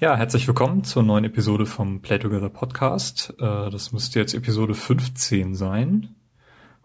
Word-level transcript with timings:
Ja, 0.00 0.16
herzlich 0.16 0.48
willkommen 0.48 0.82
zur 0.82 1.02
neuen 1.02 1.24
Episode 1.24 1.66
vom 1.66 2.00
Play 2.00 2.18
Together 2.18 2.48
Podcast. 2.48 3.34
Äh, 3.38 3.68
das 3.68 3.92
müsste 3.92 4.18
jetzt 4.18 4.32
Episode 4.32 4.72
15 4.72 5.54
sein. 5.54 6.14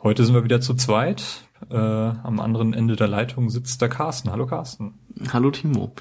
Heute 0.04 0.26
sind 0.26 0.36
wir 0.36 0.44
wieder 0.44 0.60
zu 0.60 0.74
zweit. 0.74 1.24
Äh, 1.70 1.78
am 1.78 2.42
anderen 2.42 2.74
Ende 2.74 2.98
der 2.98 3.08
Leitung 3.08 3.50
sitzt 3.50 3.82
der 3.82 3.88
Carsten. 3.88 4.32
Hallo 4.32 4.48
Carsten. 4.48 4.96
Hallo 5.32 5.50
Timo. 5.50 5.94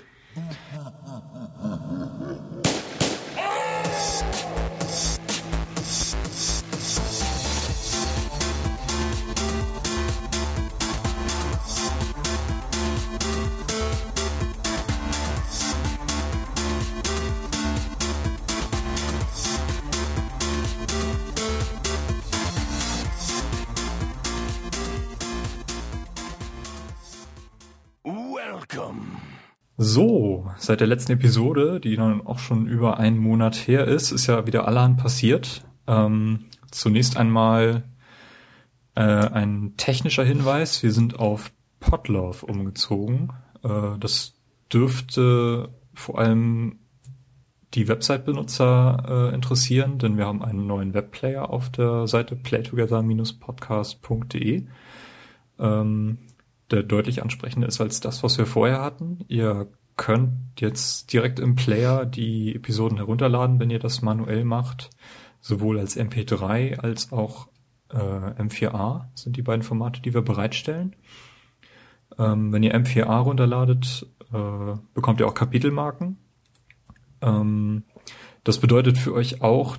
So, 29.95 30.51
seit 30.57 30.81
der 30.81 30.89
letzten 30.89 31.13
Episode, 31.13 31.79
die 31.79 31.95
dann 31.95 32.27
auch 32.27 32.41
schon 32.41 32.67
über 32.67 32.99
einen 32.99 33.17
Monat 33.17 33.55
her 33.55 33.87
ist, 33.87 34.11
ist 34.11 34.27
ja 34.27 34.45
wieder 34.45 34.67
allerhand 34.67 34.97
passiert. 34.97 35.65
Ähm, 35.87 36.47
zunächst 36.73 37.17
einmal 37.17 37.85
äh, 38.97 39.03
ein 39.03 39.75
technischer 39.77 40.25
Hinweis. 40.25 40.83
Wir 40.83 40.91
sind 40.91 41.21
auf 41.21 41.53
Podlove 41.79 42.45
umgezogen. 42.45 43.33
Äh, 43.63 43.97
das 44.01 44.35
dürfte 44.73 45.69
vor 45.95 46.19
allem 46.19 46.81
die 47.75 47.87
Website-Benutzer 47.87 49.31
äh, 49.31 49.33
interessieren, 49.33 50.01
denn 50.01 50.17
wir 50.17 50.27
haben 50.27 50.43
einen 50.43 50.67
neuen 50.67 50.93
Webplayer 50.93 51.51
auf 51.51 51.71
der 51.71 52.09
Seite 52.09 52.35
playtogether-podcast.de. 52.35 54.67
Ähm, 55.61 56.19
der 56.73 56.83
deutlich 56.83 57.23
ansprechender 57.23 57.69
ist 57.69 57.81
als 57.81 58.01
das, 58.01 58.25
was 58.25 58.39
wir 58.39 58.47
vorher 58.47 58.83
hatten. 58.83 59.25
Ihr 59.29 59.69
könnt 59.97 60.61
jetzt 60.61 61.13
direkt 61.13 61.39
im 61.39 61.55
Player 61.55 62.05
die 62.05 62.55
Episoden 62.55 62.99
herunterladen, 62.99 63.61
wenn 63.61 63.71
ihr 63.71 63.79
das 63.79 64.03
manuell 64.03 64.45
macht. 64.45 64.91
Sowohl 65.41 65.79
als 65.79 65.97
MP3 65.97 66.79
als 66.79 67.13
auch 67.13 67.49
äh, 67.91 67.97
M4A 67.97 69.07
sind 69.15 69.37
die 69.37 69.43
beiden 69.43 69.63
Formate, 69.63 70.01
die 70.01 70.15
wir 70.15 70.23
bereitstellen. 70.23 70.97
Ähm, 72.19 72.53
wenn 72.53 72.63
ihr 72.63 72.75
M4A 72.75 73.21
runterladet, 73.21 74.07
äh, 74.33 74.77
bekommt 74.95 75.21
ihr 75.21 75.29
auch 75.29 75.35
Kapitelmarken. 75.35 76.19
Ähm, 77.21 77.85
das 78.43 78.59
bedeutet 78.59 78.99
für 78.99 79.15
euch 79.15 79.43
auch, 79.43 79.77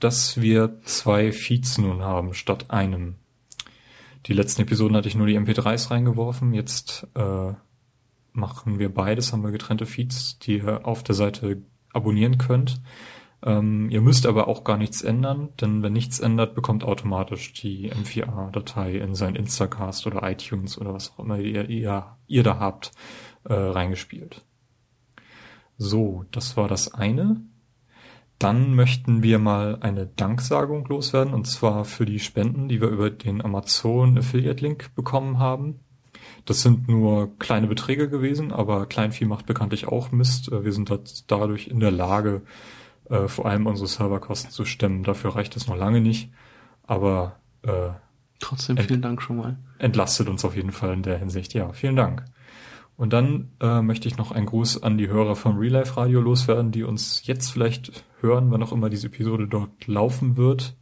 dass 0.00 0.40
wir 0.40 0.80
zwei 0.84 1.32
Feeds 1.32 1.78
nun 1.78 2.02
haben 2.02 2.34
statt 2.34 2.70
einem. 2.70 3.16
Die 4.26 4.32
letzten 4.32 4.62
Episoden 4.62 4.96
hatte 4.96 5.08
ich 5.08 5.16
nur 5.16 5.26
die 5.26 5.38
MP3s 5.38 5.90
reingeworfen. 5.90 6.54
Jetzt 6.54 7.06
äh, 7.14 7.52
machen 8.34 8.78
wir 8.78 8.92
beides, 8.92 9.32
haben 9.32 9.42
wir 9.42 9.52
getrennte 9.52 9.86
Feeds, 9.86 10.38
die 10.40 10.58
ihr 10.58 10.86
auf 10.86 11.02
der 11.02 11.14
Seite 11.14 11.62
abonnieren 11.92 12.36
könnt. 12.38 12.82
Ähm, 13.42 13.90
ihr 13.90 14.00
müsst 14.00 14.26
aber 14.26 14.48
auch 14.48 14.64
gar 14.64 14.76
nichts 14.76 15.02
ändern, 15.02 15.50
denn 15.60 15.82
wenn 15.82 15.92
nichts 15.92 16.18
ändert, 16.18 16.54
bekommt 16.54 16.82
automatisch 16.82 17.52
die 17.52 17.92
M4A-Datei 17.92 18.96
in 18.96 19.14
sein 19.14 19.36
Instacast 19.36 20.06
oder 20.06 20.28
iTunes 20.28 20.78
oder 20.78 20.94
was 20.94 21.12
auch 21.12 21.20
immer 21.20 21.38
ihr, 21.38 21.68
ihr, 21.68 22.16
ihr 22.26 22.42
da 22.42 22.58
habt, 22.58 22.90
äh, 23.44 23.52
reingespielt. 23.52 24.44
So, 25.76 26.24
das 26.30 26.56
war 26.56 26.68
das 26.68 26.94
eine. 26.94 27.40
Dann 28.38 28.74
möchten 28.74 29.22
wir 29.22 29.38
mal 29.38 29.78
eine 29.80 30.06
Danksagung 30.06 30.86
loswerden, 30.86 31.34
und 31.34 31.46
zwar 31.46 31.84
für 31.84 32.06
die 32.06 32.18
Spenden, 32.18 32.68
die 32.68 32.80
wir 32.80 32.88
über 32.88 33.10
den 33.10 33.44
Amazon 33.44 34.18
Affiliate 34.18 34.64
Link 34.64 34.94
bekommen 34.94 35.38
haben. 35.38 35.80
Das 36.44 36.60
sind 36.60 36.88
nur 36.88 37.38
kleine 37.38 37.66
Beträge 37.66 38.08
gewesen, 38.08 38.52
aber 38.52 38.86
Kleinvieh 38.86 39.24
macht 39.24 39.46
bekanntlich 39.46 39.86
auch 39.86 40.12
Mist. 40.12 40.52
Äh, 40.52 40.64
wir 40.64 40.72
sind 40.72 40.92
dadurch 41.26 41.68
in 41.68 41.80
der 41.80 41.90
Lage, 41.90 42.42
äh, 43.08 43.28
vor 43.28 43.46
allem 43.46 43.66
unsere 43.66 43.88
Serverkosten 43.88 44.50
zu 44.50 44.64
stemmen. 44.64 45.04
Dafür 45.04 45.34
reicht 45.34 45.56
es 45.56 45.66
noch 45.66 45.76
lange 45.76 46.00
nicht, 46.00 46.30
aber 46.82 47.36
äh, 47.62 47.90
trotzdem 48.40 48.76
vielen 48.76 49.02
Dank 49.02 49.22
schon 49.22 49.36
mal. 49.36 49.58
Entlastet 49.78 50.28
uns 50.28 50.44
auf 50.44 50.56
jeden 50.56 50.72
Fall 50.72 50.92
in 50.92 51.02
der 51.02 51.18
Hinsicht. 51.18 51.54
Ja, 51.54 51.72
vielen 51.72 51.96
Dank. 51.96 52.24
Und 52.96 53.12
dann 53.12 53.50
äh, 53.60 53.82
möchte 53.82 54.06
ich 54.06 54.16
noch 54.18 54.30
einen 54.30 54.46
Gruß 54.46 54.82
an 54.82 54.98
die 54.98 55.08
Hörer 55.08 55.34
vom 55.34 55.58
Real 55.58 55.72
Life 55.72 55.96
Radio 55.96 56.20
loswerden, 56.20 56.70
die 56.70 56.84
uns 56.84 57.26
jetzt 57.26 57.50
vielleicht 57.50 58.04
hören, 58.20 58.50
wann 58.50 58.62
auch 58.62 58.72
immer 58.72 58.88
diese 58.88 59.08
Episode 59.08 59.48
dort 59.48 59.86
laufen 59.86 60.36
wird. 60.36 60.76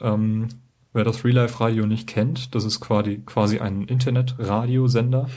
Ähm, 0.00 0.48
wer 0.96 1.04
das 1.04 1.24
Real 1.24 1.36
Life 1.36 1.60
Radio 1.60 1.86
nicht 1.86 2.08
kennt, 2.08 2.54
das 2.54 2.64
ist 2.64 2.80
quasi, 2.80 3.22
quasi 3.24 3.60
ein 3.60 3.82
Internetradiosender, 3.82 5.28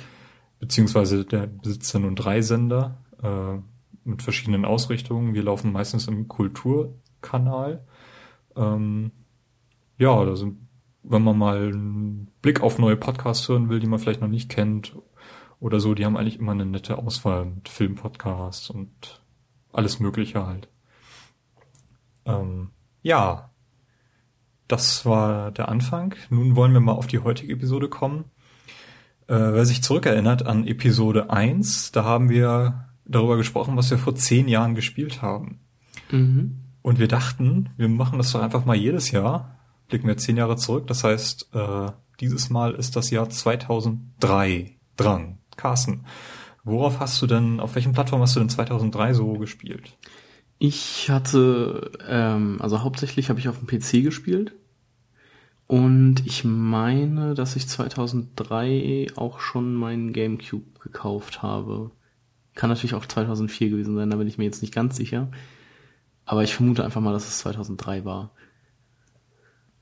beziehungsweise 0.59 1.25
der 1.25 1.47
besitzt 1.47 1.93
ja 1.93 1.99
nun 1.99 2.15
drei 2.15 2.41
Sender 2.41 2.97
äh, 3.21 3.59
mit 4.03 4.21
verschiedenen 4.23 4.65
Ausrichtungen. 4.65 5.33
Wir 5.33 5.43
laufen 5.43 5.71
meistens 5.71 6.07
im 6.07 6.27
Kulturkanal. 6.27 7.85
Ähm, 8.55 9.11
ja, 9.97 10.23
da 10.23 10.35
sind, 10.35 10.67
wenn 11.03 11.23
man 11.23 11.37
mal 11.37 11.67
einen 11.67 12.31
Blick 12.41 12.61
auf 12.61 12.79
neue 12.79 12.97
Podcasts 12.97 13.47
hören 13.47 13.69
will, 13.69 13.79
die 13.79 13.87
man 13.87 13.99
vielleicht 13.99 14.21
noch 14.21 14.29
nicht 14.29 14.49
kennt 14.49 14.95
oder 15.59 15.81
so, 15.81 15.93
die 15.93 16.05
haben 16.05 16.15
eigentlich 16.15 16.39
immer 16.39 16.53
eine 16.53 16.65
nette 16.65 16.97
Auswahl 16.97 17.45
mit 17.45 17.67
Filmpodcasts 17.67 18.69
und 18.69 19.21
alles 19.73 19.99
Mögliche 19.99 20.47
halt. 20.47 20.69
Ähm, 22.25 22.69
ja, 23.01 23.48
das 24.69 25.05
war 25.05 25.51
der 25.51 25.67
Anfang. 25.67 26.15
Nun 26.29 26.55
wollen 26.55 26.73
wir 26.73 26.79
mal 26.79 26.93
auf 26.93 27.07
die 27.07 27.19
heutige 27.19 27.53
Episode 27.53 27.89
kommen. 27.89 28.25
Äh, 29.27 29.33
wer 29.33 29.65
sich 29.65 29.83
zurückerinnert 29.83 30.45
an 30.45 30.65
Episode 30.65 31.29
1, 31.31 31.91
da 31.91 32.05
haben 32.05 32.29
wir 32.29 32.85
darüber 33.03 33.35
gesprochen, 33.35 33.75
was 33.75 33.89
wir 33.89 33.97
vor 33.97 34.15
zehn 34.15 34.47
Jahren 34.47 34.75
gespielt 34.75 35.21
haben. 35.21 35.59
Mhm. 36.11 36.59
Und 36.83 36.99
wir 36.99 37.07
dachten, 37.07 37.69
wir 37.77 37.89
machen 37.89 38.19
das 38.19 38.31
doch 38.31 38.41
einfach 38.41 38.63
mal 38.63 38.75
jedes 38.75 39.11
Jahr. 39.11 39.59
Blicken 39.87 40.07
wir 40.07 40.17
zehn 40.17 40.37
Jahre 40.37 40.55
zurück. 40.55 40.85
Das 40.87 41.03
heißt, 41.03 41.49
äh, 41.53 41.91
dieses 42.19 42.49
Mal 42.51 42.75
ist 42.75 42.95
das 42.95 43.09
Jahr 43.09 43.29
2003 43.29 44.77
dran. 44.97 45.39
Carsten, 45.57 46.05
worauf 46.63 46.99
hast 46.99 47.19
du 47.21 47.27
denn, 47.27 47.59
auf 47.59 47.73
welchen 47.73 47.93
Plattformen 47.93 48.21
hast 48.21 48.35
du 48.35 48.39
denn 48.39 48.49
2003 48.49 49.13
so 49.13 49.33
gespielt? 49.33 49.97
Ich 50.59 51.09
hatte, 51.09 51.91
ähm, 52.07 52.57
also 52.59 52.81
hauptsächlich 52.83 53.29
habe 53.29 53.39
ich 53.39 53.47
auf 53.47 53.57
dem 53.57 53.67
PC 53.67 54.03
gespielt. 54.03 54.53
Und 55.67 56.25
ich 56.25 56.43
meine, 56.43 57.33
dass 57.33 57.55
ich 57.55 57.67
2003 57.67 59.07
auch 59.15 59.39
schon 59.39 59.73
meinen 59.73 60.13
GameCube 60.13 60.79
gekauft 60.79 61.41
habe. 61.41 61.91
Kann 62.55 62.69
natürlich 62.69 62.95
auch 62.95 63.05
2004 63.05 63.69
gewesen 63.69 63.95
sein, 63.95 64.09
da 64.09 64.17
bin 64.17 64.27
ich 64.27 64.37
mir 64.37 64.45
jetzt 64.45 64.61
nicht 64.61 64.73
ganz 64.73 64.97
sicher. 64.97 65.29
Aber 66.25 66.43
ich 66.43 66.53
vermute 66.53 66.83
einfach 66.83 67.01
mal, 67.01 67.13
dass 67.13 67.27
es 67.27 67.39
2003 67.39 68.03
war. 68.03 68.31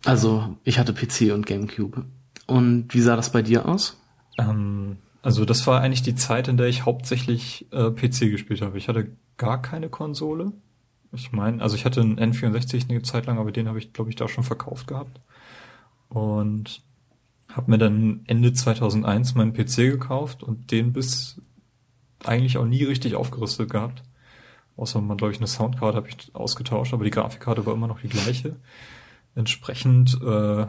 Also, 0.05 0.57
ich 0.63 0.77
hatte 0.77 0.93
PC 0.93 1.33
und 1.33 1.45
GameCube. 1.45 2.05
Und 2.45 2.93
wie 2.93 3.01
sah 3.01 3.15
das 3.15 3.31
bei 3.31 3.41
dir 3.41 3.67
aus? 3.67 3.99
Ähm, 4.37 4.97
also 5.21 5.43
das 5.43 5.65
war 5.67 5.81
eigentlich 5.81 6.03
die 6.03 6.15
Zeit, 6.15 6.47
in 6.47 6.57
der 6.57 6.67
ich 6.67 6.85
hauptsächlich 6.85 7.67
äh, 7.71 7.91
PC 7.91 8.31
gespielt 8.31 8.61
habe. 8.61 8.77
Ich 8.77 8.87
hatte 8.87 9.11
gar 9.37 9.61
keine 9.61 9.89
Konsole. 9.89 10.53
Ich 11.11 11.31
meine, 11.31 11.61
also 11.61 11.75
ich 11.75 11.85
hatte 11.85 12.01
einen 12.01 12.19
N64 12.19 12.89
eine 12.89 13.01
Zeit 13.01 13.25
lang, 13.25 13.37
aber 13.37 13.51
den 13.51 13.67
habe 13.67 13.79
ich, 13.79 13.93
glaube 13.93 14.09
ich, 14.09 14.15
da 14.15 14.27
schon 14.27 14.43
verkauft 14.43 14.87
gehabt. 14.87 15.21
Und 16.09 16.81
habe 17.49 17.71
mir 17.71 17.77
dann 17.77 18.21
Ende 18.27 18.53
2001 18.53 19.35
meinen 19.35 19.53
PC 19.53 19.75
gekauft 19.91 20.43
und 20.43 20.71
den 20.71 20.93
bis 20.93 21.41
eigentlich 22.25 22.57
auch 22.57 22.65
nie 22.65 22.83
richtig 22.83 23.15
aufgerüstet 23.15 23.69
gehabt. 23.69 24.03
Außer 24.75 25.01
man, 25.01 25.17
glaube 25.17 25.33
ich, 25.33 25.39
eine 25.39 25.47
Soundcard 25.47 25.95
habe 25.95 26.09
ich 26.09 26.35
ausgetauscht, 26.35 26.93
aber 26.93 27.03
die 27.03 27.09
Grafikkarte 27.09 27.65
war 27.65 27.73
immer 27.73 27.87
noch 27.87 28.01
die 28.01 28.09
gleiche. 28.09 28.57
Entsprechend, 29.33 30.19
äh, 30.21 30.67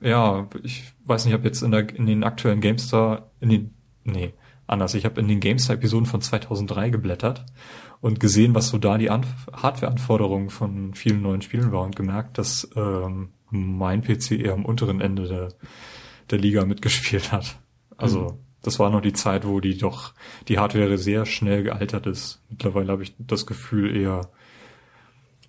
ja, 0.00 0.48
ich 0.62 0.84
weiß 1.04 1.26
nicht, 1.26 1.34
ob 1.34 1.44
jetzt 1.44 1.62
in, 1.62 1.70
der, 1.70 1.94
in 1.94 2.06
den 2.06 2.24
aktuellen 2.24 2.60
GameStar, 2.60 3.30
in 3.40 3.48
den 3.48 3.74
nee, 4.04 4.32
anders. 4.66 4.94
Ich 4.94 5.04
habe 5.04 5.20
in 5.20 5.28
den 5.28 5.40
GameStar-Episoden 5.40 6.06
von 6.06 6.20
2003 6.20 6.90
geblättert 6.90 7.44
und 8.00 8.20
gesehen, 8.20 8.54
was 8.54 8.68
so 8.68 8.78
da 8.78 8.98
die 8.98 9.10
Hardware-Anforderungen 9.10 10.50
von 10.50 10.94
vielen 10.94 11.22
neuen 11.22 11.42
Spielen 11.42 11.72
waren 11.72 11.86
und 11.86 11.96
gemerkt, 11.96 12.38
dass 12.38 12.68
ähm, 12.76 13.30
mein 13.50 14.02
PC 14.02 14.32
eher 14.32 14.54
am 14.54 14.64
unteren 14.64 15.00
Ende 15.00 15.28
der, 15.28 15.48
der 16.30 16.38
Liga 16.38 16.64
mitgespielt 16.64 17.32
hat. 17.32 17.58
Also 17.96 18.20
mhm. 18.20 18.38
das 18.62 18.78
war 18.78 18.90
noch 18.90 19.00
die 19.00 19.12
Zeit, 19.12 19.46
wo 19.46 19.60
die 19.60 19.76
doch 19.76 20.14
die 20.48 20.58
Hardware 20.58 20.98
sehr 20.98 21.26
schnell 21.26 21.62
gealtert 21.62 22.06
ist. 22.06 22.42
Mittlerweile 22.50 22.92
habe 22.92 23.02
ich 23.02 23.14
das 23.18 23.46
Gefühl 23.46 23.96
eher, 23.96 24.30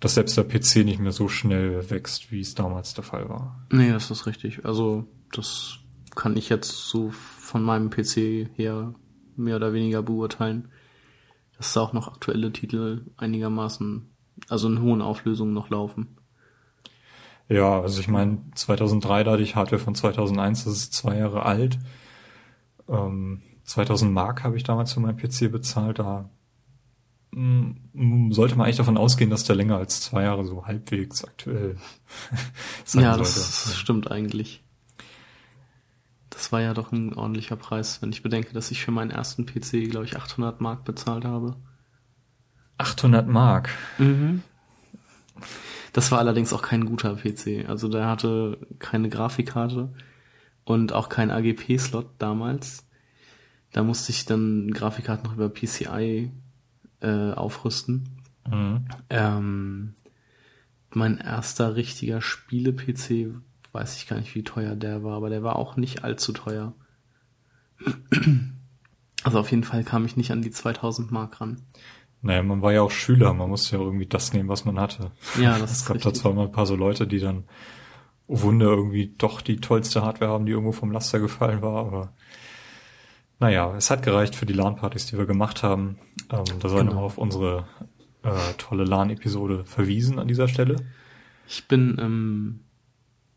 dass 0.00 0.14
selbst 0.14 0.36
der 0.36 0.44
PC 0.44 0.84
nicht 0.84 1.00
mehr 1.00 1.12
so 1.12 1.28
schnell 1.28 1.90
wächst, 1.90 2.30
wie 2.30 2.40
es 2.40 2.54
damals 2.54 2.94
der 2.94 3.04
Fall 3.04 3.28
war. 3.28 3.66
Nee, 3.70 3.90
das 3.90 4.10
ist 4.10 4.26
richtig. 4.26 4.64
Also 4.64 5.06
das 5.32 5.78
kann 6.14 6.36
ich 6.36 6.48
jetzt 6.48 6.88
so 6.88 7.10
von 7.10 7.62
meinem 7.62 7.90
PC 7.90 8.48
her 8.54 8.94
mehr 9.36 9.56
oder 9.56 9.72
weniger 9.72 10.02
beurteilen. 10.02 10.68
Dass 11.58 11.72
da 11.72 11.82
auch 11.82 11.92
noch 11.92 12.08
aktuelle 12.08 12.52
Titel 12.52 13.04
einigermaßen, 13.16 14.08
also 14.48 14.68
in 14.68 14.80
hohen 14.80 15.02
Auflösungen 15.02 15.52
noch 15.52 15.68
laufen. 15.68 16.16
Ja, 17.48 17.80
also 17.80 18.00
ich 18.00 18.08
meine, 18.08 18.38
2003 18.54 19.24
da 19.24 19.32
hatte 19.32 19.42
ich 19.42 19.56
Hardware 19.56 19.80
von 19.80 19.94
2001, 19.94 20.64
das 20.64 20.74
ist 20.74 20.92
zwei 20.92 21.16
Jahre 21.18 21.44
alt. 21.44 21.78
Ähm, 22.88 23.42
2000 23.64 24.12
Mark 24.12 24.44
habe 24.44 24.56
ich 24.56 24.64
damals 24.64 24.92
für 24.92 25.00
meinen 25.00 25.16
PC 25.16 25.50
bezahlt, 25.50 25.98
da 25.98 26.30
mm, 27.32 28.32
sollte 28.32 28.56
man 28.56 28.66
eigentlich 28.66 28.76
davon 28.76 28.96
ausgehen, 28.96 29.30
dass 29.30 29.44
der 29.44 29.56
länger 29.56 29.78
als 29.78 30.00
zwei 30.00 30.22
Jahre 30.22 30.44
so 30.44 30.66
halbwegs 30.66 31.24
aktuell 31.24 31.76
sein 32.84 33.02
ja, 33.02 33.14
sollte. 33.14 33.30
Das, 33.30 33.64
das 33.64 33.76
stimmt 33.76 34.10
eigentlich. 34.10 34.62
Das 36.38 36.52
war 36.52 36.60
ja 36.60 36.72
doch 36.72 36.92
ein 36.92 37.14
ordentlicher 37.14 37.56
Preis, 37.56 38.00
wenn 38.00 38.12
ich 38.12 38.22
bedenke, 38.22 38.52
dass 38.52 38.70
ich 38.70 38.84
für 38.84 38.92
meinen 38.92 39.10
ersten 39.10 39.44
PC, 39.44 39.90
glaube 39.90 40.06
ich, 40.06 40.16
800 40.16 40.60
Mark 40.60 40.84
bezahlt 40.84 41.24
habe. 41.24 41.56
800 42.78 43.26
Mark? 43.26 43.70
Mhm. 43.98 44.44
Das 45.92 46.12
war 46.12 46.20
allerdings 46.20 46.52
auch 46.52 46.62
kein 46.62 46.86
guter 46.86 47.16
PC. 47.16 47.68
Also 47.68 47.88
der 47.88 48.06
hatte 48.06 48.56
keine 48.78 49.08
Grafikkarte 49.08 49.92
und 50.62 50.92
auch 50.92 51.08
kein 51.08 51.32
AGP-Slot 51.32 52.06
damals. 52.18 52.86
Da 53.72 53.82
musste 53.82 54.12
ich 54.12 54.24
dann 54.24 54.70
Grafikkarten 54.70 55.24
noch 55.28 55.34
über 55.34 55.48
PCI 55.48 56.30
äh, 57.00 57.32
aufrüsten. 57.32 58.22
Mhm. 58.48 58.84
Ähm, 59.10 59.94
mein 60.90 61.18
erster 61.18 61.74
richtiger 61.74 62.20
Spiele-PC, 62.20 63.34
weiß 63.78 63.96
ich 63.96 64.08
gar 64.08 64.18
nicht, 64.18 64.34
wie 64.34 64.42
teuer 64.42 64.74
der 64.74 65.04
war, 65.04 65.16
aber 65.16 65.30
der 65.30 65.42
war 65.42 65.56
auch 65.56 65.76
nicht 65.76 66.02
allzu 66.02 66.32
teuer. 66.32 66.74
Also 69.22 69.38
auf 69.38 69.50
jeden 69.50 69.62
Fall 69.64 69.84
kam 69.84 70.04
ich 70.04 70.16
nicht 70.16 70.32
an 70.32 70.42
die 70.42 70.50
2000 70.50 71.12
Mark 71.12 71.40
ran. 71.40 71.62
Naja, 72.20 72.42
man 72.42 72.60
war 72.60 72.72
ja 72.72 72.82
auch 72.82 72.90
Schüler, 72.90 73.32
man 73.32 73.48
musste 73.48 73.76
ja 73.76 73.82
irgendwie 73.82 74.06
das 74.06 74.32
nehmen, 74.32 74.48
was 74.48 74.64
man 74.64 74.80
hatte. 74.80 75.12
Ja, 75.40 75.58
das 75.58 75.70
ist 75.70 75.78
Es 75.78 75.86
gab 75.86 75.96
richtig. 75.96 76.12
da 76.12 76.18
zwar 76.18 76.32
mal 76.32 76.46
ein 76.46 76.52
paar 76.52 76.66
so 76.66 76.74
Leute, 76.74 77.06
die 77.06 77.20
dann, 77.20 77.44
oh 78.26 78.42
Wunder, 78.42 78.66
irgendwie 78.66 79.14
doch 79.16 79.40
die 79.40 79.60
tollste 79.60 80.02
Hardware 80.02 80.32
haben, 80.32 80.44
die 80.44 80.52
irgendwo 80.52 80.72
vom 80.72 80.90
Laster 80.90 81.20
gefallen 81.20 81.62
war, 81.62 81.86
aber 81.86 82.12
naja, 83.38 83.72
es 83.76 83.90
hat 83.90 84.02
gereicht 84.02 84.34
für 84.34 84.46
die 84.46 84.54
LAN-Partys, 84.54 85.06
die 85.06 85.18
wir 85.18 85.26
gemacht 85.26 85.62
haben. 85.62 85.98
Ähm, 86.32 86.44
da 86.58 86.68
sei 86.68 86.78
genau. 86.78 86.90
nochmal 86.90 87.04
auf 87.04 87.18
unsere 87.18 87.68
äh, 88.24 88.54
tolle 88.58 88.84
LAN-Episode 88.84 89.64
verwiesen 89.64 90.18
an 90.18 90.26
dieser 90.26 90.48
Stelle. 90.48 90.76
Ich 91.46 91.68
bin 91.68 91.96
im 91.98 92.60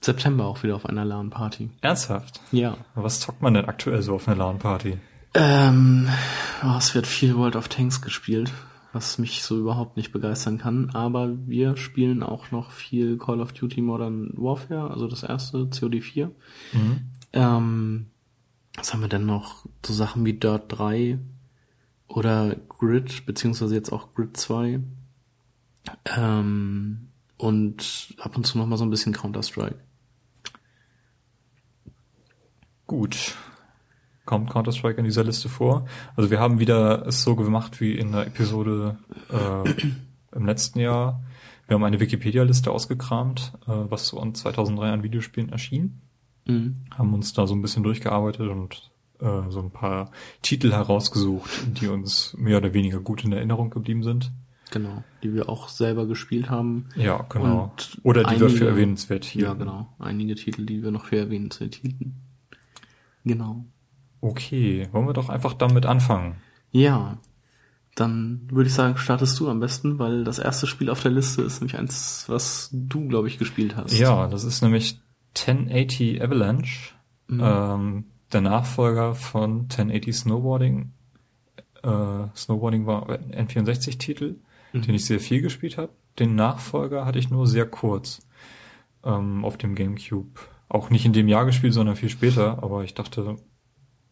September 0.03 0.45
auch 0.45 0.63
wieder 0.63 0.75
auf 0.75 0.85
einer 0.85 1.05
LAN-Party. 1.05 1.69
Ernsthaft? 1.81 2.41
Ja. 2.51 2.77
Was 2.95 3.19
zockt 3.19 3.41
man 3.41 3.53
denn 3.53 3.65
aktuell 3.65 4.01
so 4.01 4.15
auf 4.15 4.27
einer 4.27 4.37
LAN-Party? 4.37 4.97
Ähm, 5.33 6.09
oh, 6.63 6.75
es 6.77 6.93
wird 6.95 7.07
viel 7.07 7.35
World 7.35 7.55
of 7.55 7.67
Tanks 7.67 8.01
gespielt 8.01 8.51
was 8.93 9.17
mich 9.17 9.43
so 9.43 9.57
überhaupt 9.57 9.97
nicht 9.97 10.11
begeistern 10.11 10.57
kann. 10.57 10.89
Aber 10.91 11.29
wir 11.47 11.77
spielen 11.77 12.23
auch 12.23 12.51
noch 12.51 12.71
viel 12.71 13.17
Call 13.17 13.41
of 13.41 13.53
Duty 13.53 13.81
Modern 13.81 14.31
Warfare, 14.33 14.91
also 14.91 15.07
das 15.07 15.23
erste, 15.23 15.69
COD 15.69 16.01
4. 16.01 16.31
Mhm. 16.73 17.01
Ähm, 17.33 18.05
was 18.75 18.93
haben 18.93 19.01
wir 19.01 19.07
denn 19.07 19.25
noch? 19.25 19.65
So 19.85 19.93
Sachen 19.93 20.25
wie 20.25 20.33
Dirt 20.33 20.65
3 20.69 21.19
oder 22.07 22.55
Grid, 22.55 23.25
beziehungsweise 23.25 23.75
jetzt 23.75 23.91
auch 23.91 24.13
Grid 24.13 24.35
2. 24.35 24.81
Ähm, 26.17 27.07
und 27.37 28.15
ab 28.19 28.35
und 28.35 28.45
zu 28.45 28.57
noch 28.57 28.67
mal 28.67 28.77
so 28.77 28.85
ein 28.85 28.89
bisschen 28.89 29.13
Counter-Strike. 29.13 29.79
Gut 32.91 33.37
kommt 34.25 34.49
Counter-Strike 34.49 34.97
in 34.97 35.05
dieser 35.05 35.23
Liste 35.23 35.47
vor. 35.47 35.85
Also 36.17 36.29
wir 36.29 36.41
haben 36.41 36.59
wieder 36.59 37.07
es 37.07 37.23
so 37.23 37.37
gemacht 37.37 37.79
wie 37.79 37.93
in 37.93 38.11
der 38.11 38.27
Episode 38.27 38.97
äh, 39.29 40.35
im 40.35 40.45
letzten 40.45 40.79
Jahr. 40.79 41.23
Wir 41.67 41.75
haben 41.75 41.85
eine 41.85 42.01
Wikipedia-Liste 42.01 42.69
ausgekramt, 42.69 43.53
äh, 43.65 43.71
was 43.71 44.07
so 44.07 44.19
an 44.19 44.35
2003 44.35 44.89
an 44.89 45.03
Videospielen 45.03 45.53
erschien. 45.53 46.01
Mhm. 46.45 46.81
Haben 46.93 47.13
uns 47.13 47.31
da 47.31 47.47
so 47.47 47.55
ein 47.55 47.61
bisschen 47.61 47.83
durchgearbeitet 47.83 48.49
und 48.49 48.91
äh, 49.21 49.49
so 49.49 49.61
ein 49.61 49.71
paar 49.71 50.11
Titel 50.41 50.73
herausgesucht, 50.73 51.49
die 51.79 51.87
uns 51.87 52.35
mehr 52.37 52.57
oder 52.57 52.73
weniger 52.73 52.99
gut 52.99 53.23
in 53.23 53.31
Erinnerung 53.31 53.69
geblieben 53.69 54.03
sind. 54.03 54.33
Genau, 54.71 55.01
die 55.23 55.33
wir 55.33 55.47
auch 55.47 55.69
selber 55.69 56.07
gespielt 56.07 56.49
haben. 56.49 56.89
Ja, 56.97 57.25
genau. 57.29 57.71
Und 57.71 57.99
oder 58.03 58.23
die 58.23 58.31
einige, 58.31 58.49
wir 58.49 58.57
für 58.57 58.67
erwähnenswert 58.67 59.23
hielten. 59.23 59.47
Ja, 59.47 59.53
genau. 59.53 59.87
Einige 59.97 60.35
Titel, 60.35 60.65
die 60.65 60.83
wir 60.83 60.91
noch 60.91 61.05
für 61.05 61.17
erwähnenswert 61.17 61.75
hielten. 61.75 62.30
Genau. 63.23 63.65
Okay, 64.21 64.87
wollen 64.91 65.07
wir 65.07 65.13
doch 65.13 65.29
einfach 65.29 65.53
damit 65.53 65.85
anfangen. 65.85 66.35
Ja, 66.71 67.17
dann 67.95 68.47
würde 68.49 68.67
ich 68.67 68.73
sagen, 68.73 68.97
startest 68.97 69.39
du 69.39 69.49
am 69.49 69.59
besten, 69.59 69.99
weil 69.99 70.23
das 70.23 70.39
erste 70.39 70.67
Spiel 70.67 70.89
auf 70.89 71.01
der 71.01 71.11
Liste 71.11 71.41
ist 71.41 71.59
nämlich 71.59 71.77
eins, 71.77 72.25
was 72.27 72.69
du, 72.71 73.07
glaube 73.07 73.27
ich, 73.27 73.37
gespielt 73.37 73.75
hast. 73.75 73.97
Ja, 73.97 74.27
das 74.27 74.43
ist 74.43 74.61
nämlich 74.61 75.01
1080 75.35 76.23
Avalanche, 76.23 76.93
mhm. 77.27 77.41
ähm, 77.43 78.05
der 78.31 78.41
Nachfolger 78.41 79.15
von 79.15 79.63
1080 79.63 80.15
Snowboarding. 80.15 80.93
Äh, 81.83 82.27
Snowboarding 82.35 82.85
war 82.85 83.09
ein 83.09 83.47
N64-Titel, 83.47 84.35
mhm. 84.71 84.81
den 84.83 84.95
ich 84.95 85.05
sehr 85.05 85.19
viel 85.19 85.41
gespielt 85.41 85.77
habe. 85.77 85.91
Den 86.19 86.35
Nachfolger 86.35 87.05
hatte 87.05 87.19
ich 87.19 87.29
nur 87.29 87.47
sehr 87.47 87.65
kurz 87.65 88.25
ähm, 89.03 89.43
auf 89.43 89.57
dem 89.57 89.75
GameCube. 89.75 90.39
Auch 90.71 90.89
nicht 90.89 91.05
in 91.05 91.11
dem 91.11 91.27
Jahr 91.27 91.45
gespielt, 91.45 91.73
sondern 91.73 91.97
viel 91.97 92.07
später, 92.07 92.63
aber 92.63 92.85
ich 92.85 92.93
dachte, 92.93 93.35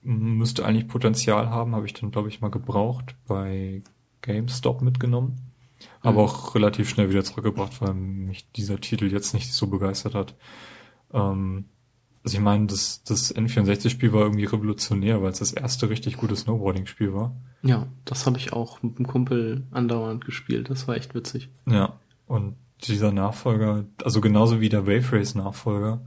müsste 0.01 0.65
eigentlich 0.65 0.89
Potenzial 0.89 1.49
haben, 1.49 1.73
habe 1.73 1.85
ich 1.85 1.93
dann, 1.93 2.11
glaube 2.11 2.27
ich, 2.27 2.41
mal 2.41 2.51
gebraucht, 2.51 3.15
bei 3.27 3.81
GameStop 4.21 4.81
mitgenommen. 4.81 5.37
Aber 6.01 6.23
mhm. 6.23 6.27
auch 6.27 6.55
relativ 6.55 6.89
schnell 6.89 7.09
wieder 7.09 7.23
zurückgebracht, 7.23 7.81
weil 7.81 7.93
mich 7.93 8.51
dieser 8.51 8.81
Titel 8.81 9.09
jetzt 9.09 9.33
nicht 9.33 9.53
so 9.53 9.67
begeistert 9.67 10.15
hat. 10.15 10.35
Ähm, 11.13 11.69
also 12.25 12.37
ich 12.37 12.43
meine, 12.43 12.67
das, 12.67 13.03
das 13.03 13.33
N64-Spiel 13.33 14.11
war 14.11 14.23
irgendwie 14.23 14.43
revolutionär, 14.43 15.21
weil 15.21 15.31
es 15.31 15.39
das 15.39 15.53
erste 15.53 15.89
richtig 15.89 16.17
gute 16.17 16.35
Snowboarding-Spiel 16.35 17.13
war. 17.13 17.33
Ja, 17.63 17.87
das 18.03 18.25
habe 18.25 18.37
ich 18.37 18.51
auch 18.51 18.83
mit 18.83 18.97
einem 18.97 19.07
Kumpel 19.07 19.65
andauernd 19.71 20.25
gespielt. 20.25 20.69
Das 20.69 20.89
war 20.89 20.97
echt 20.97 21.15
witzig. 21.15 21.47
Ja, 21.65 21.93
und 22.27 22.57
dieser 22.83 23.13
Nachfolger, 23.13 23.85
also 24.03 24.19
genauso 24.19 24.59
wie 24.59 24.67
der 24.67 24.85
Wave 24.85 25.13
Race 25.13 25.35
Nachfolger, 25.35 26.01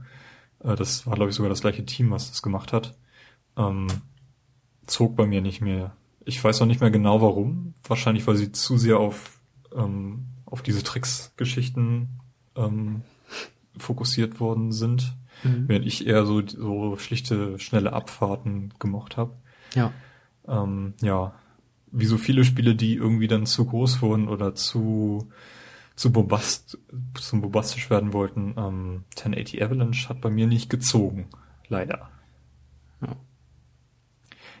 äh, 0.63 0.75
das 0.75 1.05
war 1.05 1.15
glaube 1.15 1.29
ich 1.29 1.35
sogar 1.35 1.49
das 1.49 1.61
gleiche 1.61 1.85
Team, 1.85 2.11
was 2.11 2.29
das 2.29 2.41
gemacht 2.41 2.73
hat 2.73 2.95
ähm, 3.57 3.87
zog 4.85 5.15
bei 5.15 5.25
mir 5.25 5.41
nicht 5.41 5.61
mehr. 5.61 5.95
Ich 6.25 6.43
weiß 6.43 6.61
auch 6.61 6.65
nicht 6.65 6.81
mehr 6.81 6.91
genau 6.91 7.21
warum. 7.21 7.73
Wahrscheinlich, 7.83 8.25
weil 8.27 8.35
sie 8.35 8.51
zu 8.51 8.77
sehr 8.77 8.97
auf, 8.97 9.39
ähm, 9.75 10.25
auf 10.45 10.61
diese 10.61 10.83
Tricks-Geschichten 10.83 12.09
ähm, 12.55 13.01
fokussiert 13.77 14.39
worden 14.39 14.71
sind. 14.71 15.15
Mhm. 15.43 15.67
Während 15.67 15.85
ich 15.85 16.07
eher 16.07 16.25
so, 16.25 16.45
so 16.45 16.97
schlichte, 16.97 17.59
schnelle 17.59 17.93
Abfahrten 17.93 18.73
gemocht 18.79 19.17
habe. 19.17 19.35
Ja. 19.75 19.91
Ähm, 20.47 20.93
ja. 21.01 21.33
Wie 21.91 22.05
so 22.05 22.17
viele 22.17 22.43
Spiele, 22.43 22.75
die 22.75 22.95
irgendwie 22.95 23.27
dann 23.27 23.45
zu 23.45 23.65
groß 23.65 24.01
wurden 24.01 24.27
oder 24.27 24.55
zu, 24.55 25.29
zu 25.95 26.11
bombast, 26.11 26.77
zum 27.19 27.41
bombastisch 27.41 27.89
werden 27.89 28.13
wollten. 28.13 28.55
Ähm, 28.57 29.03
1080 29.17 29.63
Avalanche 29.63 30.09
hat 30.09 30.21
bei 30.21 30.29
mir 30.29 30.47
nicht 30.47 30.69
gezogen. 30.69 31.27
Leider. 31.67 32.09
Ja. 33.01 33.15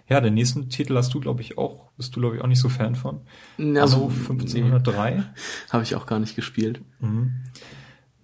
Ja, 0.09 0.21
den 0.21 0.33
nächsten 0.33 0.69
Titel 0.69 0.95
hast 0.97 1.13
du, 1.13 1.19
glaube 1.19 1.41
ich, 1.41 1.57
auch, 1.57 1.91
bist 1.97 2.15
du, 2.15 2.19
glaube 2.19 2.35
ich, 2.35 2.41
auch 2.41 2.47
nicht 2.47 2.59
so 2.59 2.69
Fan 2.69 2.95
von. 2.95 3.21
Also 3.57 4.09
1503. 4.09 5.15
Nee. 5.15 5.23
Habe 5.69 5.83
ich 5.83 5.95
auch 5.95 6.05
gar 6.05 6.19
nicht 6.19 6.35
gespielt. 6.35 6.81
Mhm. 6.99 7.33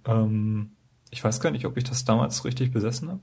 Ähm, 0.05 0.71
ich 1.11 1.23
weiß 1.23 1.39
gar 1.39 1.51
nicht, 1.51 1.65
ob 1.65 1.77
ich 1.77 1.83
das 1.83 2.05
damals 2.05 2.45
richtig 2.45 2.71
besessen 2.71 3.09
habe. 3.09 3.19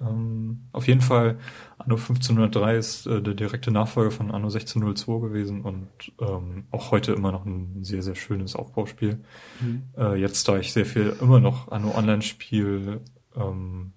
Ähm, 0.00 0.62
auf 0.72 0.88
jeden 0.88 1.00
Fall, 1.00 1.38
Anno 1.78 1.96
1503 1.96 2.76
ist 2.76 3.06
äh, 3.06 3.22
der 3.22 3.34
direkte 3.34 3.70
Nachfolger 3.70 4.10
von 4.10 4.30
Anno 4.30 4.48
1602 4.48 5.20
gewesen 5.20 5.62
und 5.62 5.88
ähm, 6.20 6.64
auch 6.70 6.90
heute 6.90 7.12
immer 7.12 7.32
noch 7.32 7.46
ein 7.46 7.82
sehr, 7.82 8.02
sehr 8.02 8.14
schönes 8.14 8.56
Aufbauspiel. 8.56 9.20
Mhm. 9.60 9.82
Äh, 9.96 10.16
jetzt, 10.16 10.46
da 10.48 10.58
ich 10.58 10.72
sehr 10.72 10.86
viel 10.86 11.16
immer 11.20 11.40
noch 11.40 11.70
Anno 11.70 11.96
Online 11.96 12.22
spiele, 12.22 13.00
ähm, 13.34 13.92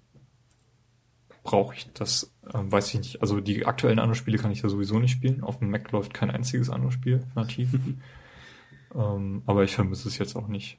brauche 1.44 1.74
ich 1.74 1.92
das, 1.92 2.34
ähm, 2.52 2.72
weiß 2.72 2.88
ich 2.88 2.98
nicht. 2.98 3.22
Also 3.22 3.40
die 3.40 3.66
aktuellen 3.66 3.98
Anno-Spiele 3.98 4.38
kann 4.38 4.50
ich 4.50 4.62
ja 4.62 4.68
sowieso 4.68 4.98
nicht 4.98 5.12
spielen. 5.12 5.44
Auf 5.44 5.58
dem 5.58 5.70
Mac 5.70 5.92
läuft 5.92 6.14
kein 6.14 6.30
einziges 6.30 6.70
Anno-Spiel 6.70 7.22
nativ. 7.36 7.68
ähm, 8.94 9.42
aber 9.46 9.62
ich 9.62 9.74
vermisse 9.74 10.08
es 10.08 10.18
jetzt 10.18 10.34
auch 10.34 10.48
nicht. 10.48 10.78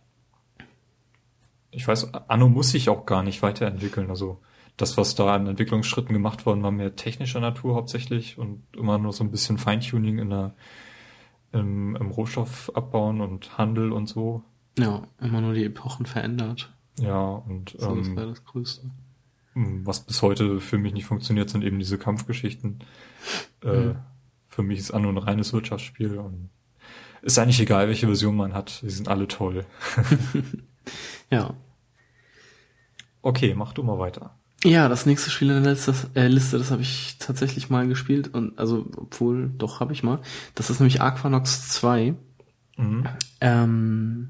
Ich 1.75 1.87
weiß, 1.87 2.13
Anno 2.27 2.49
muss 2.49 2.71
sich 2.71 2.89
auch 2.89 3.05
gar 3.05 3.23
nicht 3.23 3.41
weiterentwickeln. 3.41 4.09
Also 4.09 4.41
das, 4.77 4.97
was 4.97 5.15
da 5.15 5.33
an 5.33 5.47
Entwicklungsschritten 5.47 6.13
gemacht 6.13 6.45
worden, 6.45 6.63
war 6.63 6.71
mehr 6.71 6.95
technischer 6.95 7.39
Natur 7.39 7.75
hauptsächlich 7.75 8.37
und 8.37 8.63
immer 8.75 8.97
nur 8.97 9.13
so 9.13 9.23
ein 9.23 9.31
bisschen 9.31 9.57
Feintuning 9.57 10.19
in 10.19 10.29
der, 10.29 10.55
im, 11.51 11.95
im 11.95 12.11
Rohstoff 12.11 12.71
abbauen 12.75 13.21
und 13.21 13.57
Handel 13.57 13.91
und 13.91 14.07
so. 14.07 14.43
Ja, 14.77 15.03
immer 15.21 15.41
nur 15.41 15.53
die 15.53 15.63
Epochen 15.63 16.05
verändert. 16.05 16.73
Ja, 16.99 17.21
und 17.25 17.75
so, 17.77 17.91
ähm, 17.91 17.99
das 17.99 18.15
wäre 18.15 18.27
das 18.27 18.43
Größte. 18.43 18.89
Was 19.57 20.01
bis 20.01 20.21
heute 20.21 20.59
für 20.59 20.77
mich 20.77 20.93
nicht 20.93 21.05
funktioniert, 21.05 21.49
sind 21.49 21.63
eben 21.63 21.79
diese 21.79 21.97
Kampfgeschichten. 21.97 22.79
Äh, 23.63 23.67
mhm. 23.67 23.95
Für 24.49 24.63
mich 24.63 24.79
ist 24.79 24.91
Anno 24.91 25.07
ein 25.09 25.17
reines 25.17 25.53
Wirtschaftsspiel 25.53 26.17
und 26.17 26.49
ist 27.21 27.39
eigentlich 27.39 27.61
egal, 27.61 27.87
welche 27.87 28.05
Version 28.05 28.35
man 28.35 28.53
hat. 28.53 28.81
Die 28.81 28.89
sind 28.89 29.07
alle 29.07 29.27
toll. 29.27 29.65
ja. 31.31 31.55
Okay, 33.25 33.55
mach 33.55 33.73
du 33.73 33.81
mal 33.81 33.97
weiter. 33.97 34.37
Ja, 34.63 34.87
das 34.87 35.07
nächste 35.07 35.31
Spiel 35.31 35.49
in 35.49 35.63
der 35.63 35.73
Liste, 35.73 35.95
äh, 36.13 36.27
Liste 36.27 36.59
das 36.59 36.69
habe 36.69 36.83
ich 36.83 37.17
tatsächlich 37.17 37.71
mal 37.71 37.87
gespielt 37.87 38.31
und 38.31 38.59
also 38.59 38.85
obwohl 38.97 39.49
doch 39.57 39.79
habe 39.79 39.93
ich 39.93 40.03
mal. 40.03 40.19
Das 40.53 40.69
ist 40.69 40.79
nämlich 40.79 41.01
Aquanox 41.01 41.69
2. 41.69 42.13
Mhm. 42.77 43.07
Ähm, 43.41 44.29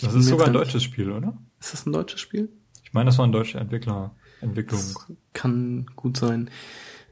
Das 0.00 0.14
ist 0.14 0.26
sogar 0.26 0.46
ein 0.46 0.52
deutsches 0.52 0.84
Spiel, 0.84 1.10
oder? 1.10 1.36
Ist 1.58 1.72
das 1.72 1.86
ein 1.86 1.92
deutsches 1.92 2.20
Spiel? 2.20 2.48
Ich 2.84 2.92
meine, 2.92 3.06
das 3.06 3.18
war 3.18 3.26
ein 3.26 3.32
deutscher 3.32 3.60
Entwickler, 3.60 4.14
Entwicklung. 4.40 4.78
Das 4.80 5.12
kann 5.32 5.86
gut 5.96 6.16
sein. 6.16 6.50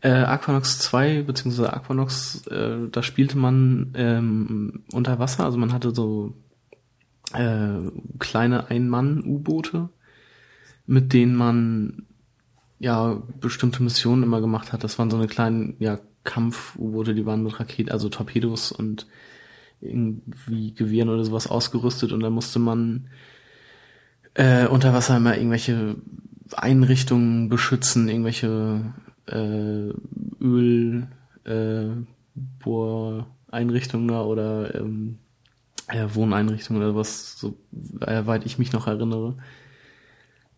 Äh, 0.00 0.10
Aquanox 0.10 0.78
2, 0.78 1.22
beziehungsweise 1.22 1.72
Aquanox, 1.72 2.46
äh, 2.46 2.88
da 2.92 3.02
spielte 3.02 3.36
man 3.36 3.92
ähm, 3.96 4.84
unter 4.92 5.18
Wasser, 5.18 5.44
also 5.44 5.58
man 5.58 5.72
hatte 5.72 5.92
so 5.92 6.34
äh, 7.32 7.80
kleine 8.20 8.70
Ein-Mann-U-Boote, 8.70 9.88
mit 10.88 11.12
denen 11.12 11.36
man 11.36 12.06
ja 12.78 13.22
bestimmte 13.40 13.82
Missionen 13.82 14.22
immer 14.22 14.40
gemacht 14.40 14.72
hat. 14.72 14.82
Das 14.82 14.98
waren 14.98 15.10
so 15.10 15.18
eine 15.18 15.26
kleinen 15.26 15.76
ja, 15.78 16.00
Kampf-U-Boote, 16.24 17.14
die 17.14 17.26
waren 17.26 17.42
mit 17.42 17.60
Raketen, 17.60 17.92
also 17.92 18.08
Torpedos 18.08 18.72
und 18.72 19.06
irgendwie 19.80 20.74
Gewehren 20.74 21.10
oder 21.10 21.24
sowas 21.24 21.46
ausgerüstet 21.46 22.12
und 22.12 22.20
da 22.20 22.30
musste 22.30 22.58
man 22.58 23.08
äh, 24.34 24.66
unter 24.66 24.92
Wasser 24.92 25.18
immer 25.18 25.36
irgendwelche 25.36 25.96
Einrichtungen 26.56 27.48
beschützen, 27.48 28.08
irgendwelche 28.08 28.94
äh, 29.26 29.92
Öl 30.40 31.06
äh, 31.44 31.88
Bohreinrichtungen 32.60 34.10
oder 34.10 34.74
ähm, 34.74 35.18
äh, 35.88 36.06
Wohneinrichtungen 36.12 36.82
oder 36.82 36.94
was, 36.94 37.38
so 37.38 37.58
äh, 38.00 38.26
weit 38.26 38.46
ich 38.46 38.58
mich 38.58 38.72
noch 38.72 38.86
erinnere. 38.86 39.36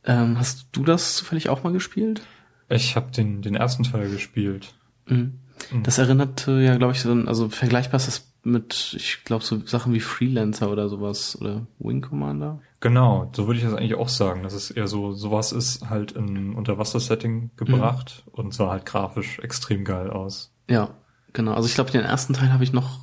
Ähm, 0.05 0.39
hast 0.39 0.69
du 0.73 0.83
das 0.85 1.17
zufällig 1.17 1.49
auch 1.49 1.63
mal 1.63 1.73
gespielt? 1.73 2.23
Ich 2.69 2.97
habe 2.97 3.11
den, 3.11 3.43
den 3.43 3.55
ersten 3.55 3.83
Teil 3.83 4.09
gespielt. 4.11 4.75
Mhm. 5.07 5.41
Mhm. 5.73 5.83
Das 5.83 5.99
erinnerte 5.99 6.53
ja, 6.61 6.77
glaube 6.77 6.95
ich, 6.95 7.05
an- 7.07 7.29
also 7.29 7.49
vergleichbar 7.49 7.97
ist 7.97 8.07
das 8.07 8.27
mit, 8.43 8.95
ich 8.97 9.25
glaube, 9.25 9.45
so 9.45 9.61
Sachen 9.67 9.93
wie 9.93 10.01
Freelancer 10.01 10.71
oder 10.71 10.89
sowas 10.89 11.37
oder 11.39 11.67
Wing 11.79 12.01
Commander. 12.01 12.61
Genau, 12.81 13.31
so 13.37 13.47
würde 13.47 13.59
ich 13.59 13.65
das 13.67 13.75
eigentlich 13.75 13.97
auch 13.97 14.09
sagen, 14.09 14.43
dass 14.43 14.55
es 14.55 14.71
eher 14.71 14.89
so, 14.89 15.13
sowas 15.13 15.53
ist 15.53 15.91
halt 15.91 16.13
in 16.13 16.55
Unterwasser-Setting 16.55 17.51
gebracht 17.57 18.25
und 18.33 18.55
sah 18.55 18.71
halt 18.71 18.87
grafisch 18.87 19.39
extrem 19.41 19.85
geil 19.85 20.09
aus. 20.09 20.55
Ja, 20.71 20.95
genau. 21.35 21.53
Also 21.53 21.69
ich 21.69 21.75
glaube, 21.75 21.91
den 21.91 22.01
ersten 22.01 22.33
Teil 22.33 22.51
habe 22.51 22.65
ich 22.65 22.73
noch 22.73 23.01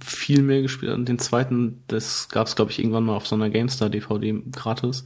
viel 0.00 0.42
mehr 0.42 0.62
gespielt. 0.62 0.92
Und 0.94 1.08
den 1.08 1.18
zweiten, 1.18 1.82
das 1.88 2.28
gab 2.28 2.46
es, 2.46 2.54
glaube 2.54 2.70
ich, 2.70 2.78
irgendwann 2.78 3.04
mal 3.04 3.16
auf 3.16 3.26
so 3.26 3.34
einer 3.34 3.50
GameStar-DVD 3.50 4.42
gratis. 4.52 5.04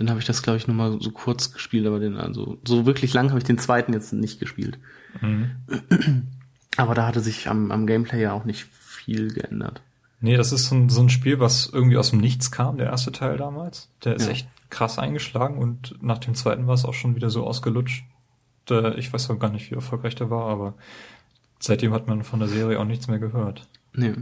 Dann 0.00 0.08
habe 0.08 0.18
ich 0.18 0.24
das, 0.24 0.42
glaube 0.42 0.56
ich, 0.56 0.66
nur 0.66 0.74
mal 0.76 0.96
so 0.98 1.10
kurz 1.10 1.52
gespielt, 1.52 1.86
aber 1.86 2.00
den, 2.00 2.16
also 2.16 2.56
so 2.64 2.86
wirklich 2.86 3.12
lang 3.12 3.28
habe 3.28 3.38
ich 3.38 3.44
den 3.44 3.58
zweiten 3.58 3.92
jetzt 3.92 4.14
nicht 4.14 4.40
gespielt. 4.40 4.78
Mhm. 5.20 5.50
Aber 6.78 6.94
da 6.94 7.06
hatte 7.06 7.20
sich 7.20 7.48
am, 7.50 7.70
am 7.70 7.86
Gameplay 7.86 8.22
ja 8.22 8.32
auch 8.32 8.44
nicht 8.46 8.64
viel 8.64 9.30
geändert. 9.34 9.82
Nee, 10.22 10.36
das 10.38 10.52
ist 10.52 10.68
so 10.68 10.74
ein, 10.76 10.88
so 10.88 11.02
ein 11.02 11.10
Spiel, 11.10 11.38
was 11.38 11.66
irgendwie 11.70 11.98
aus 11.98 12.10
dem 12.10 12.20
Nichts 12.20 12.50
kam, 12.50 12.78
der 12.78 12.86
erste 12.86 13.12
Teil 13.12 13.36
damals. 13.36 13.90
Der 14.04 14.14
ist 14.16 14.24
Ja. 14.24 14.30
echt 14.32 14.48
krass 14.70 14.98
eingeschlagen 14.98 15.58
und 15.58 15.96
nach 16.02 16.18
dem 16.18 16.34
zweiten 16.34 16.66
war 16.66 16.74
es 16.74 16.84
auch 16.86 16.94
schon 16.94 17.14
wieder 17.16 17.28
so 17.28 17.44
ausgelutscht. 17.46 18.04
Äh, 18.70 18.98
Ich 18.98 19.12
weiß 19.12 19.28
auch 19.28 19.38
gar 19.38 19.50
nicht, 19.50 19.70
wie 19.70 19.74
erfolgreich 19.74 20.14
der 20.14 20.30
war, 20.30 20.46
aber 20.48 20.74
seitdem 21.58 21.92
hat 21.92 22.06
man 22.06 22.22
von 22.22 22.38
der 22.40 22.48
Serie 22.48 22.78
auch 22.80 22.84
nichts 22.86 23.06
mehr 23.08 23.18
gehört. 23.18 23.66
Nee. 23.92 24.14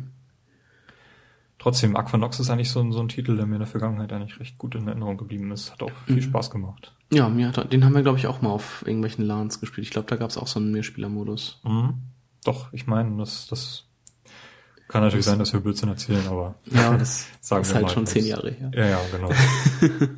Trotzdem, 1.59 1.97
Aquanox 1.97 2.39
ist 2.39 2.51
eigentlich 2.51 2.71
so 2.71 2.81
ein, 2.81 2.93
so 2.93 3.01
ein 3.01 3.09
Titel, 3.09 3.37
der 3.37 3.47
mir 3.47 3.57
in 3.57 3.61
der 3.61 3.67
Vergangenheit 3.67 4.13
eigentlich 4.13 4.39
recht 4.39 4.59
gut 4.59 4.75
in 4.77 4.87
Erinnerung 4.87 5.17
geblieben 5.17 5.51
ist. 5.51 5.73
Hat 5.73 5.83
auch 5.83 5.91
viel 6.07 6.17
Mhm. 6.17 6.23
Spaß 6.23 6.51
gemacht. 6.51 6.95
Ja, 7.13 7.29
mir 7.29 7.49
hat, 7.49 7.73
den 7.73 7.85
haben 7.85 7.95
wir, 7.95 8.03
glaube 8.03 8.19
ich, 8.19 8.27
auch 8.29 8.43
mal 8.43 8.51
auf 8.51 8.85
irgendwelchen 8.87 9.25
LANs 9.25 9.61
gespielt. 9.61 9.87
Ich 9.87 9.91
glaube, 9.93 10.07
da 10.09 10.17
gab 10.17 10.31
es 10.31 10.39
auch 10.39 10.47
so 10.47 10.61
einen 10.61 10.71
Mehrspielermodus. 10.71 11.61
Mhm. 11.65 11.95
Doch, 12.45 12.73
ich 12.73 12.87
meine, 12.87 13.17
das, 13.19 13.49
das 13.49 13.85
kann 14.87 15.03
natürlich 15.03 15.25
Das- 15.27 15.33
sein, 15.33 15.39
dass 15.41 15.53
wir 15.53 15.59
Blödsinn 15.61 15.89
erzählen, 15.89 16.27
aber 16.29 16.55
Ja, 16.67 16.97
das 16.97 17.27
sagen 17.41 17.63
ist 17.63 17.71
wir 17.71 17.75
halt 17.77 17.87
mal, 17.87 17.93
schon 17.93 18.07
zehn 18.07 18.25
Jahre 18.27 18.51
her. 18.53 18.71
Ja, 18.75 18.87
ja, 18.87 19.01
genau. 19.13 19.31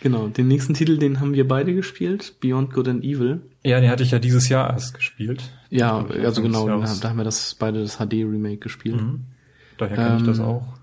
Genau, 0.00 0.26
den 0.26 0.48
nächsten 0.48 0.74
Titel, 0.74 0.98
den 0.98 1.20
haben 1.20 1.32
wir 1.32 1.46
beide 1.46 1.72
gespielt, 1.76 2.40
Beyond 2.40 2.72
Good 2.72 2.88
and 2.88 3.04
Evil. 3.04 3.40
ja, 3.62 3.80
den 3.80 3.88
hatte 3.88 4.02
ich 4.02 4.10
ja 4.10 4.18
dieses 4.18 4.48
Jahr 4.48 4.68
erst 4.72 4.94
gespielt. 4.94 5.52
Ja, 5.70 6.04
also 6.04 6.42
genau, 6.42 6.66
da, 6.66 6.92
da 7.00 7.08
haben 7.08 7.18
wir 7.18 7.22
das 7.24 7.54
beide 7.54 7.80
das 7.80 7.98
HD-Remake 7.98 8.56
gespielt. 8.56 9.00
Mhm. 9.00 9.26
Daher 9.88 9.96
kenne 9.96 10.16
ich 10.18 10.22
das 10.22 10.38
Ähm, 10.38 10.44
auch. 10.44 10.74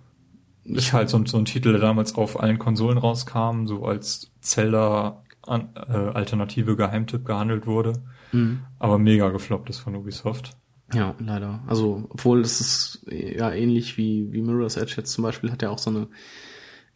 Ist 0.66 0.94
halt 0.94 1.10
so, 1.10 1.18
ein- 1.18 1.26
so 1.26 1.38
ein 1.38 1.46
Titel, 1.46 1.72
der 1.72 1.82
damals 1.82 2.16
auf 2.16 2.40
allen 2.40 2.60
Konsolen 2.60 2.98
rauskam, 2.98 3.66
so 3.66 3.86
als 3.86 4.32
Zelda 4.42 5.24
an, 5.42 5.70
äh, 5.76 5.94
alternative 5.94 6.76
Geheimtipp 6.76 7.26
gehandelt 7.26 7.66
wurde, 7.66 7.94
Mhm. 8.34 8.60
aber 8.78 9.00
mega 9.00 9.30
gefloppt 9.30 9.70
ist 9.70 9.80
von 9.80 9.96
Ubisoft. 9.96 10.52
Ja, 10.94 11.16
leider. 11.20 11.64
Also, 11.68 12.06
obwohl 12.10 12.42
es 12.42 12.60
ist 12.62 13.06
ja 13.10 13.52
ähnlich 13.52 13.98
wie, 13.98 14.32
wie 14.32 14.42
Mirror's 14.42 14.76
Edge 14.78 14.96
jetzt 14.98 15.12
zum 15.12 15.24
Beispiel, 15.24 15.52
hat 15.52 15.62
ja 15.62 15.70
auch 15.70 15.78
so 15.80 15.90
eine 15.92 16.08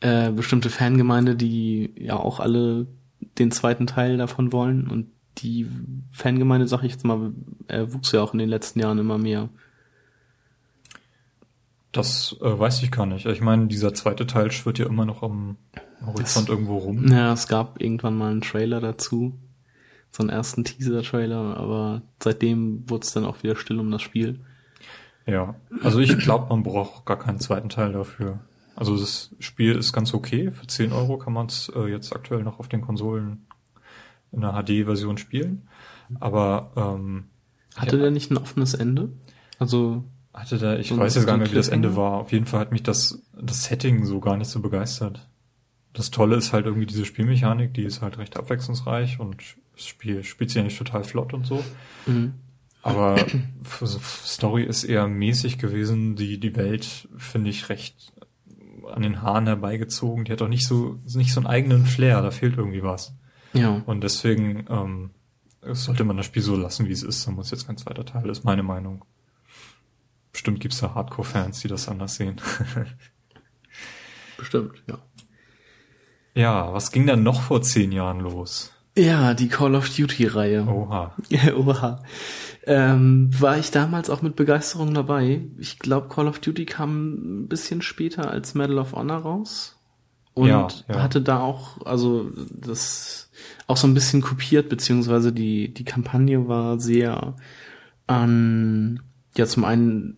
äh, 0.01 0.31
bestimmte 0.31 0.69
Fangemeinde, 0.69 1.35
die 1.35 1.93
ja 1.97 2.17
auch 2.17 2.39
alle 2.41 2.87
den 3.39 3.51
zweiten 3.51 3.87
Teil 3.87 4.17
davon 4.17 4.51
wollen 4.51 4.89
und 4.89 5.07
die 5.37 5.65
Fangemeinde, 6.11 6.67
sag 6.67 6.83
ich 6.83 6.91
jetzt 6.91 7.05
mal, 7.05 7.31
äh, 7.69 7.85
wuchs 7.89 8.11
ja 8.11 8.21
auch 8.21 8.33
in 8.33 8.39
den 8.39 8.49
letzten 8.49 8.79
Jahren 8.81 8.99
immer 8.99 9.17
mehr. 9.17 9.47
Das 11.93 12.35
äh, 12.41 12.59
weiß 12.59 12.83
ich 12.83 12.91
gar 12.91 13.05
nicht. 13.05 13.25
Ich 13.27 13.39
meine, 13.39 13.67
dieser 13.67 13.93
zweite 13.93 14.27
Teil 14.27 14.51
schwirrt 14.51 14.79
ja 14.79 14.85
immer 14.87 15.05
noch 15.05 15.23
am 15.23 15.57
Horizont 16.05 16.49
Das- 16.49 16.49
irgendwo 16.49 16.77
rum. 16.79 17.07
Ja, 17.07 17.31
es 17.33 17.47
gab 17.47 17.79
irgendwann 17.81 18.17
mal 18.17 18.31
einen 18.31 18.41
Trailer 18.41 18.81
dazu, 18.81 19.39
so 20.11 20.21
einen 20.23 20.29
ersten 20.29 20.63
Teaser-Trailer, 20.65 21.55
aber 21.57 22.01
seitdem 22.21 22.89
wurde 22.89 23.05
es 23.05 23.13
dann 23.13 23.25
auch 23.25 23.41
wieder 23.43 23.55
still 23.55 23.79
um 23.79 23.89
das 23.91 24.01
Spiel. 24.01 24.39
Ja, 25.25 25.55
also 25.83 25.99
ich 25.99 26.17
glaube, 26.17 26.47
man 26.49 26.63
braucht 26.63 27.05
gar 27.05 27.17
keinen 27.17 27.39
zweiten 27.39 27.69
Teil 27.69 27.93
dafür. 27.93 28.39
Also 28.75 28.97
das 28.97 29.33
Spiel 29.39 29.75
ist 29.75 29.93
ganz 29.93 30.13
okay. 30.15 30.51
Für 30.51 30.65
10 30.67 30.91
Euro 30.91 31.17
kann 31.19 31.31
man 31.31 31.45
es 31.45 31.71
äh, 31.75 31.85
jetzt 31.85 32.13
aktuell 32.13 32.43
noch 32.43 32.59
auf 32.59 32.67
den 32.67 32.81
Konsolen 32.81 33.45
in 34.31 34.43
einer 34.43 34.61
HD-Version 34.63 35.17
spielen. 35.19 35.69
Aber 36.19 36.71
ähm, 36.75 37.25
Hatte 37.77 37.97
ja, 37.97 38.01
der 38.01 38.11
nicht 38.11 38.31
ein 38.31 38.37
offenes 38.37 38.73
Ende? 38.73 39.13
Also, 39.59 40.03
hatte 40.33 40.57
der, 40.57 40.79
ich 40.79 40.87
so 40.89 40.97
weiß 40.97 41.15
jetzt 41.15 41.25
gar 41.27 41.37
nicht, 41.37 41.51
wie 41.51 41.55
das 41.55 41.69
Ende 41.69 41.95
war. 41.95 42.13
Auf 42.13 42.31
jeden 42.31 42.45
Fall 42.45 42.59
hat 42.59 42.71
mich 42.71 42.83
das, 42.83 43.21
das 43.39 43.63
Setting 43.65 44.05
so 44.05 44.19
gar 44.19 44.37
nicht 44.37 44.49
so 44.49 44.59
begeistert. 44.61 45.27
Das 45.93 46.09
Tolle 46.09 46.35
ist 46.35 46.53
halt 46.53 46.65
irgendwie 46.65 46.87
diese 46.87 47.05
Spielmechanik, 47.05 47.73
die 47.73 47.83
ist 47.83 48.01
halt 48.01 48.17
recht 48.17 48.35
abwechslungsreich 48.37 49.19
und 49.19 49.37
das 49.75 49.85
Spiel 49.85 50.23
spielt 50.23 50.49
sich 50.49 50.59
eigentlich 50.59 50.77
total 50.77 51.03
flott 51.03 51.33
und 51.33 51.45
so. 51.45 51.63
mhm. 52.07 52.33
Aber 52.85 53.15
f- 53.63 54.23
Story 54.25 54.63
ist 54.63 54.83
eher 54.83 55.07
mäßig 55.07 55.57
gewesen. 55.57 56.17
Die, 56.17 56.37
die 56.37 56.55
Welt 56.57 57.07
finde 57.15 57.49
ich 57.49 57.69
recht 57.69 58.11
an 58.93 59.03
den 59.03 59.21
Haaren 59.21 59.45
herbeigezogen. 59.47 60.25
Die 60.25 60.33
hat 60.33 60.41
auch 60.41 60.49
nicht 60.49 60.67
so, 60.67 60.99
nicht 61.15 61.31
so 61.31 61.39
einen 61.39 61.47
eigenen 61.47 61.85
Flair. 61.85 62.21
Da 62.21 62.31
fehlt 62.31 62.57
irgendwie 62.57 62.83
was. 62.83 63.13
ja. 63.53 63.81
Und 63.85 64.01
deswegen 64.03 64.65
ähm, 64.69 65.11
sollte 65.61 66.03
man 66.03 66.17
das 66.17 66.25
Spiel 66.25 66.41
so 66.41 66.57
lassen, 66.57 66.87
wie 66.89 66.91
es 66.91 67.03
ist. 67.03 67.25
Da 67.25 67.31
muss 67.31 67.51
jetzt 67.51 67.67
kein 67.67 67.77
zweiter 67.77 68.03
Teil. 68.03 68.29
ist 68.29 68.43
meine 68.43 68.63
Meinung. 68.63 69.05
Bestimmt 70.33 70.59
gibt's 70.59 70.79
da 70.79 70.93
Hardcore-Fans, 70.95 71.61
die 71.61 71.67
das 71.69 71.87
anders 71.87 72.15
sehen. 72.15 72.41
Bestimmt, 74.37 74.83
ja. 74.87 74.97
ja, 76.35 76.73
was 76.73 76.91
ging 76.91 77.07
dann 77.07 77.23
noch 77.23 77.41
vor 77.41 77.61
zehn 77.61 77.91
Jahren 77.91 78.19
los? 78.19 78.71
Ja, 78.97 79.33
die 79.33 79.47
Call 79.47 79.75
of 79.75 79.89
Duty-Reihe. 79.89 80.67
Oha. 80.67 81.15
Oha. 81.55 82.03
Ähm, 82.65 83.29
war 83.39 83.57
ich 83.57 83.71
damals 83.71 84.09
auch 84.09 84.21
mit 84.21 84.35
Begeisterung 84.35 84.93
dabei. 84.93 85.41
Ich 85.57 85.79
glaube, 85.79 86.09
Call 86.09 86.27
of 86.27 86.39
Duty 86.39 86.65
kam 86.65 87.43
ein 87.43 87.47
bisschen 87.47 87.81
später 87.81 88.29
als 88.29 88.53
Medal 88.53 88.77
of 88.79 88.93
Honor 88.93 89.17
raus. 89.17 89.79
Und 90.33 90.47
Ja, 90.47 90.67
ja. 90.89 91.01
hatte 91.01 91.21
da 91.21 91.39
auch, 91.39 91.85
also 91.85 92.31
das 92.51 93.29
auch 93.67 93.77
so 93.77 93.87
ein 93.87 93.93
bisschen 93.93 94.21
kopiert, 94.21 94.69
beziehungsweise 94.69 95.31
die, 95.31 95.73
die 95.73 95.85
Kampagne 95.85 96.47
war 96.47 96.79
sehr 96.79 97.35
an, 98.07 99.01
ja, 99.37 99.45
zum 99.45 99.63
einen 99.65 100.17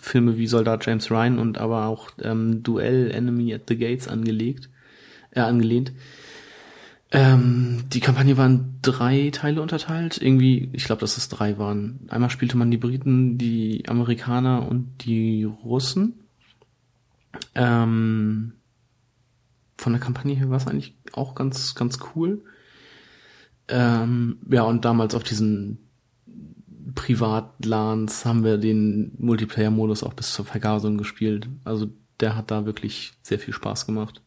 Filme 0.00 0.36
wie 0.36 0.46
Soldat 0.46 0.86
James 0.86 1.10
Ryan 1.10 1.38
und 1.38 1.58
aber 1.58 1.86
auch 1.86 2.10
ähm, 2.22 2.62
Duell 2.62 3.10
Enemy 3.10 3.54
at 3.54 3.62
the 3.68 3.76
Gates 3.76 4.08
angelegt, 4.08 4.68
äh, 5.30 5.40
angelehnt. 5.40 5.92
Ähm, 7.10 7.84
die 7.92 8.00
Kampagne 8.00 8.36
war 8.36 8.46
in 8.46 8.74
drei 8.82 9.30
Teile 9.32 9.62
unterteilt. 9.62 10.20
Irgendwie, 10.20 10.68
ich 10.72 10.84
glaube, 10.84 11.00
dass 11.00 11.16
es 11.16 11.28
drei 11.28 11.58
waren. 11.58 12.00
Einmal 12.08 12.30
spielte 12.30 12.56
man 12.56 12.72
die 12.72 12.76
Briten, 12.76 13.38
die 13.38 13.84
Amerikaner 13.88 14.68
und 14.68 15.04
die 15.04 15.44
Russen. 15.44 16.14
Ähm, 17.54 18.54
von 19.78 19.92
der 19.92 20.00
Kampagne 20.00 20.34
her 20.34 20.50
war 20.50 20.56
es 20.56 20.66
eigentlich 20.66 20.96
auch 21.12 21.36
ganz, 21.36 21.76
ganz 21.76 22.00
cool. 22.14 22.42
Ähm, 23.68 24.38
ja, 24.50 24.62
und 24.62 24.84
damals 24.84 25.14
auf 25.14 25.22
diesen 25.22 25.83
Privatlans 26.94 28.24
haben 28.24 28.44
wir 28.44 28.58
den 28.58 29.12
Multiplayer-Modus 29.18 30.02
auch 30.02 30.14
bis 30.14 30.32
zur 30.32 30.44
Vergasung 30.44 30.98
gespielt. 30.98 31.48
Also 31.64 31.88
der 32.20 32.36
hat 32.36 32.50
da 32.50 32.66
wirklich 32.66 33.12
sehr 33.22 33.38
viel 33.38 33.54
Spaß 33.54 33.86
gemacht. 33.86 34.22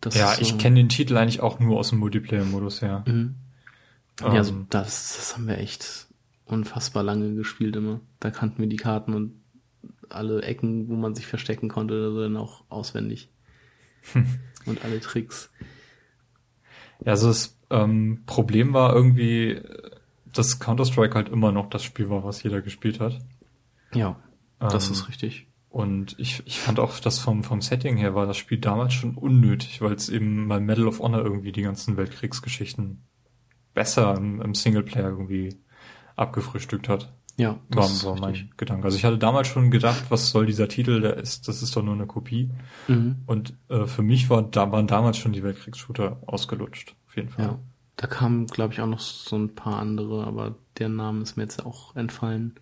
Das 0.00 0.16
ja, 0.16 0.34
ich 0.40 0.48
so, 0.48 0.56
kenne 0.56 0.76
den 0.76 0.88
Titel 0.88 1.16
eigentlich 1.16 1.40
auch 1.40 1.60
nur 1.60 1.78
aus 1.78 1.90
dem 1.90 1.98
Multiplayer-Modus, 2.00 2.80
ja. 2.80 3.04
Mhm. 3.06 3.36
Ähm, 4.22 4.32
ja, 4.32 4.38
also 4.38 4.66
das, 4.70 5.16
das 5.16 5.34
haben 5.34 5.46
wir 5.46 5.58
echt 5.58 6.08
unfassbar 6.44 7.02
lange 7.02 7.34
gespielt 7.34 7.76
immer. 7.76 8.00
Da 8.20 8.30
kannten 8.30 8.58
wir 8.58 8.68
die 8.68 8.76
Karten 8.76 9.14
und 9.14 9.34
alle 10.08 10.42
Ecken, 10.42 10.88
wo 10.88 10.94
man 10.94 11.14
sich 11.14 11.26
verstecken 11.26 11.68
konnte, 11.68 11.94
also 11.94 12.22
dann 12.22 12.36
auch 12.36 12.64
auswendig. 12.68 13.28
und 14.66 14.84
alle 14.84 15.00
Tricks. 15.00 15.50
Ja, 17.04 17.12
also 17.12 17.28
das 17.28 17.58
ähm, 17.70 18.22
Problem 18.26 18.72
war 18.72 18.94
irgendwie, 18.94 19.60
dass 20.38 20.60
Counter-Strike 20.60 21.14
halt 21.14 21.28
immer 21.28 21.52
noch 21.52 21.68
das 21.68 21.82
Spiel 21.82 22.08
war, 22.10 22.24
was 22.24 22.42
jeder 22.42 22.60
gespielt 22.60 23.00
hat. 23.00 23.18
Ja, 23.94 24.16
das 24.58 24.86
ähm, 24.86 24.92
ist 24.92 25.08
richtig. 25.08 25.48
Und 25.68 26.14
ich, 26.18 26.42
ich 26.46 26.58
fand 26.58 26.80
auch, 26.80 26.98
dass 27.00 27.18
vom, 27.18 27.44
vom 27.44 27.60
Setting 27.60 27.96
her 27.96 28.14
war 28.14 28.26
das 28.26 28.38
Spiel 28.38 28.58
damals 28.58 28.94
schon 28.94 29.14
unnötig, 29.14 29.82
weil 29.82 29.92
es 29.92 30.08
eben 30.08 30.46
mal 30.46 30.60
Medal 30.60 30.88
of 30.88 31.00
Honor 31.00 31.22
irgendwie 31.22 31.52
die 31.52 31.62
ganzen 31.62 31.96
Weltkriegsgeschichten 31.96 33.02
besser 33.74 34.16
im, 34.16 34.40
im 34.40 34.54
Singleplayer 34.54 35.10
irgendwie 35.10 35.56
abgefrühstückt 36.16 36.88
hat. 36.88 37.12
Ja, 37.36 37.60
das 37.68 38.04
war, 38.04 38.12
war 38.12 38.20
mein 38.20 38.30
richtig. 38.30 38.56
Gedanke. 38.56 38.86
Also 38.86 38.96
ich 38.96 39.04
hatte 39.04 39.18
damals 39.18 39.48
schon 39.48 39.70
gedacht, 39.70 40.04
was 40.08 40.30
soll 40.30 40.46
dieser 40.46 40.68
Titel, 40.68 41.02
der 41.02 41.18
ist, 41.18 41.46
das 41.46 41.62
ist 41.62 41.76
doch 41.76 41.82
nur 41.82 41.92
eine 41.92 42.06
Kopie. 42.06 42.50
Mhm. 42.88 43.16
Und 43.26 43.54
äh, 43.68 43.84
für 43.84 44.02
mich 44.02 44.30
war, 44.30 44.42
da 44.42 44.72
waren 44.72 44.86
damals 44.86 45.18
schon 45.18 45.34
die 45.34 45.42
Weltkriegsshooter 45.42 46.22
ausgelutscht, 46.26 46.96
auf 47.06 47.16
jeden 47.16 47.28
Fall. 47.28 47.44
Ja, 47.44 47.58
da 47.96 48.06
kamen, 48.06 48.46
glaube 48.46 48.74
ich, 48.74 48.80
auch 48.80 48.86
noch 48.86 49.00
so 49.00 49.36
ein 49.36 49.54
paar 49.54 49.78
andere, 49.78 50.26
aber 50.26 50.56
der 50.78 50.88
Name 50.88 51.22
ist 51.22 51.36
mir 51.36 51.44
jetzt 51.44 51.64
auch 51.64 51.96
entfallen. 51.96 52.54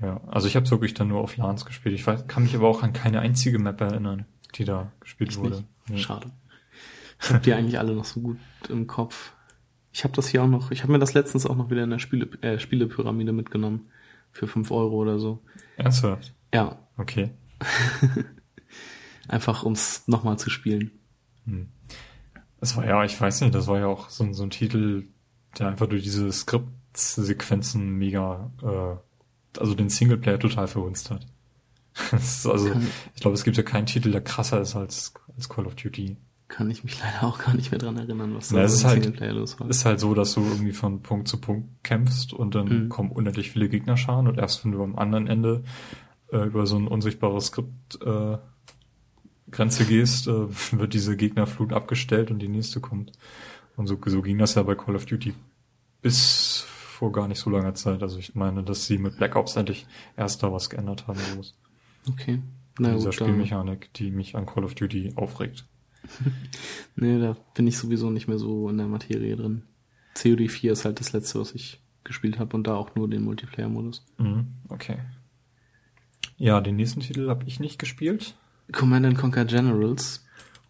Ja, 0.00 0.20
also 0.26 0.48
ich 0.48 0.56
habe 0.56 0.68
wirklich 0.70 0.94
dann 0.94 1.08
nur 1.08 1.20
auf 1.20 1.36
LANs 1.36 1.64
gespielt. 1.64 1.94
Ich 1.94 2.06
weiß, 2.06 2.26
kann 2.26 2.44
mich 2.44 2.54
aber 2.54 2.68
auch 2.68 2.82
an 2.82 2.92
keine 2.92 3.20
einzige 3.20 3.58
Map 3.58 3.80
erinnern, 3.80 4.26
die 4.54 4.64
da 4.64 4.92
gespielt 5.00 5.32
ich 5.32 5.38
wurde. 5.38 5.64
Ja. 5.88 5.96
Schade. 5.96 6.30
Ich 7.20 7.30
habe 7.30 7.40
die 7.40 7.52
eigentlich 7.52 7.78
alle 7.78 7.94
noch 7.94 8.04
so 8.04 8.20
gut 8.20 8.38
im 8.68 8.86
Kopf. 8.86 9.32
Ich 9.92 10.04
habe 10.04 10.14
das 10.14 10.28
hier 10.28 10.42
auch 10.42 10.48
noch, 10.48 10.70
ich 10.70 10.82
habe 10.82 10.92
mir 10.92 10.98
das 10.98 11.14
letztens 11.14 11.46
auch 11.46 11.54
noch 11.54 11.70
wieder 11.70 11.84
in 11.84 11.90
der 11.90 11.98
Spiele, 11.98 12.26
äh, 12.40 12.58
Spielepyramide 12.58 13.32
mitgenommen. 13.32 13.88
Für 14.32 14.46
fünf 14.46 14.70
Euro 14.70 14.96
oder 14.96 15.18
so. 15.18 15.42
Ernsthaft? 15.76 16.32
Ja. 16.54 16.78
Okay. 16.96 17.30
Einfach 19.28 19.62
ums 19.62 20.08
nochmal 20.08 20.38
zu 20.38 20.48
spielen. 20.48 20.90
Hm. 21.44 21.68
Das 22.62 22.76
war 22.76 22.86
ja, 22.86 23.04
ich 23.04 23.20
weiß 23.20 23.40
nicht, 23.40 23.56
das 23.56 23.66
war 23.66 23.80
ja 23.80 23.88
auch 23.88 24.08
so, 24.08 24.32
so 24.32 24.44
ein 24.44 24.50
Titel, 24.50 25.08
der 25.58 25.66
einfach 25.66 25.88
durch 25.88 26.04
diese 26.04 26.30
Skriptsequenzen 26.30 27.98
mega, 27.98 28.52
äh, 28.62 29.58
also 29.58 29.74
den 29.74 29.88
Singleplayer 29.88 30.38
total 30.38 30.68
verhunzt 30.68 31.10
hat. 31.10 31.26
also, 32.12 32.72
ich 33.16 33.20
glaube, 33.20 33.34
es 33.34 33.42
gibt 33.42 33.56
ja 33.56 33.64
keinen 33.64 33.86
Titel, 33.86 34.12
der 34.12 34.20
krasser 34.20 34.60
ist 34.60 34.76
als, 34.76 35.12
als 35.36 35.48
Call 35.48 35.66
of 35.66 35.74
Duty 35.74 36.16
kann 36.52 36.70
ich 36.70 36.84
mich 36.84 37.00
leider 37.00 37.26
auch 37.26 37.38
gar 37.38 37.54
nicht 37.56 37.70
mehr 37.70 37.78
dran 37.78 37.96
erinnern, 37.96 38.34
was 38.36 38.50
da 38.50 38.58
ja, 38.58 38.64
ist 38.64 38.84
halt, 38.84 39.18
los 39.20 39.58
war. 39.58 39.68
ist 39.70 39.86
halt 39.86 39.98
so, 39.98 40.14
dass 40.14 40.34
du 40.34 40.42
irgendwie 40.42 40.72
von 40.72 41.00
Punkt 41.00 41.26
zu 41.26 41.40
Punkt 41.40 41.82
kämpfst 41.82 42.32
und 42.34 42.54
dann 42.54 42.84
mhm. 42.84 42.88
kommen 42.90 43.10
unendlich 43.10 43.50
viele 43.50 43.70
Gegnerscharen 43.70 44.28
und 44.28 44.38
erst 44.38 44.62
wenn 44.62 44.72
du 44.72 44.84
am 44.84 44.96
anderen 44.96 45.26
Ende 45.26 45.64
äh, 46.30 46.44
über 46.44 46.66
so 46.66 46.76
ein 46.76 46.88
unsichtbares 46.88 47.46
Skript 47.46 47.98
äh, 48.04 48.36
Grenze 49.52 49.84
gehst, 49.84 50.26
äh, 50.26 50.32
wird 50.72 50.94
diese 50.94 51.16
Gegnerflut 51.16 51.72
abgestellt 51.72 52.30
und 52.30 52.40
die 52.40 52.48
nächste 52.48 52.80
kommt. 52.80 53.12
Und 53.76 53.86
so, 53.86 53.98
so 54.04 54.22
ging 54.22 54.38
das 54.38 54.54
ja 54.54 54.62
bei 54.62 54.74
Call 54.74 54.96
of 54.96 55.06
Duty 55.06 55.34
bis 56.02 56.66
vor 56.68 57.12
gar 57.12 57.28
nicht 57.28 57.38
so 57.38 57.48
langer 57.48 57.74
Zeit. 57.74 58.02
Also 58.02 58.18
ich 58.18 58.34
meine, 58.34 58.62
dass 58.62 58.86
sie 58.86 58.98
mit 58.98 59.16
Black 59.16 59.36
Ops 59.36 59.56
endlich 59.56 59.86
erst 60.16 60.42
da 60.42 60.52
was 60.52 60.68
geändert 60.68 61.06
haben. 61.06 61.18
Okay. 62.08 62.40
Na, 62.78 62.94
dieser 62.94 63.06
gut, 63.06 63.14
Spielmechanik, 63.14 63.92
die 63.94 64.10
mich 64.10 64.34
an 64.34 64.46
Call 64.46 64.64
of 64.64 64.74
Duty 64.74 65.12
aufregt. 65.16 65.66
nee, 66.96 67.20
da 67.20 67.36
bin 67.54 67.66
ich 67.66 67.78
sowieso 67.78 68.10
nicht 68.10 68.28
mehr 68.28 68.38
so 68.38 68.68
in 68.68 68.78
der 68.78 68.88
Materie 68.88 69.36
drin. 69.36 69.62
COD 70.14 70.50
4 70.50 70.72
ist 70.72 70.84
halt 70.84 71.00
das 71.00 71.12
letzte, 71.12 71.40
was 71.40 71.54
ich 71.54 71.80
gespielt 72.04 72.38
habe 72.38 72.56
und 72.56 72.66
da 72.66 72.74
auch 72.74 72.94
nur 72.94 73.08
den 73.08 73.22
Multiplayer-Modus. 73.22 74.04
Mhm, 74.18 74.46
okay. 74.68 74.98
Ja, 76.36 76.60
den 76.60 76.76
nächsten 76.76 77.00
Titel 77.00 77.28
habe 77.28 77.44
ich 77.46 77.60
nicht 77.60 77.78
gespielt. 77.78 78.34
Command 78.72 79.16
Conquer 79.16 79.44
Generals. 79.44 80.24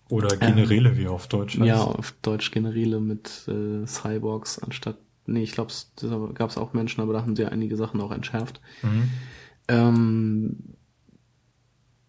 Oder 0.08 0.36
Generäle, 0.36 0.90
ähm, 0.90 0.98
wie 0.98 1.08
auf 1.08 1.26
Deutsch 1.26 1.54
heißt. 1.54 1.66
Ja, 1.66 1.82
auf 1.82 2.14
Deutsch 2.22 2.50
Generäle 2.50 3.00
mit 3.00 3.48
äh, 3.48 3.86
Cyborgs 3.86 4.58
anstatt. 4.58 4.96
Nee, 5.26 5.42
ich 5.42 5.52
glaube, 5.52 5.72
da 5.96 6.28
gab 6.34 6.50
es 6.50 6.58
auch 6.58 6.72
Menschen, 6.72 7.00
aber 7.00 7.12
da 7.12 7.22
haben 7.22 7.36
sie 7.36 7.42
ja 7.42 7.48
einige 7.48 7.76
Sachen 7.76 8.00
auch 8.00 8.10
entschärft. 8.10 8.60
Mhm. 8.82 9.10
Ähm, 9.68 10.56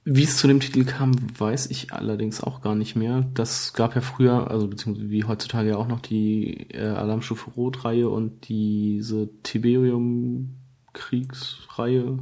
wie 0.05 0.23
es 0.23 0.37
zu 0.37 0.47
dem 0.47 0.59
Titel 0.59 0.83
kam, 0.83 1.13
weiß 1.39 1.67
ich 1.67 1.93
allerdings 1.93 2.41
auch 2.41 2.59
gar 2.61 2.75
nicht 2.75 2.97
mehr. 2.97 3.25
Das 3.33 3.71
gab 3.71 3.95
ja 3.95 4.01
früher, 4.01 4.51
also 4.51 4.67
beziehungsweise 4.67 5.09
wie 5.09 5.23
heutzutage 5.23 5.69
ja 5.69 5.77
auch 5.77 5.87
noch 5.87 6.01
die 6.01 6.69
äh, 6.71 6.87
Alarmstufe 6.87 7.51
Rot-Reihe 7.51 8.09
und 8.09 8.49
diese 8.49 9.29
Tiberium-Kriegsreihe. 9.43 12.19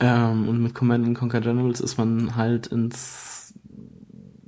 Ähm, 0.00 0.48
und 0.48 0.62
mit 0.62 0.74
Command 0.74 1.16
Conquer 1.16 1.40
Generals 1.40 1.80
ist 1.80 1.98
man 1.98 2.34
halt 2.36 2.66
ins 2.68 3.54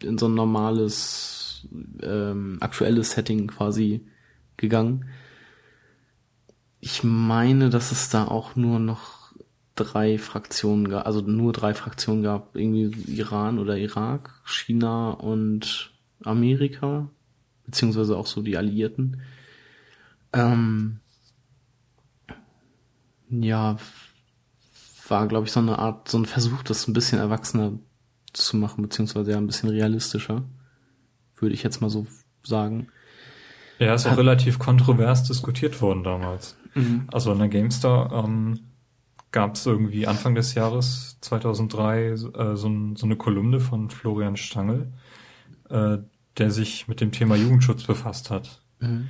in 0.03 0.19
so 0.19 0.27
ein 0.27 0.35
normales 0.35 1.69
ähm, 2.03 2.59
aktuelles 2.61 3.13
Setting 3.13 3.47
quasi 3.47 4.07
gegangen. 4.57 5.07
Ich 6.81 7.05
meine, 7.05 7.71
dass 7.71 7.93
es 7.93 8.09
da 8.09 8.27
auch 8.27 8.57
nur 8.57 8.81
noch 8.81 9.33
drei 9.75 10.19
Fraktionen 10.19 10.89
gab, 10.89 11.07
also 11.07 11.21
nur 11.21 11.53
drei 11.53 11.75
Fraktionen 11.75 12.23
gab, 12.23 12.57
irgendwie 12.57 12.91
Iran 13.13 13.59
oder 13.59 13.79
Irak, 13.79 14.43
China 14.45 15.11
und 15.13 15.93
Amerika, 16.25 17.09
beziehungsweise 17.65 18.17
auch 18.17 18.27
so 18.27 18.43
die 18.43 18.57
Alliierten. 18.57 19.23
Ähm, 20.33 20.99
ja, 23.31 23.77
war, 25.13 25.29
glaube 25.29 25.47
ich, 25.47 25.53
so 25.53 25.61
eine 25.61 25.79
Art, 25.79 26.09
so 26.09 26.19
ein 26.19 26.25
Versuch, 26.25 26.63
das 26.63 26.89
ein 26.89 26.95
bisschen 26.95 27.19
erwachsener 27.19 27.75
zu 28.33 28.57
machen, 28.57 28.83
beziehungsweise 28.83 29.31
ja 29.31 29.37
ein 29.37 29.47
bisschen 29.47 29.69
realistischer, 29.69 30.43
würde 31.37 31.55
ich 31.55 31.63
jetzt 31.63 31.83
mal 31.83 31.91
so 31.91 32.07
sagen. 32.43 32.89
Ja, 33.79 33.95
ist 33.95 34.07
auch 34.07 34.13
Hat, 34.13 34.19
relativ 34.19 34.59
kontrovers 34.59 35.25
diskutiert 35.25 35.81
worden 35.83 36.03
damals. 36.03 36.57
Mhm. 36.75 37.09
Also 37.13 37.31
in 37.33 37.39
der 37.39 37.49
GameStar 37.49 38.25
ähm, 38.25 38.61
gab 39.33 39.57
es 39.57 39.67
irgendwie 39.67 40.07
Anfang 40.07 40.35
des 40.35 40.55
Jahres 40.55 41.19
2003 41.21 42.03
äh, 42.05 42.17
so, 42.17 42.31
so, 42.95 43.07
eine 43.07 43.17
Kolumne 43.17 43.61
von 43.61 43.91
Florian 43.91 44.37
Stangl, 44.37 44.93
äh, 45.69 45.99
der 46.39 46.51
sich 46.51 46.89
mit 46.89 47.03
dem 47.03 47.13
Thema 47.13 47.37
Jugendschutz 47.37 47.85
befasst 47.85 48.31
hat. 48.31 48.63
Mhm. 48.81 49.09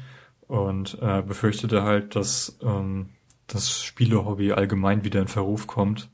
Und 0.48 0.98
äh, 1.00 1.22
befürchtete 1.22 1.84
halt, 1.84 2.16
dass 2.16 2.58
ähm, 2.60 3.10
das 3.46 3.82
Spielehobby 3.82 4.52
allgemein 4.52 5.04
wieder 5.04 5.20
in 5.20 5.28
Verruf 5.28 5.66
kommt, 5.66 6.10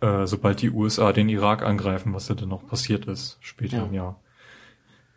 äh, 0.00 0.26
sobald 0.26 0.60
die 0.62 0.70
USA 0.70 1.12
den 1.12 1.28
Irak 1.28 1.62
angreifen, 1.62 2.12
was 2.12 2.28
ja 2.28 2.34
dann 2.34 2.48
noch 2.48 2.66
passiert 2.66 3.06
ist, 3.06 3.38
später 3.40 3.78
ja. 3.78 3.84
im 3.84 3.94
Jahr. 3.94 4.20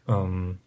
Ähm, 0.07 0.59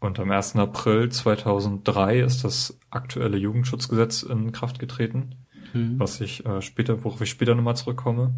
und 0.00 0.20
am 0.20 0.30
1. 0.30 0.56
April 0.56 1.08
2003 1.10 2.20
ist 2.20 2.44
das 2.44 2.78
aktuelle 2.90 3.38
Jugendschutzgesetz 3.38 4.22
in 4.22 4.52
Kraft 4.52 4.78
getreten 4.78 5.36
mhm. 5.74 5.98
was 5.98 6.20
ich 6.20 6.44
äh, 6.46 6.62
später, 6.62 7.04
worauf 7.04 7.20
ich 7.20 7.30
später 7.30 7.54
nochmal 7.54 7.76
zurückkomme, 7.76 8.34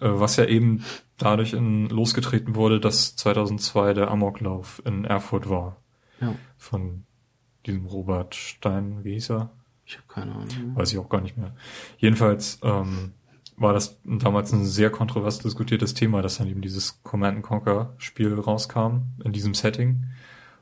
äh, 0.00 0.08
was 0.08 0.36
ja 0.36 0.44
eben 0.44 0.84
dadurch 1.16 1.52
in, 1.52 1.88
losgetreten 1.88 2.54
wurde, 2.54 2.80
dass 2.80 3.16
2002 3.16 3.94
der 3.94 4.10
Amoklauf 4.10 4.80
in 4.84 5.04
Erfurt 5.04 5.50
war. 5.50 5.76
Ja. 6.20 6.34
Von 6.56 7.04
diesem 7.66 7.86
Robert 7.86 8.34
Stein, 8.34 9.04
wie 9.04 9.14
hieß 9.14 9.30
er? 9.30 9.50
Ich 9.88 9.96
habe 9.96 10.06
keine 10.06 10.32
Ahnung. 10.32 10.76
Weiß 10.76 10.92
ich 10.92 10.98
auch 10.98 11.08
gar 11.08 11.22
nicht 11.22 11.38
mehr. 11.38 11.54
Jedenfalls 11.96 12.60
ähm, 12.62 13.12
war 13.56 13.72
das 13.72 13.98
damals 14.04 14.52
ein 14.52 14.66
sehr 14.66 14.90
kontrovers 14.90 15.38
diskutiertes 15.38 15.94
Thema, 15.94 16.20
dass 16.20 16.36
dann 16.36 16.46
eben 16.46 16.60
dieses 16.60 17.02
Command 17.02 17.42
Conquer 17.42 17.94
Spiel 17.96 18.34
rauskam 18.34 19.04
in 19.24 19.32
diesem 19.32 19.54
Setting 19.54 20.04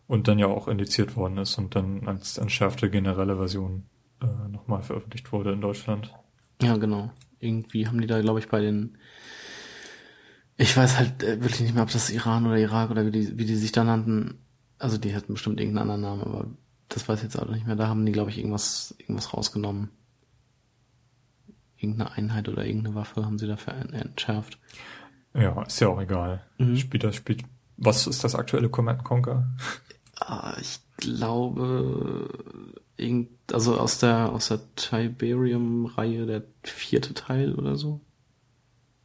und 0.07 0.29
dann 0.29 0.39
ja 0.39 0.47
auch 0.47 0.69
indiziert 0.69 1.17
worden 1.17 1.39
ist 1.39 1.59
und 1.59 1.75
dann 1.75 2.07
als 2.07 2.39
entschärfte 2.39 2.89
generelle 2.89 3.37
Version 3.37 3.83
äh, 4.23 4.49
nochmal 4.49 4.83
veröffentlicht 4.83 5.33
wurde 5.33 5.53
in 5.53 5.61
Deutschland. 5.61 6.15
Ja, 6.63 6.77
genau. 6.77 7.11
Irgendwie 7.41 7.89
haben 7.89 8.01
die 8.01 8.07
da, 8.07 8.21
glaube 8.21 8.39
ich, 8.39 8.49
bei 8.49 8.61
den 8.61 8.97
ich 10.57 10.75
weiß 10.77 10.99
halt 10.99 11.25
äh, 11.25 11.43
wirklich 11.43 11.63
nicht 11.63 11.75
mehr, 11.75 11.83
ob 11.83 11.91
das 11.91 12.11
Iran 12.11 12.47
oder 12.47 12.59
Irak 12.59 12.93
oder 12.93 13.05
wie 13.05 13.11
die, 13.11 13.37
wie 13.37 13.45
die 13.45 13.57
sich 13.57 13.73
da 13.73 13.83
nannten. 13.83 14.39
Also 14.79 14.99
die 14.99 15.17
hatten 15.17 15.33
bestimmt 15.33 15.59
irgendeinen 15.59 15.91
anderen 15.91 16.03
Namen, 16.03 16.23
aber 16.23 16.51
das 16.89 17.09
weiß 17.09 17.19
ich 17.19 17.25
jetzt 17.25 17.39
auch 17.39 17.49
nicht 17.49 17.67
mehr. 17.67 17.77
Da 17.77 17.89
haben 17.89 18.07
die, 18.07 18.13
glaube 18.13 18.31
ich, 18.31 18.39
irgendwas, 18.39 18.95
irgendwas 18.99 19.35
rausgenommen. 19.35 19.91
Irgendeine 21.77 22.13
Einheit 22.13 22.49
oder 22.49 22.65
irgendeine 22.65 22.95
Waffe 22.95 23.25
haben 23.25 23.39
sie 23.39 23.47
dafür 23.47 23.75
entschärft. 23.93 24.59
Ja, 25.35 25.63
ist 25.63 25.81
ja 25.81 25.89
auch 25.89 26.01
egal. 26.01 26.43
Mhm. 26.59 26.77
Spielt 26.77 27.05
das, 27.05 27.17
spielt, 27.17 27.43
was 27.77 28.07
ist 28.07 28.25
das 28.25 28.35
aktuelle 28.35 28.71
Command 28.71 29.05
Conquer? 29.05 29.47
Ah, 30.19 30.57
ich 30.61 30.81
glaube, 30.97 32.29
irgend, 32.97 33.29
also 33.53 33.79
aus 33.79 33.99
der, 33.99 34.33
aus 34.33 34.49
der 34.49 34.61
Tiberium-Reihe 34.77 36.25
der 36.25 36.43
vierte 36.63 37.13
Teil 37.13 37.55
oder 37.55 37.77
so. 37.77 38.01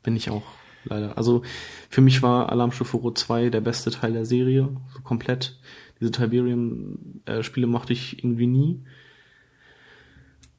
Bin 0.03 0.15
ich 0.15 0.29
auch 0.29 0.43
leider. 0.85 1.17
Also 1.17 1.43
für 1.89 2.01
mich 2.01 2.23
war 2.23 2.49
Alarmstufe 2.49 2.97
Rot 2.97 3.17
2 3.17 3.49
der 3.49 3.61
beste 3.61 3.91
Teil 3.91 4.13
der 4.13 4.25
Serie, 4.25 4.69
so 4.93 5.01
komplett. 5.01 5.59
Diese 6.01 6.11
Tiberium-Spiele 6.11 7.67
mochte 7.67 7.93
ich 7.93 8.23
irgendwie 8.23 8.47
nie. 8.47 8.81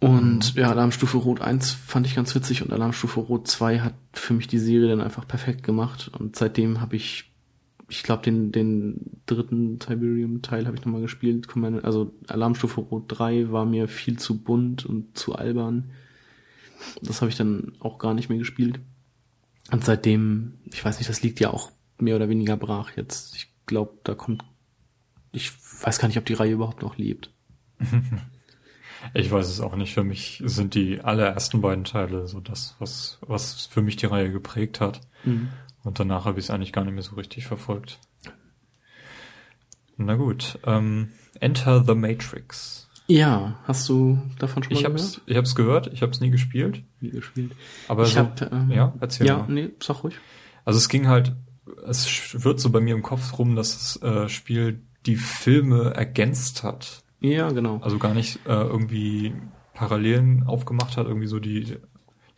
Und 0.03 0.55
ja, 0.55 0.71
Alarmstufe 0.71 1.17
Rot 1.19 1.41
1 1.41 1.71
fand 1.73 2.07
ich 2.07 2.17
ganz 2.17 2.35
witzig 2.35 2.63
und 2.63 2.73
Alarmstufe 2.73 3.21
Rot 3.21 3.47
2 3.47 3.81
hat 3.81 3.95
für 4.13 4.35
mich 4.35 4.49
die 4.49 4.59
Serie 4.59 4.89
dann 4.89 5.01
einfach 5.01 5.29
perfekt 5.29 5.63
gemacht. 5.63 6.11
Und 6.19 6.35
seitdem 6.35 6.81
habe 6.81 6.97
ich, 6.97 7.31
ich 7.89 8.03
glaube, 8.03 8.25
den, 8.25 8.51
den 8.51 9.21
dritten 9.27 9.79
Tiberium-Teil 9.79 10.67
habe 10.67 10.77
ich 10.77 10.85
nochmal 10.85 11.03
gespielt. 11.03 11.47
Also 11.83 12.13
Alarmstufe 12.27 12.81
Rot 12.81 13.05
3 13.09 13.53
war 13.53 13.65
mir 13.65 13.87
viel 13.87 14.19
zu 14.19 14.43
bunt 14.43 14.85
und 14.85 15.17
zu 15.17 15.37
albern. 15.37 15.91
Das 17.01 17.21
habe 17.21 17.31
ich 17.31 17.37
dann 17.37 17.73
auch 17.79 17.99
gar 17.99 18.15
nicht 18.15 18.29
mehr 18.29 18.39
gespielt. 18.39 18.81
Und 19.71 19.85
seitdem, 19.85 20.55
ich 20.65 20.85
weiß 20.85 20.99
nicht, 20.99 21.11
das 21.11 21.23
liegt 21.23 21.39
ja 21.39 21.51
auch 21.51 21.71
mehr 21.99 22.17
oder 22.17 22.29
weniger 22.29 22.57
brach 22.57 22.91
jetzt. 22.97 23.37
Ich 23.37 23.53
glaube, 23.67 23.93
da 24.03 24.15
kommt, 24.15 24.43
ich 25.33 25.53
weiß 25.83 25.99
gar 25.99 26.09
nicht, 26.09 26.19
ob 26.19 26.27
die 26.27 26.35
Reihe 26.35 26.53
überhaupt 26.53 26.83
noch 26.83 26.97
lebt. 26.97 27.31
Ich 29.15 29.31
weiß 29.31 29.49
es 29.49 29.61
auch 29.61 29.75
nicht. 29.77 29.95
Für 29.95 30.05
mich 30.05 30.43
sind 30.45 30.75
die 30.75 31.01
allerersten 31.01 31.61
beiden 31.61 31.85
Teile 31.85 32.27
so 32.29 32.41
das, 32.41 32.77
was, 32.79 33.19
was 33.23 33.67
für 33.67 33.83
mich 33.83 33.97
die 33.97 34.07
Reihe 34.07 34.31
geprägt 34.31 34.81
hat. 34.81 35.01
Mhm. 35.25 35.49
Und 35.83 35.99
danach 35.99 36.25
habe 36.25 36.39
ich 36.39 36.47
es 36.47 36.51
eigentlich 36.51 36.73
gar 36.73 36.85
nicht 36.85 36.95
mehr 36.95 37.03
so 37.03 37.17
richtig 37.17 37.47
verfolgt. 37.47 37.99
Na 39.97 40.15
gut. 40.15 40.59
Ähm, 40.65 41.11
Enter 41.41 41.85
the 41.85 41.95
Matrix. 41.95 42.89
Ja, 43.09 43.59
hast 43.65 43.89
du 43.89 44.23
davon 44.39 44.63
schon 44.63 44.73
mal 44.73 44.79
ich 44.79 44.85
gehört? 44.85 45.01
Hab's, 45.01 45.21
ich 45.27 45.37
habe 45.37 45.47
es 45.47 45.55
gehört, 45.55 45.93
ich 45.93 46.03
habe 46.03 46.13
es 46.13 46.21
nie 46.21 46.31
gespielt. 46.31 46.83
Nie 47.01 47.11
gespielt. 47.11 47.53
Aber 47.89 48.05
ich 48.05 48.11
so, 48.13 48.21
hab, 48.21 48.53
ähm, 48.53 48.71
ja, 48.71 48.95
erzähl 49.01 49.27
ja, 49.27 49.39
mal. 49.39 49.49
nee, 49.49 49.71
sag 49.83 50.05
ruhig. 50.05 50.15
Also 50.65 50.79
es 50.79 50.89
ging 50.89 51.09
halt, 51.09 51.35
es 51.87 52.45
wird 52.45 52.61
so 52.61 52.71
bei 52.71 52.81
mir 52.81 52.95
im 52.95 53.03
Kopf 53.03 53.39
rum, 53.39 53.57
dass 53.57 53.99
das 53.99 54.03
äh, 54.03 54.29
Spiel 54.29 54.83
die 55.07 55.17
Filme 55.17 55.95
ergänzt 55.95 56.63
hat. 56.63 57.03
Ja, 57.21 57.51
genau. 57.51 57.79
Also 57.83 57.99
gar 57.99 58.15
nicht 58.15 58.41
äh, 58.47 58.53
irgendwie 58.53 59.33
Parallelen 59.75 60.45
aufgemacht 60.45 60.97
hat, 60.97 61.07
irgendwie 61.07 61.29
so 61.29 61.39
die 61.39 61.77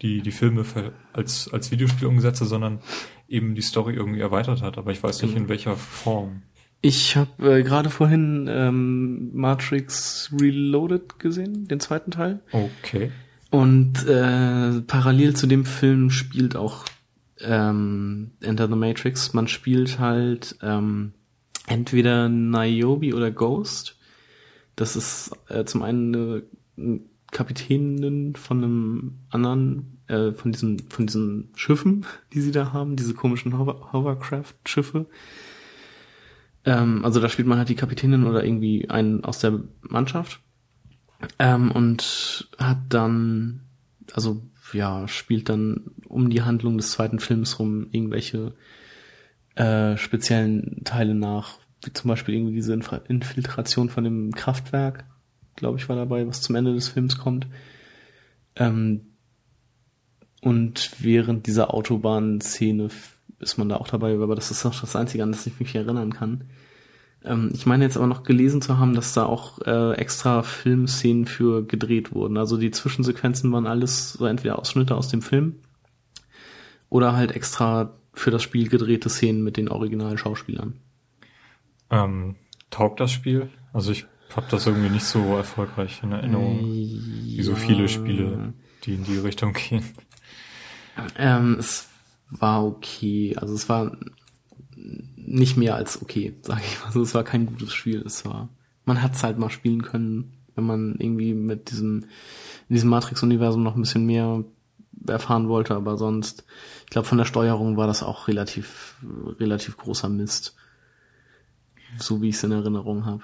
die 0.02 0.20
die 0.20 0.30
Filme 0.30 0.64
als 1.12 1.50
als 1.52 1.70
Videospiel 1.70 2.08
umgesetzt 2.08 2.40
hat, 2.40 2.48
sondern 2.48 2.80
eben 3.28 3.54
die 3.54 3.62
Story 3.62 3.94
irgendwie 3.94 4.20
erweitert 4.20 4.62
hat. 4.62 4.78
Aber 4.78 4.92
ich 4.92 5.02
weiß 5.02 5.22
nicht 5.22 5.36
in 5.36 5.48
welcher 5.48 5.76
Form. 5.76 6.42
Ich 6.80 7.16
habe 7.16 7.58
äh, 7.58 7.62
gerade 7.62 7.88
vorhin 7.88 8.46
ähm, 8.50 9.30
Matrix 9.32 10.30
Reloaded 10.38 11.18
gesehen, 11.18 11.66
den 11.66 11.80
zweiten 11.80 12.10
Teil. 12.10 12.40
Okay. 12.52 13.10
Und 13.50 14.06
äh, 14.06 14.82
parallel 14.82 15.34
zu 15.34 15.46
dem 15.46 15.64
Film 15.64 16.10
spielt 16.10 16.56
auch 16.56 16.84
ähm, 17.40 18.32
Enter 18.42 18.68
the 18.68 18.74
Matrix. 18.74 19.32
Man 19.32 19.48
spielt 19.48 19.98
halt 19.98 20.58
ähm, 20.60 21.14
entweder 21.66 22.28
Niobe 22.28 23.14
oder 23.14 23.30
Ghost. 23.30 23.96
Das 24.76 24.96
ist 24.96 25.32
äh, 25.48 25.64
zum 25.64 25.82
einen 25.82 26.42
eine 26.76 27.00
Kapitänin 27.30 28.36
von 28.36 28.58
einem 28.58 29.18
anderen, 29.30 29.98
äh, 30.08 30.32
von 30.32 30.52
diesen, 30.52 30.78
von 30.88 31.06
diesen 31.06 31.50
Schiffen, 31.54 32.06
die 32.32 32.40
sie 32.40 32.52
da 32.52 32.72
haben, 32.72 32.96
diese 32.96 33.14
komischen 33.14 33.58
Hover 33.58 33.92
Hovercraft-Schiffe. 33.92 35.06
Ähm, 36.64 37.04
also 37.04 37.20
da 37.20 37.28
spielt 37.28 37.48
man 37.48 37.58
halt 37.58 37.68
die 37.68 37.74
Kapitänin 37.74 38.24
oder 38.24 38.44
irgendwie 38.44 38.88
einen 38.88 39.24
aus 39.24 39.38
der 39.38 39.60
Mannschaft. 39.82 40.40
Ähm, 41.38 41.70
und 41.70 42.48
hat 42.58 42.78
dann, 42.88 43.60
also 44.12 44.42
ja, 44.72 45.06
spielt 45.08 45.48
dann 45.48 45.92
um 46.08 46.30
die 46.30 46.42
Handlung 46.42 46.76
des 46.76 46.90
zweiten 46.90 47.18
Films 47.18 47.58
rum 47.58 47.86
irgendwelche 47.92 48.54
äh, 49.54 49.96
speziellen 49.96 50.82
Teile 50.84 51.14
nach, 51.14 51.58
wie 51.84 51.92
zum 51.92 52.08
Beispiel 52.08 52.34
irgendwie 52.34 52.54
diese 52.54 52.72
Infra 52.72 52.96
Infiltration 53.08 53.88
von 53.88 54.04
dem 54.04 54.32
Kraftwerk, 54.32 55.04
glaube 55.56 55.78
ich, 55.78 55.88
war 55.88 55.96
dabei, 55.96 56.26
was 56.26 56.40
zum 56.40 56.56
Ende 56.56 56.74
des 56.74 56.88
Films 56.88 57.18
kommt. 57.18 57.46
Ähm, 58.56 59.02
und 60.40 60.90
während 60.98 61.46
dieser 61.46 61.72
Autobahnszene 61.72 62.88
ist 63.38 63.58
man 63.58 63.68
da 63.68 63.76
auch 63.76 63.88
dabei, 63.88 64.14
aber 64.14 64.34
das 64.34 64.50
ist 64.50 64.64
auch 64.66 64.78
das 64.78 64.96
Einzige, 64.96 65.22
an 65.22 65.32
das 65.32 65.46
ich 65.46 65.58
mich 65.58 65.74
erinnern 65.74 66.12
kann. 66.12 66.44
Ähm, 67.24 67.50
ich 67.54 67.66
meine 67.66 67.84
jetzt 67.84 67.96
aber 67.96 68.06
noch 68.06 68.22
gelesen 68.22 68.60
zu 68.60 68.78
haben, 68.78 68.94
dass 68.94 69.14
da 69.14 69.24
auch 69.26 69.60
äh, 69.60 69.92
extra 69.94 70.42
Filmszenen 70.42 71.26
für 71.26 71.66
gedreht 71.66 72.12
wurden. 72.12 72.36
Also 72.36 72.56
die 72.56 72.70
Zwischensequenzen 72.70 73.50
waren 73.52 73.66
alles 73.66 74.12
so 74.12 74.26
entweder 74.26 74.58
Ausschnitte 74.58 74.94
aus 74.96 75.08
dem 75.08 75.22
Film 75.22 75.56
oder 76.90 77.16
halt 77.16 77.32
extra 77.32 77.94
für 78.14 78.30
das 78.30 78.42
Spiel 78.42 78.68
gedrehte 78.68 79.08
Szenen 79.08 79.42
mit 79.42 79.56
den 79.56 79.68
originalen 79.68 80.18
Schauspielern. 80.18 80.80
Ähm, 81.90 82.36
taugt 82.70 83.00
das 83.00 83.12
Spiel? 83.12 83.50
Also 83.72 83.92
ich 83.92 84.06
habe 84.34 84.46
das 84.50 84.66
irgendwie 84.66 84.90
nicht 84.90 85.04
so 85.04 85.36
erfolgreich 85.36 86.00
in 86.02 86.12
Erinnerung, 86.12 86.58
äh, 86.60 86.62
wie 86.62 87.42
so 87.42 87.54
viele 87.54 87.88
Spiele, 87.88 88.52
die 88.84 88.94
in 88.94 89.04
die 89.04 89.18
Richtung 89.18 89.52
gehen. 89.52 89.84
Ähm, 91.16 91.56
es 91.58 91.88
war 92.30 92.64
okay. 92.64 93.36
Also 93.36 93.54
es 93.54 93.68
war 93.68 93.96
nicht 95.16 95.56
mehr 95.56 95.74
als 95.76 96.00
okay, 96.02 96.34
sage 96.42 96.62
ich 96.64 96.80
mal. 96.80 96.86
Also 96.86 97.02
es 97.02 97.14
war 97.14 97.24
kein 97.24 97.46
gutes 97.46 97.72
Spiel. 97.72 98.02
Es 98.04 98.24
war, 98.24 98.48
man 98.84 99.02
hat 99.02 99.14
es 99.14 99.22
halt 99.22 99.38
mal 99.38 99.50
spielen 99.50 99.82
können, 99.82 100.32
wenn 100.54 100.64
man 100.64 100.96
irgendwie 100.98 101.34
mit 101.34 101.70
diesem, 101.70 102.04
in 102.68 102.74
diesem 102.74 102.90
Matrix-Universum 102.90 103.62
noch 103.62 103.76
ein 103.76 103.82
bisschen 103.82 104.06
mehr 104.06 104.44
erfahren 105.08 105.48
wollte, 105.48 105.74
aber 105.74 105.96
sonst, 105.96 106.44
ich 106.84 106.90
glaube, 106.90 107.06
von 107.06 107.18
der 107.18 107.24
Steuerung 107.24 107.76
war 107.76 107.86
das 107.86 108.02
auch 108.02 108.28
relativ, 108.28 108.96
relativ 109.38 109.76
großer 109.76 110.08
Mist. 110.08 110.56
So 111.98 112.22
wie 112.22 112.30
ich 112.30 112.36
es 112.36 112.44
in 112.44 112.52
Erinnerung 112.52 113.04
habe. 113.04 113.22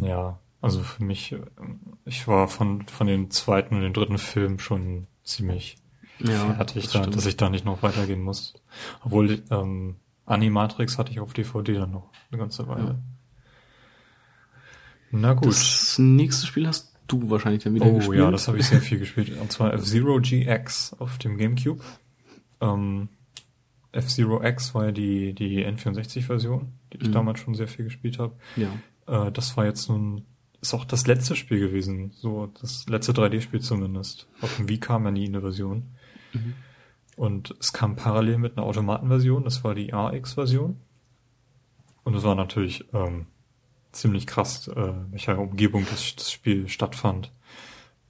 Ja, 0.00 0.38
also 0.60 0.82
für 0.82 1.04
mich, 1.04 1.34
ich 2.04 2.28
war 2.28 2.48
von, 2.48 2.86
von 2.88 3.06
dem 3.06 3.30
zweiten 3.30 3.76
und 3.76 3.82
dem 3.82 3.92
dritten 3.92 4.18
Film 4.18 4.58
schon 4.58 5.06
ziemlich 5.22 5.76
ja, 6.18 6.54
fertig, 6.54 6.84
das 6.84 6.92
da, 6.92 7.06
dass 7.06 7.26
ich 7.26 7.36
da 7.36 7.50
nicht 7.50 7.64
noch 7.64 7.82
weitergehen 7.82 8.22
muss. 8.22 8.54
Obwohl, 9.02 9.42
ähm, 9.50 9.96
Animatrix 10.24 10.98
hatte 10.98 11.12
ich 11.12 11.20
auf 11.20 11.32
DVD 11.32 11.74
dann 11.74 11.92
noch 11.92 12.10
eine 12.30 12.40
ganze 12.40 12.66
Weile. 12.68 12.84
Ja. 12.84 12.96
Na 15.12 15.34
gut. 15.34 15.48
Das 15.48 15.98
nächste 15.98 16.46
Spiel 16.46 16.66
hast 16.66 16.95
du 17.06 17.30
wahrscheinlich 17.30 17.62
dann 17.64 17.74
wieder 17.74 17.86
oh, 17.86 17.96
gespielt. 17.96 18.20
Oh 18.20 18.24
ja, 18.24 18.30
das 18.30 18.48
habe 18.48 18.58
ich 18.58 18.66
sehr 18.66 18.80
viel 18.80 18.98
gespielt. 18.98 19.32
Und 19.40 19.52
zwar 19.52 19.72
F-Zero 19.74 20.20
GX 20.20 20.96
auf 20.98 21.18
dem 21.18 21.36
Gamecube. 21.38 21.82
Ähm, 22.60 23.08
F-Zero 23.92 24.42
X 24.42 24.74
war 24.74 24.86
ja 24.86 24.92
die, 24.92 25.32
die 25.32 25.66
N64-Version, 25.66 26.72
die 26.92 26.98
ich 26.98 27.08
mhm. 27.08 27.12
damals 27.12 27.40
schon 27.40 27.54
sehr 27.54 27.68
viel 27.68 27.84
gespielt 27.84 28.18
habe. 28.18 28.34
Ja. 28.56 29.26
Äh, 29.26 29.32
das 29.32 29.56
war 29.56 29.64
jetzt 29.64 29.88
nun, 29.88 30.24
ist 30.60 30.74
auch 30.74 30.84
das 30.84 31.06
letzte 31.06 31.36
Spiel 31.36 31.60
gewesen. 31.60 32.12
So, 32.14 32.50
das 32.60 32.86
letzte 32.88 33.12
3D-Spiel 33.12 33.60
zumindest. 33.60 34.28
Auf 34.40 34.56
dem 34.56 34.68
Wii 34.68 34.78
kam 34.78 35.04
ja 35.04 35.10
nie 35.10 35.26
eine 35.26 35.40
Version. 35.40 35.84
Mhm. 36.32 36.54
Und 37.16 37.54
es 37.60 37.72
kam 37.72 37.96
parallel 37.96 38.38
mit 38.38 38.56
einer 38.56 38.66
Automatenversion, 38.66 39.44
das 39.44 39.64
war 39.64 39.74
die 39.74 39.94
AX-Version. 39.94 40.76
Und 42.04 42.14
es 42.14 42.22
war 42.22 42.34
natürlich 42.34 42.84
ähm, 42.92 43.26
ziemlich 43.96 44.26
krass, 44.26 44.68
äh, 44.68 44.92
welcher 45.10 45.38
Umgebung 45.38 45.86
das, 45.90 46.14
das 46.16 46.30
Spiel 46.30 46.68
stattfand. 46.68 47.32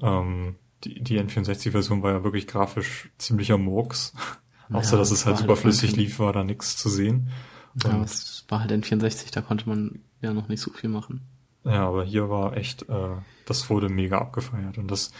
Ähm, 0.00 0.56
die, 0.84 1.02
die 1.02 1.20
N64-Version 1.20 2.02
war 2.02 2.12
ja 2.12 2.24
wirklich 2.24 2.46
grafisch 2.46 3.10
ziemlicher 3.18 3.58
Murks. 3.58 4.12
Ja, 4.68 4.78
Außer 4.78 4.96
dass 4.96 5.12
es 5.12 5.26
halt 5.26 5.38
superflüssig 5.38 5.90
halt 5.90 5.96
lief, 5.96 6.18
war 6.18 6.32
da 6.32 6.42
nichts 6.42 6.76
zu 6.76 6.88
sehen. 6.88 7.30
Und 7.74 7.84
ja, 7.84 8.02
es 8.02 8.44
war 8.48 8.58
halt 8.58 8.72
N64, 8.72 9.32
da 9.32 9.40
konnte 9.40 9.68
man 9.68 10.00
ja 10.20 10.34
noch 10.34 10.48
nicht 10.48 10.60
so 10.60 10.72
viel 10.72 10.90
machen. 10.90 11.20
Ja, 11.62 11.86
aber 11.86 12.04
hier 12.04 12.30
war 12.30 12.56
echt, 12.56 12.88
äh, 12.88 13.10
das 13.44 13.70
wurde 13.70 13.88
mega 13.88 14.18
abgefeiert. 14.18 14.76
Und 14.76 14.90
das 14.90 15.12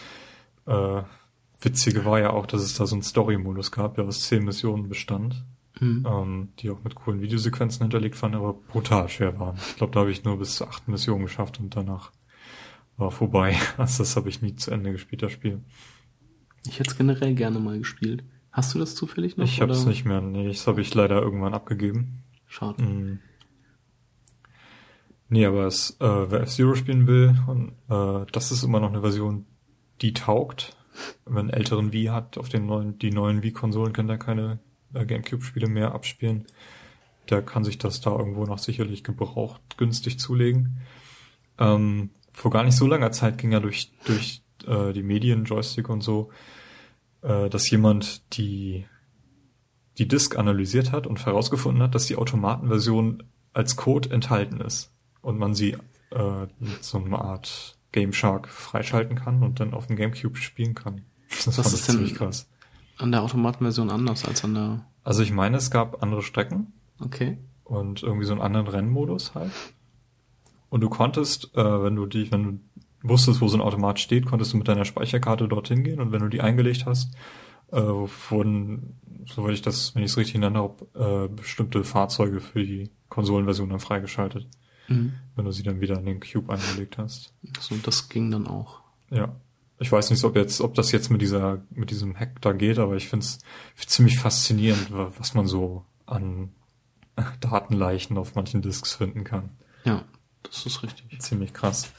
äh, 0.66 1.02
Witzige 1.60 2.04
war 2.04 2.18
ja 2.18 2.30
auch, 2.30 2.46
dass 2.46 2.62
es 2.62 2.74
da 2.74 2.86
so 2.86 2.96
einen 2.96 3.02
Story-Modus 3.02 3.72
gab, 3.72 3.94
der 3.94 4.04
aus 4.04 4.22
zehn 4.22 4.44
Missionen 4.44 4.88
bestand, 4.88 5.44
mhm. 5.80 6.06
ähm, 6.06 6.48
die 6.58 6.70
auch 6.70 6.82
mit 6.82 6.94
coolen 6.94 7.20
Videosequenzen 7.20 7.82
hinterlegt 7.82 8.20
waren, 8.22 8.34
aber 8.34 8.54
brutal 8.54 9.08
schwer 9.08 9.38
waren. 9.38 9.56
Ich 9.56 9.76
glaube, 9.76 9.92
da 9.92 10.00
habe 10.00 10.10
ich 10.10 10.24
nur 10.24 10.38
bis 10.38 10.56
zu 10.56 10.66
acht 10.66 10.88
Missionen 10.88 11.24
geschafft 11.24 11.60
und 11.60 11.74
danach 11.76 12.12
war 12.96 13.10
vorbei. 13.10 13.56
Also 13.76 14.02
das 14.02 14.16
habe 14.16 14.28
ich 14.28 14.42
nie 14.42 14.56
zu 14.56 14.70
Ende 14.70 14.92
gespielt, 14.92 15.22
das 15.22 15.32
Spiel. 15.32 15.60
Ich 16.66 16.78
hätte 16.78 16.90
es 16.90 16.96
generell 16.96 17.34
gerne 17.34 17.58
mal 17.58 17.78
gespielt. 17.78 18.24
Hast 18.50 18.74
du 18.74 18.78
das 18.78 18.94
zufällig 18.94 19.36
noch? 19.36 19.44
Ich 19.44 19.60
habe 19.60 19.72
es 19.72 19.84
nicht 19.84 20.04
mehr. 20.04 20.20
Nee, 20.20 20.48
das 20.48 20.66
habe 20.66 20.80
ich 20.80 20.94
leider 20.94 21.20
irgendwann 21.20 21.54
abgegeben. 21.54 22.22
Schade. 22.46 22.82
Mhm. 22.82 23.18
Nee, 25.28 25.44
aber 25.44 25.66
es, 25.66 25.96
äh, 26.00 26.30
wer 26.30 26.40
F-Zero 26.42 26.74
spielen 26.74 27.06
will, 27.06 27.36
und, 27.46 27.72
äh, 27.88 28.26
das 28.32 28.52
ist 28.52 28.62
immer 28.62 28.80
noch 28.80 28.90
eine 28.90 29.00
Version, 29.00 29.44
die 30.00 30.14
taugt 30.14 30.76
wenn 31.24 31.50
älteren 31.50 31.92
Wii 31.92 32.06
hat, 32.06 32.38
auf 32.38 32.48
den 32.48 32.66
neuen, 32.66 32.98
die 32.98 33.10
neuen 33.10 33.42
Wii-Konsolen 33.42 33.92
können 33.92 34.08
da 34.08 34.16
keine 34.16 34.58
äh, 34.94 35.04
Gamecube-Spiele 35.04 35.68
mehr 35.68 35.92
abspielen. 35.92 36.46
Der 37.30 37.42
kann 37.42 37.64
sich 37.64 37.78
das 37.78 38.00
da 38.00 38.10
irgendwo 38.10 38.44
noch 38.44 38.58
sicherlich 38.58 39.04
gebraucht 39.04 39.60
günstig 39.76 40.18
zulegen. 40.18 40.78
Ähm, 41.58 42.10
vor 42.32 42.50
gar 42.50 42.64
nicht 42.64 42.76
so 42.76 42.86
langer 42.86 43.12
Zeit 43.12 43.38
ging 43.38 43.52
ja 43.52 43.60
durch, 43.60 43.92
durch 44.04 44.42
äh, 44.66 44.92
die 44.92 45.02
Medien, 45.02 45.44
Joystick 45.44 45.88
und 45.88 46.02
so, 46.02 46.30
äh, 47.22 47.48
dass 47.48 47.70
jemand 47.70 48.36
die, 48.36 48.84
die 49.98 50.06
Disk 50.06 50.38
analysiert 50.38 50.92
hat 50.92 51.06
und 51.06 51.24
herausgefunden 51.24 51.82
hat, 51.82 51.94
dass 51.94 52.06
die 52.06 52.16
Automatenversion 52.16 53.22
als 53.52 53.76
Code 53.76 54.10
enthalten 54.10 54.60
ist 54.60 54.92
und 55.22 55.38
man 55.38 55.54
sie 55.54 55.76
äh, 56.10 56.46
mit 56.60 56.84
so 56.84 56.98
einer 56.98 57.22
Art 57.22 57.78
Game 57.92 58.12
Shark 58.12 58.48
freischalten 58.48 59.16
kann 59.16 59.42
und 59.42 59.58
dann 59.58 59.72
auf 59.72 59.86
dem 59.86 59.96
Gamecube 59.96 60.36
spielen 60.36 60.74
kann. 60.74 61.02
Das 61.44 61.58
Was 61.58 61.72
ist 61.72 61.88
denn 61.88 62.14
krass. 62.14 62.48
An 62.98 63.12
der 63.12 63.22
Automatenversion 63.22 63.90
anders 63.90 64.24
als 64.26 64.44
an 64.44 64.54
der... 64.54 64.86
Also 65.04 65.22
ich 65.22 65.32
meine, 65.32 65.56
es 65.56 65.70
gab 65.70 66.02
andere 66.02 66.22
Strecken. 66.22 66.72
Okay. 67.00 67.38
Und 67.64 68.02
irgendwie 68.02 68.26
so 68.26 68.32
einen 68.32 68.42
anderen 68.42 68.68
Rennmodus 68.68 69.34
halt. 69.34 69.52
Und 70.68 70.80
du 70.80 70.88
konntest, 70.88 71.54
äh, 71.56 71.82
wenn 71.82 71.96
du 71.96 72.06
dich, 72.06 72.32
wenn 72.32 72.42
du 72.42 73.08
wusstest, 73.08 73.40
wo 73.40 73.48
so 73.48 73.56
ein 73.56 73.62
Automat 73.62 74.00
steht, 74.00 74.26
konntest 74.26 74.52
du 74.52 74.56
mit 74.56 74.68
deiner 74.68 74.84
Speicherkarte 74.84 75.48
dorthin 75.48 75.84
gehen 75.84 76.00
und 76.00 76.12
wenn 76.12 76.20
du 76.20 76.28
die 76.28 76.40
eingelegt 76.40 76.86
hast, 76.86 77.14
äh, 77.72 77.80
wurden, 77.80 78.98
soweit 79.26 79.54
ich 79.54 79.62
das, 79.62 79.94
wenn 79.94 80.02
ich 80.02 80.10
es 80.10 80.16
richtig 80.16 80.36
in 80.36 80.56
habe, 80.56 80.86
äh, 80.94 81.28
bestimmte 81.34 81.84
Fahrzeuge 81.84 82.40
für 82.40 82.64
die 82.64 82.90
Konsolenversion 83.08 83.70
dann 83.70 83.80
freigeschaltet. 83.80 84.48
Mhm. 84.88 85.14
Wenn 85.34 85.44
du 85.44 85.50
sie 85.50 85.62
dann 85.62 85.80
wieder 85.80 85.98
in 85.98 86.06
den 86.06 86.20
Cube 86.20 86.52
eingelegt 86.52 86.98
hast. 86.98 87.32
So, 87.60 87.74
das 87.82 88.08
ging 88.08 88.30
dann 88.30 88.46
auch. 88.46 88.80
Ja. 89.10 89.34
Ich 89.78 89.92
weiß 89.92 90.10
nicht, 90.10 90.24
ob 90.24 90.36
jetzt, 90.36 90.60
ob 90.60 90.74
das 90.74 90.90
jetzt 90.92 91.10
mit 91.10 91.20
dieser, 91.20 91.62
mit 91.70 91.90
diesem 91.90 92.18
Hack 92.18 92.40
da 92.40 92.52
geht, 92.52 92.78
aber 92.78 92.96
ich 92.96 93.08
finde 93.08 93.26
es 93.26 93.38
ziemlich 93.86 94.18
faszinierend, 94.18 94.88
was 94.90 95.34
man 95.34 95.46
so 95.46 95.84
an 96.06 96.50
Datenleichen 97.40 98.16
auf 98.16 98.34
manchen 98.34 98.62
Disks 98.62 98.94
finden 98.94 99.24
kann. 99.24 99.50
Ja, 99.84 100.04
das 100.42 100.64
ist 100.66 100.82
richtig. 100.82 101.20
Ziemlich 101.20 101.52
krass. 101.52 101.92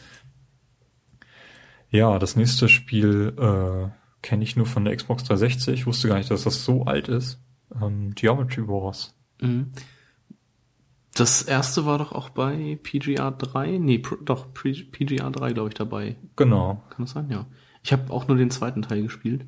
Ja, 1.90 2.20
das 2.20 2.36
nächste 2.36 2.68
Spiel 2.68 3.34
äh, 3.38 3.90
kenne 4.22 4.44
ich 4.44 4.56
nur 4.56 4.66
von 4.66 4.84
der 4.84 4.96
Xbox 4.96 5.24
360. 5.24 5.74
Ich 5.74 5.86
wusste 5.86 6.08
gar 6.08 6.18
nicht, 6.18 6.32
dass 6.32 6.44
das 6.44 6.66
so 6.66 6.84
alt 6.84 7.08
ist. 7.08 7.40
Ähm, 7.82 8.14
Geometry 8.16 8.68
Wars. 8.68 9.16
Mhm. 9.42 9.72
Das 11.14 11.42
erste 11.42 11.86
war 11.86 11.98
doch 11.98 12.12
auch 12.12 12.30
bei 12.30 12.78
PGR 12.84 13.32
3? 13.32 13.78
Nee, 13.80 14.04
doch, 14.24 14.54
PGR 14.54 15.32
3, 15.32 15.54
glaube 15.54 15.70
ich, 15.70 15.76
dabei. 15.76 16.16
Genau. 16.36 16.84
Kann 16.90 17.06
das 17.06 17.12
sein? 17.12 17.30
Ja. 17.32 17.48
Ich 17.88 17.94
habe 17.94 18.12
auch 18.12 18.28
nur 18.28 18.36
den 18.36 18.52
zweiten 18.52 18.82
Teil 18.82 19.02
gespielt. 19.02 19.46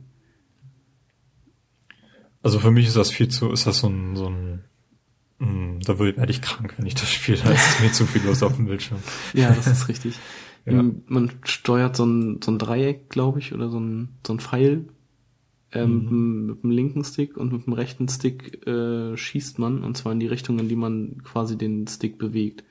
Also 2.42 2.58
für 2.60 2.72
mich 2.72 2.88
ist 2.88 2.96
das 2.96 3.12
viel 3.12 3.28
zu, 3.28 3.52
ist 3.52 3.68
das 3.68 3.80
so 3.80 3.90
ein, 3.90 4.16
so 4.16 4.30
ein 4.30 4.64
mh, 5.40 5.46
hm, 5.46 5.80
da 5.82 6.00
werde 6.00 6.32
ich 6.32 6.42
krank, 6.42 6.74
wenn 6.78 6.86
ich 6.86 6.96
das 6.96 7.12
spiele. 7.12 7.40
Da 7.44 7.52
ist 7.52 7.82
mir 7.82 7.92
zu 7.92 8.06
viel 8.06 8.24
los 8.24 8.42
auf 8.42 8.56
dem 8.56 8.68
Bildschirm. 8.68 9.00
Ja, 9.34 9.54
das 9.54 9.68
ist 9.68 9.90
richtig. 9.90 10.18
ja. 10.66 10.82
Man 11.08 11.32
steuert 11.44 11.98
so 11.98 12.06
ein, 12.06 12.40
so 12.42 12.52
ein 12.52 12.60
Dreieck, 12.60 13.10
glaube 13.10 13.40
ich, 13.40 13.54
oder 13.54 13.70
so 13.70 13.78
ein, 13.78 14.08
so 14.26 14.32
ein 14.32 14.40
Pfeil 14.40 14.86
ähm, 15.74 16.06
mhm. 16.06 16.46
mit 16.46 16.64
dem 16.64 16.72
linken 16.72 17.04
Stick 17.04 17.36
und 17.36 17.52
mit 17.52 17.66
dem 17.66 17.74
rechten 17.74 18.08
Stick 18.08 18.66
äh, 18.66 19.18
schießt 19.18 19.60
man, 19.60 19.84
und 19.84 19.98
zwar 19.98 20.14
in 20.14 20.22
die 20.22 20.28
Richtung, 20.28 20.60
in 20.60 20.70
die 20.70 20.78
man 20.78 21.24
quasi 21.26 21.58
den 21.58 21.88
Stick 21.88 22.18
bewegt. 22.18 22.64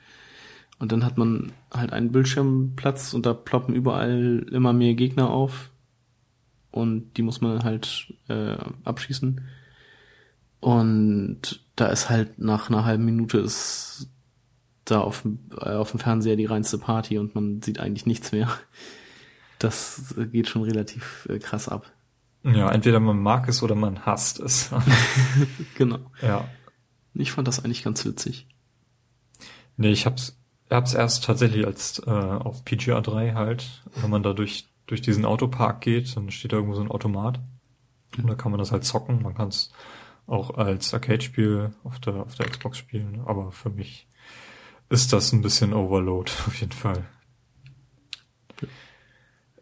Und 0.79 0.93
dann 0.93 1.03
hat 1.03 1.17
man 1.17 1.51
halt 1.73 1.91
einen 1.91 2.11
Bildschirmplatz 2.11 3.13
und 3.13 3.25
da 3.25 3.33
ploppen 3.33 3.75
überall 3.75 4.45
immer 4.51 4.73
mehr 4.73 4.95
Gegner 4.95 5.29
auf. 5.29 5.69
Und 6.71 7.17
die 7.17 7.21
muss 7.21 7.41
man 7.41 7.63
halt 7.63 8.13
äh, 8.29 8.55
abschießen. 8.85 9.41
Und 10.61 11.63
da 11.75 11.87
ist 11.87 12.09
halt 12.09 12.39
nach 12.39 12.69
einer 12.69 12.85
halben 12.85 13.05
Minute 13.05 13.39
ist 13.39 14.09
da 14.85 15.01
auf, 15.01 15.25
äh, 15.61 15.71
auf 15.71 15.91
dem 15.91 15.99
Fernseher 15.99 16.35
die 16.35 16.45
reinste 16.45 16.77
Party 16.77 17.17
und 17.17 17.35
man 17.35 17.61
sieht 17.61 17.79
eigentlich 17.79 18.05
nichts 18.05 18.31
mehr. 18.31 18.49
Das 19.59 20.15
geht 20.31 20.47
schon 20.47 20.63
relativ 20.63 21.27
äh, 21.29 21.39
krass 21.39 21.67
ab. 21.67 21.91
Ja, 22.43 22.71
entweder 22.71 23.01
man 23.01 23.19
mag 23.19 23.49
es 23.49 23.61
oder 23.61 23.75
man 23.75 24.05
hasst 24.05 24.39
es. 24.39 24.71
genau. 25.75 25.99
Ja. 26.21 26.47
Ich 27.13 27.33
fand 27.33 27.47
das 27.47 27.63
eigentlich 27.63 27.83
ganz 27.83 28.05
witzig. 28.05 28.47
Nee, 29.75 29.91
ich 29.91 30.05
hab's 30.05 30.38
er 30.69 30.77
hat 30.77 30.87
es 30.87 30.93
erst 30.93 31.23
tatsächlich 31.25 31.65
als 31.65 31.99
äh, 32.05 32.11
auf 32.11 32.63
PGA 32.63 33.01
3 33.01 33.33
halt, 33.33 33.83
wenn 33.95 34.09
man 34.11 34.23
da 34.23 34.33
durch, 34.33 34.69
durch 34.85 35.01
diesen 35.01 35.25
Autopark 35.25 35.81
geht, 35.81 36.15
dann 36.15 36.29
steht 36.29 36.53
da 36.53 36.57
irgendwo 36.57 36.75
so 36.75 36.81
ein 36.81 36.91
Automat. 36.91 37.39
Und 38.17 38.27
da 38.27 38.35
kann 38.35 38.51
man 38.51 38.59
das 38.59 38.71
halt 38.71 38.83
zocken. 38.83 39.21
Man 39.23 39.33
kann 39.33 39.49
es 39.49 39.71
auch 40.27 40.57
als 40.57 40.93
Arcade-Spiel 40.93 41.71
auf 41.83 41.99
der, 41.99 42.21
auf 42.21 42.35
der 42.35 42.47
Xbox 42.47 42.77
spielen. 42.77 43.21
Aber 43.25 43.51
für 43.51 43.71
mich 43.71 44.07
ist 44.89 45.11
das 45.11 45.31
ein 45.33 45.41
bisschen 45.41 45.73
Overload, 45.73 46.31
auf 46.47 46.55
jeden 46.59 46.71
Fall. 46.71 47.05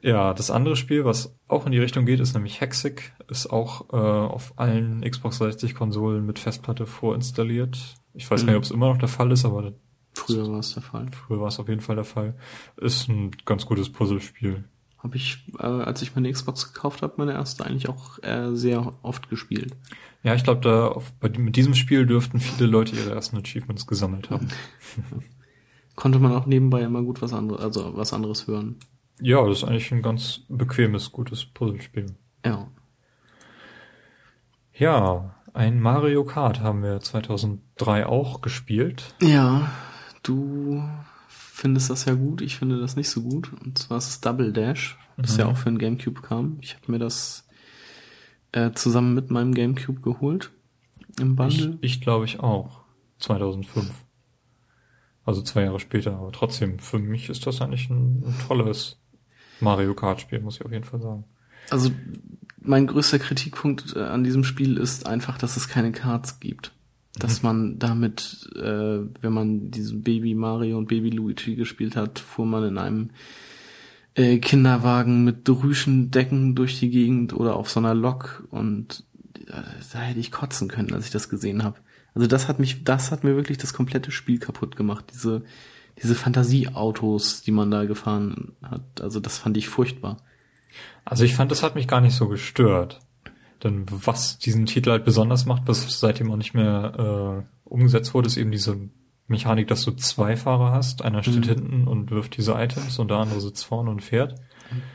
Ja, 0.01 0.33
das 0.33 0.51
andere 0.51 0.75
Spiel, 0.75 1.05
was 1.05 1.35
auch 1.47 1.65
in 1.65 1.71
die 1.71 1.79
Richtung 1.79 2.05
geht, 2.05 2.19
ist 2.19 2.33
nämlich 2.33 2.61
Hexic. 2.61 3.13
Ist 3.29 3.47
auch 3.47 3.93
äh, 3.93 3.95
auf 3.95 4.53
allen 4.57 5.01
Xbox 5.01 5.39
360 5.39 5.73
Konsolen 5.73 6.25
mit 6.25 6.37
Festplatte 6.37 6.85
vorinstalliert. 6.85 7.95
Ich 8.13 8.29
weiß 8.29 8.41
mhm. 8.41 8.49
nicht, 8.49 8.57
ob 8.57 8.63
es 8.63 8.71
immer 8.71 8.89
noch 8.89 8.99
der 8.99 9.07
Fall 9.07 9.31
ist, 9.31 9.45
aber 9.45 9.73
Früher 10.17 10.51
war 10.51 10.59
es 10.59 10.73
der 10.73 10.83
Fall. 10.83 11.07
Früher 11.11 11.39
war 11.39 11.47
es 11.47 11.59
auf 11.59 11.69
jeden 11.69 11.81
Fall 11.81 11.95
der 11.95 12.05
Fall. 12.05 12.33
Ist 12.77 13.07
ein 13.07 13.31
ganz 13.45 13.65
gutes 13.65 13.91
Puzzlespiel. 13.91 14.63
Habe 14.97 15.15
ich, 15.15 15.45
äh, 15.59 15.65
als 15.65 16.01
ich 16.01 16.15
meine 16.15 16.31
Xbox 16.31 16.73
gekauft 16.73 17.03
habe, 17.03 17.13
meine 17.17 17.33
erste 17.33 17.65
eigentlich 17.65 17.87
auch 17.87 18.21
äh, 18.23 18.55
sehr 18.55 18.93
oft 19.03 19.29
gespielt. 19.29 19.75
Ja, 20.23 20.33
ich 20.33 20.43
glaube, 20.43 20.61
da 20.61 20.87
auf, 20.87 21.11
bei, 21.13 21.29
mit 21.29 21.55
diesem 21.55 21.75
Spiel 21.75 22.07
dürften 22.07 22.39
viele 22.39 22.67
Leute 22.67 22.95
ihre 22.95 23.11
ersten 23.11 23.37
Achievements 23.37 23.85
gesammelt 23.85 24.31
haben. 24.31 24.49
Konnte 25.95 26.19
man 26.19 26.31
auch 26.31 26.47
nebenbei 26.47 26.81
immer 26.81 27.03
gut 27.03 27.21
was 27.21 27.33
anderes, 27.33 27.61
also 27.61 27.95
was 27.95 28.11
anderes 28.11 28.47
hören. 28.47 28.77
Ja, 29.21 29.45
das 29.47 29.59
ist 29.59 29.63
eigentlich 29.63 29.91
ein 29.91 30.01
ganz 30.01 30.41
bequemes, 30.49 31.11
gutes 31.11 31.45
Puzzlespiel. 31.45 32.07
Ja. 32.43 32.67
Ja, 34.73 35.35
ein 35.53 35.79
Mario 35.79 36.23
Kart 36.23 36.59
haben 36.59 36.83
wir 36.83 36.99
2003 36.99 38.05
auch 38.05 38.41
gespielt. 38.41 39.15
Ja, 39.21 39.71
Du 40.27 40.83
findest 41.29 41.89
das 41.89 42.03
ja 42.03 42.13
gut, 42.13 42.41
ich 42.41 42.57
finde 42.57 42.79
das 42.79 42.97
nicht 42.97 43.09
so 43.09 43.21
gut. 43.21 43.51
Und 43.63 43.77
zwar 43.77 43.97
ist 43.97 44.09
es 44.09 44.19
Double 44.19 44.51
Dash, 44.51 44.97
das 45.15 45.33
mhm. 45.33 45.39
ja 45.39 45.45
auch 45.47 45.57
für 45.57 45.69
den 45.69 45.77
Gamecube 45.77 46.21
kam. 46.21 46.57
Ich 46.61 46.75
habe 46.75 46.91
mir 46.91 46.99
das 46.99 47.47
äh, 48.51 48.71
zusammen 48.71 49.13
mit 49.13 49.31
meinem 49.31 49.53
Gamecube 49.53 50.01
geholt 50.01 50.51
im 51.17 51.37
Bundle. 51.37 51.77
Ich, 51.79 51.93
ich 51.95 52.01
glaube 52.01 52.25
ich 52.25 52.41
auch. 52.41 52.81
2005. 53.19 53.89
Also 55.23 55.41
zwei 55.41 55.63
Jahre 55.63 55.79
später. 55.79 56.17
Aber 56.17 56.33
trotzdem, 56.33 56.77
für 56.77 56.99
mich 56.99 57.29
ist 57.29 57.47
das 57.47 57.61
eigentlich 57.61 57.89
ein, 57.89 58.23
ein 58.25 58.35
tolles 58.47 58.99
Mario 59.61 59.93
Kart 59.95 60.19
Spiel, 60.19 60.41
muss 60.41 60.57
ich 60.57 60.65
auf 60.65 60.71
jeden 60.73 60.83
Fall 60.83 61.01
sagen. 61.01 61.23
Also 61.69 61.89
mein 62.59 62.85
größter 62.85 63.19
Kritikpunkt 63.19 63.95
äh, 63.95 64.03
an 64.03 64.25
diesem 64.25 64.43
Spiel 64.43 64.77
ist 64.77 65.07
einfach, 65.07 65.37
dass 65.37 65.55
es 65.55 65.69
keine 65.69 65.93
Cards 65.93 66.41
gibt 66.41 66.73
dass 67.19 67.41
mhm. 67.41 67.47
man 67.47 67.79
damit, 67.79 68.49
äh, 68.55 68.99
wenn 69.21 69.33
man 69.33 69.71
diesen 69.71 70.03
Baby 70.03 70.35
Mario 70.35 70.77
und 70.77 70.87
Baby 70.87 71.09
Luigi 71.09 71.55
gespielt 71.55 71.95
hat, 71.95 72.19
fuhr 72.19 72.45
man 72.45 72.63
in 72.63 72.77
einem 72.77 73.09
äh, 74.15 74.39
Kinderwagen 74.39 75.23
mit 75.23 75.47
Rüschendecken 75.47 76.55
durch 76.55 76.79
die 76.79 76.89
Gegend 76.89 77.33
oder 77.33 77.55
auf 77.55 77.69
so 77.69 77.79
einer 77.79 77.93
Lok 77.93 78.47
und 78.49 79.03
äh, 79.47 79.61
da 79.93 79.99
hätte 79.99 80.19
ich 80.19 80.31
kotzen 80.31 80.67
können, 80.67 80.93
als 80.93 81.05
ich 81.05 81.11
das 81.11 81.29
gesehen 81.29 81.63
habe. 81.63 81.79
Also 82.13 82.27
das 82.27 82.47
hat 82.47 82.59
mich, 82.59 82.83
das 82.83 83.11
hat 83.11 83.23
mir 83.23 83.35
wirklich 83.35 83.59
das 83.59 83.73
komplette 83.73 84.09
Spiel 84.09 84.39
kaputt 84.39 84.75
gemacht. 84.75 85.05
Diese, 85.13 85.43
diese 86.01 86.15
Fantasieautos, 86.15 87.43
die 87.43 87.51
man 87.51 87.69
da 87.69 87.85
gefahren 87.85 88.53
hat. 88.63 89.01
Also 89.01 89.19
das 89.19 89.37
fand 89.37 89.55
ich 89.55 89.69
furchtbar. 89.69 90.17
Also 91.05 91.23
ich 91.23 91.35
fand, 91.35 91.51
das 91.51 91.63
hat 91.63 91.75
mich 91.75 91.87
gar 91.87 92.01
nicht 92.01 92.15
so 92.15 92.27
gestört. 92.27 92.99
Denn 93.63 93.85
was 93.89 94.37
diesen 94.37 94.65
Titel 94.65 94.91
halt 94.91 95.05
besonders 95.05 95.45
macht, 95.45 95.63
was 95.65 95.99
seitdem 95.99 96.31
auch 96.31 96.37
nicht 96.37 96.53
mehr 96.53 97.45
äh, 97.45 97.69
umgesetzt 97.69 98.13
wurde, 98.13 98.27
ist 98.27 98.37
eben 98.37 98.51
diese 98.51 98.89
Mechanik, 99.27 99.67
dass 99.67 99.83
du 99.83 99.91
zwei 99.91 100.35
Fahrer 100.37 100.71
hast. 100.71 101.03
Einer 101.03 101.23
steht 101.23 101.45
mhm. 101.45 101.49
hinten 101.49 101.87
und 101.87 102.11
wirft 102.11 102.37
diese 102.37 102.53
Items 102.53 102.99
und 102.99 103.09
der 103.09 103.17
andere 103.17 103.41
sitzt 103.41 103.65
vorne 103.65 103.89
und 103.89 104.01
fährt. 104.01 104.35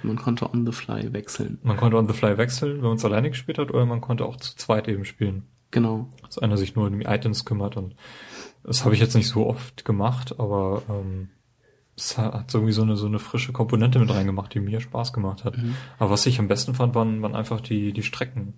Man 0.02 0.16
konnte 0.16 0.50
on 0.50 0.66
the 0.66 0.72
fly 0.72 1.12
wechseln. 1.12 1.58
Man 1.62 1.76
konnte 1.76 1.96
on 1.96 2.06
the 2.06 2.14
fly 2.14 2.36
wechseln, 2.38 2.76
wenn 2.76 2.88
man 2.88 2.96
es 2.96 3.04
alleine 3.04 3.30
gespielt 3.30 3.58
hat, 3.58 3.70
oder 3.70 3.86
man 3.86 4.00
konnte 4.00 4.24
auch 4.24 4.36
zu 4.36 4.54
zweit 4.56 4.88
eben 4.88 5.04
spielen. 5.04 5.44
Genau. 5.70 6.08
Dass 6.22 6.38
einer 6.38 6.56
sich 6.56 6.74
nur 6.74 6.86
um 6.86 6.98
die 6.98 7.06
Items 7.06 7.44
kümmert 7.44 7.76
und 7.76 7.94
das 8.64 8.84
habe 8.84 8.94
ich 8.94 9.00
jetzt 9.00 9.16
nicht 9.16 9.28
so 9.28 9.46
oft 9.46 9.84
gemacht, 9.84 10.38
aber 10.38 10.82
ähm, 10.88 11.30
es 11.96 12.16
hat 12.16 12.54
irgendwie 12.54 12.72
so 12.72 12.82
eine, 12.82 12.96
so 12.96 13.06
eine 13.06 13.18
frische 13.18 13.52
Komponente 13.52 13.98
mit 13.98 14.10
reingemacht, 14.10 14.54
die 14.54 14.60
mir 14.60 14.80
Spaß 14.80 15.12
gemacht 15.12 15.44
hat. 15.44 15.58
Mhm. 15.58 15.74
Aber 15.98 16.10
was 16.10 16.26
ich 16.26 16.38
am 16.38 16.48
besten 16.48 16.74
fand, 16.74 16.94
waren, 16.94 17.20
waren 17.22 17.34
einfach 17.34 17.60
die, 17.60 17.92
die 17.92 18.02
Strecken. 18.02 18.54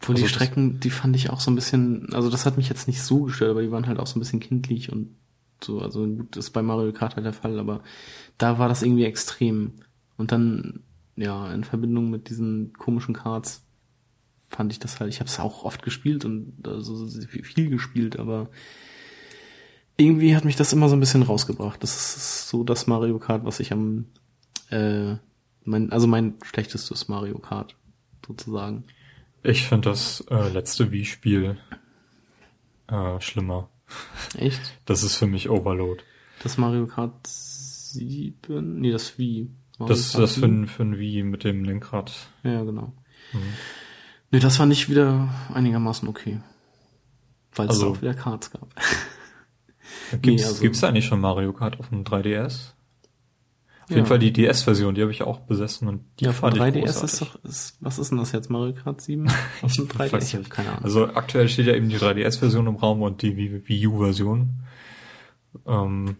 Wo 0.00 0.12
also 0.12 0.22
die 0.22 0.28
Strecken, 0.28 0.80
die 0.80 0.90
fand 0.90 1.16
ich 1.16 1.30
auch 1.30 1.40
so 1.40 1.50
ein 1.50 1.54
bisschen, 1.54 2.12
also 2.12 2.28
das 2.28 2.44
hat 2.44 2.56
mich 2.56 2.68
jetzt 2.68 2.88
nicht 2.88 3.02
so 3.02 3.22
gestört, 3.22 3.52
aber 3.52 3.62
die 3.62 3.70
waren 3.70 3.86
halt 3.86 3.98
auch 3.98 4.06
so 4.06 4.18
ein 4.18 4.20
bisschen 4.20 4.40
kindlich 4.40 4.92
und 4.92 5.14
so, 5.64 5.80
also 5.80 6.06
gut, 6.06 6.36
das 6.36 6.46
ist 6.46 6.50
bei 6.50 6.62
Mario 6.62 6.92
Kart 6.92 7.14
halt 7.14 7.24
der 7.24 7.32
Fall, 7.32 7.58
aber 7.58 7.82
da 8.36 8.58
war 8.58 8.68
das 8.68 8.82
irgendwie 8.82 9.04
extrem. 9.04 9.74
Und 10.16 10.32
dann, 10.32 10.80
ja, 11.16 11.52
in 11.54 11.64
Verbindung 11.64 12.10
mit 12.10 12.28
diesen 12.28 12.72
komischen 12.74 13.14
Karts 13.14 13.64
fand 14.48 14.72
ich 14.72 14.78
das 14.78 15.00
halt, 15.00 15.10
ich 15.10 15.20
habe 15.20 15.28
es 15.28 15.40
auch 15.40 15.64
oft 15.64 15.82
gespielt 15.82 16.24
und 16.24 16.66
also 16.66 17.06
viel 17.28 17.70
gespielt, 17.70 18.18
aber 18.18 18.50
irgendwie 19.96 20.34
hat 20.36 20.44
mich 20.44 20.56
das 20.56 20.72
immer 20.72 20.88
so 20.88 20.96
ein 20.96 21.00
bisschen 21.00 21.22
rausgebracht. 21.22 21.82
Das 21.82 21.94
ist 22.16 22.48
so 22.48 22.64
das 22.64 22.86
Mario 22.86 23.18
Kart, 23.18 23.44
was 23.44 23.60
ich 23.60 23.72
am, 23.72 24.06
äh, 24.70 25.14
mein, 25.64 25.92
also 25.92 26.06
mein 26.06 26.34
schlechtestes 26.44 27.08
Mario 27.08 27.38
Kart 27.38 27.76
sozusagen. 28.26 28.84
Ich 29.42 29.66
finde 29.66 29.90
das 29.90 30.24
äh, 30.30 30.48
letzte 30.48 30.92
Wii-Spiel 30.92 31.56
äh, 32.88 33.20
schlimmer. 33.20 33.68
Echt? 34.36 34.60
Das 34.86 35.02
ist 35.02 35.16
für 35.16 35.26
mich 35.26 35.50
Overload. 35.50 36.02
Das 36.42 36.58
Mario 36.58 36.86
Kart 36.86 37.14
7? 37.26 38.80
Nee, 38.80 38.90
das 38.90 39.18
Wii. 39.18 39.48
Mario 39.78 39.94
Das, 39.94 40.12
Kart 40.12 40.22
das 40.24 40.34
für, 40.34 40.40
7? 40.40 40.62
ein- 40.62 40.66
für 40.68 40.82
ein 40.82 40.98
Wii 40.98 41.22
mit 41.24 41.44
dem 41.44 41.64
Lenkrad. 41.64 42.12
Ja, 42.42 42.62
genau. 42.64 42.92
Mhm. 43.32 43.40
Nee, 44.30 44.38
das 44.40 44.56
fand 44.56 44.72
ich 44.72 44.88
wieder 44.88 45.28
einigermaßen 45.52 46.08
okay. 46.08 46.40
Weil 47.54 47.66
es 47.66 47.72
Also- 47.74 47.90
auch 47.90 48.00
wieder 48.02 48.14
Karts 48.14 48.50
gab. 48.50 48.68
Gibt's, 50.20 50.44
also- 50.44 50.60
gibt's 50.62 50.84
eigentlich 50.84 51.06
schon 51.06 51.20
Mario 51.20 51.52
Kart 51.52 51.78
auf 51.78 51.88
dem 51.88 52.04
3DS? 52.04 52.74
Auf 53.84 53.90
Ja. 53.90 53.96
jeden 53.96 54.06
Fall 54.06 54.18
die 54.20 54.32
DS-Version, 54.32 54.94
die 54.94 55.02
habe 55.02 55.10
ich 55.10 55.22
auch 55.22 55.40
besessen 55.40 55.88
und 55.88 56.04
die 56.20 56.26
ja, 56.26 56.32
fand 56.32 56.56
3DS 56.56 56.76
ich 56.78 56.84
ist 56.84 57.00
großartig. 57.00 57.28
doch, 57.42 57.44
ist, 57.50 57.76
was 57.80 57.98
ist 57.98 58.10
denn 58.10 58.18
das 58.18 58.32
jetzt? 58.32 58.48
Mario 58.50 58.74
Kart 58.74 59.00
7? 59.00 59.26
Aus 59.62 59.74
dem 59.74 59.88
3DS? 59.88 60.12
weiß 60.12 60.28
Ich 60.28 60.34
hab 60.34 60.40
nicht. 60.40 60.50
keine 60.50 60.68
Ahnung. 60.70 60.84
Also 60.84 61.06
aktuell 61.14 61.48
steht 61.48 61.66
ja 61.66 61.74
eben 61.74 61.88
die 61.88 61.96
3DS-Version 61.98 62.66
im 62.68 62.76
Raum 62.76 63.02
und 63.02 63.22
die 63.22 63.36
Wii 63.36 63.66
Wii 63.68 63.86
U-Version. 63.88 64.50
Ähm, 65.66 66.16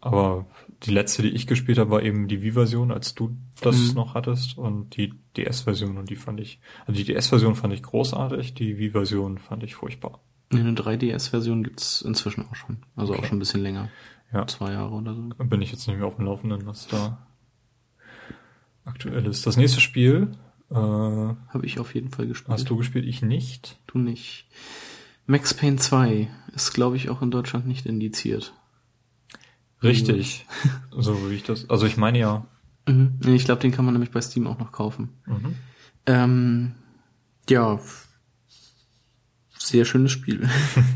aber 0.00 0.46
die 0.84 0.90
letzte, 0.92 1.22
die 1.22 1.30
ich 1.30 1.46
gespielt 1.48 1.78
habe, 1.78 1.90
war 1.90 2.02
eben 2.02 2.28
die 2.28 2.42
Wii-Version, 2.42 2.92
als 2.92 3.14
du 3.14 3.36
das 3.62 3.76
Mhm. 3.88 3.94
noch 3.94 4.14
hattest 4.14 4.56
und 4.58 4.96
die 4.96 5.14
DS-Version 5.36 5.96
und 5.98 6.10
die 6.10 6.14
fand 6.16 6.38
ich, 6.40 6.60
also 6.86 6.92
die 6.92 7.04
DS-Version 7.04 7.56
fand 7.56 7.72
ich 7.72 7.82
großartig, 7.82 8.54
die 8.54 8.78
Wii-Version 8.78 9.38
fand 9.38 9.62
ich 9.64 9.74
furchtbar. 9.74 10.20
Eine 10.50 10.72
3DS-Version 10.72 11.62
gibt's 11.62 12.00
inzwischen 12.02 12.46
auch 12.46 12.54
schon. 12.54 12.78
Also 12.96 13.12
auch 13.14 13.18
Okay. 13.18 13.28
schon 13.28 13.36
ein 13.36 13.40
bisschen 13.40 13.62
länger. 13.62 13.88
Ja. 14.32 14.46
Zwei 14.46 14.72
Jahre 14.72 14.92
oder 14.94 15.14
so. 15.14 15.22
Bin 15.22 15.62
ich 15.62 15.72
jetzt 15.72 15.86
nicht 15.88 15.96
mehr 15.98 16.06
auf 16.06 16.16
dem 16.16 16.24
Laufenden, 16.26 16.66
was 16.66 16.86
da 16.86 17.26
aktuell 18.84 19.26
ist. 19.26 19.46
Das 19.46 19.56
nächste 19.56 19.80
Spiel 19.80 20.30
äh, 20.70 20.74
Habe 20.74 21.62
ich 21.64 21.78
auf 21.78 21.94
jeden 21.94 22.10
Fall 22.10 22.26
gespielt. 22.26 22.52
hast 22.52 22.68
du 22.68 22.76
gespielt, 22.76 23.06
ich 23.06 23.22
nicht. 23.22 23.78
Du 23.86 23.98
nicht. 23.98 24.46
Max 25.26 25.52
Payne 25.54 25.76
2 25.76 26.28
ist, 26.54 26.72
glaube 26.72 26.96
ich, 26.96 27.08
auch 27.10 27.20
in 27.22 27.30
Deutschland 27.30 27.66
nicht 27.66 27.86
indiziert. 27.86 28.54
Richtig. 29.82 30.46
so 30.90 31.30
wie 31.30 31.34
ich 31.34 31.42
das. 31.44 31.68
Also 31.70 31.86
ich 31.86 31.96
meine 31.96 32.18
ja. 32.18 32.46
Mhm. 32.86 33.18
Ich 33.26 33.44
glaube, 33.44 33.60
den 33.60 33.72
kann 33.72 33.84
man 33.84 33.94
nämlich 33.94 34.10
bei 34.10 34.20
Steam 34.20 34.46
auch 34.46 34.58
noch 34.58 34.72
kaufen. 34.72 35.10
Mhm. 35.26 35.54
Ähm, 36.06 36.74
ja, 37.48 37.78
sehr 39.68 39.84
schönes 39.84 40.12
Spiel. 40.12 40.48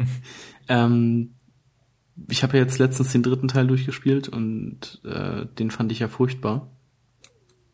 ähm, 0.68 1.34
ich 2.28 2.42
habe 2.42 2.56
ja 2.56 2.62
jetzt 2.62 2.78
letztens 2.78 3.12
den 3.12 3.22
dritten 3.22 3.48
Teil 3.48 3.66
durchgespielt 3.66 4.28
und 4.28 5.00
äh, 5.04 5.46
den 5.58 5.70
fand 5.70 5.92
ich 5.92 6.00
ja 6.00 6.08
furchtbar. 6.08 6.70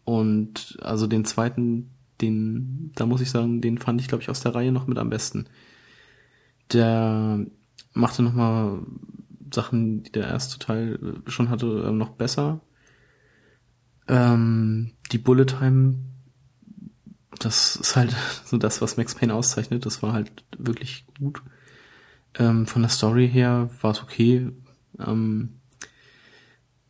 Und 0.04 0.78
also 0.80 1.06
den 1.06 1.24
zweiten, 1.24 1.90
den, 2.20 2.92
da 2.94 3.04
muss 3.06 3.20
ich 3.20 3.30
sagen, 3.30 3.60
den 3.60 3.78
fand 3.78 4.00
ich, 4.00 4.08
glaube 4.08 4.22
ich, 4.22 4.30
aus 4.30 4.40
der 4.40 4.54
Reihe 4.54 4.72
noch 4.72 4.86
mit 4.86 4.98
am 4.98 5.10
besten. 5.10 5.48
Der 6.72 7.44
machte 7.92 8.22
nochmal 8.22 8.80
Sachen, 9.52 10.02
die 10.02 10.12
der 10.12 10.26
erste 10.26 10.58
Teil 10.58 10.98
äh, 11.26 11.30
schon 11.30 11.50
hatte, 11.50 11.84
äh, 11.88 11.92
noch 11.92 12.10
besser. 12.10 12.60
Ähm, 14.06 14.92
die 15.12 15.18
Bullet 15.18 15.46
Time 15.46 15.96
das 17.38 17.76
ist 17.76 17.96
halt 17.96 18.14
so 18.44 18.56
das, 18.58 18.80
was 18.80 18.96
Max 18.96 19.14
Payne 19.14 19.34
auszeichnet. 19.34 19.86
Das 19.86 20.02
war 20.02 20.12
halt 20.12 20.44
wirklich 20.56 21.04
gut. 21.18 21.42
Ähm, 22.38 22.66
von 22.66 22.82
der 22.82 22.90
Story 22.90 23.28
her 23.28 23.70
war 23.80 23.92
es 23.92 24.02
okay. 24.02 24.50
Ähm, 24.98 25.60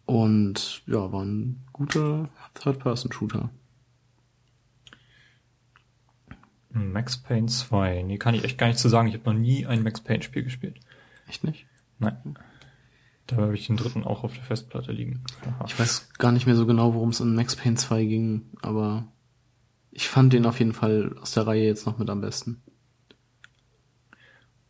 und 0.05 0.83
ja, 0.87 1.12
war 1.12 1.22
ein 1.22 1.64
guter 1.72 2.31
Third-Person-Shooter. 2.55 3.51
Max 6.70 7.18
Payne 7.18 7.46
2. 7.46 8.03
Nee, 8.03 8.18
kann 8.18 8.35
ich 8.35 8.44
echt 8.44 8.59
gar 8.59 8.68
nicht 8.68 8.79
zu 8.79 8.88
sagen. 8.88 9.09
Ich 9.09 9.14
habe 9.14 9.31
noch 9.31 9.38
nie 9.38 9.66
ein 9.66 9.83
Max 9.83 10.01
Payne 10.01 10.22
Spiel 10.22 10.44
gespielt. 10.44 10.81
Echt 11.27 11.44
nicht? 11.44 11.66
Nein. 11.98 12.38
Da 13.27 13.37
habe 13.37 13.55
ich 13.55 13.66
den 13.66 13.77
dritten 13.77 14.05
auch 14.05 14.24
auf 14.24 14.33
der 14.33 14.42
Festplatte 14.42 14.92
liegen. 14.92 15.22
Aha. 15.42 15.64
Ich 15.66 15.79
weiß 15.79 16.11
gar 16.14 16.33
nicht 16.33 16.46
mehr 16.46 16.57
so 16.57 16.66
genau, 16.66 16.94
worum 16.94 17.11
es 17.11 17.20
in 17.20 17.35
Max 17.35 17.57
Payne 17.57 17.77
2 17.77 18.05
ging, 18.05 18.46
aber 18.62 19.07
ich 19.90 20.09
fand 20.09 20.33
den 20.33 20.46
auf 20.46 20.59
jeden 20.59 20.72
Fall 20.74 21.16
aus 21.20 21.33
der 21.33 21.46
Reihe 21.46 21.64
jetzt 21.64 21.87
noch 21.87 21.98
mit 21.98 22.09
am 22.11 22.20
besten. 22.20 22.62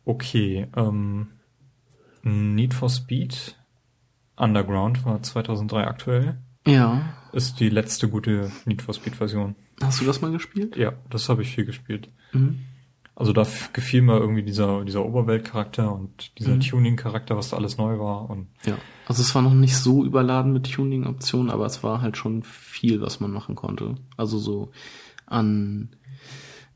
Okay, 0.05 0.67
ähm, 0.75 1.27
Need 2.23 2.73
for 2.73 2.89
Speed 2.89 3.55
Underground 4.35 5.05
war 5.05 5.21
2003 5.21 5.85
aktuell. 5.87 6.37
Ja. 6.65 7.13
Ist 7.33 7.59
die 7.59 7.69
letzte 7.69 8.09
gute 8.09 8.51
Need 8.65 8.81
for 8.81 8.93
Speed 8.93 9.15
Version. 9.15 9.55
Hast 9.81 10.01
du 10.01 10.05
das 10.05 10.21
mal 10.21 10.31
gespielt? 10.31 10.75
Ja, 10.77 10.93
das 11.09 11.29
habe 11.29 11.41
ich 11.41 11.53
viel 11.53 11.65
gespielt. 11.65 12.09
Mhm. 12.33 12.61
Also 13.15 13.33
da 13.33 13.45
gefiel 13.73 14.01
mir 14.01 14.17
irgendwie 14.17 14.43
dieser, 14.43 14.85
dieser 14.85 15.05
Oberweltcharakter 15.05 15.93
und 15.93 16.37
dieser 16.39 16.55
Mhm. 16.55 16.61
Tuning-Charakter, 16.61 17.35
was 17.35 17.49
da 17.49 17.57
alles 17.57 17.77
neu 17.77 17.99
war. 17.99 18.29
Und 18.29 18.47
Ja, 18.65 18.77
also 19.07 19.21
es 19.21 19.35
war 19.35 19.41
noch 19.41 19.53
nicht 19.53 19.75
so 19.75 20.05
überladen 20.05 20.53
mit 20.53 20.71
Tuning-Optionen, 20.71 21.49
aber 21.51 21.65
es 21.65 21.83
war 21.83 22.01
halt 22.01 22.15
schon 22.15 22.43
viel, 22.43 23.01
was 23.01 23.19
man 23.19 23.31
machen 23.31 23.55
konnte. 23.55 23.95
Also 24.15 24.37
so 24.39 24.71
an 25.29 25.89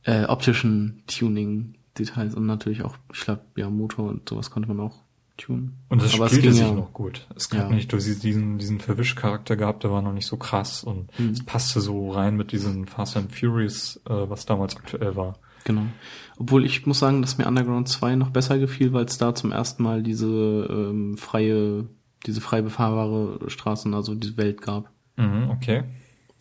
äh, 0.03 0.25
optischen 0.25 1.03
Tuning-Details 1.07 2.35
und 2.35 2.45
natürlich 2.45 2.83
auch, 2.83 2.97
ich 3.13 3.21
glaube, 3.21 3.41
ja, 3.55 3.69
Motor 3.69 4.09
und 4.09 4.27
sowas 4.27 4.49
konnte 4.51 4.67
man 4.69 4.79
auch 4.79 5.03
tunen. 5.37 5.77
Und 5.89 6.01
das 6.01 6.13
aber 6.13 6.27
spielte 6.27 6.43
ging 6.49 6.53
sich 6.57 6.61
ja, 6.67 6.73
noch 6.73 6.93
gut. 6.93 7.27
Es 7.35 7.49
gab 7.49 7.69
Ja. 7.69 7.75
nicht 7.75 7.91
durch 7.91 8.03
diesen, 8.19 8.59
diesen 8.59 8.79
Verwischcharakter 8.79 9.55
gehabt, 9.55 9.83
der 9.83 9.91
war 9.91 10.01
noch 10.01 10.13
nicht 10.13 10.27
so 10.27 10.37
krass 10.37 10.83
und 10.83 11.07
Mhm. 11.19 11.29
es 11.29 11.43
passte 11.43 11.81
so 11.81 12.11
rein 12.11 12.35
mit 12.37 12.51
diesen 12.51 12.85
Fast 12.85 13.17
and 13.17 13.33
Furious, 13.35 13.99
äh, 14.07 14.29
was 14.29 14.45
damals 14.45 14.75
aktuell 14.77 15.15
war. 15.15 15.39
Genau. 15.63 15.83
Obwohl 16.37 16.65
ich 16.65 16.85
muss 16.85 16.99
sagen, 16.99 17.21
dass 17.21 17.37
mir 17.37 17.47
Underground 17.47 17.87
2 17.87 18.15
noch 18.15 18.29
besser 18.29 18.59
gefiel, 18.59 18.91
weil 18.93 19.05
es 19.05 19.17
da 19.17 19.33
zum 19.33 19.51
ersten 19.51 19.81
Mal 19.81 20.03
diese 20.03 20.27
ähm, 20.27 21.17
freie, 21.17 21.87
diese 22.27 22.41
frei 22.41 22.61
befahrbare 22.61 23.49
Straßen, 23.49 23.93
also 23.93 24.13
diese 24.13 24.37
Welt 24.37 24.61
gab. 24.61 24.91
Mhm, 25.15 25.49
okay. 25.49 25.83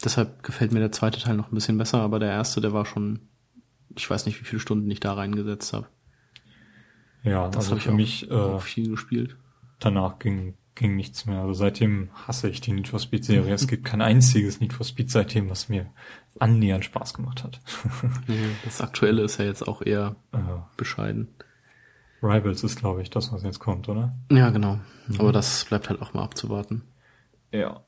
Deshalb 0.04 0.42
gefällt 0.42 0.72
mir 0.72 0.80
der 0.80 0.92
zweite 0.92 1.20
Teil 1.20 1.36
noch 1.36 1.50
ein 1.50 1.54
bisschen 1.54 1.78
besser, 1.78 1.98
aber 2.00 2.18
der 2.18 2.30
erste, 2.30 2.60
der 2.60 2.72
war 2.72 2.84
schon, 2.86 3.20
ich 3.96 4.08
weiß 4.08 4.26
nicht, 4.26 4.40
wie 4.40 4.44
viele 4.44 4.60
Stunden 4.60 4.90
ich 4.90 5.00
da 5.00 5.14
reingesetzt 5.14 5.72
habe. 5.72 5.86
Ja, 7.22 7.46
Das 7.48 7.70
also 7.70 7.70
habe 7.70 7.78
ich 7.78 7.84
für 7.84 7.92
auch, 7.92 7.94
mich 7.94 8.30
äh, 8.30 8.60
viel 8.60 8.90
gespielt. 8.90 9.36
danach 9.78 10.18
ging, 10.18 10.54
ging 10.74 10.96
nichts 10.96 11.26
mehr. 11.26 11.40
Also 11.42 11.52
seitdem 11.52 12.08
hasse 12.26 12.48
ich 12.48 12.60
die 12.60 12.72
Need 12.72 12.88
for 12.88 12.98
Speed 12.98 13.24
Serie. 13.24 13.54
es 13.54 13.68
gibt 13.68 13.84
kein 13.84 14.00
einziges 14.02 14.58
Need 14.60 14.72
for 14.72 14.84
Speed 14.84 15.10
seitdem, 15.10 15.48
was 15.50 15.68
mir 15.68 15.86
annähernd 16.40 16.84
Spaß 16.84 17.14
gemacht 17.14 17.44
hat. 17.44 17.60
Das 18.64 18.80
aktuelle 18.80 19.22
ist 19.22 19.38
ja 19.38 19.44
jetzt 19.44 19.68
auch 19.68 19.82
eher 19.82 20.16
äh, 20.32 20.38
bescheiden. 20.76 21.28
Rivals 22.22 22.62
ist, 22.64 22.78
glaube 22.78 23.02
ich, 23.02 23.10
das, 23.10 23.32
was 23.32 23.42
jetzt 23.42 23.58
kommt, 23.58 23.88
oder? 23.88 24.14
Ja, 24.30 24.50
genau. 24.50 24.78
Aber 25.18 25.32
das 25.32 25.64
bleibt 25.64 25.88
halt 25.90 26.00
auch 26.00 26.14
mal 26.14 26.22
abzuwarten. 26.22 26.82
Ja. 27.52 27.82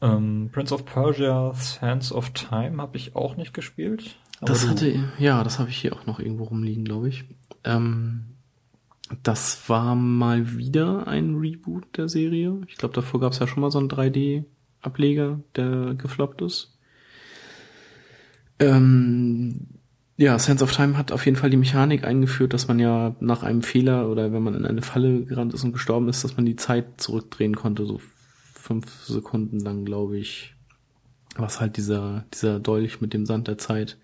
Ähm, 0.00 0.50
Prince 0.52 0.74
of 0.74 0.84
Persia, 0.84 1.52
Sands 1.54 2.12
of 2.12 2.30
Time 2.30 2.80
habe 2.80 2.96
ich 2.96 3.16
auch 3.16 3.36
nicht 3.36 3.54
gespielt. 3.54 4.16
Das 4.40 4.68
hatte, 4.68 5.04
ja, 5.18 5.42
das 5.44 5.58
habe 5.58 5.70
ich 5.70 5.78
hier 5.78 5.94
auch 5.94 6.06
noch 6.06 6.18
irgendwo 6.18 6.44
rumliegen, 6.44 6.84
glaube 6.84 7.08
ich. 7.08 7.24
Ähm, 7.64 8.34
das 9.22 9.68
war 9.68 9.94
mal 9.94 10.56
wieder 10.56 11.06
ein 11.06 11.36
Reboot 11.36 11.96
der 11.96 12.08
Serie. 12.08 12.60
Ich 12.68 12.76
glaube, 12.76 12.94
davor 12.94 13.20
gab 13.20 13.32
es 13.32 13.38
ja 13.38 13.46
schon 13.46 13.60
mal 13.60 13.70
so 13.70 13.78
einen 13.78 13.88
3D-Ableger, 13.88 15.40
der 15.56 15.94
gefloppt 15.94 16.42
ist. 16.42 16.76
Ähm, 18.58 19.66
ja, 20.16 20.38
Sense 20.38 20.62
of 20.62 20.72
Time 20.72 20.96
hat 20.96 21.10
auf 21.12 21.24
jeden 21.24 21.36
Fall 21.36 21.50
die 21.50 21.56
Mechanik 21.56 22.04
eingeführt, 22.04 22.52
dass 22.52 22.68
man 22.68 22.78
ja 22.78 23.16
nach 23.20 23.42
einem 23.42 23.62
Fehler 23.62 24.08
oder 24.08 24.32
wenn 24.32 24.42
man 24.42 24.54
in 24.54 24.64
eine 24.64 24.82
Falle 24.82 25.24
gerannt 25.24 25.54
ist 25.54 25.64
und 25.64 25.72
gestorben 25.72 26.08
ist, 26.08 26.22
dass 26.22 26.36
man 26.36 26.46
die 26.46 26.56
Zeit 26.56 27.00
zurückdrehen 27.00 27.56
konnte, 27.56 27.84
so 27.84 28.00
fünf 28.64 29.04
Sekunden 29.04 29.60
lang, 29.60 29.84
glaube 29.84 30.16
ich. 30.16 30.54
Was 31.36 31.60
halt 31.60 31.76
dieser, 31.76 32.24
dieser 32.32 32.60
Dolch 32.60 33.00
mit 33.00 33.12
dem 33.12 33.26
Sand 33.26 33.46
der 33.46 33.58
Zeit 33.58 33.98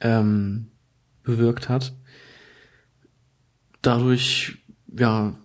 ähm, 0.00 0.68
bewirkt 1.24 1.68
hat. 1.68 1.94
Dadurch, 3.82 4.58
ja, 4.96 5.36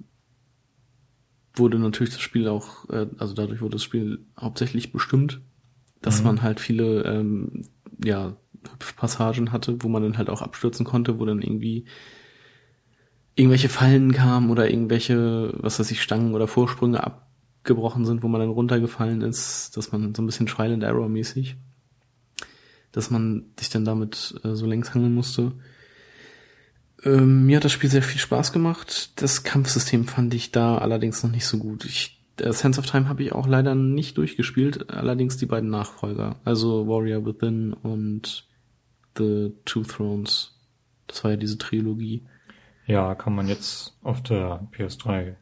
wurde 1.55 1.79
natürlich 1.79 2.13
das 2.13 2.21
Spiel 2.21 2.47
auch, 2.47 2.87
äh, 2.89 3.07
also 3.17 3.33
dadurch 3.33 3.61
wurde 3.61 3.75
das 3.75 3.83
Spiel 3.83 4.25
hauptsächlich 4.39 4.91
bestimmt, 4.91 5.41
dass 6.01 6.19
Mhm. 6.19 6.25
man 6.25 6.41
halt 6.41 6.59
viele, 6.59 7.03
ähm, 7.03 7.63
ja, 8.03 8.37
Passagen 8.97 9.51
hatte, 9.51 9.81
wo 9.81 9.87
man 9.89 10.03
dann 10.03 10.17
halt 10.19 10.29
auch 10.29 10.43
abstürzen 10.43 10.85
konnte, 10.85 11.19
wo 11.19 11.25
dann 11.25 11.41
irgendwie 11.41 11.85
irgendwelche 13.35 13.69
Fallen 13.69 14.11
kamen 14.11 14.51
oder 14.51 14.69
irgendwelche, 14.69 15.53
was 15.57 15.79
weiß 15.79 15.89
ich, 15.89 16.01
Stangen 16.03 16.35
oder 16.35 16.47
Vorsprünge 16.47 17.03
abgebrochen 17.61 18.05
sind, 18.05 18.23
wo 18.23 18.27
man 18.27 18.41
dann 18.41 18.49
runtergefallen 18.49 19.21
ist, 19.21 19.77
dass 19.77 19.91
man 19.91 20.15
so 20.15 20.21
ein 20.21 20.25
bisschen 20.25 20.47
Trial 20.47 20.73
and 20.73 20.83
Error 20.83 21.07
mäßig, 21.07 21.57
dass 22.91 23.11
man 23.11 23.45
sich 23.57 23.69
dann 23.69 23.85
damit 23.85 24.35
äh, 24.43 24.55
so 24.55 24.65
längs 24.65 24.93
hangeln 24.93 25.13
musste. 25.13 25.51
Ähm, 27.03 27.45
mir 27.45 27.57
hat 27.57 27.63
das 27.63 27.71
Spiel 27.71 27.89
sehr 27.89 28.01
viel 28.01 28.19
Spaß 28.19 28.51
gemacht. 28.51 29.21
Das 29.21 29.43
Kampfsystem 29.43 30.07
fand 30.07 30.33
ich 30.33 30.51
da 30.51 30.77
allerdings 30.79 31.23
noch 31.23 31.31
nicht 31.31 31.45
so 31.45 31.59
gut. 31.59 31.85
Ich, 31.85 32.19
äh, 32.39 32.51
Sense 32.51 32.79
of 32.79 32.87
Time 32.87 33.07
habe 33.07 33.23
ich 33.23 33.31
auch 33.31 33.47
leider 33.47 33.75
nicht 33.75 34.17
durchgespielt, 34.17 34.89
allerdings 34.89 35.37
die 35.37 35.45
beiden 35.45 35.69
Nachfolger, 35.69 36.37
also 36.43 36.87
Warrior 36.87 37.25
Within 37.25 37.73
und 37.73 38.47
The 39.17 39.51
Two 39.65 39.83
Thrones. 39.83 40.59
Das 41.05 41.23
war 41.23 41.31
ja 41.31 41.37
diese 41.37 41.59
Trilogie. 41.59 42.23
Ja, 42.87 43.13
kann 43.13 43.35
man 43.35 43.47
jetzt 43.47 43.95
auf 44.01 44.23
der 44.23 44.67
PS3 44.75 45.27
äh, 45.27 45.35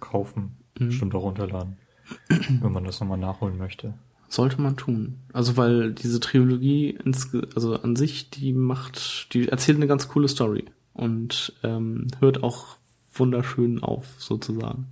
kaufen, 0.00 0.56
Mhm. 0.78 0.88
bestimmt 0.88 1.14
auch 1.14 1.22
runterladen, 1.22 1.76
wenn 2.28 2.72
man 2.72 2.84
das 2.84 3.00
nochmal 3.00 3.18
nachholen 3.18 3.58
möchte. 3.58 3.94
Sollte 4.28 4.60
man 4.60 4.76
tun. 4.76 5.20
Also 5.32 5.56
weil 5.56 5.92
diese 5.92 6.18
Trilogie 6.18 6.90
ins, 6.90 7.32
also 7.54 7.80
an 7.80 7.94
sich, 7.94 8.30
die 8.30 8.52
macht, 8.52 9.32
die 9.34 9.48
erzählt 9.48 9.76
eine 9.76 9.86
ganz 9.86 10.08
coole 10.08 10.28
Story 10.28 10.64
und 10.94 11.52
ähm, 11.62 12.08
hört 12.20 12.42
auch 12.42 12.76
wunderschön 13.12 13.82
auf, 13.82 14.06
sozusagen. 14.18 14.88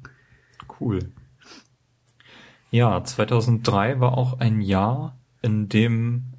Cool. 0.80 1.00
Ja, 2.70 3.02
2003 3.02 4.00
war 4.00 4.16
auch 4.16 4.40
ein 4.40 4.60
Jahr, 4.60 5.16
in 5.42 5.68
dem 5.68 6.34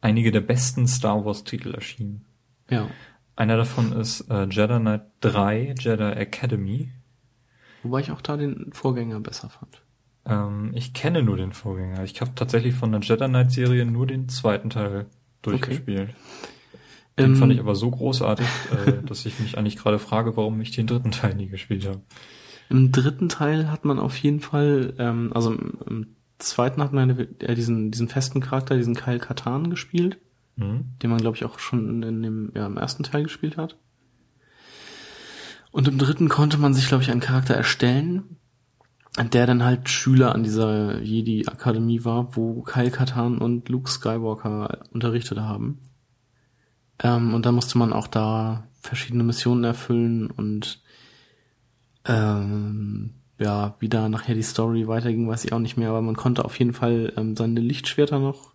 einige 0.00 0.32
der 0.32 0.40
besten 0.40 0.86
Star 0.86 1.24
Wars 1.24 1.44
Titel 1.44 1.74
erschienen. 1.74 2.24
Ja. 2.70 2.88
Einer 3.36 3.56
davon 3.56 3.92
ist 3.92 4.22
äh, 4.30 4.44
Jedi 4.44 4.78
Knight 4.78 5.02
3, 5.20 5.74
Jedi 5.78 6.12
Academy. 6.12 6.92
Wobei 7.82 8.00
ich 8.00 8.10
auch 8.10 8.20
da 8.20 8.36
den 8.36 8.70
Vorgänger 8.72 9.20
besser 9.20 9.48
fand. 9.50 9.82
Ähm, 10.24 10.70
ich 10.74 10.92
kenne 10.94 11.22
nur 11.22 11.36
den 11.36 11.52
Vorgänger. 11.52 12.04
Ich 12.04 12.20
habe 12.20 12.32
tatsächlich 12.34 12.74
von 12.74 12.92
der 12.92 13.00
Jedi 13.00 13.26
Knight 13.26 13.50
Serie 13.52 13.84
nur 13.84 14.06
den 14.06 14.28
zweiten 14.28 14.70
Teil 14.70 15.06
durchgespielt. 15.42 16.10
Den 17.18 17.32
Ähm, 17.32 17.36
fand 17.36 17.52
ich 17.52 17.60
aber 17.60 17.74
so 17.74 17.90
großartig, 17.90 18.46
äh, 18.86 19.02
dass 19.06 19.26
ich 19.26 19.38
mich 19.40 19.58
eigentlich 19.58 19.76
gerade 19.76 19.98
frage, 19.98 20.36
warum 20.36 20.60
ich 20.60 20.70
den 20.70 20.86
dritten 20.86 21.10
Teil 21.10 21.34
nie 21.34 21.48
gespielt 21.48 21.86
habe. 21.86 22.00
Im 22.70 22.90
dritten 22.92 23.28
Teil 23.28 23.70
hat 23.70 23.84
man 23.84 23.98
auf 23.98 24.16
jeden 24.16 24.40
Fall, 24.40 24.94
ähm, 24.98 25.30
also 25.34 25.52
im, 25.52 25.72
im 25.86 26.06
zweiten 26.38 26.82
hat 26.82 26.92
man 26.92 27.10
äh, 27.40 27.54
diesen, 27.54 27.90
diesen 27.90 28.08
festen 28.08 28.40
Charakter, 28.40 28.76
diesen 28.76 28.94
Kyle 28.94 29.18
Katan 29.18 29.70
gespielt, 29.70 30.18
Mhm. 30.56 30.84
den 31.02 31.08
man 31.10 31.18
glaube 31.18 31.36
ich 31.36 31.44
auch 31.46 31.58
schon 31.58 32.02
in 32.02 32.22
dem, 32.22 32.52
ja, 32.54 32.66
im 32.66 32.76
ersten 32.76 33.02
Teil 33.04 33.22
gespielt 33.22 33.56
hat. 33.56 33.76
Und 35.72 35.88
im 35.88 35.98
dritten 35.98 36.28
konnte 36.28 36.58
man 36.58 36.74
sich 36.74 36.86
glaube 36.86 37.02
ich 37.02 37.10
einen 37.10 37.20
Charakter 37.20 37.54
erstellen, 37.54 38.36
der 39.32 39.46
dann 39.46 39.64
halt 39.64 39.88
Schüler 39.88 40.34
an 40.34 40.42
dieser 40.42 41.00
Jedi 41.00 41.46
Akademie 41.46 42.04
war, 42.04 42.36
wo 42.36 42.62
Kyle 42.62 42.90
Katan 42.90 43.38
und 43.38 43.68
Luke 43.68 43.90
Skywalker 43.90 44.84
unterrichtet 44.92 45.40
haben. 45.40 45.80
Ähm, 47.02 47.34
und 47.34 47.44
dann 47.44 47.54
musste 47.54 47.78
man 47.78 47.92
auch 47.92 48.06
da 48.06 48.68
verschiedene 48.80 49.24
Missionen 49.24 49.64
erfüllen 49.64 50.30
und 50.30 50.82
ähm, 52.04 53.14
ja, 53.38 53.76
wie 53.80 53.88
da 53.88 54.08
nachher 54.08 54.34
die 54.34 54.42
Story 54.42 54.88
weiterging, 54.88 55.28
weiß 55.28 55.44
ich 55.44 55.52
auch 55.52 55.58
nicht 55.58 55.76
mehr, 55.76 55.90
aber 55.90 56.02
man 56.02 56.16
konnte 56.16 56.44
auf 56.44 56.58
jeden 56.58 56.72
Fall 56.72 57.12
ähm, 57.16 57.36
seine 57.36 57.60
Lichtschwerter 57.60 58.18
noch 58.18 58.51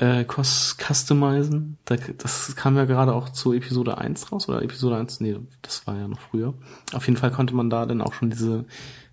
äh, 0.00 0.24
cus- 0.24 0.76
customizen. 0.78 1.76
Da, 1.84 1.96
das 2.18 2.56
kam 2.56 2.76
ja 2.76 2.84
gerade 2.86 3.14
auch 3.14 3.28
zu 3.28 3.52
Episode 3.52 3.98
1 3.98 4.32
raus, 4.32 4.48
oder 4.48 4.62
Episode 4.62 4.96
1, 4.96 5.20
nee, 5.20 5.36
das 5.62 5.86
war 5.86 5.96
ja 5.96 6.08
noch 6.08 6.20
früher. 6.20 6.54
Auf 6.92 7.06
jeden 7.06 7.18
Fall 7.18 7.30
konnte 7.30 7.54
man 7.54 7.68
da 7.70 7.84
dann 7.86 8.00
auch 8.00 8.14
schon 8.14 8.30
diese, 8.30 8.64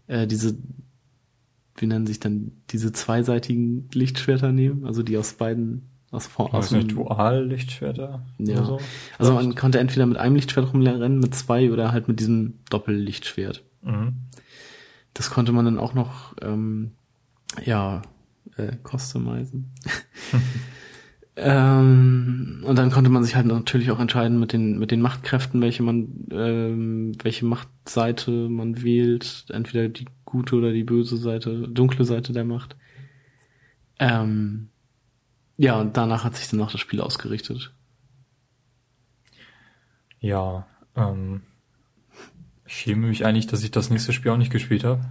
äh, 0.07 0.25
diese, 0.27 0.57
wie 1.75 1.88
nennen 1.88 2.07
sich 2.07 2.19
dann, 2.19 2.51
diese 2.69 2.91
zweiseitigen 2.93 3.89
Lichtschwerter 3.93 4.51
nehmen, 4.51 4.85
also 4.85 5.03
die 5.03 5.17
aus 5.17 5.33
beiden, 5.33 5.89
aus, 6.09 6.25
vor- 6.25 6.53
aus 6.53 6.71
nicht, 6.71 6.93
Dual-Lichtschwerter 6.93 8.25
Ja. 8.38 8.63
so? 8.63 8.79
also 9.19 9.33
man 9.33 9.55
konnte 9.55 9.79
entweder 9.79 10.05
mit 10.05 10.17
einem 10.17 10.35
Lichtschwert 10.35 10.73
rumrennen, 10.73 11.19
mit 11.19 11.35
zwei 11.35 11.69
oder 11.71 11.91
halt 11.91 12.07
mit 12.07 12.19
diesem 12.21 12.59
Doppellichtschwert. 12.69 13.63
Mhm. 13.81 14.13
Das 15.13 15.29
konnte 15.31 15.51
man 15.51 15.65
dann 15.65 15.79
auch 15.79 15.93
noch, 15.93 16.33
ähm, 16.41 16.91
ja, 17.65 18.03
äh, 18.55 18.71
customizen. 18.88 19.71
ähm, 21.39 22.63
und 22.65 22.79
dann 22.79 22.89
konnte 22.89 23.11
man 23.11 23.23
sich 23.23 23.35
halt 23.35 23.45
natürlich 23.45 23.91
auch 23.91 23.99
entscheiden 23.99 24.39
mit 24.39 24.53
den, 24.53 24.79
mit 24.79 24.89
den 24.89 25.01
Machtkräften, 25.01 25.61
welche 25.61 25.83
man, 25.83 26.27
ähm, 26.31 27.15
welche 27.21 27.45
Machtseite 27.45 28.31
man 28.31 28.81
wählt. 28.81 29.45
Entweder 29.49 29.88
die 29.88 30.05
gute 30.25 30.55
oder 30.55 30.73
die 30.73 30.83
böse 30.83 31.15
Seite, 31.15 31.67
dunkle 31.67 32.05
Seite 32.05 32.33
der 32.33 32.43
Macht. 32.43 32.75
Ähm, 33.99 34.69
ja, 35.57 35.79
und 35.79 35.95
danach 35.95 36.23
hat 36.23 36.35
sich 36.35 36.49
dann 36.49 36.59
auch 36.61 36.71
das 36.71 36.81
Spiel 36.81 37.01
ausgerichtet. 37.01 37.71
Ja, 40.19 40.65
ähm, 40.95 41.43
ich 42.65 42.73
schäme 42.73 43.07
mich 43.07 43.25
eigentlich, 43.25 43.45
dass 43.45 43.63
ich 43.63 43.69
das 43.69 43.91
nächste 43.91 44.11
Spiel 44.11 44.31
auch 44.31 44.38
nicht 44.38 44.51
gespielt 44.51 44.83
habe. 44.83 45.05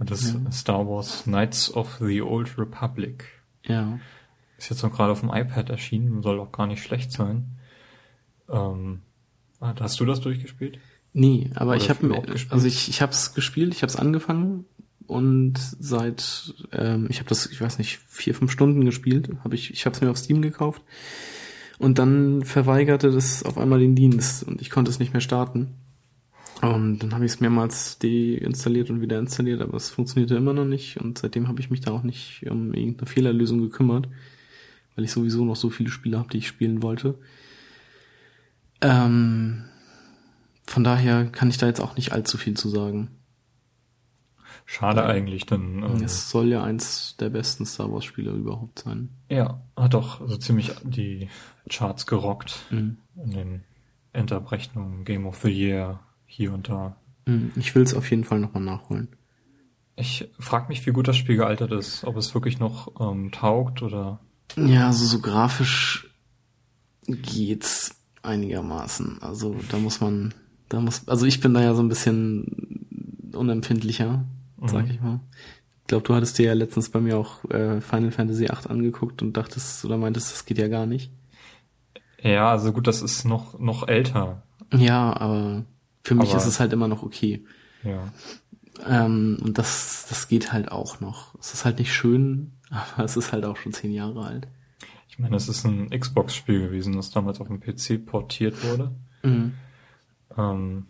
Das 0.00 0.32
Ja. 0.32 0.50
Star 0.50 0.88
Wars 0.88 1.24
Knights 1.24 1.74
of 1.74 1.98
the 2.00 2.22
Old 2.22 2.58
Republic. 2.58 3.26
Ja. 3.64 3.98
Ist 4.62 4.70
jetzt 4.70 4.82
noch 4.84 4.92
gerade 4.92 5.10
auf 5.10 5.22
dem 5.22 5.30
iPad 5.30 5.70
erschienen, 5.70 6.22
soll 6.22 6.38
auch 6.38 6.52
gar 6.52 6.68
nicht 6.68 6.84
schlecht 6.84 7.10
sein. 7.10 7.46
Ähm, 8.48 9.00
hast 9.60 9.98
du 9.98 10.04
das 10.04 10.20
durchgespielt? 10.20 10.78
Nee, 11.12 11.50
aber 11.56 11.72
Oder 11.72 11.78
ich 11.78 11.90
habe 11.90 12.22
also 12.48 12.68
ich 12.68 12.88
ich 12.88 13.02
habe 13.02 13.10
es 13.10 13.34
gespielt, 13.34 13.74
ich 13.74 13.82
habe 13.82 13.90
es 13.90 13.96
angefangen 13.96 14.64
und 15.08 15.54
seit 15.58 16.54
ähm, 16.70 17.08
ich 17.10 17.18
habe 17.18 17.28
das 17.28 17.46
ich 17.46 17.60
weiß 17.60 17.78
nicht 17.78 17.98
vier 18.06 18.36
fünf 18.36 18.52
Stunden 18.52 18.84
gespielt, 18.84 19.30
habe 19.42 19.56
ich 19.56 19.72
ich 19.72 19.84
habe 19.84 19.96
es 19.96 20.00
mir 20.00 20.10
auf 20.10 20.16
Steam 20.16 20.42
gekauft 20.42 20.80
und 21.80 21.98
dann 21.98 22.44
verweigerte 22.44 23.10
das 23.10 23.42
auf 23.42 23.58
einmal 23.58 23.80
den 23.80 23.96
Dienst 23.96 24.44
und 24.44 24.62
ich 24.62 24.70
konnte 24.70 24.92
es 24.92 25.00
nicht 25.00 25.12
mehr 25.12 25.20
starten 25.20 25.74
und 26.60 27.00
dann 27.00 27.14
habe 27.14 27.24
ich 27.24 27.32
es 27.32 27.40
mehrmals 27.40 27.98
deinstalliert 27.98 28.90
und 28.90 29.00
wieder 29.00 29.18
installiert, 29.18 29.60
aber 29.60 29.76
es 29.76 29.90
funktionierte 29.90 30.36
immer 30.36 30.52
noch 30.52 30.66
nicht 30.66 30.98
und 31.00 31.18
seitdem 31.18 31.48
habe 31.48 31.58
ich 31.58 31.68
mich 31.68 31.80
da 31.80 31.90
auch 31.90 32.04
nicht 32.04 32.46
um 32.48 32.72
irgendeine 32.72 33.08
Fehlerlösung 33.10 33.60
gekümmert, 33.60 34.06
weil 34.94 35.04
ich 35.04 35.12
sowieso 35.12 35.44
noch 35.44 35.56
so 35.56 35.70
viele 35.70 35.90
Spiele 35.90 36.18
habe, 36.18 36.28
die 36.30 36.38
ich 36.38 36.48
spielen 36.48 36.82
wollte. 36.82 37.18
Ähm, 38.80 39.64
von 40.66 40.84
daher 40.84 41.26
kann 41.26 41.50
ich 41.50 41.58
da 41.58 41.66
jetzt 41.66 41.80
auch 41.80 41.96
nicht 41.96 42.12
allzu 42.12 42.38
viel 42.38 42.54
zu 42.56 42.68
sagen. 42.68 43.10
Schade 44.64 45.04
eigentlich, 45.04 45.44
denn 45.46 45.82
ähm, 45.82 46.02
Es 46.04 46.30
soll 46.30 46.48
ja 46.48 46.62
eins 46.62 47.16
der 47.18 47.30
besten 47.30 47.66
Star 47.66 47.92
Wars 47.92 48.04
Spiele 48.04 48.30
überhaupt 48.32 48.78
sein. 48.80 49.10
ja, 49.28 49.60
hat 49.76 49.94
doch 49.94 50.26
so 50.26 50.36
ziemlich 50.36 50.72
die 50.84 51.28
Charts 51.68 52.06
gerockt 52.06 52.60
Mhm. 52.70 52.96
in 53.16 53.30
den 53.32 53.64
Endabrechnungen, 54.12 55.04
Game 55.04 55.26
of 55.26 55.40
the 55.42 55.48
Year 55.50 56.00
hier 56.26 56.52
und 56.52 56.68
da. 56.68 56.96
Mhm. 57.26 57.52
Ich 57.56 57.74
will 57.74 57.82
es 57.82 57.94
auf 57.94 58.08
jeden 58.10 58.24
Fall 58.24 58.38
nochmal 58.38 58.62
nachholen. 58.62 59.08
Ich 59.96 60.28
frage 60.38 60.68
mich, 60.68 60.86
wie 60.86 60.90
gut 60.92 61.06
das 61.08 61.16
Spiel 61.16 61.36
gealtert 61.36 61.72
ist, 61.72 62.04
ob 62.04 62.16
es 62.16 62.32
wirklich 62.34 62.58
noch 62.58 62.92
ähm, 63.00 63.30
taugt 63.30 63.82
oder 63.82 64.20
Ja, 64.56 64.86
also 64.88 65.04
so 65.06 65.20
grafisch 65.20 66.08
geht's 67.06 67.94
einigermaßen. 68.22 69.20
Also 69.22 69.56
da 69.70 69.78
muss 69.78 70.00
man, 70.00 70.34
da 70.68 70.80
muss, 70.80 71.08
also 71.08 71.26
ich 71.26 71.40
bin 71.40 71.54
da 71.54 71.62
ja 71.62 71.74
so 71.74 71.82
ein 71.82 71.88
bisschen 71.88 73.30
unempfindlicher, 73.34 74.24
sag 74.64 74.84
Mhm. 74.86 74.90
ich 74.90 75.00
mal. 75.00 75.20
Ich 75.82 75.86
glaube, 75.88 76.06
du 76.06 76.14
hattest 76.14 76.38
dir 76.38 76.46
ja 76.46 76.52
letztens 76.54 76.90
bei 76.90 77.00
mir 77.00 77.18
auch 77.18 77.44
äh, 77.50 77.80
Final 77.80 78.12
Fantasy 78.12 78.42
VIII 78.48 78.68
angeguckt 78.70 79.20
und 79.22 79.36
dachtest 79.36 79.84
oder 79.84 79.96
meintest, 79.98 80.32
das 80.32 80.44
geht 80.46 80.58
ja 80.58 80.68
gar 80.68 80.86
nicht. 80.86 81.10
Ja, 82.22 82.50
also 82.50 82.72
gut, 82.72 82.86
das 82.86 83.02
ist 83.02 83.24
noch 83.24 83.58
noch 83.58 83.88
älter. 83.88 84.42
Ja, 84.72 85.14
aber 85.16 85.64
für 86.04 86.14
mich 86.14 86.30
Aber- 86.30 86.38
ist 86.38 86.46
es 86.46 86.60
halt 86.60 86.72
immer 86.72 86.88
noch 86.88 87.02
okay. 87.02 87.44
Ja. 87.82 88.12
Ähm, 88.88 89.38
und 89.42 89.58
das, 89.58 90.06
das 90.08 90.28
geht 90.28 90.52
halt 90.52 90.70
auch 90.70 91.00
noch. 91.00 91.34
Es 91.40 91.52
ist 91.52 91.64
halt 91.64 91.78
nicht 91.78 91.92
schön, 91.92 92.52
aber 92.72 93.04
es 93.04 93.16
ist 93.16 93.32
halt 93.32 93.44
auch 93.44 93.56
schon 93.56 93.72
zehn 93.72 93.92
Jahre 93.92 94.24
alt. 94.24 94.48
Ich 95.08 95.18
meine, 95.18 95.36
es 95.36 95.48
ist 95.48 95.64
ein 95.64 95.90
Xbox-Spiel 95.90 96.60
gewesen, 96.60 96.96
das 96.96 97.10
damals 97.10 97.40
auf 97.40 97.48
dem 97.48 97.60
PC 97.60 98.04
portiert 98.04 98.64
wurde. 98.64 98.92
Mhm. 99.22 99.54
Ähm, 100.36 100.86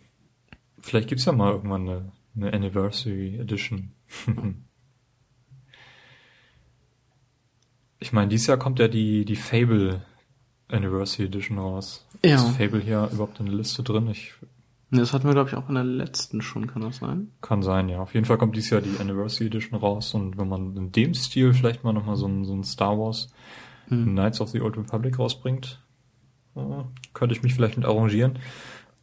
vielleicht 0.80 1.08
gibt's 1.08 1.24
ja 1.24 1.32
mal 1.32 1.50
irgendwann 1.52 1.88
eine, 1.88 2.12
eine 2.36 2.52
Anniversary 2.52 3.36
Edition. 3.36 3.90
ich 7.98 8.12
meine, 8.12 8.28
dieses 8.28 8.46
Jahr 8.46 8.58
kommt 8.58 8.78
ja 8.78 8.86
die, 8.86 9.24
die 9.24 9.34
Fable 9.36 10.02
Anniversary 10.68 11.26
Edition 11.26 11.58
raus. 11.58 12.06
Ja. 12.24 12.36
Ist 12.36 12.56
Fable 12.56 12.80
hier 12.80 13.10
überhaupt 13.12 13.40
in 13.40 13.46
der 13.46 13.56
Liste 13.56 13.82
drin? 13.82 14.08
Ich 14.08 14.34
Das 14.94 15.12
hatten 15.12 15.26
wir, 15.26 15.32
glaube 15.32 15.48
ich, 15.48 15.56
auch 15.56 15.68
in 15.68 15.74
der 15.74 15.84
letzten 15.84 16.42
schon, 16.42 16.66
kann 16.66 16.82
das 16.82 16.98
sein? 16.98 17.32
kann 17.40 17.62
sein, 17.62 17.88
ja. 17.88 18.00
Auf 18.00 18.12
jeden 18.12 18.26
Fall 18.26 18.36
kommt 18.36 18.54
dieses 18.54 18.70
Jahr 18.70 18.82
die 18.82 19.00
Anniversary 19.00 19.46
Edition 19.46 19.78
raus 19.78 20.12
und 20.12 20.36
wenn 20.36 20.48
man 20.48 20.76
in 20.76 20.92
dem 20.92 21.14
Stil 21.14 21.54
vielleicht 21.54 21.82
mal 21.82 21.94
nochmal 21.94 22.16
so 22.16 22.26
ein, 22.26 22.44
so 22.44 22.54
ein 22.54 22.62
Star 22.62 22.98
Wars 22.98 23.28
Hm. 23.88 24.12
Knights 24.12 24.40
of 24.40 24.48
the 24.50 24.60
Old 24.60 24.76
Republic 24.76 25.18
rausbringt, 25.18 25.82
äh, 26.56 26.60
könnte 27.12 27.34
ich 27.34 27.42
mich 27.42 27.54
vielleicht 27.54 27.76
mit 27.76 27.86
arrangieren. 27.86 28.38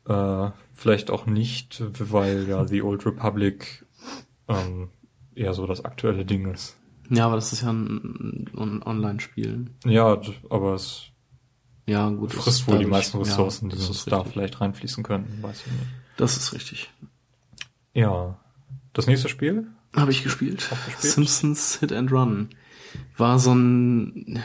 Äh, 0.06 0.50
vielleicht 0.74 1.12
auch 1.12 1.26
nicht, 1.26 1.84
weil 2.12 2.48
ja 2.48 2.66
The 2.68 2.82
Old 2.82 3.06
Republic 3.06 3.86
ähm, 4.48 4.90
eher 5.36 5.54
so 5.54 5.68
das 5.68 5.86
aktuelle 5.86 6.26
Ding 6.26 6.52
ist. 6.52 6.78
Ja, 7.10 7.26
aber 7.26 7.36
das 7.36 7.54
ist 7.54 7.62
ja 7.62 7.72
ein, 7.72 8.50
ein 8.56 8.84
Online-Spiel. 8.84 9.68
Ja, 9.86 10.20
aber 10.50 10.74
es 10.74 11.06
Ja, 11.90 12.08
gut. 12.10 12.32
frisst 12.32 12.68
wohl 12.68 12.78
die 12.78 12.86
meisten 12.86 13.18
Ressourcen, 13.18 13.70
ja, 13.70 13.76
die 13.76 13.82
das 13.82 13.90
uns 13.90 14.06
da 14.06 14.24
vielleicht 14.24 14.62
reinfließen 14.62 15.04
könnten, 15.04 15.42
weiß 15.42 15.64
ich 15.66 15.72
nicht. 15.72 15.88
Das 16.18 16.38
ist 16.38 16.54
richtig. 16.54 16.92
Ja. 17.94 18.38
Das 18.94 19.08
nächste 19.08 19.28
Spiel? 19.28 19.68
Habe 19.96 20.12
ich 20.12 20.24
gespielt. 20.24 20.70
Gespielt? 20.70 21.00
Simpsons 21.00 21.80
Hit 21.80 21.92
and 21.92 22.12
Run. 22.12 22.50
War 23.18 23.40
so 23.40 23.56
ein, 23.56 24.44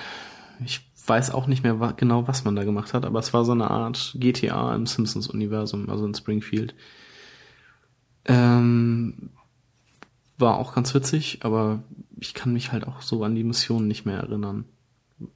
ich 0.65 0.91
weiß 1.07 1.33
auch 1.33 1.47
nicht 1.47 1.63
mehr 1.63 1.95
genau, 1.99 2.27
was 2.27 2.45
man 2.45 2.57
da 2.57 2.65
gemacht 2.65 2.95
hat, 2.95 3.05
aber 3.05 3.19
es 3.19 3.35
war 3.35 3.45
so 3.45 3.53
eine 3.53 3.71
Art 3.71 4.17
GTA 4.19 4.75
im 4.75 4.87
Simpsons-Universum, 4.87 5.91
also 5.91 6.07
in 6.07 6.15
Springfield. 6.15 6.75
Ähm, 8.25 9.31
war 10.39 10.57
auch 10.57 10.75
ganz 10.75 10.95
witzig, 10.95 11.41
aber 11.43 11.83
ich 12.19 12.33
kann 12.33 12.55
mich 12.55 12.73
halt 12.73 12.87
auch 12.87 13.03
so 13.03 13.23
an 13.23 13.35
die 13.35 13.45
Mission 13.45 13.87
nicht 13.87 14.07
mehr 14.07 14.17
erinnern, 14.17 14.65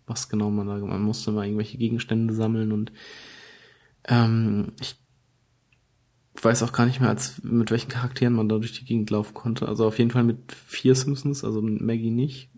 was 0.06 0.28
genau 0.28 0.50
man 0.50 0.66
da 0.66 0.74
gemacht 0.76 0.92
hat. 0.92 0.98
Man 0.98 1.06
musste 1.06 1.32
mal 1.32 1.44
irgendwelche 1.44 1.78
Gegenstände 1.78 2.34
sammeln 2.34 2.72
und 2.72 2.92
ähm, 4.04 4.72
ich 4.80 4.96
weiß 6.40 6.62
auch 6.62 6.72
gar 6.72 6.86
nicht 6.86 7.00
mehr, 7.00 7.08
als 7.08 7.42
mit 7.42 7.70
welchen 7.70 7.88
Charakteren 7.88 8.34
man 8.34 8.48
da 8.48 8.56
durch 8.56 8.72
die 8.72 8.84
Gegend 8.84 9.10
laufen 9.10 9.34
konnte. 9.34 9.68
Also 9.68 9.86
auf 9.86 9.98
jeden 9.98 10.10
Fall 10.10 10.24
mit 10.24 10.52
vier 10.52 10.94
Simpsons, 10.94 11.44
also 11.44 11.60
mit 11.62 11.80
Maggie 11.80 12.10
nicht 12.10 12.50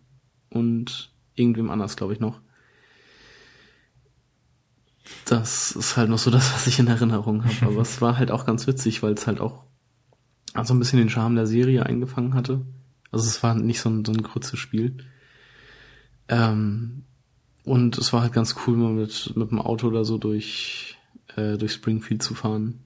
und 0.51 1.13
irgendwem 1.35 1.71
anders, 1.71 1.97
glaube 1.97 2.13
ich, 2.13 2.21
noch. 2.21 2.41
Das 5.25 5.73
ist 5.73 5.97
halt 5.97 6.11
noch 6.11 6.19
so 6.19 6.31
das, 6.31 6.53
was 6.53 6.67
ich 6.67 6.79
in 6.79 6.87
Erinnerung 6.87 7.45
habe. 7.45 7.57
Aber 7.73 7.81
es 7.81 8.01
war 8.01 8.19
halt 8.19 8.31
auch 8.31 8.47
ganz 8.47 8.67
witzig, 8.67 9.03
weil 9.03 9.15
es 9.15 9.27
halt 9.27 9.41
auch 9.41 9.65
also 10.53 10.75
ein 10.75 10.79
bisschen 10.79 10.99
den 10.99 11.11
Charme 11.11 11.37
der 11.37 11.47
Serie 11.47 11.87
eingefangen 11.87 12.35
hatte. 12.35 12.65
Also 13.13 13.27
es 13.27 13.43
war 13.43 13.55
nicht 13.55 13.81
so 13.81 13.89
ein, 13.89 14.05
so 14.05 14.13
ein 14.13 14.23
Grütze-Spiel. 14.23 15.05
Ähm, 16.29 17.05
und 17.65 17.99
es 17.99 18.13
war 18.13 18.23
halt 18.23 18.33
ganz 18.33 18.55
cool, 18.67 18.77
mal 18.77 18.93
mit, 18.93 19.33
mit 19.37 19.51
dem 19.51 19.61
Auto 19.61 19.89
oder 19.89 20.05
so 20.05 20.19
durch, 20.19 20.97
äh, 21.37 21.57
durch 21.57 21.73
Springfield 21.73 22.23
zu 22.23 22.35
fahren. 22.35 22.81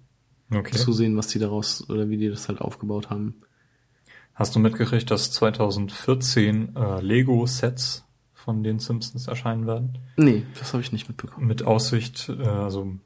Okay. 0.51 0.77
Zu 0.77 0.93
sehen, 0.93 1.17
was 1.17 1.29
die 1.29 1.39
daraus 1.39 1.89
oder 1.89 2.09
wie 2.09 2.17
die 2.17 2.29
das 2.29 2.49
halt 2.49 2.61
aufgebaut 2.61 3.11
haben. 3.11 3.37
Hast 4.35 4.55
du 4.55 4.59
mitgekriegt, 4.59 5.11
dass 5.11 5.31
2014 5.33 6.77
äh, 6.77 7.01
Lego-Sets 7.01 8.05
von 8.33 8.63
den 8.63 8.79
Simpsons 8.79 9.27
erscheinen 9.27 9.67
werden? 9.67 9.99
Nee, 10.17 10.45
das 10.59 10.73
habe 10.73 10.83
ich 10.83 10.93
nicht 10.93 11.09
mitbekommen. 11.09 11.47
Mit 11.47 11.63
Aussicht, 11.63 12.29
äh, 12.29 12.43
also 12.43 12.99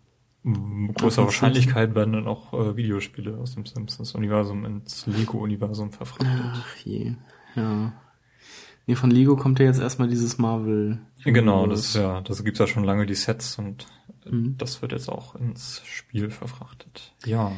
großer 0.44 1.24
Wahrscheinlichkeit 1.24 1.94
werden 1.94 2.14
dann 2.14 2.26
auch 2.26 2.54
äh, 2.54 2.76
Videospiele 2.76 3.36
aus 3.36 3.54
dem 3.54 3.66
Simpsons-Universum 3.66 4.64
ins 4.64 5.06
Lego-Universum 5.06 5.92
verfrachtet. 5.92 6.28
Ach 6.42 6.76
je, 6.78 7.14
ja. 7.54 7.92
Nee, 8.86 8.94
von 8.94 9.10
Lego 9.10 9.36
kommt 9.36 9.58
ja 9.58 9.66
jetzt 9.66 9.80
erstmal 9.80 10.08
dieses 10.08 10.38
Marvel. 10.38 10.98
Genau, 11.24 11.66
das 11.66 11.80
ist 11.80 11.94
ja, 11.96 12.20
das 12.22 12.44
gibt's 12.44 12.60
ja 12.60 12.66
schon 12.66 12.84
lange 12.84 13.06
die 13.06 13.14
Sets 13.14 13.58
und 13.58 13.86
äh, 14.24 14.30
Mhm. 14.30 14.56
das 14.58 14.82
wird 14.82 14.92
jetzt 14.92 15.08
auch 15.08 15.34
ins 15.36 15.80
Spiel 15.86 16.30
verfrachtet. 16.30 17.14
Ja. 17.24 17.50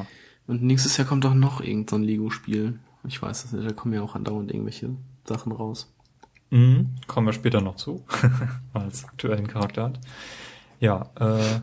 Und 0.46 0.62
nächstes 0.62 0.96
Jahr 0.96 1.06
kommt 1.06 1.26
auch 1.26 1.34
noch 1.34 1.60
irgendein 1.60 1.88
so 1.88 1.96
ein 1.96 2.02
Lego-Spiel. 2.04 2.78
Ich 3.06 3.20
weiß 3.20 3.44
es 3.44 3.52
nicht, 3.52 3.68
da 3.68 3.72
kommen 3.72 3.94
ja 3.94 4.02
auch 4.02 4.14
andauernd 4.14 4.50
irgendwelche 4.52 4.90
Sachen 5.24 5.52
raus. 5.52 5.92
Mhm, 6.50 6.90
kommen 7.06 7.26
wir 7.28 7.32
später 7.32 7.60
noch 7.60 7.76
zu, 7.76 8.04
weil 8.72 8.88
es 8.88 9.04
aktuellen 9.04 9.46
Charakter 9.46 9.84
hat. 9.84 10.00
Ja, 10.80 11.10
äh, 11.18 11.60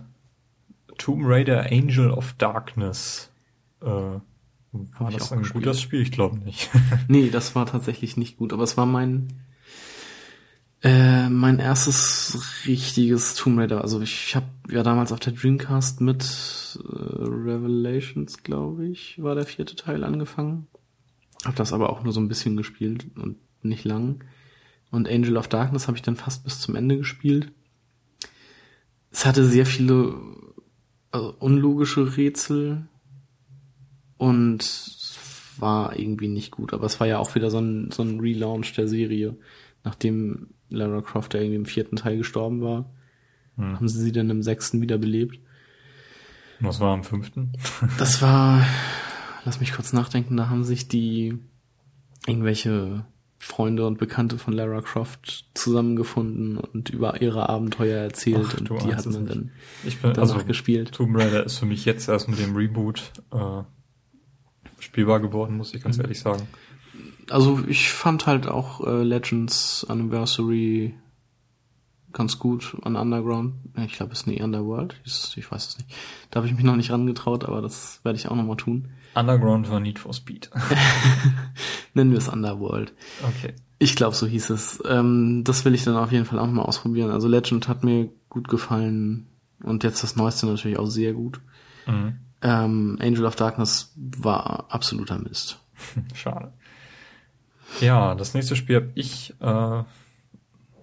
Tomb 0.97 1.23
Raider 1.25 1.67
Angel 1.71 2.11
of 2.11 2.33
Darkness. 2.37 3.29
Äh, 3.81 3.85
war 3.85 4.21
das 5.11 5.31
ein 5.31 5.39
gespielt. 5.39 5.63
gutes 5.65 5.81
Spiel? 5.81 6.01
Ich 6.01 6.11
glaube 6.11 6.37
nicht. 6.39 6.69
Nee, 7.07 7.29
das 7.31 7.55
war 7.55 7.65
tatsächlich 7.65 8.17
nicht 8.17 8.37
gut, 8.37 8.51
aber 8.53 8.63
es 8.63 8.77
war 8.77 8.85
mein 8.85 9.27
äh, 10.83 11.29
mein 11.29 11.59
erstes 11.59 12.65
richtiges 12.65 13.35
Tomb 13.35 13.59
Raider. 13.59 13.81
Also 13.81 14.01
ich 14.01 14.35
habe 14.35 14.47
ja 14.69 14.83
damals 14.83 15.11
auf 15.11 15.19
der 15.19 15.33
Dreamcast 15.33 16.01
mit 16.01 16.23
äh, 16.23 16.87
Revelations, 16.89 18.43
glaube 18.43 18.87
ich, 18.87 19.21
war 19.21 19.35
der 19.35 19.45
vierte 19.45 19.75
Teil 19.75 20.03
angefangen. 20.03 20.67
Hab 21.45 21.55
das 21.55 21.73
aber 21.73 21.89
auch 21.89 22.03
nur 22.03 22.13
so 22.13 22.19
ein 22.19 22.27
bisschen 22.27 22.57
gespielt 22.57 23.07
und 23.15 23.37
nicht 23.63 23.85
lang. 23.85 24.23
Und 24.91 25.09
Angel 25.09 25.37
of 25.37 25.47
Darkness 25.47 25.87
habe 25.87 25.97
ich 25.97 26.03
dann 26.03 26.15
fast 26.15 26.43
bis 26.43 26.59
zum 26.59 26.75
Ende 26.75 26.97
gespielt. 26.97 27.51
Es 29.11 29.25
hatte 29.25 29.45
sehr 29.45 29.65
viele 29.65 30.15
also 31.11 31.35
unlogische 31.39 32.17
Rätsel 32.17 32.87
und 34.17 34.95
war 35.59 35.97
irgendwie 35.97 36.27
nicht 36.27 36.51
gut. 36.51 36.73
Aber 36.73 36.85
es 36.85 36.99
war 36.99 37.07
ja 37.07 37.17
auch 37.17 37.33
wieder 37.33 37.49
so 37.49 37.59
ein, 37.59 37.91
so 37.91 38.03
ein 38.03 38.19
Relaunch 38.19 38.73
der 38.73 38.87
Serie. 38.87 39.37
Nachdem 39.83 40.49
Lara 40.69 41.01
Croft 41.01 41.33
ja 41.33 41.39
irgendwie 41.39 41.55
im 41.57 41.65
vierten 41.65 41.95
Teil 41.95 42.17
gestorben 42.17 42.61
war, 42.61 42.91
Hm. 43.57 43.75
haben 43.77 43.87
sie 43.87 43.99
sie 44.01 44.11
dann 44.11 44.29
im 44.29 44.43
sechsten 44.43 44.81
wiederbelebt. 44.81 45.39
Was 46.59 46.79
war 46.79 46.93
am 46.93 47.03
fünften? 47.03 47.53
Das 47.97 48.21
war, 48.21 48.65
lass 49.45 49.59
mich 49.59 49.73
kurz 49.73 49.93
nachdenken, 49.93 50.37
da 50.37 50.49
haben 50.49 50.63
sich 50.63 50.87
die 50.87 51.37
irgendwelche 52.27 53.05
Freunde 53.39 53.85
und 53.85 53.97
Bekannte 53.99 54.37
von 54.39 54.53
Lara 54.53 54.81
Croft 54.81 55.45
zusammengefunden 55.53 56.57
und 56.57 56.89
über 56.89 57.21
ihre 57.21 57.47
Abenteuer 57.49 57.99
erzählt 58.01 58.47
Ach, 58.49 58.57
und 58.59 58.69
die 58.83 58.93
hat 58.95 59.05
man 59.05 59.25
dann 59.27 59.51
Ich 59.85 60.01
bin, 60.01 60.13
danach 60.13 60.33
also, 60.33 60.45
gespielt. 60.45 60.91
Tomb 60.91 61.15
Raider 61.17 61.45
ist 61.45 61.59
für 61.59 61.65
mich 61.67 61.85
jetzt 61.85 62.09
erst 62.09 62.27
mit 62.27 62.39
dem 62.39 62.55
Reboot 62.55 63.11
äh, 63.31 63.61
spielbar 64.79 65.19
geworden, 65.19 65.55
muss 65.57 65.73
ich 65.73 65.81
ganz 65.83 65.97
Mhm. 65.97 66.03
ehrlich 66.03 66.19
sagen. 66.19 66.47
Also 67.29 67.59
ich 67.67 67.91
fand 67.91 68.25
halt 68.25 68.47
auch 68.47 68.85
äh, 68.85 69.03
Legends 69.03 69.85
Anniversary 69.89 70.93
ganz 72.13 72.39
gut 72.39 72.75
an 72.81 72.95
Underground. 72.95 73.53
Ich 73.85 73.93
glaube, 73.93 74.13
es 74.13 74.21
ist 74.21 74.27
nie 74.27 74.41
Underworld. 74.41 74.95
Ich, 75.05 75.37
ich 75.37 75.51
weiß 75.51 75.67
es 75.67 75.77
nicht. 75.77 75.89
Da 76.31 76.37
habe 76.37 76.47
ich 76.47 76.53
mich 76.55 76.63
noch 76.63 76.75
nicht 76.75 76.91
rangetraut, 76.91 77.45
aber 77.45 77.61
das 77.61 77.99
werde 78.03 78.17
ich 78.17 78.27
auch 78.27 78.35
nochmal 78.35 78.57
tun. 78.57 78.89
Underground 79.13 79.69
war 79.69 79.79
Need 79.79 79.99
for 79.99 80.13
Speed. 80.13 80.49
Nennen 81.93 82.11
wir 82.11 82.17
es 82.17 82.29
Underworld. 82.29 82.93
Okay. 83.21 83.53
Ich 83.79 83.95
glaube, 83.95 84.15
so 84.15 84.25
hieß 84.25 84.49
es. 84.49 84.81
Ähm, 84.87 85.43
das 85.43 85.63
will 85.65 85.75
ich 85.75 85.83
dann 85.83 85.95
auf 85.95 86.11
jeden 86.11 86.25
Fall 86.25 86.39
auch 86.39 86.47
mal 86.47 86.63
ausprobieren. 86.63 87.11
Also 87.11 87.27
Legend 87.27 87.67
hat 87.67 87.83
mir 87.83 88.09
gut 88.29 88.47
gefallen 88.47 89.27
und 89.61 89.83
jetzt 89.83 90.01
das 90.01 90.15
Neueste 90.15 90.47
natürlich 90.47 90.79
auch 90.79 90.87
sehr 90.87 91.13
gut. 91.13 91.39
Mhm. 91.85 92.17
Ähm, 92.41 92.97
Angel 93.01 93.25
of 93.25 93.35
Darkness 93.35 93.93
war 93.95 94.65
absoluter 94.69 95.19
Mist. 95.19 95.59
Schade. 96.13 96.53
Ja, 97.81 98.15
das 98.15 98.33
nächste 98.33 98.55
Spiel 98.55 98.75
habe 98.77 98.91
ich 98.95 99.33
äh, 99.39 99.83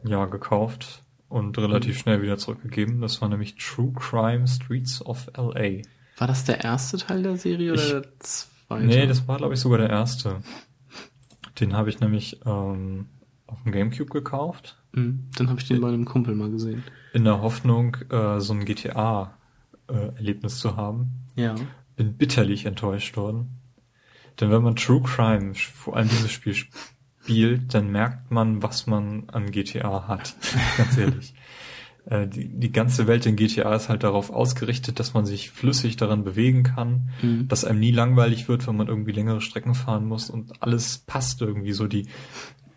ja 0.08 0.24
gekauft 0.26 1.02
und 1.28 1.56
relativ 1.58 1.98
schnell 1.98 2.22
wieder 2.22 2.38
zurückgegeben. 2.38 3.00
Das 3.00 3.20
war 3.20 3.28
nämlich 3.28 3.56
True 3.56 3.92
Crime 3.94 4.46
Streets 4.46 5.04
of 5.04 5.28
LA. 5.36 5.82
War 6.18 6.26
das 6.28 6.44
der 6.44 6.62
erste 6.62 6.96
Teil 6.98 7.22
der 7.22 7.36
Serie 7.36 7.72
oder 7.72 7.82
Ich- 7.82 7.90
der 7.90 8.20
zweite? 8.20 8.84
Nee, 8.86 9.06
das 9.06 9.26
war 9.26 9.38
glaube 9.38 9.54
ich 9.54 9.60
sogar 9.60 9.78
der 9.78 9.90
erste. 9.90 10.42
Den 11.60 11.72
habe 11.74 11.88
ich 11.90 12.00
nämlich 12.00 12.40
ähm, 12.46 13.06
auf 13.46 13.62
dem 13.62 13.72
GameCube 13.72 14.10
gekauft, 14.10 14.76
Mhm, 14.96 15.28
Dann 15.36 15.48
habe 15.50 15.58
ich 15.60 15.66
den 15.66 15.80
bei 15.80 15.88
einem 15.88 16.04
Kumpel 16.04 16.36
mal 16.36 16.50
gesehen. 16.52 16.84
in 17.12 17.24
der 17.24 17.40
Hoffnung, 17.42 17.96
äh, 18.10 18.38
so 18.40 18.52
ein 18.52 18.64
GTA-Erlebnis 18.64 20.58
zu 20.60 20.76
haben. 20.76 21.10
Ja. 21.34 21.56
Bin 21.96 22.16
bitterlich 22.16 22.64
enttäuscht 22.66 23.16
worden. 23.16 23.60
Denn 24.40 24.50
wenn 24.50 24.62
man 24.62 24.76
True 24.76 25.02
Crime, 25.02 25.54
vor 25.54 25.96
allem 25.96 26.08
dieses 26.08 26.32
Spiel 26.32 26.54
spielt, 26.54 27.72
dann 27.74 27.90
merkt 27.90 28.30
man, 28.30 28.62
was 28.62 28.86
man 28.86 29.24
an 29.28 29.50
GTA 29.50 30.08
hat. 30.08 30.34
Ganz 30.76 30.96
ehrlich. 30.98 31.34
Äh, 32.06 32.26
Die, 32.28 32.48
die 32.48 32.72
ganze 32.72 33.06
Welt 33.06 33.24
in 33.26 33.36
GTA 33.36 33.74
ist 33.74 33.88
halt 33.88 34.02
darauf 34.02 34.30
ausgerichtet, 34.30 34.98
dass 35.00 35.14
man 35.14 35.24
sich 35.24 35.50
flüssig 35.50 35.96
daran 35.96 36.24
bewegen 36.24 36.62
kann, 36.64 37.10
Mhm. 37.22 37.48
dass 37.48 37.64
einem 37.64 37.80
nie 37.80 37.92
langweilig 37.92 38.48
wird, 38.48 38.66
wenn 38.66 38.76
man 38.76 38.88
irgendwie 38.88 39.12
längere 39.12 39.40
Strecken 39.40 39.74
fahren 39.74 40.04
muss 40.06 40.28
und 40.30 40.62
alles 40.62 40.98
passt 40.98 41.40
irgendwie 41.40 41.72
so 41.72 41.86
die 41.86 42.06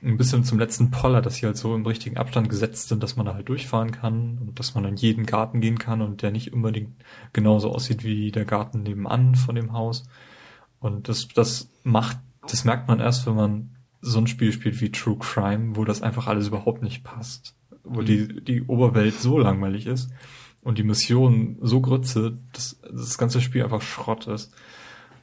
ein 0.04 0.16
bisschen 0.16 0.44
zum 0.44 0.60
letzten 0.60 0.92
Poller, 0.92 1.22
dass 1.24 1.38
sie 1.38 1.48
halt 1.48 1.58
so 1.58 1.74
im 1.76 1.84
richtigen 1.86 2.18
Abstand 2.18 2.50
gesetzt 2.50 2.88
sind, 2.88 3.02
dass 3.02 3.16
man 3.16 3.26
da 3.26 3.34
halt 3.34 3.50
durchfahren 3.50 3.90
kann 3.92 4.38
und 4.38 4.60
dass 4.60 4.76
man 4.76 4.86
in 4.86 4.96
jeden 4.96 5.26
Garten 5.26 5.60
gehen 5.60 5.80
kann 5.80 6.02
und 6.04 6.22
der 6.22 6.30
nicht 6.30 6.54
unbedingt 6.54 6.92
genauso 7.34 7.72
aussieht 7.72 8.04
wie 8.04 8.32
der 8.32 8.46
Garten 8.46 8.84
nebenan 8.84 9.34
von 9.34 9.56
dem 9.56 9.74
Haus. 9.74 10.04
Und 10.80 11.10
das, 11.10 11.28
das 11.28 11.70
macht, 11.84 12.18
das 12.42 12.66
merkt 12.66 12.88
man 12.88 13.00
erst, 13.00 13.26
wenn 13.26 13.36
man 13.36 13.76
so 14.02 14.20
ein 14.20 14.28
Spiel 14.28 14.52
spielt 14.52 14.80
wie 14.82 14.92
True 14.92 15.18
Crime, 15.18 15.76
wo 15.76 15.86
das 15.86 16.02
einfach 16.02 16.28
alles 16.28 16.48
überhaupt 16.48 16.84
nicht 16.84 17.04
passt. 17.04 17.56
Wo 17.84 18.02
die, 18.02 18.44
die 18.44 18.64
Oberwelt 18.64 19.20
so 19.20 19.38
langweilig 19.40 19.88
ist 19.88 20.12
und 20.62 20.78
die 20.78 20.84
Mission 20.84 21.58
so 21.62 21.82
grütze, 21.82 22.38
dass 22.54 22.80
das 22.82 23.18
ganze 23.18 23.42
Spiel 23.42 23.64
einfach 23.64 23.82
Schrott 23.82 24.28
ist. 24.28 24.54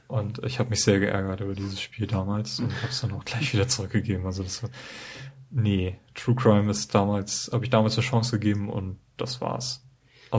Und 0.07 0.43
ich 0.43 0.59
habe 0.59 0.69
mich 0.69 0.83
sehr 0.83 0.99
geärgert 0.99 1.41
über 1.41 1.53
dieses 1.53 1.81
Spiel 1.81 2.07
damals 2.07 2.59
und 2.59 2.75
habe 2.77 2.89
es 2.89 3.01
dann 3.01 3.11
auch 3.11 3.25
gleich 3.25 3.53
wieder 3.53 3.67
zurückgegeben. 3.67 4.25
Also 4.25 4.43
das 4.43 4.61
war, 4.61 4.69
nee, 5.51 5.97
True 6.13 6.35
Crime 6.35 6.69
ist 6.69 6.93
damals, 6.93 7.49
habe 7.53 7.63
ich 7.63 7.69
damals 7.69 7.95
eine 7.97 8.05
Chance 8.05 8.39
gegeben 8.39 8.69
und 8.69 8.97
das 9.17 9.41
war's. 9.41 9.84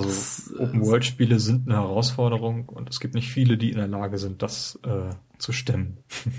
Also 0.04 0.54
äh, 0.54 0.62
Open 0.62 0.80
World 0.82 1.04
Spiele 1.04 1.38
sind 1.38 1.68
eine 1.68 1.78
Herausforderung 1.78 2.68
und 2.68 2.88
es 2.90 3.00
gibt 3.00 3.14
nicht 3.14 3.30
viele, 3.30 3.56
die 3.56 3.70
in 3.70 3.76
der 3.76 3.88
Lage 3.88 4.18
sind, 4.18 4.42
das 4.42 4.78
äh, 4.84 5.14
zu 5.38 5.52
stemmen. 5.52 5.98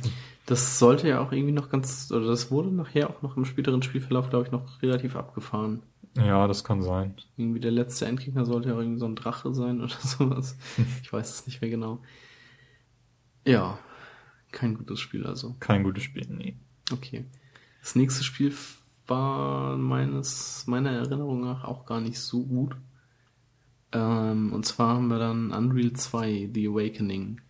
Das 0.47 0.80
sollte 0.80 1.10
ja 1.10 1.20
auch 1.20 1.34
irgendwie 1.34 1.51
noch 1.51 1.68
ganz, 1.70 2.10
oder 2.10 2.26
das 2.28 2.51
wurde 2.51 2.72
nachher 2.72 3.10
auch 3.10 3.22
noch 3.22 3.36
im 3.36 3.43
späteren 3.43 3.84
Spielverlauf, 3.84 4.30
glaube 4.30 4.45
ich, 4.45 4.51
noch 4.53 4.82
relativ 4.82 5.18
abgefahren. 5.18 5.84
Ja, 6.16 6.47
das 6.47 6.64
kann 6.64 6.82
sein. 6.82 7.16
Irgendwie 7.36 7.60
der 7.60 7.72
letzte 7.72 8.05
Endgegner 8.05 8.45
sollte 8.45 8.70
ja 8.70 8.78
irgendwie 8.78 8.97
so 8.97 9.08
ein 9.08 9.16
Drache 9.16 9.53
sein 9.53 9.82
oder 9.82 9.93
sowas. 9.99 10.55
Ich 11.03 11.12
weiß 11.12 11.30
es 11.30 11.47
nicht 11.47 11.60
mehr 11.60 11.70
genau. 11.70 12.01
Ja, 13.45 13.78
kein 14.51 14.76
gutes 14.76 15.01
Spiel 15.01 15.26
also. 15.26 15.58
Kein 15.60 15.84
gutes 15.84 16.03
Spiel, 16.03 16.26
nee. 16.30 16.55
Okay. 16.93 17.26
Das 17.82 17.95
nächste 17.95 18.24
Spiel 18.24 18.53
war 19.05 19.78
meines, 19.78 20.66
meiner 20.66 20.91
Erinnerung 20.91 21.41
nach 21.41 21.64
auch 21.64 21.86
gar 21.86 21.99
nicht 21.99 22.20
so 22.20 22.45
gut. 22.45 22.76
Ähm, 23.92 24.52
und 24.54 24.66
zwar 24.66 24.96
haben 24.96 25.08
wir 25.08 25.20
dann 25.20 25.52
Unreal 25.52 25.94
2, 25.94 26.50
The 26.54 26.68
Awakening. 26.68 27.42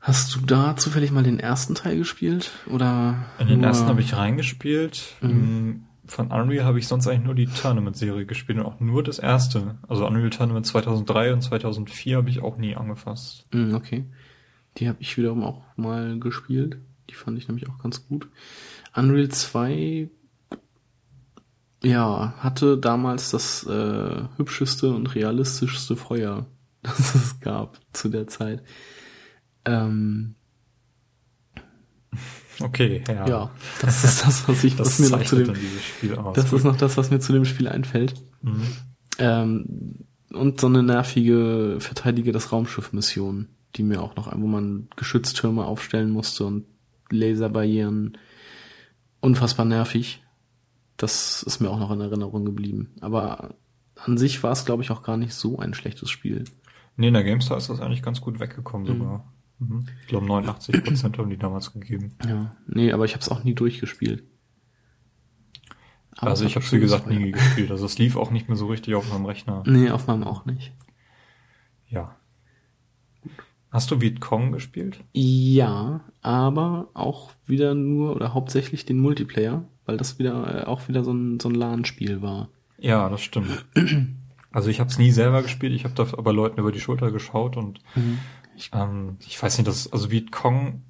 Hast 0.00 0.34
du 0.34 0.40
da 0.40 0.76
zufällig 0.76 1.10
mal 1.12 1.22
den 1.22 1.40
ersten 1.40 1.74
Teil 1.74 1.96
gespielt? 1.96 2.52
Oder 2.70 3.24
In 3.38 3.46
den 3.48 3.60
nur- 3.60 3.68
ersten 3.68 3.86
habe 3.88 4.02
ich 4.02 4.14
reingespielt. 4.14 5.14
Mhm. 5.22 5.84
Von 6.06 6.30
Unreal 6.30 6.66
habe 6.66 6.78
ich 6.78 6.86
sonst 6.86 7.06
eigentlich 7.08 7.24
nur 7.24 7.34
die 7.34 7.46
Tournament-Serie 7.46 8.26
gespielt 8.26 8.58
und 8.58 8.66
auch 8.66 8.78
nur 8.80 9.02
das 9.02 9.18
erste. 9.18 9.78
Also 9.88 10.06
Unreal 10.06 10.28
Tournament 10.28 10.66
2003 10.66 11.32
und 11.32 11.40
2004 11.40 12.18
habe 12.18 12.28
ich 12.28 12.42
auch 12.42 12.58
nie 12.58 12.76
angefasst. 12.76 13.46
Mm, 13.52 13.74
Okay. 13.74 14.04
Die 14.76 14.88
habe 14.88 14.98
ich 15.00 15.16
wiederum 15.16 15.42
auch 15.42 15.62
mal 15.76 16.18
gespielt. 16.18 16.76
Die 17.08 17.14
fand 17.14 17.38
ich 17.38 17.48
nämlich 17.48 17.68
auch 17.70 17.78
ganz 17.78 18.06
gut. 18.06 18.28
Unreal 18.94 19.28
2 19.28 20.10
ja, 21.84 22.34
hatte 22.38 22.78
damals 22.78 23.30
das 23.30 23.64
äh, 23.66 24.22
hübscheste 24.36 24.92
und 24.92 25.14
realistischste 25.14 25.96
Feuer, 25.96 26.46
das 26.82 27.14
es 27.14 27.40
gab 27.40 27.78
zu 27.92 28.08
der 28.08 28.26
Zeit. 28.26 28.62
Ähm, 29.64 30.34
Okay, 32.60 33.02
ja. 33.08 33.26
ja, 33.26 33.50
das 33.80 34.04
ist 34.04 34.24
das, 34.24 34.48
was 34.48 34.62
ich, 34.64 34.76
Das 34.76 34.86
was 34.86 34.98
mir 35.00 35.16
noch 35.16 35.24
zu 35.24 35.36
dem, 35.36 35.54
Spiel 35.54 36.14
aus. 36.16 36.36
das 36.36 36.52
ist 36.52 36.64
noch 36.64 36.76
das, 36.76 36.96
was 36.96 37.10
mir 37.10 37.18
zu 37.18 37.32
dem 37.32 37.44
Spiel 37.44 37.68
einfällt. 37.68 38.14
Mhm. 38.42 38.62
Ähm, 39.18 39.94
und 40.32 40.60
so 40.60 40.66
eine 40.66 40.82
nervige 40.82 41.76
Verteidige 41.80 42.32
das 42.32 42.52
Raumschiff-Mission, 42.52 43.48
die 43.76 43.82
mir 43.82 44.02
auch 44.02 44.16
noch, 44.16 44.32
wo 44.32 44.46
man 44.46 44.88
Geschütztürme 44.96 45.64
aufstellen 45.64 46.10
musste 46.10 46.44
und 46.44 46.64
Laserbarrieren. 47.10 48.18
Unfassbar 49.20 49.66
nervig. 49.66 50.22
Das 50.96 51.42
ist 51.42 51.60
mir 51.60 51.70
auch 51.70 51.78
noch 51.78 51.90
in 51.90 52.00
Erinnerung 52.00 52.44
geblieben. 52.44 52.94
Aber 53.00 53.54
an 53.96 54.18
sich 54.18 54.42
war 54.42 54.52
es, 54.52 54.64
glaube 54.64 54.82
ich, 54.82 54.90
auch 54.90 55.02
gar 55.02 55.16
nicht 55.16 55.34
so 55.34 55.58
ein 55.58 55.74
schlechtes 55.74 56.10
Spiel. 56.10 56.44
Nee, 56.96 57.08
in 57.08 57.14
der 57.14 57.24
GameStar 57.24 57.56
ist 57.56 57.68
das 57.68 57.80
eigentlich 57.80 58.02
ganz 58.02 58.20
gut 58.20 58.38
weggekommen 58.38 58.86
sogar. 58.86 59.32
Mhm. 59.58 59.86
Ich 60.00 60.06
glaube 60.06 60.26
89 60.26 60.84
Prozent 60.84 61.18
haben 61.18 61.30
die 61.30 61.36
damals 61.36 61.72
gegeben. 61.72 62.12
Ja, 62.26 62.54
nee, 62.66 62.92
aber 62.92 63.04
ich 63.04 63.12
habe 63.12 63.22
es 63.22 63.28
auch 63.28 63.44
nie 63.44 63.54
durchgespielt. 63.54 64.22
Aber 66.16 66.30
also 66.30 66.44
ich 66.44 66.54
habe 66.54 66.70
wie 66.70 66.78
gesagt 66.78 67.08
nie 67.08 67.32
gespielt. 67.32 67.70
Also 67.70 67.86
es 67.86 67.98
lief 67.98 68.16
auch 68.16 68.30
nicht 68.30 68.48
mehr 68.48 68.56
so 68.56 68.66
richtig 68.66 68.94
auf 68.94 69.10
meinem 69.12 69.26
Rechner. 69.26 69.64
Nee, 69.66 69.90
auf 69.90 70.06
meinem 70.06 70.22
auch 70.22 70.44
nicht. 70.44 70.72
Ja. 71.88 72.16
Hast 73.70 73.90
du 73.90 74.00
Vietcong 74.00 74.52
gespielt? 74.52 75.02
Ja, 75.12 76.04
aber 76.22 76.88
auch 76.94 77.32
wieder 77.46 77.74
nur 77.74 78.14
oder 78.14 78.32
hauptsächlich 78.32 78.86
den 78.86 79.00
Multiplayer, 79.00 79.64
weil 79.86 79.96
das 79.96 80.18
wieder 80.18 80.62
äh, 80.62 80.64
auch 80.66 80.88
wieder 80.88 81.04
so 81.04 81.12
ein, 81.12 81.40
so 81.40 81.48
ein 81.48 81.54
LAN-Spiel 81.54 82.22
war. 82.22 82.48
Ja, 82.78 83.08
das 83.08 83.22
stimmt. 83.22 83.64
Also 84.52 84.68
ich 84.70 84.78
habe 84.80 84.88
es 84.90 84.98
nie 84.98 85.10
selber 85.10 85.42
gespielt, 85.42 85.72
ich 85.72 85.84
habe 85.84 85.94
da 85.94 86.06
aber 86.16 86.32
Leuten 86.32 86.60
über 86.60 86.70
die 86.72 86.80
Schulter 86.80 87.10
geschaut 87.10 87.56
und 87.56 87.80
Ich- 88.56 88.70
ähm, 88.72 89.16
ich 89.26 89.42
weiß 89.42 89.58
nicht, 89.58 89.66
das 89.66 89.92
also 89.92 90.10
Vietcong, 90.10 90.82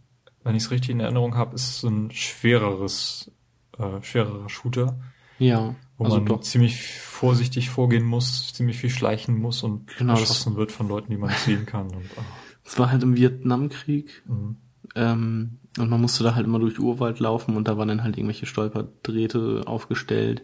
wenn 0.42 0.54
ich 0.54 0.64
es 0.64 0.70
richtig 0.70 0.90
in 0.90 1.00
Erinnerung 1.00 1.34
habe, 1.36 1.54
ist 1.54 1.80
so 1.80 1.88
ein 1.88 2.10
schwereres, 2.10 3.30
äh, 3.78 4.02
schwererer 4.02 4.48
Shooter, 4.50 4.98
Ja, 5.38 5.74
wo 5.96 6.04
also 6.04 6.16
man 6.18 6.26
doch. 6.26 6.40
ziemlich 6.42 6.82
vorsichtig 6.82 7.70
vorgehen 7.70 8.04
muss, 8.04 8.52
ziemlich 8.52 8.76
viel 8.76 8.90
schleichen 8.90 9.38
muss 9.38 9.62
und 9.62 9.86
Genau, 9.96 10.12
erschossen 10.12 10.56
wird 10.56 10.70
von 10.72 10.88
Leuten, 10.88 11.10
die 11.10 11.16
man 11.16 11.30
nicht 11.30 11.40
sehen 11.40 11.64
kann. 11.66 11.86
Und, 11.86 12.04
ah, 12.16 12.22
Es 12.64 12.78
war 12.78 12.90
halt 12.90 13.02
im 13.02 13.16
Vietnamkrieg 13.16 14.22
mhm. 14.26 14.56
ähm, 14.94 15.58
und 15.78 15.90
man 15.90 16.00
musste 16.00 16.24
da 16.24 16.34
halt 16.34 16.46
immer 16.46 16.58
durch 16.58 16.78
Urwald 16.78 17.18
laufen 17.20 17.56
und 17.56 17.66
da 17.66 17.76
waren 17.76 17.88
dann 17.88 18.02
halt 18.02 18.16
irgendwelche 18.16 18.46
Stolperdrähte 18.46 19.62
aufgestellt 19.66 20.42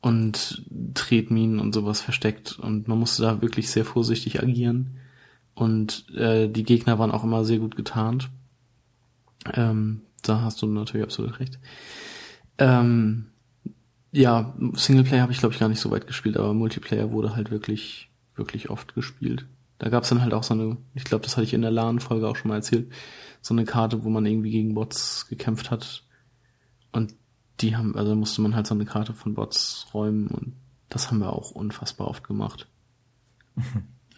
und 0.00 0.64
Tretminen 0.94 1.58
und 1.58 1.74
sowas 1.74 2.00
versteckt 2.00 2.58
und 2.58 2.88
man 2.88 2.98
musste 2.98 3.22
da 3.22 3.42
wirklich 3.42 3.70
sehr 3.70 3.84
vorsichtig 3.84 4.42
agieren 4.42 4.98
und 5.54 6.08
äh, 6.14 6.48
die 6.48 6.62
Gegner 6.62 6.98
waren 6.98 7.10
auch 7.10 7.24
immer 7.24 7.44
sehr 7.44 7.58
gut 7.58 7.76
getarnt. 7.76 8.30
Ähm, 9.54 10.02
da 10.22 10.42
hast 10.42 10.62
du 10.62 10.66
natürlich 10.66 11.04
absolut 11.04 11.40
recht. 11.40 11.58
Ähm, 12.58 13.26
ja, 14.12 14.54
Singleplayer 14.74 15.22
habe 15.22 15.32
ich 15.32 15.38
glaube 15.38 15.54
ich 15.54 15.60
gar 15.60 15.68
nicht 15.68 15.80
so 15.80 15.90
weit 15.90 16.06
gespielt, 16.06 16.36
aber 16.36 16.54
Multiplayer 16.54 17.12
wurde 17.12 17.36
halt 17.36 17.50
wirklich, 17.50 18.08
wirklich 18.34 18.70
oft 18.70 18.94
gespielt. 18.94 19.46
Da 19.78 19.88
gab's 19.90 20.08
dann 20.08 20.22
halt 20.22 20.34
auch 20.34 20.42
so 20.42 20.54
eine, 20.54 20.76
ich 20.94 21.04
glaube, 21.04 21.24
das 21.24 21.36
hatte 21.36 21.44
ich 21.44 21.54
in 21.54 21.62
der 21.62 21.70
LAN-Folge 21.70 22.28
auch 22.28 22.36
schon 22.36 22.48
mal 22.48 22.56
erzählt, 22.56 22.92
so 23.40 23.54
eine 23.54 23.64
Karte, 23.64 24.04
wo 24.04 24.10
man 24.10 24.26
irgendwie 24.26 24.50
gegen 24.50 24.74
Bots 24.74 25.26
gekämpft 25.28 25.70
hat. 25.70 26.04
Und 26.92 27.14
die 27.60 27.76
haben, 27.76 27.96
also 27.96 28.14
musste 28.14 28.42
man 28.42 28.54
halt 28.54 28.66
so 28.66 28.74
eine 28.74 28.84
Karte 28.84 29.14
von 29.14 29.34
Bots 29.34 29.86
räumen 29.94 30.28
und 30.28 30.54
das 30.88 31.10
haben 31.10 31.18
wir 31.18 31.32
auch 31.32 31.50
unfassbar 31.50 32.08
oft 32.08 32.24
gemacht. 32.24 32.68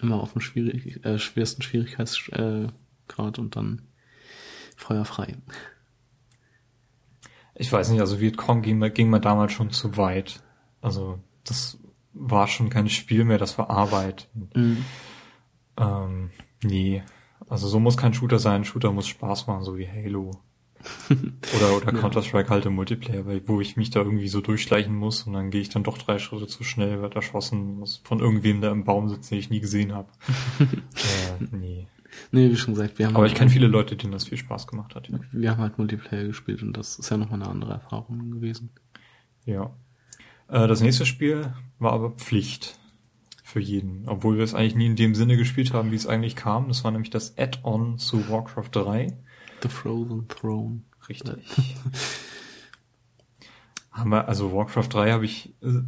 Immer 0.00 0.20
auf 0.20 0.32
dem 0.32 0.40
schwierig, 0.40 1.04
äh, 1.04 1.18
schwersten 1.18 1.62
Schwierigkeitsgrad 1.62 3.38
äh, 3.38 3.40
und 3.40 3.56
dann 3.56 3.82
feuerfrei. 4.76 5.36
Ich 7.54 7.70
weiß 7.70 7.90
nicht, 7.90 8.00
also 8.00 8.20
Vietcong 8.20 8.62
ging, 8.62 8.80
ging 8.94 9.10
mir 9.10 9.20
damals 9.20 9.52
schon 9.52 9.70
zu 9.70 9.98
weit. 9.98 10.42
Also 10.80 11.18
das 11.44 11.78
war 12.14 12.48
schon 12.48 12.70
kein 12.70 12.88
Spiel 12.88 13.24
mehr, 13.24 13.36
das 13.38 13.58
war 13.58 13.68
Arbeit. 13.68 14.28
Mhm. 14.54 14.84
Ähm, 15.80 16.30
nee. 16.62 17.02
Also 17.48 17.68
so 17.68 17.80
muss 17.80 17.96
kein 17.96 18.14
Shooter 18.14 18.38
sein. 18.38 18.64
Shooter 18.64 18.92
muss 18.92 19.08
Spaß 19.08 19.46
machen, 19.46 19.64
so 19.64 19.76
wie 19.78 19.88
Halo. 19.88 20.32
oder 21.56 21.76
oder. 21.76 21.92
Counter-Strike 21.92 22.48
halt 22.48 22.64
im 22.64 22.74
Multiplayer, 22.74 23.24
wo 23.46 23.60
ich 23.60 23.76
mich 23.76 23.90
da 23.90 24.00
irgendwie 24.00 24.28
so 24.28 24.40
durchschleichen 24.40 24.94
muss 24.94 25.24
und 25.24 25.34
dann 25.34 25.50
gehe 25.50 25.60
ich 25.60 25.68
dann 25.68 25.82
doch 25.82 25.98
drei 25.98 26.18
Schritte 26.18 26.46
zu 26.46 26.64
schnell, 26.64 27.02
wird 27.02 27.16
erschossen 27.16 27.78
muss 27.80 28.00
von 28.04 28.20
irgendwem, 28.20 28.62
der 28.62 28.70
im 28.70 28.84
Baum 28.84 29.08
sitzt, 29.10 29.30
den 29.30 29.38
ich 29.38 29.50
nie 29.50 29.60
gesehen 29.60 29.92
habe. 29.92 30.08
äh, 30.60 31.44
nee. 31.54 31.86
Nee, 32.32 32.50
wie 32.50 32.56
schon 32.56 32.74
gesagt, 32.74 32.98
wir 32.98 33.06
haben 33.06 33.14
Aber 33.16 33.26
ich 33.26 33.32
halt- 33.32 33.38
kenne 33.38 33.50
viele 33.50 33.66
Leute, 33.68 33.94
denen 33.96 34.12
das 34.12 34.24
viel 34.24 34.38
Spaß 34.38 34.66
gemacht 34.66 34.94
hat. 34.94 35.08
Ja. 35.08 35.18
wir 35.32 35.50
haben 35.50 35.58
halt 35.60 35.78
Multiplayer 35.78 36.24
gespielt 36.24 36.62
und 36.62 36.76
das 36.76 36.98
ist 36.98 37.10
ja 37.10 37.16
nochmal 37.18 37.40
eine 37.42 37.50
andere 37.50 37.72
Erfahrung 37.72 38.30
gewesen. 38.30 38.70
ja. 39.44 39.70
Äh, 40.48 40.66
das 40.66 40.80
nächste 40.80 41.06
Spiel 41.06 41.52
war 41.78 41.92
aber 41.92 42.10
Pflicht 42.12 42.79
für 43.50 43.60
jeden, 43.60 44.08
obwohl 44.08 44.36
wir 44.36 44.44
es 44.44 44.54
eigentlich 44.54 44.76
nie 44.76 44.86
in 44.86 44.96
dem 44.96 45.14
Sinne 45.14 45.36
gespielt 45.36 45.72
haben, 45.72 45.90
wie 45.90 45.96
es 45.96 46.06
eigentlich 46.06 46.36
kam. 46.36 46.68
Das 46.68 46.84
war 46.84 46.90
nämlich 46.90 47.10
das 47.10 47.36
Add-on 47.36 47.98
zu 47.98 48.28
Warcraft 48.30 48.70
3. 48.72 49.08
The 49.62 49.68
Frozen 49.68 50.28
Throne. 50.28 50.82
Richtig. 51.08 51.34
haben 53.90 54.10
wir, 54.10 54.28
also 54.28 54.52
Warcraft 54.52 54.88
3 54.90 55.12
habe 55.12 55.24
ich, 55.24 55.52
äh, 55.62 55.82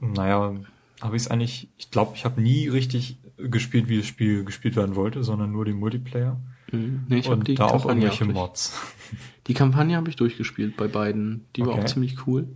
naja, 0.00 0.54
habe 1.00 1.16
ich 1.16 1.22
es 1.22 1.28
eigentlich, 1.28 1.68
ich 1.76 1.90
glaube, 1.90 2.12
ich 2.14 2.24
habe 2.24 2.40
nie 2.40 2.68
richtig 2.68 3.18
gespielt, 3.36 3.88
wie 3.88 3.98
das 3.98 4.06
Spiel 4.06 4.44
gespielt 4.44 4.76
werden 4.76 4.96
wollte, 4.96 5.22
sondern 5.22 5.52
nur 5.52 5.64
den 5.64 5.76
Multiplayer. 5.76 6.40
Mhm. 6.72 7.04
Nee, 7.08 7.18
ich 7.18 7.26
habe 7.26 7.36
und 7.36 7.48
die 7.48 7.54
da 7.54 7.66
auch 7.66 7.70
Kampagne 7.82 8.02
irgendwelche 8.04 8.24
durch. 8.24 8.36
Mods. 8.36 8.74
Die 9.46 9.54
Kampagne 9.54 9.96
habe 9.96 10.10
ich 10.10 10.16
durchgespielt 10.16 10.76
bei 10.76 10.88
beiden. 10.88 11.46
Die 11.56 11.62
war 11.62 11.70
Okay. 11.70 11.80
auch 11.80 11.84
ziemlich 11.86 12.26
cool. 12.26 12.48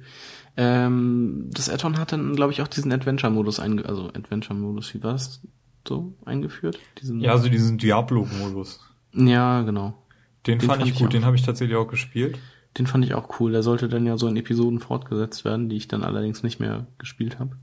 Ähm, 0.56 1.48
das 1.52 1.68
Add-on 1.70 1.98
hat 1.98 2.12
dann, 2.12 2.34
glaube 2.36 2.52
ich, 2.52 2.60
auch 2.62 2.68
diesen 2.68 2.92
Adventure-Modus 2.92 3.58
einge... 3.60 3.84
Also 3.86 4.08
Adventure-Modus, 4.08 4.94
wie 4.94 5.02
war 5.02 5.12
das 5.12 5.40
so 5.88 6.14
eingeführt? 6.24 6.78
Diesen 7.00 7.20
Ja, 7.20 7.32
also 7.32 7.48
diesen 7.48 7.78
Diablo-Modus. 7.78 8.80
ja, 9.14 9.62
genau. 9.62 9.98
Den, 10.46 10.58
Den 10.58 10.66
fand, 10.68 10.78
fand 10.80 10.82
ich 10.88 10.94
ich 10.94 10.98
gut, 10.98 11.08
auch. 11.08 11.12
den 11.12 11.24
habe 11.24 11.36
ich 11.36 11.42
tatsächlich 11.42 11.76
auch 11.76 11.86
gespielt. 11.88 12.38
Den 12.78 12.86
fand 12.86 13.04
ich 13.04 13.14
auch 13.14 13.38
cool. 13.40 13.52
Der 13.52 13.62
sollte 13.62 13.88
dann 13.88 14.06
ja 14.06 14.16
so 14.18 14.26
in 14.28 14.36
Episoden 14.36 14.80
fortgesetzt 14.80 15.44
werden, 15.44 15.68
die 15.68 15.76
ich 15.76 15.88
dann 15.88 16.02
allerdings 16.04 16.42
nicht 16.42 16.58
mehr 16.60 16.86
gespielt 16.98 17.38
habe. 17.38 17.56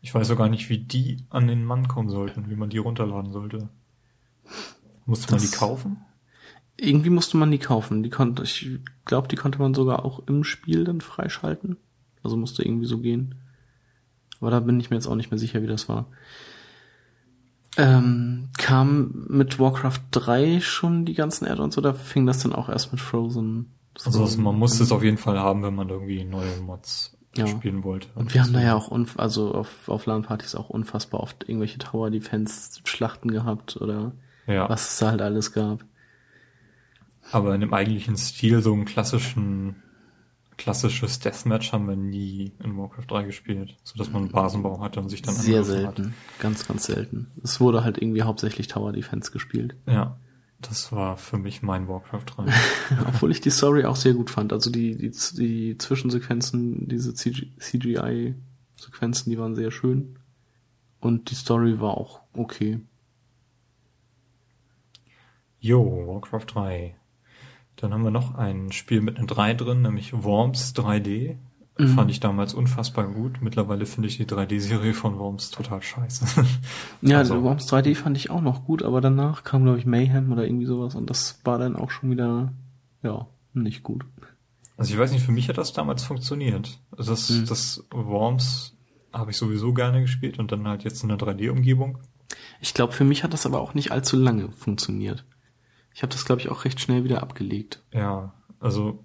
Ich 0.00 0.14
weiß 0.14 0.30
auch 0.30 0.36
gar 0.38 0.48
nicht, 0.48 0.68
wie 0.68 0.78
die 0.78 1.18
an 1.30 1.48
den 1.48 1.64
Mann 1.64 1.88
kommen 1.88 2.10
sollten, 2.10 2.48
wie 2.50 2.54
man 2.56 2.68
die 2.70 2.78
runterladen 2.78 3.32
sollte. 3.32 3.68
Musste 5.04 5.32
man 5.32 5.40
Das- 5.40 5.50
die 5.50 5.56
kaufen? 5.56 5.98
Irgendwie 6.78 7.10
musste 7.10 7.38
man 7.38 7.50
die 7.50 7.58
kaufen. 7.58 8.02
Die 8.02 8.10
konnte, 8.10 8.42
ich 8.42 8.68
glaube, 9.06 9.28
die 9.28 9.36
konnte 9.36 9.58
man 9.58 9.72
sogar 9.72 10.04
auch 10.04 10.26
im 10.26 10.44
Spiel 10.44 10.84
dann 10.84 11.00
freischalten. 11.00 11.78
Also 12.26 12.36
musste 12.36 12.62
irgendwie 12.64 12.86
so 12.86 12.98
gehen. 12.98 13.36
Aber 14.40 14.50
da 14.50 14.60
bin 14.60 14.78
ich 14.80 14.90
mir 14.90 14.96
jetzt 14.96 15.06
auch 15.06 15.14
nicht 15.14 15.30
mehr 15.30 15.38
sicher, 15.38 15.62
wie 15.62 15.66
das 15.66 15.88
war. 15.88 16.06
Ähm, 17.78 18.48
kam 18.56 19.26
mit 19.28 19.58
Warcraft 19.58 20.00
3 20.10 20.60
schon 20.60 21.04
die 21.04 21.12
ganzen 21.14 21.46
Add-ons 21.46 21.76
oder 21.76 21.92
fing 21.94 22.26
das 22.26 22.38
dann 22.42 22.54
auch 22.54 22.68
erst 22.70 22.92
mit 22.92 23.00
Frozen? 23.00 23.70
Also 24.04 24.20
das- 24.20 24.36
man 24.38 24.58
musste 24.58 24.82
es 24.82 24.92
auf 24.92 25.02
jeden 25.02 25.18
Fall 25.18 25.38
haben, 25.38 25.62
wenn 25.62 25.74
man 25.74 25.88
irgendwie 25.88 26.24
neue 26.24 26.56
Mods 26.60 27.16
Ja. 27.36 27.46
spielen 27.46 27.84
wollte. 27.84 28.08
Und 28.14 28.32
wir 28.32 28.42
haben 28.42 28.52
da 28.54 28.62
ja 28.62 28.74
auch, 28.74 28.90
also 29.18 29.54
auf, 29.54 29.88
auf 29.90 30.06
LAN-Partys 30.06 30.54
auch 30.54 30.70
unfassbar 30.70 31.20
oft 31.20 31.44
irgendwelche 31.48 31.78
Tower-Defense-Schlachten 31.78 33.30
gehabt 33.30 33.76
oder 33.76 34.12
Ja, 34.46 34.68
was 34.70 34.90
es 34.92 34.98
da 34.98 35.10
halt 35.10 35.20
alles 35.20 35.52
gab. 35.52 35.84
aber 37.30 37.54
in 37.54 37.60
dem 37.60 37.74
eigentlichen 37.74 38.16
Stil, 38.16 38.62
so 38.62 38.72
einen 38.72 38.84
klassischen 38.86 39.76
klassisches 40.56 41.18
Deathmatch 41.18 41.72
haben 41.72 41.88
wir 41.88 41.96
nie 41.96 42.52
in 42.62 42.76
Warcraft 42.76 43.06
3 43.08 43.24
gespielt, 43.24 43.76
so 43.82 43.98
dass 43.98 44.10
man 44.10 44.22
einen 44.22 44.32
Basenbau 44.32 44.80
hatte 44.80 45.00
und 45.00 45.08
sich 45.08 45.22
dann 45.22 45.34
Sehr 45.34 45.64
selten. 45.64 46.08
Hat. 46.08 46.40
Ganz, 46.40 46.66
ganz 46.66 46.84
selten. 46.84 47.30
Es 47.42 47.60
wurde 47.60 47.84
halt 47.84 47.98
irgendwie 47.98 48.22
hauptsächlich 48.22 48.68
Tower 48.68 48.92
Defense 48.92 49.30
gespielt. 49.30 49.76
Ja. 49.86 50.18
Das 50.60 50.90
war 50.90 51.18
für 51.18 51.36
mich 51.36 51.62
mein 51.62 51.86
Warcraft 51.86 52.24
3. 52.36 52.46
Obwohl 53.08 53.30
ich 53.30 53.42
die 53.42 53.50
Story 53.50 53.84
auch 53.84 53.96
sehr 53.96 54.14
gut 54.14 54.30
fand. 54.30 54.54
Also 54.54 54.70
die, 54.70 54.96
die, 54.96 55.10
die 55.10 55.76
Zwischensequenzen, 55.76 56.88
diese 56.88 57.12
CGI-Sequenzen, 57.12 59.30
die 59.30 59.38
waren 59.38 59.54
sehr 59.54 59.70
schön. 59.70 60.18
Und 60.98 61.30
die 61.30 61.34
Story 61.34 61.78
war 61.78 61.98
auch 61.98 62.22
okay. 62.32 62.80
Jo, 65.60 66.06
Warcraft 66.06 66.46
3. 66.46 66.96
Dann 67.76 67.92
haben 67.92 68.04
wir 68.04 68.10
noch 68.10 68.34
ein 68.34 68.72
Spiel 68.72 69.00
mit 69.00 69.18
einem 69.18 69.26
3 69.26 69.54
drin, 69.54 69.82
nämlich 69.82 70.12
Worms 70.12 70.74
3D. 70.74 71.36
Mhm. 71.78 71.88
Fand 71.88 72.10
ich 72.10 72.20
damals 72.20 72.54
unfassbar 72.54 73.06
gut. 73.06 73.42
Mittlerweile 73.42 73.84
finde 73.84 74.08
ich 74.08 74.16
die 74.16 74.24
3D-Serie 74.24 74.94
von 74.94 75.18
Worms 75.18 75.50
total 75.50 75.82
scheiße. 75.82 76.44
ja, 77.02 77.18
also, 77.18 77.42
Worms 77.42 77.70
3D 77.70 77.94
fand 77.94 78.16
ich 78.16 78.30
auch 78.30 78.40
noch 78.40 78.64
gut, 78.64 78.82
aber 78.82 79.02
danach 79.02 79.44
kam, 79.44 79.64
glaube 79.64 79.78
ich, 79.78 79.84
Mayhem 79.84 80.32
oder 80.32 80.46
irgendwie 80.46 80.66
sowas 80.66 80.94
und 80.94 81.10
das 81.10 81.40
war 81.44 81.58
dann 81.58 81.76
auch 81.76 81.90
schon 81.90 82.10
wieder, 82.10 82.52
ja, 83.02 83.26
nicht 83.52 83.82
gut. 83.82 84.06
Also 84.78 84.92
ich 84.92 84.98
weiß 84.98 85.12
nicht, 85.12 85.24
für 85.24 85.32
mich 85.32 85.48
hat 85.48 85.58
das 85.58 85.72
damals 85.72 86.04
funktioniert. 86.04 86.78
Also 86.96 87.12
das, 87.12 87.30
mhm. 87.30 87.46
das 87.46 87.84
Worms 87.90 88.74
habe 89.12 89.30
ich 89.30 89.36
sowieso 89.36 89.72
gerne 89.72 90.00
gespielt 90.00 90.38
und 90.38 90.52
dann 90.52 90.68
halt 90.68 90.84
jetzt 90.84 91.02
in 91.02 91.08
der 91.08 91.18
3D-Umgebung. 91.18 91.98
Ich 92.60 92.74
glaube, 92.74 92.92
für 92.92 93.04
mich 93.04 93.22
hat 93.24 93.32
das 93.32 93.46
aber 93.46 93.60
auch 93.60 93.74
nicht 93.74 93.92
allzu 93.92 94.16
lange 94.16 94.50
funktioniert. 94.50 95.24
Ich 95.96 96.02
habe 96.02 96.12
das, 96.12 96.26
glaube 96.26 96.42
ich, 96.42 96.50
auch 96.50 96.66
recht 96.66 96.78
schnell 96.78 97.04
wieder 97.04 97.22
abgelegt. 97.22 97.82
Ja, 97.90 98.34
also 98.60 99.02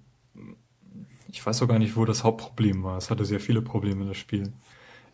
ich 1.26 1.44
weiß 1.44 1.62
auch 1.62 1.66
gar 1.66 1.78
nicht, 1.78 1.96
wo 1.96 2.04
das 2.04 2.22
Hauptproblem 2.22 2.82
war. 2.82 2.98
Es 2.98 3.10
hatte 3.10 3.24
sehr 3.24 3.40
viele 3.40 3.62
Probleme, 3.62 4.04
das 4.04 4.18
Spiel. 4.18 4.52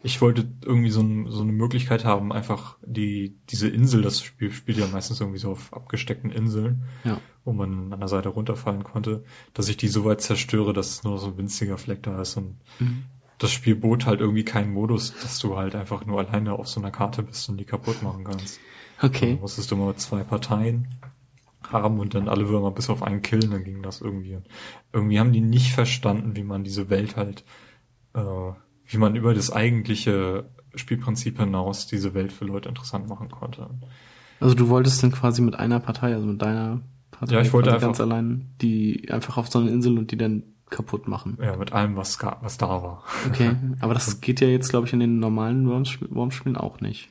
Ich 0.02 0.20
wollte 0.20 0.48
irgendwie 0.64 0.90
so, 0.90 1.02
ein, 1.02 1.30
so 1.30 1.42
eine 1.42 1.52
Möglichkeit 1.52 2.04
haben, 2.04 2.32
einfach 2.32 2.78
die, 2.84 3.36
diese 3.48 3.68
Insel, 3.68 4.02
das 4.02 4.20
Spiel 4.20 4.50
spielt 4.50 4.78
ja 4.78 4.88
meistens 4.88 5.20
irgendwie 5.20 5.38
so 5.38 5.52
auf 5.52 5.72
abgesteckten 5.72 6.32
Inseln, 6.32 6.82
ja. 7.04 7.20
wo 7.44 7.52
man 7.52 7.92
an 7.92 8.00
der 8.00 8.08
Seite 8.08 8.30
runterfallen 8.30 8.82
konnte, 8.82 9.22
dass 9.54 9.68
ich 9.68 9.76
die 9.76 9.86
so 9.86 10.04
weit 10.04 10.20
zerstöre, 10.20 10.72
dass 10.72 11.04
nur 11.04 11.18
so 11.18 11.28
ein 11.28 11.38
winziger 11.38 11.78
Fleck 11.78 12.02
da 12.02 12.20
ist 12.20 12.36
und 12.36 12.56
mhm. 12.80 13.04
das 13.38 13.52
Spiel 13.52 13.76
bot 13.76 14.04
halt 14.04 14.18
irgendwie 14.18 14.44
keinen 14.44 14.72
Modus, 14.72 15.14
dass 15.22 15.38
du 15.38 15.56
halt 15.56 15.76
einfach 15.76 16.04
nur 16.06 16.18
alleine 16.18 16.54
auf 16.54 16.66
so 16.66 16.80
einer 16.80 16.90
Karte 16.90 17.22
bist 17.22 17.48
und 17.48 17.56
die 17.56 17.64
kaputt 17.64 18.02
machen 18.02 18.24
kannst. 18.24 18.58
Okay. 19.00 19.34
Dann 19.34 19.40
musstest 19.40 19.70
du 19.70 19.76
mal 19.76 19.94
zwei 19.94 20.24
Parteien 20.24 20.88
haben 21.62 21.98
und 21.98 22.14
dann 22.14 22.28
alle 22.28 22.48
Würmer 22.48 22.70
bis 22.70 22.90
auf 22.90 23.02
einen 23.02 23.22
killen, 23.22 23.50
dann 23.50 23.64
ging 23.64 23.82
das 23.82 24.00
irgendwie. 24.00 24.36
Und 24.36 24.48
irgendwie 24.92 25.18
haben 25.18 25.32
die 25.32 25.40
nicht 25.40 25.72
verstanden, 25.72 26.36
wie 26.36 26.44
man 26.44 26.64
diese 26.64 26.88
Welt 26.90 27.16
halt, 27.16 27.44
äh, 28.14 28.20
wie 28.20 28.96
man 28.96 29.16
über 29.16 29.34
das 29.34 29.52
eigentliche 29.52 30.48
Spielprinzip 30.74 31.38
hinaus 31.38 31.86
diese 31.86 32.14
Welt 32.14 32.32
für 32.32 32.44
Leute 32.44 32.68
interessant 32.68 33.08
machen 33.08 33.30
konnte. 33.30 33.68
Also 34.40 34.54
du 34.54 34.68
wolltest 34.68 35.02
dann 35.02 35.12
quasi 35.12 35.42
mit 35.42 35.56
einer 35.56 35.80
Partei, 35.80 36.14
also 36.14 36.26
mit 36.26 36.40
deiner 36.40 36.80
Partei, 37.10 37.34
ja, 37.34 37.40
ich 37.40 37.52
wollte 37.52 37.72
einfach, 37.72 37.88
ganz 37.88 38.00
allein, 38.00 38.50
die 38.60 39.10
einfach 39.10 39.36
auf 39.36 39.48
so 39.48 39.58
eine 39.58 39.70
Insel 39.70 39.98
und 39.98 40.12
die 40.12 40.16
dann 40.16 40.44
kaputt 40.70 41.08
machen. 41.08 41.38
Ja, 41.40 41.56
mit 41.56 41.72
allem, 41.72 41.96
was, 41.96 42.18
was 42.40 42.58
da 42.58 42.68
war. 42.68 43.02
Okay, 43.26 43.56
aber 43.80 43.94
das 43.94 44.20
geht 44.20 44.40
ja 44.40 44.48
jetzt, 44.48 44.68
glaube 44.68 44.86
ich, 44.86 44.92
in 44.92 45.00
den 45.00 45.18
normalen 45.18 45.68
Worms-Spielen 45.68 46.56
auch 46.56 46.80
nicht. 46.80 47.10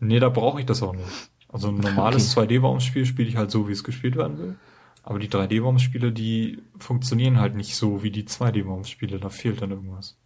Nee, 0.00 0.18
da 0.18 0.28
brauche 0.28 0.60
ich 0.60 0.66
das 0.66 0.82
auch 0.82 0.94
nicht. 0.94 1.30
Also 1.48 1.68
ein 1.68 1.76
normales 1.76 2.36
okay. 2.36 2.56
2D-Worms-Spiel 2.56 3.06
spiele 3.06 3.28
ich 3.28 3.36
halt 3.36 3.50
so, 3.50 3.68
wie 3.68 3.72
es 3.72 3.84
gespielt 3.84 4.16
werden 4.16 4.38
will. 4.38 4.56
Aber 5.02 5.18
die 5.18 5.28
3D-Worms-Spiele, 5.28 6.12
die 6.12 6.62
funktionieren 6.78 7.38
halt 7.38 7.54
nicht 7.54 7.76
so 7.76 8.02
wie 8.02 8.10
die 8.10 8.24
2D-Worms-Spiele. 8.24 9.18
Da 9.18 9.28
fehlt 9.28 9.62
dann 9.62 9.70
irgendwas. 9.70 10.18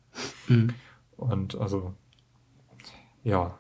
Mhm. 0.49 0.75
Und 1.17 1.59
also, 1.59 1.95
ja, 3.23 3.59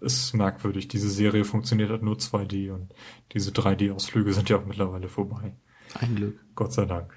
ist 0.00 0.34
merkwürdig. 0.34 0.88
Diese 0.88 1.10
Serie 1.10 1.44
funktioniert 1.44 1.90
halt 1.90 2.02
nur 2.02 2.16
2D 2.16 2.70
und 2.70 2.94
diese 3.32 3.50
3D-Ausflüge 3.50 4.32
sind 4.32 4.48
ja 4.48 4.58
auch 4.58 4.66
mittlerweile 4.66 5.08
vorbei. 5.08 5.56
Ein 5.94 6.16
Glück. 6.16 6.38
Gott 6.54 6.72
sei 6.72 6.84
Dank. 6.84 7.14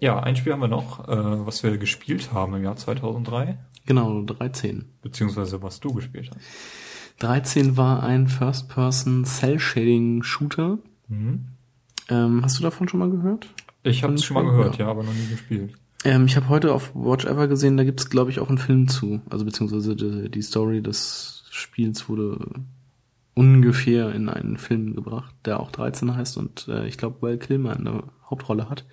Ja, 0.00 0.20
ein 0.20 0.36
Spiel 0.36 0.52
haben 0.52 0.60
wir 0.60 0.68
noch, 0.68 1.08
äh, 1.08 1.46
was 1.46 1.62
wir 1.62 1.76
gespielt 1.78 2.32
haben 2.32 2.54
im 2.54 2.62
Jahr 2.62 2.76
2003. 2.76 3.58
Genau, 3.86 4.22
13. 4.22 4.84
Beziehungsweise 5.02 5.62
was 5.62 5.80
du 5.80 5.92
gespielt 5.92 6.30
hast. 6.30 6.40
13 7.18 7.76
war 7.76 8.02
ein 8.02 8.28
First-Person-Cell-Shading-Shooter. 8.28 10.78
Mhm. 11.08 11.44
Ähm, 12.08 12.44
hast 12.44 12.58
du 12.58 12.62
davon 12.62 12.88
schon 12.88 13.00
mal 13.00 13.10
gehört? 13.10 13.52
Ich 13.82 14.02
habe 14.02 14.14
es 14.14 14.24
schon 14.24 14.34
mal 14.34 14.44
gehört, 14.44 14.78
ja. 14.78 14.86
ja, 14.86 14.90
aber 14.90 15.02
noch 15.02 15.12
nie 15.12 15.28
gespielt. 15.28 15.74
Ähm, 16.04 16.26
ich 16.26 16.36
habe 16.36 16.48
heute 16.48 16.72
auf 16.72 16.92
Watch 16.94 17.24
Ever 17.24 17.48
gesehen, 17.48 17.76
da 17.76 17.84
gibt's 17.84 18.08
glaube 18.08 18.30
ich 18.30 18.40
auch 18.40 18.48
einen 18.48 18.58
Film 18.58 18.88
zu. 18.88 19.20
Also 19.30 19.44
beziehungsweise 19.44 19.96
die, 19.96 20.30
die 20.30 20.42
Story 20.42 20.80
des 20.80 21.44
Spiels 21.50 22.08
wurde 22.08 22.38
ungefähr 23.34 24.14
in 24.14 24.28
einen 24.28 24.58
Film 24.58 24.94
gebracht, 24.94 25.34
der 25.44 25.60
auch 25.60 25.70
13 25.70 26.16
heißt 26.16 26.36
und 26.38 26.68
äh, 26.68 26.86
ich 26.86 26.98
glaube 26.98 27.22
Val 27.22 27.38
Kilmer 27.38 27.76
in 27.76 27.84
der 27.84 28.04
Hauptrolle 28.28 28.68
hat. 28.68 28.84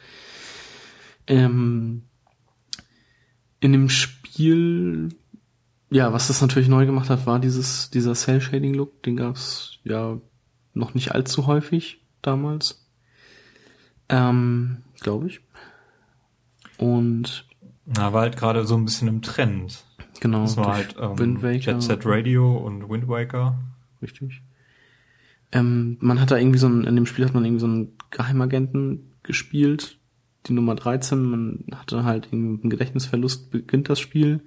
Ähm, 1.28 2.04
in 3.60 3.72
dem 3.72 3.90
Spiel 3.90 5.10
ja, 5.90 6.12
was 6.12 6.28
das 6.28 6.42
natürlich 6.42 6.68
neu 6.68 6.86
gemacht 6.86 7.10
hat, 7.10 7.26
war 7.26 7.40
dieses, 7.40 7.90
dieser 7.90 8.14
Cell-Shading-Look. 8.14 9.04
Den 9.04 9.18
gab's 9.18 9.80
ja 9.84 10.18
noch 10.74 10.94
nicht 10.94 11.14
allzu 11.14 11.48
häufig 11.48 12.02
damals. 12.22 12.86
Ähm, 14.10 14.84
glaube 15.00 15.28
ich. 15.28 15.42
Und. 16.78 17.48
Na, 17.86 18.14
war 18.14 18.22
halt 18.22 18.38
gerade 18.38 18.66
so 18.66 18.76
ein 18.76 18.86
bisschen 18.86 19.08
im 19.08 19.22
Trend. 19.22 19.84
Genau. 20.20 20.42
Das 20.42 20.58
war 20.58 20.74
halt 20.74 20.96
ähm, 21.00 21.20
Wind 21.20 21.44
Waker. 21.44 21.74
Jet 21.74 21.84
Set 21.84 22.02
Radio 22.06 22.58
und 22.58 22.90
Wind 22.90 23.08
Waker. 23.08 23.60
Richtig. 24.02 24.42
Ähm, 25.52 25.98
man 26.02 26.20
hat 26.20 26.32
da 26.32 26.38
irgendwie 26.38 26.60
so 26.60 26.68
ein, 26.68 26.84
in 26.84 26.96
dem 26.96 27.06
Spiel 27.06 27.26
hat 27.26 27.34
man 27.34 27.46
irgendwie 27.46 27.62
so 27.62 27.68
einen 27.68 27.98
Geheimagenten 28.10 29.14
gespielt, 29.24 30.00
die 30.48 30.54
Nummer 30.54 30.76
13. 30.76 31.24
Man 31.24 31.66
hatte 31.76 32.04
halt 32.04 32.28
irgendwie 32.32 32.62
einen 32.62 32.70
Gedächtnisverlust, 32.70 33.52
beginnt 33.52 33.90
das 33.90 34.00
Spiel 34.00 34.42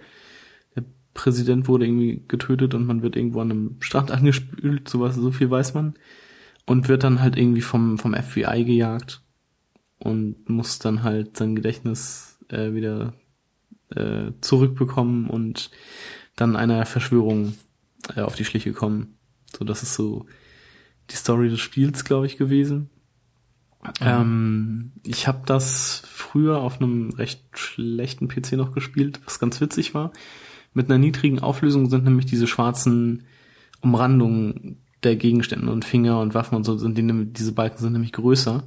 Präsident 1.19 1.66
wurde 1.66 1.85
irgendwie 1.85 2.23
getötet 2.29 2.75
und 2.75 2.87
man 2.87 3.03
wird 3.03 3.16
irgendwo 3.16 3.41
an 3.41 3.51
einem 3.51 3.77
Strand 3.81 4.11
angespült, 4.12 4.89
sowas, 4.89 5.16
so 5.16 5.33
viel 5.33 5.51
weiß 5.51 5.75
man. 5.75 5.95
Und 6.64 6.89
wird 6.89 7.03
dann 7.03 7.21
halt 7.21 7.37
irgendwie 7.37 7.61
vom, 7.61 7.99
vom 7.99 8.14
FBI 8.14 8.64
gejagt 8.64 9.23
und 9.99 10.49
muss 10.49 10.79
dann 10.79 11.03
halt 11.03 11.37
sein 11.37 11.57
Gedächtnis 11.57 12.39
äh, 12.51 12.73
wieder 12.73 13.14
äh, 13.91 14.31
zurückbekommen 14.43 15.29
und 15.29 15.71
dann 16.37 16.55
einer 16.55 16.87
Verschwörung 16.87 17.55
äh, 18.14 18.21
auf 18.21 18.37
die 18.37 18.45
Schliche 18.45 18.73
kommen. 18.73 19.16
So, 19.59 19.64
das 19.64 19.83
ist 19.83 19.95
so 19.95 20.27
die 21.11 21.16
Story 21.16 21.49
des 21.49 21.59
Spiels, 21.59 22.05
glaube 22.05 22.27
ich, 22.27 22.37
gewesen. 22.37 22.91
Ähm, 24.01 24.93
ich 25.05 25.27
habe 25.27 25.43
das 25.47 26.03
früher 26.07 26.59
auf 26.61 26.81
einem 26.81 27.11
recht 27.11 27.43
schlechten 27.59 28.29
PC 28.29 28.53
noch 28.53 28.73
gespielt, 28.73 29.21
was 29.25 29.41
ganz 29.41 29.61
witzig 29.61 29.95
war. 29.95 30.12
Mit 30.79 30.89
einer 30.89 30.99
niedrigen 30.99 31.41
Auflösung 31.41 31.91
sind 31.91 32.05
nämlich 32.05 32.26
diese 32.26 32.47
schwarzen 32.47 33.24
Umrandungen 33.81 34.76
der 35.03 35.16
Gegenstände 35.16 35.72
und 35.72 35.85
Finger 35.85 36.20
und 36.20 36.35
Waffen 36.35 36.55
und 36.55 36.62
so 36.62 36.79
sind 36.79 36.97
die, 36.97 37.33
diese 37.33 37.51
Balken 37.51 37.79
sind 37.79 37.95
nämlich 37.95 38.12
größer. 38.12 38.62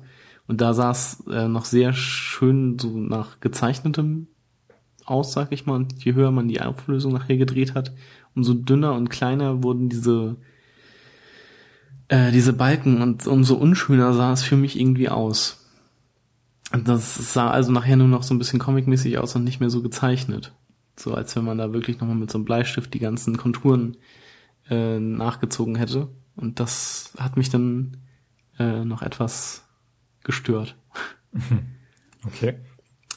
Und 0.45 0.59
da 0.59 0.73
sah 0.73 0.91
es 0.91 1.23
äh, 1.31 1.47
noch 1.47 1.63
sehr 1.63 1.93
schön 1.93 2.77
so 2.77 2.89
nach 2.97 3.39
gezeichnetem 3.39 4.27
aus, 5.05 5.31
sag 5.31 5.53
ich 5.53 5.65
mal. 5.65 5.75
Und 5.75 6.03
je 6.03 6.13
höher 6.13 6.31
man 6.31 6.49
die 6.49 6.59
Auflösung 6.59 7.13
nachher 7.13 7.37
gedreht 7.37 7.75
hat, 7.75 7.93
umso 8.35 8.55
dünner 8.55 8.93
und 8.95 9.09
kleiner 9.09 9.63
wurden 9.63 9.87
diese 9.87 10.35
äh, 12.09 12.33
diese 12.33 12.51
Balken 12.51 13.01
und 13.01 13.25
umso 13.25 13.55
unschöner 13.55 14.13
sah 14.13 14.33
es 14.33 14.43
für 14.43 14.57
mich 14.57 14.77
irgendwie 14.77 15.07
aus. 15.07 15.65
Und 16.73 16.89
das 16.89 17.33
sah 17.33 17.49
also 17.49 17.71
nachher 17.71 17.95
nur 17.95 18.09
noch 18.09 18.23
so 18.23 18.33
ein 18.33 18.37
bisschen 18.37 18.59
comicmäßig 18.59 19.17
aus 19.17 19.33
und 19.37 19.45
nicht 19.45 19.61
mehr 19.61 19.69
so 19.69 19.81
gezeichnet. 19.81 20.51
So 21.01 21.15
als 21.15 21.35
wenn 21.35 21.45
man 21.45 21.57
da 21.57 21.73
wirklich 21.73 21.99
nochmal 21.99 22.15
mit 22.15 22.29
so 22.29 22.37
einem 22.37 22.45
Bleistift 22.45 22.93
die 22.93 22.99
ganzen 22.99 23.35
Konturen 23.35 23.97
äh, 24.69 24.99
nachgezogen 24.99 25.75
hätte. 25.75 26.09
Und 26.35 26.59
das 26.59 27.13
hat 27.17 27.37
mich 27.37 27.49
dann 27.49 27.97
äh, 28.59 28.85
noch 28.85 29.01
etwas 29.01 29.67
gestört. 30.23 30.77
Okay. 32.23 32.59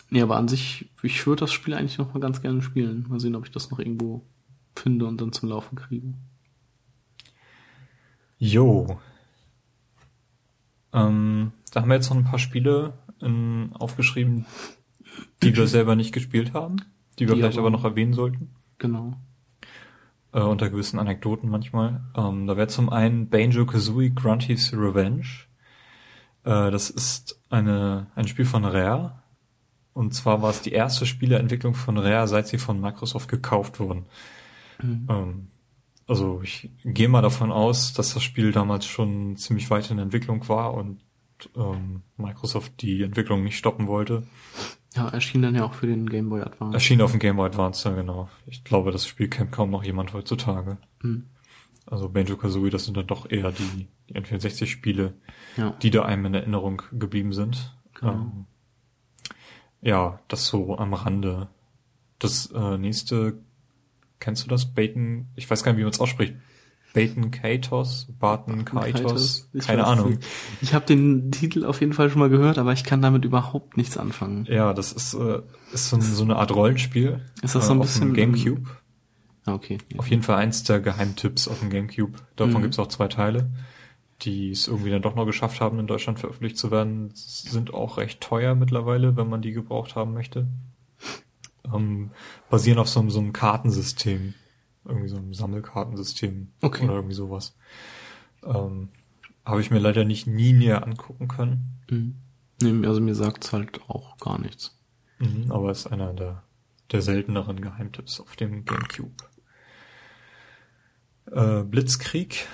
Nee, 0.09 0.23
aber 0.23 0.39
an 0.39 0.49
sich, 0.49 0.91
ich 1.03 1.27
würde 1.27 1.41
das 1.41 1.53
Spiel 1.53 1.75
eigentlich 1.75 1.99
noch 1.99 2.15
mal 2.15 2.21
ganz 2.21 2.41
gerne 2.41 2.63
spielen. 2.63 3.05
Mal 3.07 3.21
sehen, 3.21 3.37
ob 3.37 3.45
ich 3.45 3.53
das 3.53 3.71
noch 3.71 3.79
irgendwo 3.79 4.25
finde 4.75 5.05
und 5.05 5.21
dann 5.21 5.31
zum 5.31 5.51
Laufen 5.51 5.77
kriege. 5.77 6.15
Jo. 8.39 8.99
Ähm, 10.95 11.53
da 11.71 11.83
haben 11.83 11.91
wir 11.91 11.97
jetzt 11.97 12.09
noch 12.09 12.17
ein 12.17 12.25
paar 12.25 12.39
Spiele 12.39 12.95
in, 13.21 13.75
aufgeschrieben, 13.75 14.47
die 15.43 15.55
wir 15.55 15.67
selber 15.67 15.97
nicht 15.97 16.13
gespielt 16.13 16.55
haben 16.55 16.77
die 17.19 17.27
wir 17.27 17.35
die 17.35 17.41
vielleicht 17.41 17.59
aber, 17.59 17.69
aber 17.69 17.77
noch 17.77 17.85
erwähnen 17.85 18.13
sollten. 18.13 18.51
Genau. 18.79 19.15
Äh, 20.33 20.41
unter 20.41 20.71
gewissen 20.71 20.99
Anekdoten 20.99 21.49
manchmal. 21.49 22.03
Ähm, 22.17 22.47
da 22.47 22.57
wäre 22.57 22.69
zum 22.69 22.91
einen 22.91 23.29
Banjo 23.29 23.67
Kazooie 23.67 24.11
Grunty's 24.11 24.73
Revenge. 24.73 25.27
Äh, 26.45 26.71
das 26.71 26.91
ist 26.91 27.41
eine, 27.51 28.09
ein 28.15 28.27
Spiel 28.27 28.45
von 28.45 28.65
Rare. 28.65 29.23
Und 29.93 30.13
zwar 30.13 30.43
war 30.43 30.51
es 30.51 30.61
die 30.61 30.73
erste 30.73 31.07
Spieleentwicklung 31.07 31.75
von 31.75 31.99
Rare, 31.99 32.27
seit 32.27 32.49
sie 32.49 32.59
von 32.59 32.81
Microsoft 32.81 33.29
gekauft 33.29 33.79
wurden. 33.79 34.07
Mhm. 34.83 35.07
Ähm, 35.09 35.47
also 36.07 36.41
ich 36.43 36.71
gehe 36.85 37.09
mal 37.09 37.23
davon 37.23 37.51
aus, 37.51 37.93
dass 37.95 38.13
das 38.13 38.23
Spiel 38.23 38.53
damals 38.53 38.87
schon 38.87 39.37
ziemlich 39.37 39.71
weit 39.71 39.91
in 39.91 39.99
Entwicklung 39.99 40.47
war 40.49 40.75
und 40.75 41.01
ähm, 41.57 42.03
Microsoft 42.17 42.83
die 42.83 43.03
Entwicklung 43.03 43.43
nicht 43.43 43.57
stoppen 43.57 43.87
wollte. 43.87 44.25
Ja, 44.95 45.09
erschien 45.09 45.43
dann 45.43 45.55
ja 45.55 45.65
auch 45.65 45.75
für 45.75 45.87
den 45.87 46.09
Game 46.09 46.29
Boy 46.29 46.43
Advance. 46.43 46.75
Erschien 46.75 47.03
auf 47.03 47.11
dem 47.11 47.21
Game 47.21 47.37
Boy 47.37 47.47
Advance, 47.47 47.89
ja 47.89 47.95
genau. 47.95 48.29
Ich 48.47 48.63
glaube, 48.63 48.93
das 48.93 49.07
Spiel 49.07 49.29
kennt 49.29 49.51
kaum 49.51 49.71
noch 49.71 49.83
jemand 49.83 50.13
heutzutage. 50.13 50.79
Mhm. 51.03 51.27
Also 51.87 52.09
Banjo-Kazooie, 52.09 52.71
das 52.71 52.85
sind 52.85 52.97
dann 52.97 53.07
doch 53.07 53.31
eher 53.31 53.53
die, 53.53 53.89
die 54.09 54.15
N64-Spiele, 54.15 55.15
ja. 55.57 55.71
die 55.83 55.91
da 55.91 56.05
einem 56.05 56.27
in 56.27 56.35
Erinnerung 56.35 56.83
geblieben 56.93 57.33
sind. 57.33 57.77
Genau. 58.01 58.13
Ähm, 58.13 58.47
ja, 59.83 60.21
das 60.29 60.47
so 60.47 60.79
am 60.79 60.95
Rande. 60.95 61.49
Das 62.19 62.47
äh, 62.53 62.79
nächste, 62.79 63.39
kennst 64.19 64.45
du 64.45 64.49
das? 64.49 64.73
Baten, 64.73 65.29
ich 65.35 65.51
weiß 65.51 65.63
gar 65.63 65.73
nicht, 65.73 65.81
wie 65.81 65.85
man 65.85 65.93
es 65.93 66.01
ausspricht. 66.01 66.35
Baten 66.95 67.33
Katos, 67.33 68.07
Barton 68.21 68.65
Kaitos, 68.65 69.51
keine 69.59 69.85
Ahnung. 69.85 70.19
Ich 70.63 70.75
habe 70.75 70.87
den 70.87 71.33
Titel 71.33 71.65
auf 71.67 71.81
jeden 71.81 71.93
Fall 71.93 72.09
schon 72.09 72.21
mal 72.21 72.31
gehört, 72.31 72.57
aber 72.57 72.73
ich 72.73 72.85
kann 72.85 73.03
damit 73.03 73.25
überhaupt 73.25 73.77
nichts 73.77 73.99
anfangen. 73.99 74.47
Ja, 74.49 74.73
das 74.73 74.93
ist, 74.93 75.13
äh, 75.15 75.43
ist 75.73 75.91
so, 75.91 76.01
so 76.01 76.23
eine 76.23 76.37
Art 76.37 76.55
Rollenspiel. 76.55 77.21
Ist 77.43 77.57
das 77.57 77.67
so 77.67 77.73
ein 77.73 77.81
äh, 77.81 77.83
bisschen 77.83 78.15
Gamecube? 78.15 78.71
Ah, 79.45 79.55
okay. 79.55 79.79
Auf 79.99 80.09
jeden 80.09 80.23
Fall 80.23 80.37
eins 80.37 80.63
der 80.63 80.79
Geheimtipps 80.81 81.49
auf 81.49 81.59
dem 81.59 81.69
Gamecube. 81.69 82.17
Davon 82.37 82.59
mhm. 82.59 82.63
gibt's 82.63 82.79
auch 82.79 82.87
zwei 82.87 83.09
Teile, 83.09 83.51
die 84.23 84.53
es 84.53 84.69
irgendwie 84.69 84.91
dann 84.91 85.03
doch 85.03 85.17
noch 85.17 85.27
geschafft 85.27 85.61
haben, 85.61 85.81
in 85.81 85.89
Deutschland 85.89 86.21
veröffentlicht 86.21 86.57
zu 86.57 86.71
werden. 86.71 87.11
Sind 87.15 87.75
auch 87.75 87.99
recht 87.99 88.21
teuer 88.21 88.55
mittlerweile, 88.55 89.17
wenn 89.17 89.29
man 89.29 89.43
die 89.43 89.53
gebraucht 89.53 89.97
haben 89.97 90.15
möchte. 90.15 90.47
Ähm, 91.75 92.11
basieren 92.51 92.79
auf 92.79 92.89
so, 92.89 93.07
so 93.11 93.19
einem 93.19 93.33
Kartensystem 93.33 94.35
irgendwie 94.85 95.09
so 95.09 95.17
ein 95.17 95.33
Sammelkartensystem 95.33 96.49
okay. 96.63 96.85
oder 96.85 96.95
irgendwie 96.95 97.15
sowas. 97.15 97.57
Ähm, 98.45 98.89
Habe 99.45 99.61
ich 99.61 99.71
mir 99.71 99.79
leider 99.79 100.05
nicht 100.05 100.27
nie 100.27 100.53
näher 100.53 100.85
angucken 100.85 101.29
können. 101.29 101.79
Mhm. 101.91 102.17
Nee, 102.63 102.87
also 102.87 103.01
mir 103.01 103.15
sagt's 103.15 103.53
halt 103.53 103.81
auch 103.89 104.17
gar 104.19 104.41
nichts. 104.41 104.79
Mhm, 105.19 105.51
aber 105.51 105.71
ist 105.71 105.87
einer 105.87 106.13
der, 106.13 106.43
der 106.93 107.03
selteneren 107.03 107.61
Geheimtipps 107.61 108.21
auf 108.21 108.37
dem 108.37 108.65
Gamecube. 108.65 109.25
Äh, 111.31 111.63
Blitzkrieg 111.65 112.47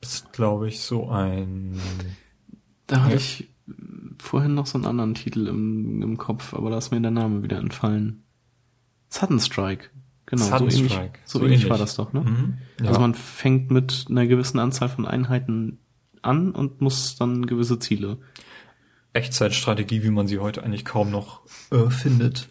ist, 0.00 0.32
glaube 0.32 0.68
ich, 0.68 0.80
so 0.80 1.08
ein. 1.08 1.80
Da 2.86 3.04
hatte 3.04 3.16
ich 3.16 3.48
vorhin 4.18 4.54
noch 4.54 4.66
so 4.66 4.76
einen 4.76 4.86
anderen 4.86 5.14
Titel 5.14 5.46
im, 5.46 6.02
im 6.02 6.18
Kopf, 6.18 6.54
aber 6.54 6.70
da 6.70 6.78
ist 6.78 6.90
mir 6.90 7.00
der 7.00 7.10
Name 7.10 7.42
wieder 7.42 7.58
entfallen. 7.58 8.24
Sudden 9.08 9.40
Strike. 9.40 9.90
Genau, 10.32 10.44
so 10.46 10.64
ähnlich, 10.64 10.98
so, 11.26 11.40
so 11.40 11.44
ähnlich, 11.44 11.68
war 11.68 11.76
das 11.76 11.94
doch, 11.96 12.14
ne? 12.14 12.22
Mhm, 12.22 12.58
ja. 12.80 12.88
Also 12.88 13.00
man 13.00 13.12
fängt 13.12 13.70
mit 13.70 14.06
einer 14.08 14.26
gewissen 14.26 14.58
Anzahl 14.58 14.88
von 14.88 15.06
Einheiten 15.06 15.78
an 16.22 16.52
und 16.52 16.80
muss 16.80 17.16
dann 17.16 17.44
gewisse 17.44 17.78
Ziele. 17.78 18.16
Echtzeitstrategie, 19.12 20.02
wie 20.02 20.10
man 20.10 20.26
sie 20.26 20.38
heute 20.38 20.62
eigentlich 20.62 20.86
kaum 20.86 21.10
noch 21.10 21.42
äh, 21.70 21.90
findet. 21.90 22.48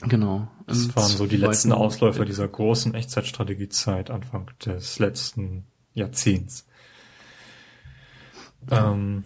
Genau. 0.00 0.48
Das 0.66 0.96
waren 0.96 1.10
so 1.10 1.28
die 1.28 1.36
letzten 1.36 1.70
Ausläufer 1.70 2.24
dieser 2.24 2.48
großen 2.48 2.92
Echtzeitstrategiezeit 2.92 4.10
Anfang 4.10 4.50
des 4.66 4.98
letzten 4.98 5.66
Jahrzehnts. 5.94 6.66
Ähm, 8.68 9.22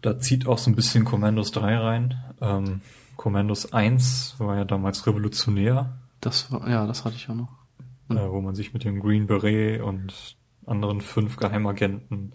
da 0.00 0.18
zieht 0.18 0.46
auch 0.46 0.56
so 0.56 0.70
ein 0.70 0.74
bisschen 0.74 1.04
Commandos 1.04 1.50
3 1.50 1.76
rein. 1.76 2.14
Ähm, 2.40 2.80
Commandos 3.16 3.74
1 3.74 4.36
war 4.38 4.56
ja 4.56 4.64
damals 4.64 5.06
revolutionär 5.06 5.98
das 6.20 6.50
war, 6.52 6.68
ja, 6.68 6.86
das 6.86 7.04
hatte 7.04 7.16
ich 7.16 7.28
auch 7.28 7.34
noch. 7.34 7.52
Äh, 8.10 8.30
wo 8.30 8.40
man 8.40 8.54
sich 8.54 8.72
mit 8.72 8.84
dem 8.84 9.00
Green 9.00 9.26
Beret 9.26 9.82
und 9.82 10.36
anderen 10.66 11.00
fünf 11.00 11.36
Geheimagenten 11.36 12.32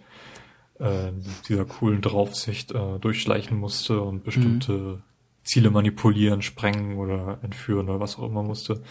äh, 0.79 1.11
dieser 1.47 1.65
coolen 1.65 2.01
Draufsicht 2.01 2.71
äh, 2.71 2.99
durchschleichen 2.99 3.57
musste 3.57 4.01
und 4.01 4.23
bestimmte 4.23 4.73
mhm. 4.73 5.01
Ziele 5.43 5.71
manipulieren, 5.71 6.41
sprengen 6.41 6.97
oder 6.97 7.39
entführen 7.41 7.89
oder 7.89 7.99
was 7.99 8.17
auch 8.17 8.27
immer 8.27 8.43
musste. 8.43 8.81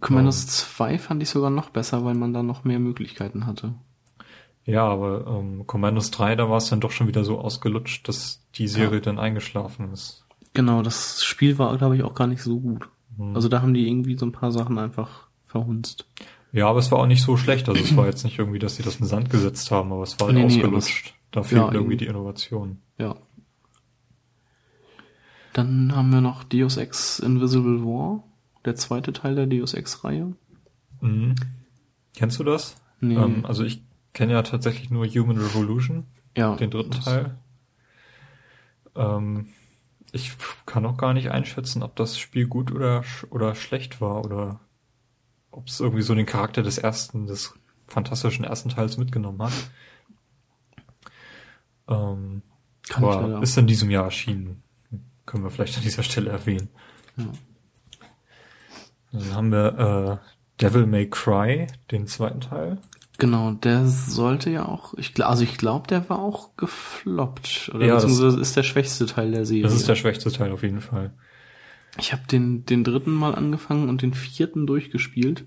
Commandos 0.00 0.42
ähm, 0.42 0.48
2 0.48 0.98
fand 0.98 1.22
ich 1.22 1.30
sogar 1.30 1.50
noch 1.50 1.70
besser, 1.70 2.04
weil 2.04 2.14
man 2.14 2.32
da 2.32 2.42
noch 2.42 2.64
mehr 2.64 2.78
Möglichkeiten 2.78 3.46
hatte. 3.46 3.74
Ja, 4.64 4.84
aber 4.84 5.26
ähm, 5.26 5.66
Commandos 5.66 6.10
3, 6.10 6.36
da 6.36 6.50
war 6.50 6.58
es 6.58 6.68
dann 6.68 6.80
doch 6.80 6.90
schon 6.90 7.08
wieder 7.08 7.24
so 7.24 7.40
ausgelutscht, 7.40 8.06
dass 8.06 8.42
die 8.54 8.68
Serie 8.68 8.98
ja. 8.98 9.00
dann 9.00 9.18
eingeschlafen 9.18 9.92
ist. 9.92 10.26
Genau, 10.52 10.82
das 10.82 11.24
Spiel 11.24 11.58
war, 11.58 11.76
glaube 11.78 11.96
ich, 11.96 12.02
auch 12.02 12.14
gar 12.14 12.26
nicht 12.26 12.42
so 12.42 12.60
gut. 12.60 12.88
Hm. 13.18 13.34
Also 13.34 13.48
da 13.48 13.60
haben 13.60 13.74
die 13.74 13.86
irgendwie 13.86 14.16
so 14.16 14.24
ein 14.24 14.32
paar 14.32 14.52
Sachen 14.52 14.78
einfach 14.78 15.28
verhunzt. 15.44 16.06
Ja, 16.52 16.68
aber 16.68 16.78
es 16.78 16.90
war 16.90 16.98
auch 16.98 17.06
nicht 17.06 17.22
so 17.22 17.36
schlecht. 17.36 17.68
Also 17.68 17.82
es 17.82 17.94
war 17.96 18.06
jetzt 18.06 18.24
nicht 18.24 18.38
irgendwie, 18.38 18.58
dass 18.58 18.76
sie 18.76 18.82
das 18.82 18.96
in 18.96 19.06
Sand 19.06 19.28
gesetzt 19.28 19.70
haben, 19.70 19.92
aber 19.92 20.02
es 20.02 20.18
war 20.18 20.32
nee, 20.32 20.44
ausgelutscht. 20.44 21.06
Nee, 21.06 21.12
da 21.30 21.42
fehlt 21.42 21.60
ja, 21.60 21.72
irgendwie 21.72 21.96
die 21.96 22.06
Innovation. 22.06 22.78
Ja. 22.96 23.16
Dann 25.52 25.94
haben 25.94 26.10
wir 26.10 26.20
noch 26.20 26.44
Deus 26.44 26.76
Ex 26.76 27.18
Invisible 27.18 27.82
War, 27.84 28.22
der 28.64 28.76
zweite 28.76 29.12
Teil 29.12 29.34
der 29.34 29.46
Deus 29.46 29.74
Ex-Reihe. 29.74 30.32
Mhm. 31.00 31.34
Kennst 32.16 32.38
du 32.38 32.44
das? 32.44 32.76
Nee. 33.00 33.16
Ähm, 33.16 33.44
also 33.44 33.64
ich 33.64 33.82
kenne 34.14 34.32
ja 34.32 34.42
tatsächlich 34.42 34.90
nur 34.90 35.06
Human 35.06 35.36
Revolution, 35.36 36.04
ja, 36.36 36.56
den 36.56 36.70
dritten 36.70 36.92
Teil. 36.92 37.36
Ähm, 38.96 39.48
ich 40.12 40.32
kann 40.66 40.86
auch 40.86 40.96
gar 40.96 41.12
nicht 41.12 41.30
einschätzen, 41.30 41.82
ob 41.82 41.96
das 41.96 42.18
Spiel 42.18 42.46
gut 42.46 42.72
oder, 42.72 43.04
oder 43.30 43.54
schlecht 43.54 44.00
war 44.00 44.24
oder 44.24 44.60
ob 45.50 45.68
es 45.68 45.80
irgendwie 45.80 46.02
so 46.02 46.14
den 46.14 46.26
Charakter 46.26 46.62
des 46.62 46.78
ersten, 46.78 47.26
des 47.26 47.54
fantastischen 47.86 48.44
ersten 48.44 48.68
Teils 48.68 48.96
mitgenommen 48.96 49.42
hat. 49.42 49.52
Ähm, 51.88 52.42
kann 52.88 53.04
aber 53.04 53.42
ist 53.42 53.56
in 53.56 53.66
diesem 53.66 53.90
Jahr 53.90 54.04
erschienen. 54.04 54.62
Können 55.26 55.44
wir 55.44 55.50
vielleicht 55.50 55.76
an 55.76 55.82
dieser 55.82 56.02
Stelle 56.02 56.30
erwähnen. 56.30 56.68
Ja. 57.16 57.24
Dann 59.12 59.34
haben 59.34 59.52
wir 59.52 60.20
äh, 60.22 60.62
Devil 60.62 60.86
May 60.86 61.08
Cry, 61.08 61.66
den 61.90 62.06
zweiten 62.06 62.40
Teil. 62.40 62.78
Genau, 63.20 63.50
der 63.50 63.88
sollte 63.88 64.48
ja 64.48 64.64
auch, 64.64 64.94
ich, 64.94 65.12
also 65.24 65.42
ich 65.42 65.58
glaube, 65.58 65.88
der 65.88 66.08
war 66.08 66.20
auch 66.20 66.56
gefloppt. 66.56 67.72
Oder 67.74 67.86
ja, 67.86 67.94
beziehungsweise 67.96 68.38
das 68.38 68.48
ist 68.48 68.56
der 68.56 68.62
schwächste 68.62 69.06
Teil 69.06 69.32
der 69.32 69.44
Serie. 69.44 69.64
Das 69.64 69.74
ist 69.74 69.88
der 69.88 69.96
schwächste 69.96 70.30
Teil 70.30 70.52
auf 70.52 70.62
jeden 70.62 70.80
Fall. 70.80 71.12
Ich 71.98 72.12
habe 72.12 72.22
den, 72.30 72.64
den 72.64 72.84
dritten 72.84 73.12
mal 73.12 73.34
angefangen 73.34 73.88
und 73.88 74.02
den 74.02 74.14
vierten 74.14 74.68
durchgespielt. 74.68 75.44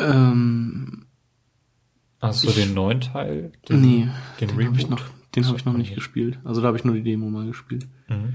Ähm, 0.00 1.06
Hast 2.20 2.42
du 2.42 2.48
ich, 2.48 2.56
den 2.56 2.74
neuen 2.74 3.00
Teil? 3.00 3.52
Den, 3.68 3.80
nee, 3.80 4.08
den, 4.40 4.48
den 4.56 4.66
habe 4.66 4.78
ich 4.78 4.88
noch, 4.88 5.04
den 5.36 5.46
habe 5.46 5.56
ich 5.56 5.64
noch 5.66 5.76
nicht 5.76 5.94
gespielt. 5.94 6.40
Also 6.42 6.62
da 6.62 6.66
habe 6.66 6.76
ich 6.76 6.84
nur 6.84 6.96
die 6.96 7.04
Demo 7.04 7.30
mal 7.30 7.46
gespielt. 7.46 7.86
Mhm. 8.08 8.34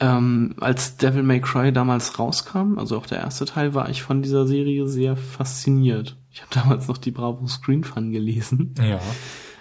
Ähm, 0.00 0.54
als 0.60 0.98
Devil 0.98 1.22
May 1.22 1.40
Cry 1.40 1.72
damals 1.72 2.18
rauskam, 2.18 2.78
also 2.78 2.98
auch 2.98 3.06
der 3.06 3.20
erste 3.20 3.46
Teil, 3.46 3.72
war 3.72 3.88
ich 3.88 4.02
von 4.02 4.20
dieser 4.20 4.46
Serie 4.46 4.86
sehr 4.86 5.16
fasziniert. 5.16 6.19
Ich 6.32 6.42
habe 6.42 6.54
damals 6.54 6.88
noch 6.88 6.98
die 6.98 7.10
Bravo 7.10 7.46
Screen 7.46 7.84
Fun 7.84 8.12
gelesen. 8.12 8.74
Ja. 8.80 9.00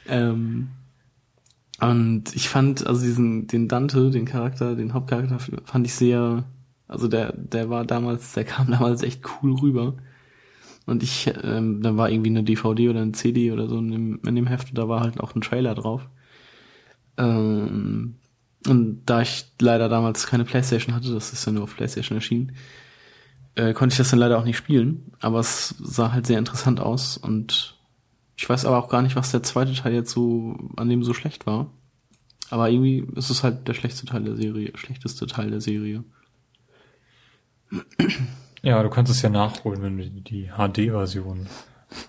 Ähm, 0.08 0.70
und 1.80 2.36
ich 2.36 2.50
fand, 2.50 2.86
also 2.86 3.02
diesen, 3.02 3.48
den 3.48 3.68
Dante, 3.68 4.12
den 4.12 4.26
Charakter, 4.26 4.76
den 4.76 4.94
Hauptcharakter, 4.94 5.40
fand 5.40 5.88
ich 5.88 5.94
sehr, 5.94 6.44
also 6.88 7.08
der, 7.08 7.34
der 7.34 7.70
war 7.70 7.86
damals, 7.86 8.34
der 8.34 8.44
kam 8.44 8.70
damals 8.72 9.02
echt 9.02 9.24
cool 9.42 9.56
rüber. 9.56 9.96
Und 10.86 11.04
ich, 11.04 11.32
ähm, 11.44 11.82
da 11.82 11.98
war 11.98 12.10
irgendwie 12.10 12.32
eine 12.32 12.44
DVD 12.44 12.90
oder 12.90 13.02
ein 13.02 13.14
CD 13.14 13.52
oder 13.52 13.68
so 13.68 13.78
in 13.78 13.92
dem, 13.92 14.20
in 14.26 14.36
dem 14.36 14.48
Heft, 14.48 14.76
da 14.78 14.90
war 14.90 15.02
halt 15.02 15.20
auch 15.20 15.36
ein 15.36 15.42
Trailer 15.42 15.76
drauf. 15.76 16.10
Ähm, 17.18 18.16
und 18.68 19.02
da 19.06 19.22
ich 19.22 19.46
leider 19.62 19.88
damals 19.88 20.28
keine 20.28 20.46
Playstation 20.46 20.96
hatte, 20.96 21.14
das 21.14 21.32
ist 21.32 21.46
ja 21.46 21.52
nur 21.52 21.64
auf 21.64 21.76
Playstation 21.76 22.18
erschienen, 22.18 22.54
äh, 23.60 23.74
konnte 23.74 23.94
ich 23.94 23.98
das 23.98 24.10
dann 24.10 24.20
leider 24.20 24.38
auch 24.38 24.46
nicht 24.46 24.58
spielen. 24.58 25.12
Aber 25.20 25.40
es 25.40 25.76
sah 25.80 26.12
halt 26.12 26.26
sehr 26.26 26.40
interessant 26.40 26.80
aus 26.80 27.18
und 27.18 27.76
ich 28.38 28.48
weiß 28.48 28.66
aber 28.66 28.78
auch 28.78 28.90
gar 28.90 29.02
nicht, 29.02 29.18
was 29.18 29.32
der 29.32 29.44
zweite 29.44 29.74
Teil 29.74 29.94
jetzt 29.94 30.12
so 30.12 30.58
an 30.78 30.90
dem 30.90 31.04
so 31.04 31.14
schlecht 31.14 31.46
war. 31.46 31.70
Aber 32.50 32.70
irgendwie 32.70 33.06
ist 33.16 33.30
es 33.30 33.44
halt 33.44 33.68
der 33.68 33.74
schlechteste 33.74 34.08
Teil 34.08 34.24
der 34.24 34.38
Serie, 34.38 34.72
schlechteste 34.76 35.28
Teil 35.28 35.52
der 35.52 35.62
Serie. 35.62 36.04
Ja, 38.62 38.82
du 38.82 38.90
kannst 38.90 39.12
es 39.12 39.22
ja 39.22 39.30
nachholen, 39.30 39.82
wenn 39.84 39.98
du 39.98 40.10
die 40.10 40.50
HD-Version 40.50 41.48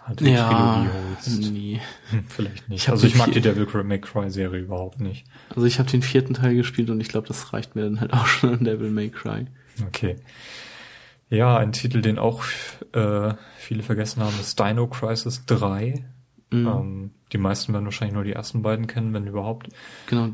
HD 0.06 0.20
ja, 0.22 0.86
holst. 0.92 1.40
Nee. 1.40 1.80
Hm, 2.10 2.24
vielleicht 2.28 2.68
nicht. 2.68 2.82
Ich 2.82 2.88
also 2.90 3.06
ich 3.06 3.16
mag 3.16 3.32
die 3.32 3.40
Devil 3.40 3.66
May 3.82 4.00
Cry 4.00 4.30
Serie 4.30 4.60
überhaupt 4.60 5.00
nicht. 5.00 5.26
Also 5.50 5.64
ich 5.66 5.78
habe 5.78 5.90
den 5.90 6.02
vierten 6.02 6.34
Teil 6.34 6.54
gespielt 6.54 6.90
und 6.90 7.00
ich 7.00 7.08
glaube, 7.08 7.28
das 7.28 7.52
reicht 7.52 7.76
mir 7.76 7.82
dann 7.82 8.00
halt 8.00 8.12
auch 8.12 8.26
schon 8.26 8.54
an 8.54 8.64
Devil 8.64 8.90
May 8.90 9.10
Cry. 9.10 9.46
Okay. 9.86 10.16
Ja, 11.30 11.56
ein 11.56 11.72
Titel, 11.72 12.02
den 12.02 12.18
auch 12.18 12.44
äh, 12.92 13.34
viele 13.56 13.82
vergessen 13.82 14.22
haben, 14.22 14.34
ist 14.40 14.58
Dino 14.58 14.86
Crisis 14.88 15.46
3. 15.46 16.04
Mhm. 16.50 16.66
Ähm, 16.66 17.10
die 17.32 17.38
meisten 17.38 17.72
werden 17.72 17.84
wahrscheinlich 17.84 18.14
nur 18.14 18.24
die 18.24 18.32
ersten 18.32 18.62
beiden 18.62 18.88
kennen, 18.88 19.14
wenn 19.14 19.26
überhaupt. 19.28 19.68
Genau. 20.08 20.30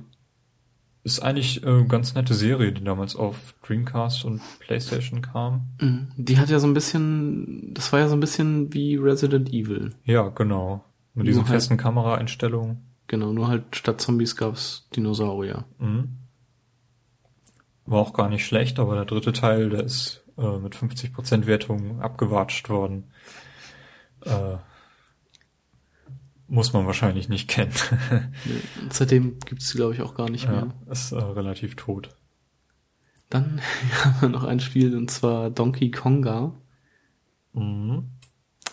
Ist 1.04 1.20
eigentlich 1.20 1.62
äh, 1.64 1.84
ganz 1.84 2.14
nette 2.14 2.34
Serie, 2.34 2.72
die 2.72 2.82
damals 2.82 3.14
auf 3.14 3.54
Dreamcast 3.64 4.24
und 4.24 4.40
Playstation 4.60 5.20
kam. 5.22 5.66
Mhm. 5.80 6.08
Die 6.16 6.38
hat 6.38 6.48
ja 6.48 6.58
so 6.58 6.66
ein 6.66 6.74
bisschen, 6.74 7.72
das 7.74 7.92
war 7.92 8.00
ja 8.00 8.08
so 8.08 8.16
ein 8.16 8.20
bisschen 8.20 8.72
wie 8.72 8.96
Resident 8.96 9.52
Evil. 9.52 9.92
Ja, 10.04 10.28
genau. 10.30 10.82
Mit 11.14 11.26
diesen 11.28 11.42
Nur 11.42 11.48
halt- 11.50 11.54
festen 11.60 11.76
Kameraeinstellungen. 11.76 12.78
Genau, 13.08 13.32
nur 13.32 13.46
halt 13.48 13.76
statt 13.76 14.00
Zombies 14.00 14.34
gab's 14.34 14.88
Dinosaurier. 14.96 15.64
Mhm. 15.78 16.08
War 17.84 18.00
auch 18.00 18.14
gar 18.14 18.28
nicht 18.28 18.44
schlecht, 18.44 18.80
aber 18.80 18.96
der 18.96 19.04
dritte 19.04 19.32
Teil, 19.32 19.68
der 19.70 19.84
ist 19.84 20.24
äh, 20.38 20.58
mit 20.58 20.74
50% 20.74 21.46
Wertung 21.46 22.00
abgewatscht 22.00 22.68
worden. 22.68 23.04
Äh, 24.24 24.56
muss 26.48 26.72
man 26.72 26.86
wahrscheinlich 26.86 27.28
nicht 27.28 27.48
kennen. 27.48 27.72
Und 28.80 28.92
seitdem 28.92 29.38
gibt's 29.40 29.72
die, 29.72 29.78
glaube 29.78 29.94
ich, 29.94 30.02
auch 30.02 30.14
gar 30.14 30.30
nicht 30.30 30.48
mehr. 30.48 30.72
ja, 30.86 30.92
ist 30.92 31.12
äh, 31.12 31.16
relativ 31.16 31.74
tot. 31.74 32.10
Dann 33.30 33.60
haben 34.04 34.20
wir 34.20 34.28
noch 34.28 34.44
ein 34.44 34.60
Spiel, 34.60 34.96
und 34.96 35.10
zwar 35.10 35.50
Donkey 35.50 35.90
Konga. 35.90 36.54
Mhm. 37.52 38.10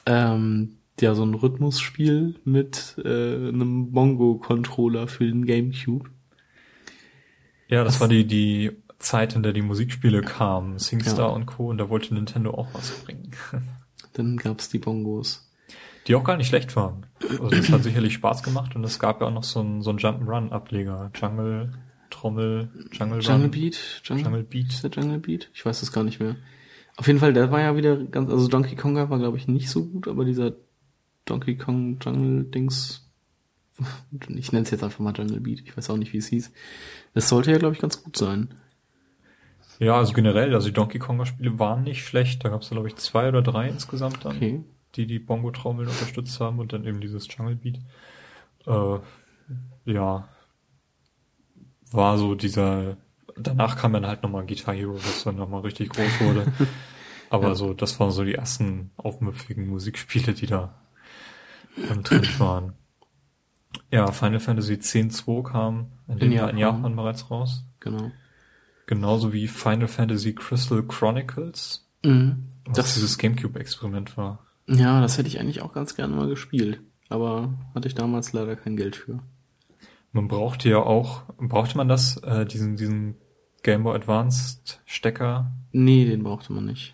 Ähm, 0.05 0.77
ja, 0.99 1.15
so 1.15 1.23
ein 1.23 1.33
Rhythmusspiel 1.33 2.39
mit 2.43 2.95
äh, 3.03 3.47
einem 3.47 3.91
Bongo-Controller 3.91 5.07
für 5.07 5.25
den 5.25 5.45
Gamecube. 5.45 6.09
Ja, 7.67 7.83
das 7.83 7.99
war 7.99 8.07
die, 8.07 8.27
die 8.27 8.82
Zeit, 9.03 9.35
in 9.35 9.43
der 9.43 9.53
die 9.53 9.61
Musikspiele 9.61 10.21
kamen, 10.21 10.79
SingStar 10.79 11.29
Ja. 11.29 11.33
und 11.35 11.45
Co. 11.45 11.67
Und 11.69 11.77
da 11.77 11.89
wollte 11.89 12.13
Nintendo 12.13 12.51
auch 12.53 12.67
was 12.73 12.91
bringen. 13.03 13.31
Dann 14.13 14.37
gab's 14.37 14.69
die 14.69 14.79
Bongos. 14.79 15.49
Die 16.07 16.15
auch 16.15 16.23
gar 16.23 16.37
nicht 16.37 16.47
schlecht 16.47 16.75
waren. 16.75 17.05
Also 17.21 17.49
das 17.49 17.69
hat 17.69 17.83
sicherlich 17.83 18.13
Spaß 18.13 18.43
gemacht 18.43 18.75
und 18.75 18.83
es 18.83 18.99
gab 18.99 19.21
ja 19.21 19.27
auch 19.27 19.33
noch 19.33 19.43
so 19.43 19.61
ein, 19.61 19.81
so 19.81 19.91
Jump'n'Run-Ableger. 19.91 21.11
Jungle, 21.15 21.71
Trommel, 22.09 22.69
Jungle 22.91 23.19
Run. 23.19 23.21
Jungle 23.21 23.49
Beat? 23.49 24.01
Jungle, 24.03 24.23
Jungle 24.25 24.43
Beat. 24.43 24.67
Ist 24.69 24.83
der 24.83 24.91
Jungle 24.91 25.19
Beat? 25.19 25.49
Ich 25.53 25.65
weiß 25.65 25.81
es 25.81 25.91
gar 25.91 26.03
nicht 26.03 26.19
mehr. 26.19 26.35
Auf 26.97 27.07
jeden 27.07 27.19
Fall, 27.19 27.33
der 27.33 27.51
war 27.51 27.61
ja 27.61 27.75
wieder 27.75 27.95
ganz, 27.97 28.29
also 28.29 28.47
Donkey 28.47 28.75
Konga 28.75 29.09
war, 29.09 29.17
glaube 29.17 29.37
ich, 29.37 29.47
nicht 29.47 29.69
so 29.69 29.85
gut, 29.85 30.07
aber 30.07 30.25
dieser 30.25 30.51
Donkey 31.25 31.55
Kong 31.57 31.97
Jungle 32.03 32.43
Dings, 32.43 33.09
ich 34.35 34.51
nenne 34.51 34.63
es 34.65 34.71
jetzt 34.71 34.83
einfach 34.83 34.99
mal 34.99 35.13
Jungle 35.15 35.39
Beat, 35.39 35.61
ich 35.61 35.75
weiß 35.75 35.89
auch 35.89 35.97
nicht, 35.97 36.13
wie 36.13 36.17
es 36.17 36.27
hieß. 36.27 36.51
Das 37.13 37.29
sollte 37.29 37.51
ja, 37.51 37.57
glaube 37.57 37.73
ich, 37.75 37.81
ganz 37.81 38.03
gut 38.03 38.17
sein. 38.17 38.53
Ja, 39.83 39.97
also 39.97 40.13
generell, 40.13 40.53
also 40.53 40.67
die 40.67 40.73
Donkey 40.73 40.99
Konger 40.99 41.25
Spiele 41.25 41.57
waren 41.59 41.83
nicht 41.83 42.05
schlecht. 42.05 42.43
Da 42.43 42.49
gab 42.49 42.61
es, 42.61 42.69
glaube 42.69 42.87
ich, 42.87 42.95
zwei 42.95 43.27
oder 43.27 43.41
drei 43.41 43.67
insgesamt 43.67 44.23
dann, 44.25 44.35
Okay. 44.37 44.63
die 44.95 45.05
die 45.07 45.19
Bongo-Trommeln 45.19 45.87
unterstützt 45.89 46.39
haben 46.39 46.59
und 46.59 46.73
dann 46.73 46.85
eben 46.85 47.01
dieses 47.01 47.27
Jungle 47.35 47.55
Beat. 47.55 47.79
Äh, 48.65 48.99
ja, 49.91 50.27
war 51.91 52.17
so 52.17 52.35
dieser, 52.35 52.97
danach 53.37 53.77
kam 53.77 53.93
dann 53.93 54.07
halt 54.07 54.23
nochmal 54.23 54.45
Guitar 54.45 54.73
Hero, 54.73 54.95
was 54.95 55.23
dann 55.23 55.35
nochmal 55.35 55.61
richtig 55.61 55.89
groß 55.89 56.21
wurde. 56.21 56.51
Aber 57.29 57.49
Ja. 57.49 57.55
so, 57.55 57.73
das 57.73 57.99
waren 57.99 58.11
so 58.11 58.23
die 58.23 58.35
ersten 58.35 58.91
aufmüpfigen 58.95 59.67
Musikspiele, 59.67 60.33
die 60.33 60.45
da 60.45 60.75
im 61.89 62.03
Trend 62.03 62.39
waren. 62.39 62.73
Ja, 63.91 64.11
Final 64.11 64.39
Fantasy 64.39 64.73
X-2 64.73 65.43
kam 65.43 65.87
in, 66.07 66.19
dem 66.19 66.31
Jahr 66.31 66.49
in. 66.51 66.57
Japan 66.57 66.95
bereits 66.95 67.29
raus. 67.31 67.63
Genau. 67.79 68.11
Genauso 68.87 69.31
wie 69.33 69.47
Final 69.47 69.87
Fantasy 69.87 70.33
Crystal 70.33 70.83
Chronicles, 70.83 71.87
Mhm. 72.03 72.49
was 72.65 72.75
Das, 72.77 72.93
dieses 72.95 73.17
Gamecube-Experiment 73.17 74.17
war. 74.17 74.45
ja, 74.67 74.99
das 75.01 75.17
hätte 75.17 75.27
ich 75.29 75.39
eigentlich 75.39 75.61
auch 75.61 75.73
ganz 75.73 75.95
gerne 75.95 76.15
mal 76.15 76.27
gespielt. 76.27 76.81
Aber 77.09 77.53
hatte 77.75 77.87
ich 77.87 77.95
damals 77.95 78.33
leider 78.33 78.55
kein 78.55 78.75
Geld 78.75 78.95
für. 78.95 79.19
Man 80.11 80.27
brauchte 80.27 80.69
ja 80.69 80.77
auch, 80.77 81.23
brauchte 81.37 81.77
man 81.77 81.87
das, 81.87 82.17
äh, 82.17 82.45
diesen, 82.45 82.75
diesen 82.75 83.15
Game 83.63 83.83
Boy 83.83 83.95
Advanced 83.95 84.81
Stecker, 84.85 85.51
Nee, 85.71 86.05
den 86.05 86.23
brauchte 86.23 86.53
man 86.53 86.65
nicht. 86.65 86.93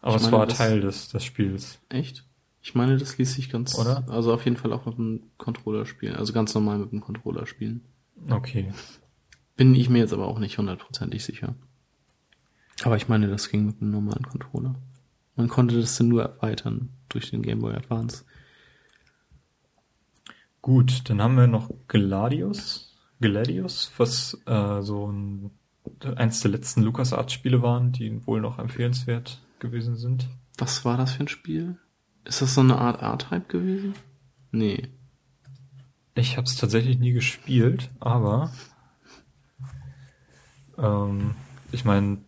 aber 0.00 0.16
Ich 0.16 0.22
es 0.22 0.22
meine, 0.24 0.36
war 0.38 0.46
das- 0.46 0.58
Teil 0.58 0.80
des, 0.80 1.08
des 1.08 1.24
Spiels. 1.24 1.78
Echt? 1.88 2.24
Ich 2.62 2.74
meine, 2.74 2.98
das 2.98 3.16
ließ 3.16 3.32
sich 3.34 3.48
ganz, 3.50 3.78
Oder? 3.78 4.04
also 4.10 4.32
auf 4.34 4.44
jeden 4.44 4.56
Fall 4.58 4.72
auch 4.72 4.84
mit 4.86 4.98
dem 4.98 5.22
Controller 5.38 5.86
spielen. 5.86 6.16
Also 6.16 6.32
ganz 6.34 6.54
normal 6.54 6.78
mit 6.78 6.92
dem 6.92 7.00
Controller 7.00 7.46
spielen. 7.46 7.82
Okay. 8.28 8.72
Bin 9.60 9.74
ich 9.74 9.90
mir 9.90 9.98
jetzt 9.98 10.14
aber 10.14 10.26
auch 10.26 10.38
nicht 10.38 10.56
hundertprozentig 10.56 11.22
sicher. 11.22 11.54
Aber 12.82 12.96
ich 12.96 13.08
meine, 13.08 13.28
das 13.28 13.50
ging 13.50 13.66
mit 13.66 13.82
einem 13.82 13.90
normalen 13.90 14.22
Controller. 14.22 14.74
Man 15.36 15.48
konnte 15.48 15.78
das 15.78 15.98
dann 15.98 16.08
nur 16.08 16.22
erweitern 16.22 16.88
durch 17.10 17.30
den 17.30 17.42
Game 17.42 17.60
Boy 17.60 17.74
Advance. 17.74 18.24
Gut, 20.62 21.02
dann 21.10 21.20
haben 21.20 21.36
wir 21.36 21.46
noch 21.46 21.68
Gladius, 21.88 22.96
Gladius, 23.20 23.92
was 23.98 24.40
äh, 24.46 24.80
so 24.80 25.12
ein, 25.12 25.50
eins 26.16 26.40
der 26.40 26.52
letzten 26.52 26.80
LucasArts-Spiele 26.80 27.60
waren, 27.60 27.92
die 27.92 28.26
wohl 28.26 28.40
noch 28.40 28.58
empfehlenswert 28.58 29.42
gewesen 29.58 29.94
sind. 29.94 30.30
Was 30.56 30.86
war 30.86 30.96
das 30.96 31.12
für 31.12 31.24
ein 31.24 31.28
Spiel? 31.28 31.76
Ist 32.24 32.40
das 32.40 32.54
so 32.54 32.62
eine 32.62 32.78
Art 32.78 33.02
R-Type 33.02 33.44
gewesen? 33.48 33.92
Nee. 34.52 34.88
Ich 36.14 36.38
habe 36.38 36.46
es 36.46 36.56
tatsächlich 36.56 36.98
nie 36.98 37.12
gespielt, 37.12 37.90
aber 38.00 38.50
ähm, 40.80 41.34
ich 41.72 41.84
meine, 41.84 42.18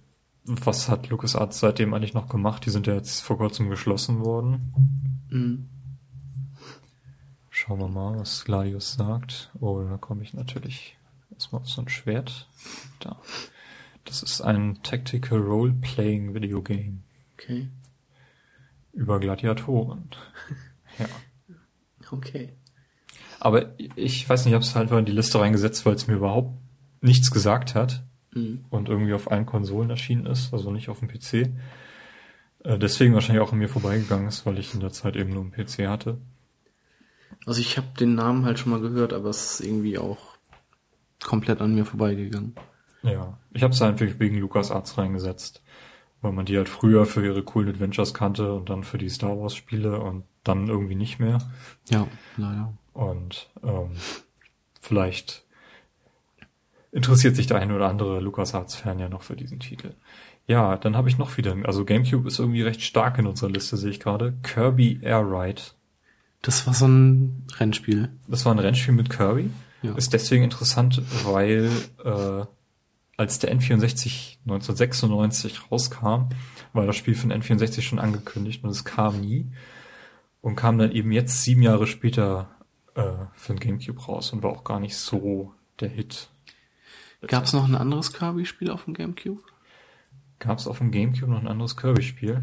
was 0.45 0.89
hat 0.89 1.09
LucasArts 1.09 1.61
seitdem 1.61 1.95
eigentlich 1.95 2.15
noch 2.15 2.29
gemacht? 2.29 2.67
Die 2.67 2.71
sind 2.71 2.87
ja 2.87 2.95
jetzt 2.95 3.21
vor 3.21 3.39
kurzem 3.39 3.71
geschlossen 3.71 4.21
worden. 4.21 4.73
Mhm. 5.31 5.69
Schauen 7.51 7.79
wir 7.79 7.89
mal, 7.89 8.19
was 8.19 8.45
Gladius 8.45 8.95
sagt. 8.95 9.51
Oh, 9.61 9.83
da 9.83 9.97
komme 9.99 10.23
ich 10.23 10.35
natürlich 10.35 10.97
erstmal 11.33 11.63
auf 11.63 11.69
so 11.69 11.83
ein 11.83 11.89
Schwert. 11.89 12.49
Da. 13.01 13.17
Das 14.05 14.23
ist 14.23 14.41
ein 14.41 14.83
Tactical 14.83 15.39
Role-Playing 15.39 16.35
Video 16.35 16.61
Game 16.63 17.05
Okay. 17.35 17.69
über 18.93 19.21
Gladiatoren. 19.21 20.09
ja. 20.99 21.07
Okay. 22.11 22.53
Aber 23.39 23.79
ich 23.79 24.29
weiß 24.29 24.45
nicht, 24.45 24.53
ich 24.53 24.55
habe 24.55 24.65
es 24.65 24.75
halt 24.75 24.91
mal 24.91 24.99
in 24.99 25.05
die 25.05 25.13
Liste 25.13 25.41
reingesetzt, 25.41 25.87
weil 25.87 25.95
es 25.95 26.07
mir 26.07 26.15
überhaupt 26.15 26.59
nichts 27.01 27.31
gesagt 27.31 27.75
hat 27.75 28.03
Mhm. 28.35 28.65
und 28.71 28.89
irgendwie 28.89 29.13
auf 29.13 29.31
allen 29.31 29.47
Konsolen 29.47 29.91
erschienen 29.91 30.27
ist, 30.27 30.53
also 30.53 30.71
nicht 30.71 30.89
auf 30.89 31.01
dem 31.01 31.09
PC. 31.09 31.51
Äh, 32.65 32.79
deswegen 32.79 33.15
wahrscheinlich 33.15 33.43
auch 33.43 33.53
an 33.53 33.59
mir 33.59 33.69
vorbeigegangen 33.69 34.29
ist, 34.29 34.47
weil 34.47 34.59
ich 34.59 34.75
in 34.75 34.81
der 34.81 34.93
Zeit 34.93 35.17
eben 35.17 35.31
nur 35.31 35.43
einen 35.43 35.53
PC 35.53 35.89
hatte. 35.89 36.19
Also 37.47 37.61
ich 37.61 37.77
habe 37.77 37.89
den 37.99 38.15
Namen 38.15 38.45
halt 38.45 38.59
schon 38.59 38.71
mal 38.71 38.81
gehört, 38.81 39.13
aber 39.13 39.31
es 39.31 39.61
ist 39.61 39.67
irgendwie 39.67 39.99
auch 39.99 40.37
komplett 41.23 41.61
an 41.61 41.75
mir 41.75 41.85
vorbeigegangen. 41.85 42.55
Ja, 43.03 43.39
ich 43.53 43.63
habe 43.63 43.73
es 43.73 43.83
einfach 43.83 44.07
wegen 44.19 44.39
LucasArts 44.39 44.97
reingesetzt, 44.97 45.63
weil 46.21 46.33
man 46.33 46.47
die 46.47 46.57
halt 46.57 46.69
früher 46.69 47.05
für 47.05 47.25
ihre 47.25 47.43
coolen 47.43 47.69
Adventures 47.69 48.15
kannte 48.15 48.55
und 48.55 48.71
dann 48.71 48.85
für 48.85 48.99
die 48.99 49.09
Star 49.09 49.39
Wars 49.39 49.57
Spiele 49.57 50.01
und 50.01 50.25
dann 50.45 50.69
irgendwie 50.69 50.95
nicht 50.95 51.19
mehr. 51.19 51.39
Ja, 51.91 52.07
leider. 52.37 52.73
Und 52.93 53.51
ähm, 53.65 53.93
vielleicht 54.81 55.45
interessiert 56.93 57.35
sich 57.35 57.47
der 57.47 57.59
eine 57.59 57.75
oder 57.75 57.89
andere 57.89 58.21
LucasArts-Fan 58.21 58.99
ja 58.99 59.09
noch 59.09 59.23
für 59.23 59.35
diesen 59.35 59.59
Titel. 59.59 59.95
Ja, 60.47 60.77
dann 60.77 60.97
habe 60.97 61.09
ich 61.09 61.19
noch 61.19 61.37
wieder, 61.37 61.57
also 61.65 61.85
GameCube 61.85 62.29
ist 62.29 62.39
irgendwie 62.39 62.63
recht 62.63 62.83
stark 62.83 63.19
in 63.19 63.27
unserer 63.27 63.51
Liste, 63.51 63.77
sehe 63.77 63.91
ich 63.91 64.01
gerade. 64.01 64.35
Kirby 64.43 65.01
Air 65.03 65.23
Ride. 65.23 65.63
Das 66.43 66.67
war 66.67 66.75
so 66.75 66.87
ein 66.87 67.47
Rennspiel. 67.59 68.11
Das 68.29 68.45
war 68.45 68.53
ein 68.53 68.59
Rennspiel 68.59 68.95
mit 68.95 69.09
Kirby. 69.09 69.51
Ja. 69.83 69.95
Ist 69.95 70.13
deswegen 70.13 70.45
interessant, 70.45 71.03
weil 71.25 71.71
äh, 72.05 72.45
als 73.17 73.39
der 73.39 73.55
N64 73.55 74.39
1996 74.45 75.71
rauskam, 75.71 76.29
war 76.73 76.87
das 76.87 76.97
Spiel 76.97 77.15
für 77.15 77.29
den 77.29 77.43
N64 77.43 77.83
schon 77.83 77.99
angekündigt 77.99 78.65
und 78.65 78.71
es 78.71 78.85
kam 78.85 79.21
nie 79.21 79.51
und 80.41 80.57
kam 80.57 80.79
dann 80.79 80.93
eben 80.93 81.13
jetzt 81.13 81.43
sieben 81.43 81.63
Jahre 81.63 81.87
später 81.87 82.51
äh, 82.95 83.13
für 83.35 83.55
den 83.55 83.61
GameCube 83.61 84.01
raus 84.03 84.33
und 84.33 84.43
war 84.43 84.51
auch 84.51 84.65
gar 84.65 84.81
nicht 84.81 84.97
so 84.97 85.55
der 85.81 85.89
Hit. 85.89 86.32
Gab 87.27 87.45
es 87.45 87.53
noch 87.53 87.65
ein 87.65 87.75
anderes 87.75 88.13
Kirby-Spiel 88.13 88.71
auf 88.71 88.85
dem 88.85 88.95
Gamecube? 88.95 89.43
Gab 90.39 90.59
es 90.59 90.67
auf 90.67 90.79
dem 90.79 90.91
GameCube 90.91 91.31
noch 91.31 91.41
ein 91.41 91.49
anderes 91.49 91.77
Kirby-Spiel? 91.77 92.43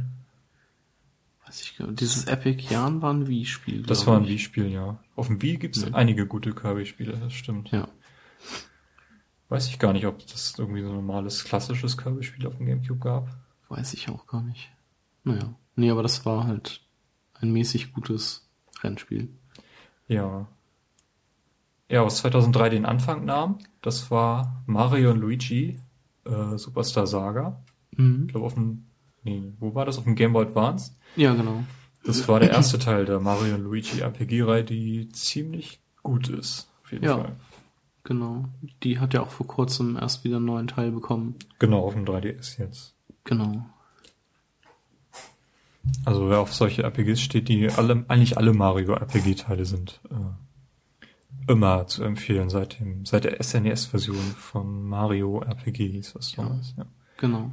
Weiß 1.46 1.62
ich 1.62 1.78
gar 1.78 1.88
nicht. 1.88 2.00
Dieses 2.00 2.26
Epic 2.26 2.64
Yarn 2.74 3.02
war 3.02 3.14
ein 3.14 3.28
Wii-Spiel. 3.28 3.84
Das 3.84 4.08
war 4.08 4.18
ein. 4.18 4.28
Wii-Spiel, 4.28 4.68
ja. 4.72 5.00
Auf 5.16 5.28
dem 5.28 5.42
Wii 5.42 5.58
gibt 5.58 5.76
es 5.78 5.84
Ja. 5.84 5.94
einige 5.94 6.26
gute 6.28 6.54
Kirby-Spiele, 6.54 7.14
das 7.18 7.34
stimmt. 7.34 7.72
Ja. 7.72 7.88
Weiß 9.50 9.68
ich 9.68 9.80
gar 9.80 9.94
nicht, 9.94 10.06
ob 10.06 10.20
das 10.28 10.54
irgendwie 10.58 10.82
so 10.84 10.90
ein 10.90 10.96
normales, 10.96 11.44
klassisches 11.44 11.98
Kirby-Spiel 11.98 12.46
auf 12.48 12.58
dem 12.58 12.68
GameCube 12.68 13.00
gab. 13.00 13.28
Weiß 13.68 13.94
ich 13.94 14.10
auch 14.10 14.28
gar 14.28 14.44
nicht. 14.44 14.70
Naja. 15.24 15.54
Nee, 15.76 15.90
aber 15.90 16.04
das 16.04 16.26
war 16.26 16.46
halt 16.46 16.82
ein 17.34 17.52
mäßig 17.52 17.94
gutes 17.94 18.48
Rennspiel. 18.82 19.30
Ja. 20.08 20.48
Ja, 21.90 22.06
was 22.06 22.18
2003 22.18 22.70
den 22.70 22.86
Anfang 22.86 23.26
nahm, 23.26 23.58
das 23.82 24.12
war 24.12 24.62
Mario 24.68 25.12
und 25.12 25.20
Luigi 25.20 25.80
äh, 26.26 26.58
Superstar 26.58 27.08
Saga. 27.08 27.60
Mhm. 27.98 28.24
Ich 28.28 28.32
glaube 28.34 28.46
auf 28.46 28.54
dem, 28.54 28.86
nee, 29.24 29.52
wo 29.60 29.74
war 29.74 29.86
das? 29.86 29.98
Auf 29.98 30.04
dem 30.04 30.16
Game 30.16 30.34
Boy 30.34 30.46
Advance. 30.46 30.92
Ja, 31.16 31.34
genau. 31.34 31.64
Das 32.06 32.28
war 32.28 32.40
der 32.40 32.52
erste 32.52 32.80
Teil 32.80 33.06
der 33.06 33.20
Mario 33.20 33.56
und 33.56 33.64
Luigi 33.64 34.00
RPG-Reihe, 34.02 34.64
die 34.64 35.10
ziemlich 35.10 35.80
gut 36.04 36.30
ist. 36.30 36.70
Auf 36.84 36.92
jeden 36.92 37.04
Ja. 37.06 37.18
Fall. 37.18 37.36
Genau. 38.04 38.46
Die 38.84 39.00
hat 39.00 39.14
ja 39.14 39.22
auch 39.22 39.30
vor 39.30 39.46
kurzem 39.48 39.98
erst 39.98 40.24
wieder 40.24 40.38
einen 40.38 40.46
neuen 40.46 40.68
Teil 40.68 40.92
bekommen. 40.92 41.36
Genau, 41.60 41.80
auf 41.82 41.94
dem 41.94 42.06
3DS 42.06 42.58
jetzt. 42.60 42.94
Genau. 43.26 43.66
Also 46.06 46.30
wer 46.30 46.40
auf 46.40 46.54
solche 46.54 46.84
RPGs 46.84 47.20
steht, 47.22 47.50
die 47.50 47.70
alle, 47.70 48.06
eigentlich 48.08 48.38
alle 48.38 48.54
Mario 48.54 48.94
RPG-Teile 48.94 49.66
sind, 49.66 50.00
äh, 50.10 50.16
immer 51.50 51.88
zu 51.88 52.04
empfehlen 52.04 52.50
seit 52.50 52.80
dem, 52.80 53.06
seit 53.06 53.24
der 53.26 53.42
SNES-Version 53.44 54.16
von 54.38 54.84
Mario 54.88 55.42
RPG 55.42 55.88
hieß 55.90 56.14
das 56.14 56.36
Ja. 56.36 56.44
damals, 56.44 56.74
ja. 56.78 56.86
Genau. 57.18 57.52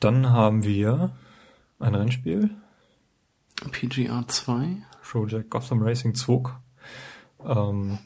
Dann 0.00 0.30
haben 0.30 0.64
wir 0.64 1.12
ein 1.78 1.94
Rennspiel, 1.94 2.50
PGR 3.70 4.26
2. 4.26 4.76
Project 5.02 5.50
Gotham 5.50 5.82
Racing 5.82 6.14
2, 6.14 6.50
ähm, 7.44 7.98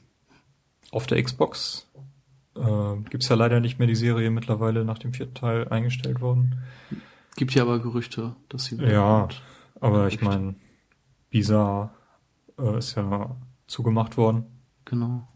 auf 0.93 1.07
der 1.07 1.23
Xbox. 1.23 1.87
Äh, 2.57 2.97
gibt's 3.09 3.29
ja 3.29 3.37
leider 3.37 3.61
nicht 3.61 3.79
mehr 3.79 3.89
die 3.89 3.95
Serie 3.97 4.31
mittlerweile 4.31 4.85
nach 4.85 4.99
dem 4.99 5.13
vierten 5.15 5.35
Teil 5.35 5.69
eingestellt 5.69 6.21
worden. 6.21 6.61
Gibt 7.37 7.55
ja 7.55 7.63
aber 7.63 7.79
Gerüchte, 7.79 8.37
dass 8.49 8.65
sie 8.67 8.79
wieder 8.79 8.93
Ja, 8.93 9.29
aber 9.81 10.09
ich 10.09 10.21
meine, 10.21 10.57
Bisa 11.31 11.95
äh, 12.59 12.79
ist 12.79 12.97
ja 12.97 13.37
zugemacht 13.71 14.17
worden. 14.17 14.45
Genau. 14.85 15.27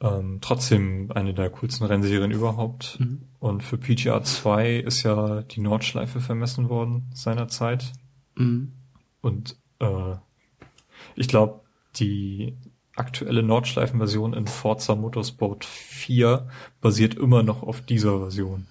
Ähm, 0.00 0.38
trotzdem 0.40 1.10
eine 1.14 1.32
der 1.32 1.50
coolsten 1.50 1.84
Rennserien 1.84 2.30
überhaupt. 2.32 2.98
Mhm. 3.00 3.22
Und 3.38 3.62
für 3.62 3.78
PGR 3.78 4.22
2 4.22 4.76
ist 4.76 5.02
ja 5.04 5.42
die 5.42 5.60
Nordschleife 5.60 6.20
vermessen 6.20 6.68
worden 6.68 7.10
seinerzeit. 7.14 7.92
Mhm. 8.34 8.72
Und 9.20 9.56
äh, 9.78 10.16
ich 11.14 11.28
glaube, 11.28 11.60
die 11.96 12.56
aktuelle 12.96 13.42
Nordschleifen-Version 13.42 14.34
in 14.34 14.46
Forza 14.46 14.94
Motorsport 14.94 15.64
4 15.64 16.48
basiert 16.80 17.14
immer 17.14 17.42
noch 17.42 17.62
auf 17.62 17.80
dieser 17.80 18.18
Version. 18.18 18.66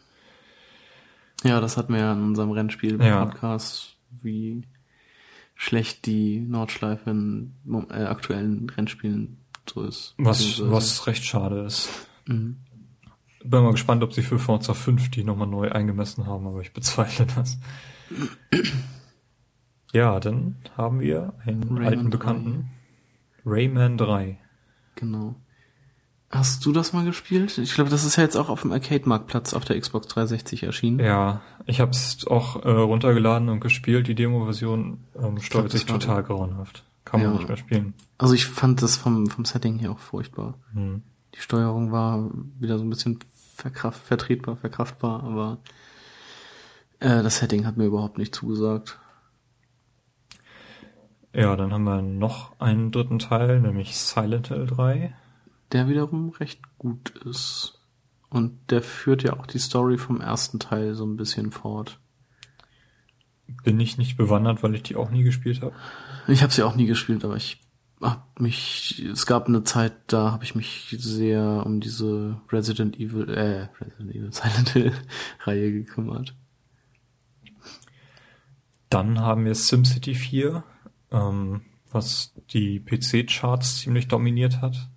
Ja, 1.43 1.59
das 1.59 1.77
hatten 1.77 1.93
wir 1.93 2.01
ja 2.01 2.13
in 2.13 2.23
unserem 2.23 2.51
Rennspiel 2.51 3.01
Ja. 3.01 3.25
Podcast, 3.25 3.97
wie 4.21 4.63
schlecht 5.61 6.07
die 6.07 6.39
Nordschleife 6.39 7.11
in 7.11 7.53
äh, 7.91 8.05
aktuellen 8.05 8.67
Rennspielen 8.67 9.37
so 9.69 9.83
ist. 9.83 10.15
Was, 10.17 10.59
was 10.71 11.05
recht 11.05 11.23
schade 11.23 11.61
ist. 11.61 11.87
Mhm. 12.25 12.57
Bin 13.43 13.63
mal 13.63 13.71
gespannt, 13.71 14.01
ob 14.01 14.11
sie 14.11 14.23
für 14.23 14.39
Forza 14.39 14.73
5 14.73 15.11
die 15.11 15.23
nochmal 15.23 15.47
neu 15.47 15.71
eingemessen 15.71 16.25
haben, 16.25 16.47
aber 16.47 16.61
ich 16.61 16.73
bezweifle 16.73 17.27
das. 17.35 17.59
Ja, 19.93 20.19
dann 20.19 20.55
haben 20.75 20.99
wir 20.99 21.35
einen 21.45 21.63
Rayman 21.63 21.85
alten 21.85 22.03
3. 22.05 22.09
Bekannten. 22.09 22.69
Rayman 23.45 23.97
3. 23.97 24.39
Genau. 24.95 25.35
Hast 26.31 26.65
du 26.65 26.71
das 26.71 26.93
mal 26.93 27.03
gespielt? 27.03 27.57
Ich 27.57 27.73
glaube, 27.73 27.89
das 27.89 28.05
ist 28.05 28.15
ja 28.15 28.23
jetzt 28.23 28.37
auch 28.37 28.47
auf 28.49 28.61
dem 28.61 28.71
Arcade-Marktplatz 28.71 29.53
auf 29.53 29.65
der 29.65 29.79
Xbox 29.79 30.07
360 30.07 30.63
erschienen. 30.63 30.99
Ja, 30.99 31.41
ich 31.65 31.81
habe 31.81 31.91
es 31.91 32.25
auch 32.25 32.63
äh, 32.63 32.69
runtergeladen 32.69 33.49
und 33.49 33.59
gespielt. 33.59 34.07
Die 34.07 34.15
Demo-Version 34.15 34.99
ähm, 35.21 35.39
steuert 35.41 35.71
sich 35.71 35.85
total 35.85 36.23
grauenhaft. 36.23 36.85
Kann 37.03 37.21
man 37.21 37.31
Ja. 37.31 37.37
nicht 37.37 37.47
mehr 37.49 37.57
spielen. 37.57 37.93
Also 38.17 38.33
ich 38.33 38.45
fand 38.45 38.81
das 38.81 38.95
vom, 38.95 39.27
vom 39.27 39.43
Setting 39.43 39.77
her 39.79 39.91
auch 39.91 39.99
furchtbar. 39.99 40.53
Hm. 40.73 41.01
Die 41.35 41.41
Steuerung 41.41 41.91
war 41.91 42.29
wieder 42.59 42.77
so 42.77 42.85
ein 42.85 42.89
bisschen 42.89 43.19
verkraft, 43.55 44.01
vertretbar, 44.01 44.55
verkraftbar, 44.55 45.23
aber 45.23 45.57
äh, 46.99 47.23
das 47.23 47.39
Setting 47.39 47.65
hat 47.65 47.75
mir 47.77 47.85
überhaupt 47.85 48.17
nicht 48.17 48.33
zugesagt. 48.33 48.99
Ja, 51.33 51.55
dann 51.55 51.73
haben 51.73 51.83
wir 51.83 52.01
noch 52.01 52.59
einen 52.59 52.91
dritten 52.91 53.19
Teil, 53.19 53.59
nämlich 53.61 53.95
Silent 53.97 54.47
Hill 54.49 54.67
3. 54.67 55.13
Der 55.71 55.87
wiederum 55.87 56.29
recht 56.29 56.61
gut 56.77 57.09
ist. 57.25 57.79
Und 58.29 58.71
der 58.71 58.81
führt 58.81 59.23
ja 59.23 59.33
auch 59.33 59.45
die 59.45 59.59
Story 59.59 59.97
vom 59.97 60.21
ersten 60.21 60.59
Teil 60.59 60.95
so 60.95 61.05
ein 61.05 61.17
bisschen 61.17 61.51
fort. 61.51 61.99
Bin 63.63 63.79
ich 63.79 63.97
nicht 63.97 64.15
bewandert, 64.15 64.63
weil 64.63 64.75
ich 64.75 64.83
die 64.83 64.95
auch 64.95 65.11
nie 65.11 65.23
gespielt 65.23 65.61
habe. 65.61 65.73
Ich 66.27 66.41
habe 66.41 66.53
sie 66.53 66.63
auch 66.63 66.75
nie 66.75 66.85
gespielt, 66.85 67.25
aber 67.25 67.35
ich 67.35 67.59
hab 68.01 68.39
mich, 68.39 69.03
es 69.05 69.25
gab 69.25 69.47
eine 69.47 69.63
Zeit, 69.63 69.93
da 70.07 70.31
habe 70.31 70.43
ich 70.43 70.55
mich 70.55 70.95
sehr 70.97 71.63
um 71.65 71.81
diese 71.81 72.39
Resident 72.49 72.97
Evil, 72.99 73.29
äh, 73.29 73.67
Resident 73.79 74.15
Evil, 74.15 74.31
Silent 74.31 74.69
Hill 74.69 74.93
Reihe 75.41 75.71
gekümmert. 75.71 76.35
Dann 78.89 79.19
haben 79.19 79.45
wir 79.45 79.55
SimCity 79.55 80.15
4, 80.15 80.63
ähm, 81.11 81.61
was 81.89 82.33
die 82.51 82.79
PC-Charts 82.79 83.79
ziemlich 83.79 84.07
dominiert 84.07 84.61
hat. 84.61 84.89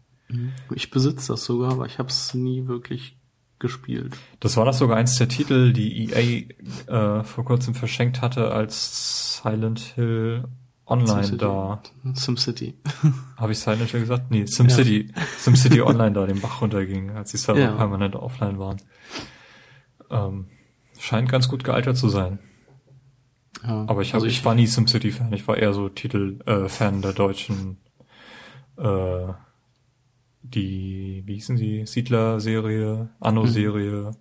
Ich 0.75 0.91
besitze 0.91 1.33
das 1.33 1.45
sogar, 1.45 1.73
aber 1.73 1.87
ich 1.87 1.99
habe 1.99 2.09
es 2.09 2.35
nie 2.35 2.67
wirklich 2.67 3.17
gespielt. 3.59 4.17
Das 4.41 4.57
war 4.57 4.65
das 4.65 4.79
sogar 4.79 4.97
eins 4.97 5.17
der 5.17 5.29
Titel, 5.29 5.73
die 5.73 6.11
EA 6.11 7.21
äh, 7.21 7.25
vor 7.25 7.45
kurzem 7.45 7.75
verschenkt 7.75 8.21
hatte, 8.21 8.51
als 8.51 9.41
Silent 9.43 9.81
Hill 9.81 10.45
Online 10.87 11.25
SimCity. 11.25 11.39
da. 11.39 11.83
SimCity. 12.15 12.75
Habe 13.39 13.53
ich 13.53 13.59
Silent 13.59 13.91
Hill 13.91 14.01
gesagt? 14.01 14.31
Nee, 14.31 14.45
SimCity. 14.47 15.09
SimCity 15.39 15.81
Online 15.81 16.13
da 16.13 16.27
den 16.27 16.41
Bach 16.41 16.61
runterging, 16.61 17.11
als 17.11 17.31
die 17.31 17.39
Server 17.39 17.61
Ja. 17.61 17.73
permanent 17.73 18.17
offline 18.17 18.59
waren. 18.59 18.77
Ähm, 20.11 20.47
scheint 20.99 21.31
ganz 21.31 21.49
gut 21.49 21.65
gealtert 21.65 21.97
zu 21.97 22.09
sein. 22.11 22.39
Ja, 23.63 23.85
Aber 23.87 24.03
ich, 24.03 24.11
hab, 24.11 24.17
also 24.17 24.27
ich, 24.27 24.45
war 24.45 24.55
nie 24.55 24.67
SimCity-Fan. 24.67 25.33
Ich 25.33 25.49
war 25.49 25.57
eher 25.57 25.73
so 25.73 25.89
Titel 25.89 26.41
äh, 26.45 26.69
der 27.01 27.13
deutschen 27.15 27.79
äh, 28.77 29.33
die, 30.45 31.23
wie 31.27 31.35
hießen 31.35 31.57
sie? 31.57 31.87
Siedler-Serie, 31.87 33.09
Anno-Serie 33.21 34.13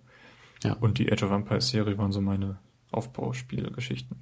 Ja. 0.62 0.72
und 0.74 0.98
die 0.98 1.12
Age 1.12 1.22
of 1.22 1.30
Empires-Serie 1.30 1.96
waren 1.98 2.12
so 2.12 2.20
meine 2.20 2.58
Aufbauspielgeschichten. 2.90 4.16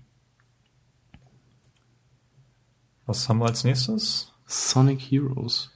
Was 3.06 3.28
haben 3.28 3.38
wir 3.38 3.46
als 3.46 3.64
nächstes? 3.64 4.32
Sonic 4.46 5.00
Heroes. 5.00 5.70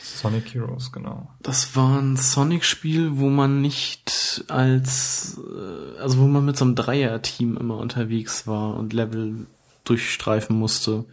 Sonic 0.00 0.54
Heroes, 0.54 0.92
genau. 0.92 1.30
Das 1.42 1.74
war 1.74 1.98
ein 2.00 2.16
Sonic-Spiel, 2.16 3.18
wo 3.18 3.28
man 3.28 3.60
nicht 3.60 4.44
als, 4.48 5.38
äh, 5.38 5.98
also 6.00 6.18
wo 6.18 6.26
man 6.26 6.44
mit 6.44 6.56
so 6.56 6.64
einem 6.64 6.74
Dreier-Team 6.76 7.56
immer 7.56 7.78
unterwegs 7.78 8.46
war 8.46 8.76
und 8.76 8.92
Level 8.92 9.46
durchstreifen 9.84 10.56
musste. 10.56 11.04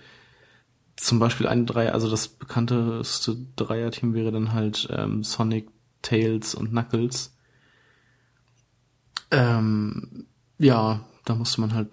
Zum 0.95 1.19
Beispiel 1.19 1.47
ein 1.47 1.65
Dreier, 1.65 1.93
also 1.93 2.09
das 2.09 2.27
bekannteste 2.27 3.37
Dreier-Team 3.55 4.13
wäre 4.13 4.31
dann 4.31 4.53
halt 4.53 4.87
ähm, 4.91 5.23
Sonic, 5.23 5.67
Tails 6.01 6.53
und 6.55 6.69
Knuckles. 6.69 7.35
Ähm, 9.31 10.27
ja, 10.59 11.03
da 11.25 11.35
musste 11.35 11.61
man 11.61 11.73
halt 11.73 11.89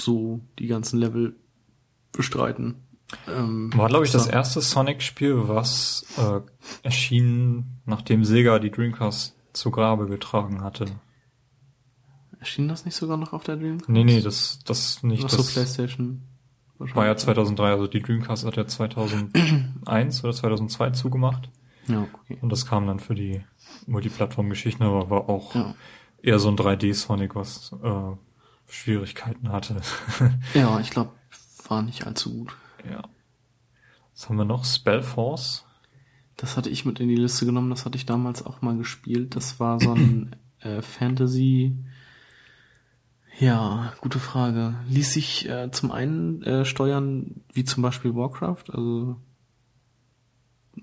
so 0.00 0.40
die 0.58 0.68
ganzen 0.68 0.98
Level 0.98 1.34
bestreiten. 2.12 2.76
Ähm, 3.28 3.72
War, 3.74 3.88
glaube 3.88 4.04
ich, 4.04 4.12
das 4.12 4.26
erste 4.26 4.60
Sonic-Spiel, 4.60 5.48
was 5.48 6.06
äh, 6.16 6.40
erschien, 6.82 7.80
nachdem 7.84 8.24
Sega 8.24 8.58
die 8.58 8.70
Dreamcast 8.70 9.36
zu 9.52 9.70
Grabe 9.70 10.06
getragen 10.06 10.62
hatte. 10.62 10.86
Erschien 12.38 12.68
das 12.68 12.84
nicht 12.84 12.96
sogar 12.96 13.16
noch 13.16 13.32
auf 13.32 13.44
der 13.44 13.56
Dreamcast? 13.56 13.88
Nee, 13.88 14.04
nee, 14.04 14.20
das, 14.20 14.60
das 14.64 15.02
nicht. 15.02 15.24
Ach 15.24 15.30
so, 15.30 15.38
das 15.38 15.52
PlayStation. 15.52 16.22
War 16.78 17.06
ja 17.06 17.16
2003, 17.16 17.64
also 17.70 17.86
die 17.86 18.00
Dreamcast 18.00 18.44
hat 18.46 18.56
ja 18.56 18.66
2001 18.66 20.24
oder 20.24 20.32
2002 20.32 20.90
zugemacht. 20.90 21.48
Ja, 21.86 22.02
okay. 22.02 22.38
Und 22.40 22.50
das 22.50 22.66
kam 22.66 22.86
dann 22.86 22.98
für 23.00 23.14
die 23.14 23.42
Multiplattform-Geschichten, 23.86 24.82
aber 24.82 25.10
war 25.10 25.28
auch 25.28 25.54
Ja. 25.54 25.74
eher 26.22 26.38
so 26.38 26.48
ein 26.48 26.56
3D-Sonic, 26.56 27.34
was 27.34 27.72
äh, 27.82 28.16
Schwierigkeiten 28.66 29.50
hatte. 29.52 29.80
Ja, 30.54 30.80
ich 30.80 30.90
glaube, 30.90 31.10
war 31.68 31.82
nicht 31.82 32.06
allzu 32.06 32.32
gut. 32.34 32.56
ja. 32.88 33.02
Was 34.14 34.28
haben 34.28 34.36
wir 34.36 34.44
noch? 34.44 34.64
Spellforce. 34.64 35.64
Das 36.36 36.56
hatte 36.56 36.70
ich 36.70 36.84
mit 36.84 37.00
in 37.00 37.08
die 37.08 37.16
Liste 37.16 37.46
genommen, 37.46 37.70
das 37.70 37.84
hatte 37.84 37.96
ich 37.96 38.06
damals 38.06 38.46
auch 38.46 38.62
mal 38.62 38.76
gespielt. 38.76 39.34
Das 39.36 39.58
war 39.60 39.80
so 39.80 39.92
ein 39.92 40.36
äh, 40.60 40.82
Fantasy. 40.82 41.76
Ja, 43.38 43.92
gute 44.00 44.20
Frage. 44.20 44.74
Ließ 44.88 45.12
sich 45.12 45.48
äh, 45.48 45.70
zum 45.70 45.90
einen 45.90 46.42
äh, 46.42 46.64
steuern, 46.64 47.42
wie 47.52 47.64
zum 47.64 47.82
Beispiel 47.82 48.14
Warcraft, 48.14 48.64
also 48.70 49.16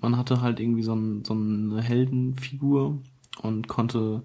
man 0.00 0.16
hatte 0.16 0.40
halt 0.40 0.60
irgendwie 0.60 0.82
so, 0.82 0.94
ein, 0.94 1.24
so 1.24 1.34
eine 1.34 1.80
Heldenfigur 1.80 2.98
und 3.40 3.68
konnte 3.68 4.22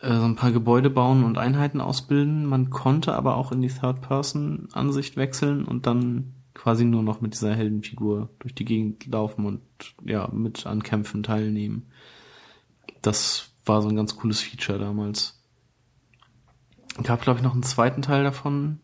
äh, 0.00 0.14
so 0.14 0.24
ein 0.24 0.36
paar 0.36 0.52
Gebäude 0.52 0.90
bauen 0.90 1.24
und 1.24 1.38
Einheiten 1.38 1.80
ausbilden. 1.80 2.46
Man 2.46 2.70
konnte 2.70 3.14
aber 3.14 3.36
auch 3.36 3.52
in 3.52 3.62
die 3.62 3.68
Third-Person-Ansicht 3.68 5.16
wechseln 5.16 5.64
und 5.64 5.86
dann 5.86 6.34
quasi 6.54 6.84
nur 6.84 7.02
noch 7.02 7.20
mit 7.20 7.34
dieser 7.34 7.54
Heldenfigur 7.54 8.30
durch 8.38 8.54
die 8.54 8.64
Gegend 8.64 9.06
laufen 9.06 9.46
und 9.46 9.60
ja, 10.04 10.28
mit 10.32 10.66
an 10.66 10.82
Kämpfen 10.82 11.22
teilnehmen. 11.22 11.86
Das 13.02 13.50
war 13.64 13.82
so 13.82 13.88
ein 13.88 13.96
ganz 13.96 14.16
cooles 14.16 14.40
Feature 14.40 14.78
damals. 14.78 15.43
Gab, 17.02 17.22
glaube 17.22 17.38
ich, 17.38 17.44
noch 17.44 17.52
einen 17.52 17.62
zweiten 17.62 18.02
Teil 18.02 18.22
davon. 18.22 18.80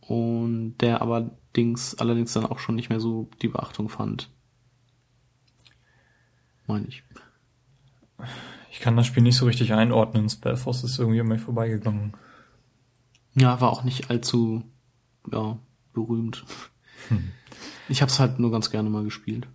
Und 0.00 0.78
der 0.78 1.02
allerdings, 1.02 1.94
allerdings 1.96 2.32
dann 2.32 2.46
auch 2.46 2.58
schon 2.58 2.74
nicht 2.74 2.88
mehr 2.90 3.00
so 3.00 3.30
die 3.42 3.48
Beachtung 3.48 3.88
fand. 3.88 4.30
meine 6.66 6.86
ich. 6.88 7.04
Ich 8.72 8.80
kann 8.80 8.96
das 8.96 9.06
Spiel 9.06 9.22
nicht 9.22 9.36
so 9.36 9.46
richtig 9.46 9.72
einordnen. 9.72 10.28
Spellforce 10.28 10.84
ist 10.84 10.98
irgendwie 10.98 11.20
an 11.20 11.28
mir 11.28 11.38
vorbeigegangen. 11.38 12.14
Ja, 13.34 13.60
war 13.60 13.70
auch 13.70 13.84
nicht 13.84 14.10
allzu 14.10 14.64
ja, 15.30 15.58
berühmt. 15.92 16.44
Hm. 17.08 17.30
Ich 17.88 18.02
habe 18.02 18.10
es 18.10 18.18
halt 18.18 18.38
nur 18.38 18.50
ganz 18.50 18.70
gerne 18.70 18.90
mal 18.90 19.04
gespielt. 19.04 19.46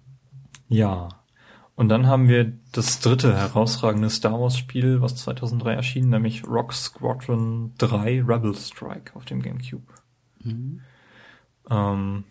Ja. 0.67 1.09
Und 1.75 1.89
dann 1.89 2.07
haben 2.07 2.29
wir 2.29 2.53
das 2.71 3.01
dritte 3.01 3.35
herausragende 3.35 4.09
Star 4.09 4.39
Wars 4.39 4.57
Spiel, 4.57 5.01
was 5.01 5.17
2003 5.17 5.73
erschien, 5.73 6.09
nämlich 6.09 6.47
Rock 6.47 6.73
Squadron 6.73 7.73
3 7.77 8.23
Rebel 8.25 8.55
Strike 8.55 9.13
auf 9.15 9.25
dem 9.25 9.41
GameCube. 9.41 9.83
Mhm. 10.41 10.81
Ähm, 11.69 12.23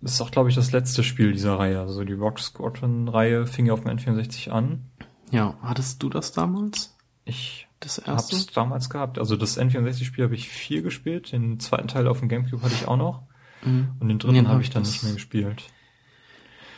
das 0.00 0.14
ist 0.14 0.20
auch, 0.20 0.32
glaube 0.32 0.48
ich, 0.48 0.56
das 0.56 0.72
letzte 0.72 1.04
Spiel 1.04 1.32
dieser 1.32 1.58
Reihe. 1.58 1.80
Also 1.80 2.04
die 2.04 2.14
Rock 2.14 2.40
Squadron 2.40 3.08
Reihe 3.08 3.46
fing 3.46 3.66
ja 3.66 3.72
auf 3.72 3.82
dem 3.82 3.96
N64 3.96 4.50
an. 4.50 4.86
Ja, 5.30 5.56
hattest 5.62 6.02
du 6.02 6.08
das 6.08 6.32
damals? 6.32 6.96
Ich 7.24 7.68
das 7.80 7.98
erste? 7.98 8.36
hab's 8.36 8.46
damals 8.46 8.90
gehabt. 8.90 9.18
Also 9.18 9.36
das 9.36 9.58
N64-Spiel 9.58 10.24
habe 10.24 10.34
ich 10.34 10.48
vier 10.48 10.82
gespielt. 10.82 11.32
Den 11.32 11.60
zweiten 11.60 11.88
Teil 11.88 12.08
auf 12.08 12.20
dem 12.20 12.28
Gamecube 12.28 12.62
hatte 12.62 12.74
ich 12.74 12.88
auch 12.88 12.96
noch. 12.96 13.22
Mhm. 13.64 13.90
Und 14.00 14.08
den 14.08 14.18
dritten 14.18 14.48
habe 14.48 14.56
hab 14.56 14.62
ich 14.62 14.70
dann 14.70 14.82
nicht 14.82 15.02
mehr 15.02 15.12
gespielt. 15.12 15.64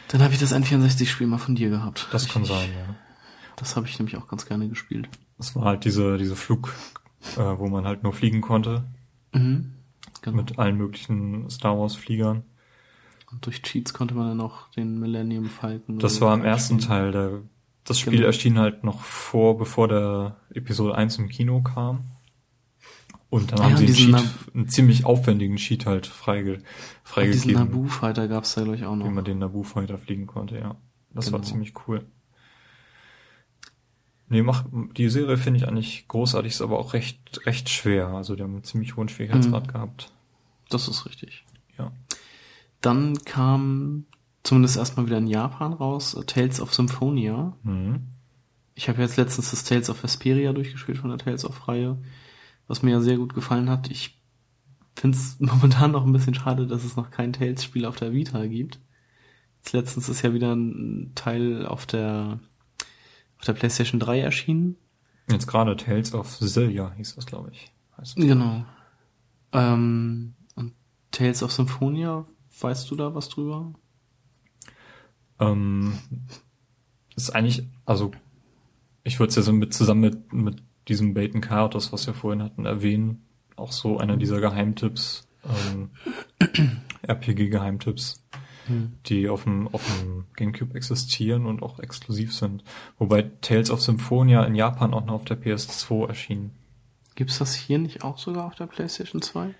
Dann 0.09 0.23
habe 0.23 0.33
ich 0.33 0.41
das 0.41 0.55
N64-Spiel 0.55 1.27
mal 1.27 1.39
von 1.39 1.55
dir 1.55 1.71
gehabt. 1.71 2.09
Das 2.13 2.29
kann 2.29 2.43
ich, 2.43 2.49
sein, 2.49 2.71
ja. 2.71 2.95
Das 3.57 3.77
habe 3.77 3.87
ich 3.87 3.99
nämlich 3.99 4.17
auch 4.17 4.29
ganz 4.29 4.47
gerne 4.47 4.69
gespielt. 4.69 5.09
Das 5.37 5.55
war 5.55 5.65
halt 5.65 5.85
diese, 5.85 6.17
diese 6.17 6.37
Flug, 6.37 6.75
äh, 7.37 7.41
wo 7.41 7.69
man 7.69 7.87
halt 7.87 8.03
nur 8.03 8.13
fliegen 8.13 8.41
konnte. 8.41 8.85
Mhm. 9.33 9.75
Genau. 10.23 10.37
Mit 10.37 10.59
allen 10.59 10.77
möglichen 10.77 11.49
Star 11.51 11.79
Wars 11.79 11.95
Fliegern. 11.95 12.45
Und 13.31 13.45
durch 13.45 13.63
Cheats 13.63 13.93
konnte 13.93 14.15
man 14.15 14.29
dann 14.29 14.41
auch 14.41 14.71
den 14.71 14.99
Millennium 14.99 15.47
Falcon. 15.47 15.99
Das 15.99 16.21
war 16.21 16.35
im 16.35 16.45
ersten 16.45 16.79
Teil. 16.79 17.13
Der, 17.13 17.43
das 17.85 18.01
Spiel 18.01 18.15
genau. 18.15 18.27
erschien 18.27 18.59
halt 18.59 18.85
noch 18.85 19.03
vor, 19.03 19.59
bevor 19.59 19.89
der 19.89 20.37
Episode 20.55 20.95
1 20.95 21.19
im 21.19 21.29
Kino 21.29 21.63
kam. 21.63 22.05
Und 23.31 23.53
dann 23.53 23.59
ja, 23.59 23.65
haben 23.65 23.77
sie 23.77 23.87
einen, 24.05 24.17
Cheat, 24.17 24.55
einen 24.55 24.69
ziemlich 24.69 25.05
aufwendigen 25.05 25.57
Cheat 25.57 25.85
halt 25.85 26.07
freige, 26.07 26.63
freigegeben. 27.05 27.43
Diesen 27.43 27.53
Naboo-Fighter 27.53 28.27
gab 28.27 28.45
es 28.45 28.55
da, 28.55 28.63
glaube 28.63 28.77
ich, 28.77 28.85
auch 28.87 28.97
noch. 28.97 29.05
Wie 29.05 29.11
man 29.11 29.25
den 29.25 29.39
Naboo-Fighter 29.39 29.99
fliegen 29.99 30.27
konnte, 30.27 30.59
ja. 30.59 30.77
Das 31.13 31.27
genau. 31.27 31.39
war 31.39 31.45
ziemlich 31.45 31.75
cool. 31.87 32.07
Nee, 34.31 34.43
mach, 34.43 34.65
die 34.97 35.09
Serie 35.09 35.39
finde 35.39 35.59
ich 35.59 35.69
eigentlich 35.69 36.07
großartig, 36.09 36.53
ist 36.53 36.61
aber 36.61 36.79
auch 36.79 36.93
recht, 36.93 37.47
recht 37.47 37.69
schwer. 37.71 38.09
Also 38.09 38.37
die 38.37 38.43
haben 38.43 38.55
einen 38.55 38.65
ziemlich 38.65 38.97
hohen 38.97 39.09
Schwierigkeitsgrad 39.09 39.67
mhm. 39.67 39.73
gehabt. 39.73 40.13
Das 40.69 40.87
ist 40.89 41.07
richtig. 41.07 41.45
Ja. 41.79 41.93
Dann 42.81 43.25
kam 43.25 44.05
zumindest 44.43 44.77
erstmal 44.77 45.07
wieder 45.07 45.19
in 45.19 45.27
Japan 45.27 45.73
raus, 45.73 46.17
Tales 46.27 46.61
of 46.61 46.75
Symphonia. 46.75 47.57
Mhm. 47.63 48.07
Ich 48.75 48.89
habe 48.89 49.01
jetzt 49.01 49.17
letztens 49.17 49.51
das 49.51 49.65
Tales 49.65 49.91
of 49.91 50.03
Vesperia 50.03 50.53
durchgespielt 50.53 50.99
von 50.99 51.11
der 51.11 51.19
Tales 51.19 51.45
of 51.45 51.67
Reihe, 51.67 51.99
was 52.69 52.83
mir 52.83 52.93
ja 52.93 53.01
sehr 53.01 53.17
gut 53.17 53.35
gefallen 53.35 53.69
hat. 53.69 53.91
Ich 53.91 54.21
finde 54.95 55.17
es 55.17 55.37
momentan 55.41 55.91
noch 55.91 56.07
ein 56.07 56.13
bisschen 56.13 56.35
schade, 56.35 56.67
dass 56.67 56.85
es 56.85 56.97
noch 56.97 57.11
kein 57.11 57.33
Tales-Spiel 57.33 57.85
auf 57.85 57.97
der 57.97 58.13
Vita 58.13 58.47
gibt. 58.47 58.79
Jetzt 59.57 59.73
letztens 59.73 60.09
ist 60.09 60.23
ja 60.23 60.33
wieder 60.33 60.55
ein 60.55 61.13
Teil 61.17 61.67
auf 61.67 61.87
der 61.87 62.39
auf 63.39 63.45
der 63.45 63.53
PlayStation 63.53 64.01
3 64.01 64.21
erschienen. 64.21 64.77
Jetzt 65.31 65.47
gerade 65.47 65.77
Tales 65.77 66.13
of 66.15 66.39
Zillia 66.39 66.93
hieß 66.97 67.17
das, 67.17 67.27
glaube 67.27 67.51
ich. 67.53 67.71
Heißt 67.97 68.17
genau. 68.17 68.65
Ähm, 69.53 70.35
und 70.55 70.73
Tales 71.11 71.43
of 71.43 71.53
Symphonia, 71.53 72.25
weißt 72.61 72.91
du 72.91 72.97
da 72.97 73.15
was 73.15 73.29
drüber? 73.29 73.73
Ähm, 75.39 75.99
ist 77.15 77.31
eigentlich, 77.31 77.69
also 77.85 78.11
ich 79.05 79.19
würde 79.19 79.31
es 79.31 79.37
ja 79.37 79.43
so 79.43 79.53
mit 79.53 79.73
zusammen 79.73 80.01
mit, 80.01 80.33
mit 80.33 80.63
diesem 80.89 81.15
Bacon 81.15 81.41
Chaos, 81.41 81.93
was 81.93 82.07
wir 82.07 82.15
vorhin 82.15 82.43
hatten, 82.43 82.67
erwähnen, 82.67 83.23
auch 83.57 83.73
so 83.73 83.99
einer 83.99 84.17
dieser 84.17 84.41
Geheimtipps, 84.41 85.29
ähm, 85.45 85.91
RPG-Geheimtipps 87.03 88.23
hm. 88.69 88.93
die 89.07 89.29
auf 89.29 89.45
dem, 89.45 89.67
auf 89.69 89.85
dem 89.87 90.27
Gamecube 90.37 90.75
existieren 90.75 91.47
und 91.47 91.63
auch 91.63 91.81
exklusiv 91.81 92.35
sind. 92.35 92.63
Wobei 92.99 93.23
Tales 93.41 93.71
of 93.71 93.83
Symphonia 93.83 94.45
in 94.45 94.55
Japan 94.55 94.95
auch 94.95 95.05
noch 95.05 95.15
auf 95.15 95.25
der 95.25 95.41
PS2 95.41 96.09
erschien. 96.09 96.51
Gibt's 97.15 97.39
das 97.39 97.55
hier 97.55 97.79
nicht 97.79 98.05
auch 98.05 98.19
sogar 98.19 98.45
auf 98.45 98.55
der 98.55 98.67
PlayStation 98.67 99.23
2? 99.23 99.55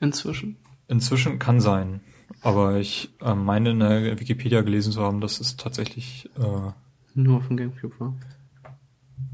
Inzwischen? 0.00 0.56
Inzwischen 0.88 1.38
kann 1.38 1.60
sein. 1.60 2.00
Aber 2.40 2.78
ich 2.78 3.10
äh, 3.20 3.34
meine 3.34 3.70
in 3.70 3.80
der 3.80 4.20
Wikipedia 4.20 4.62
gelesen 4.62 4.92
zu 4.92 5.02
haben, 5.02 5.20
dass 5.20 5.40
es 5.40 5.56
tatsächlich 5.56 6.30
äh, 6.38 6.70
nur 7.14 7.38
auf 7.38 7.48
dem 7.48 7.56
Gamecube 7.56 7.98
war. 7.98 8.14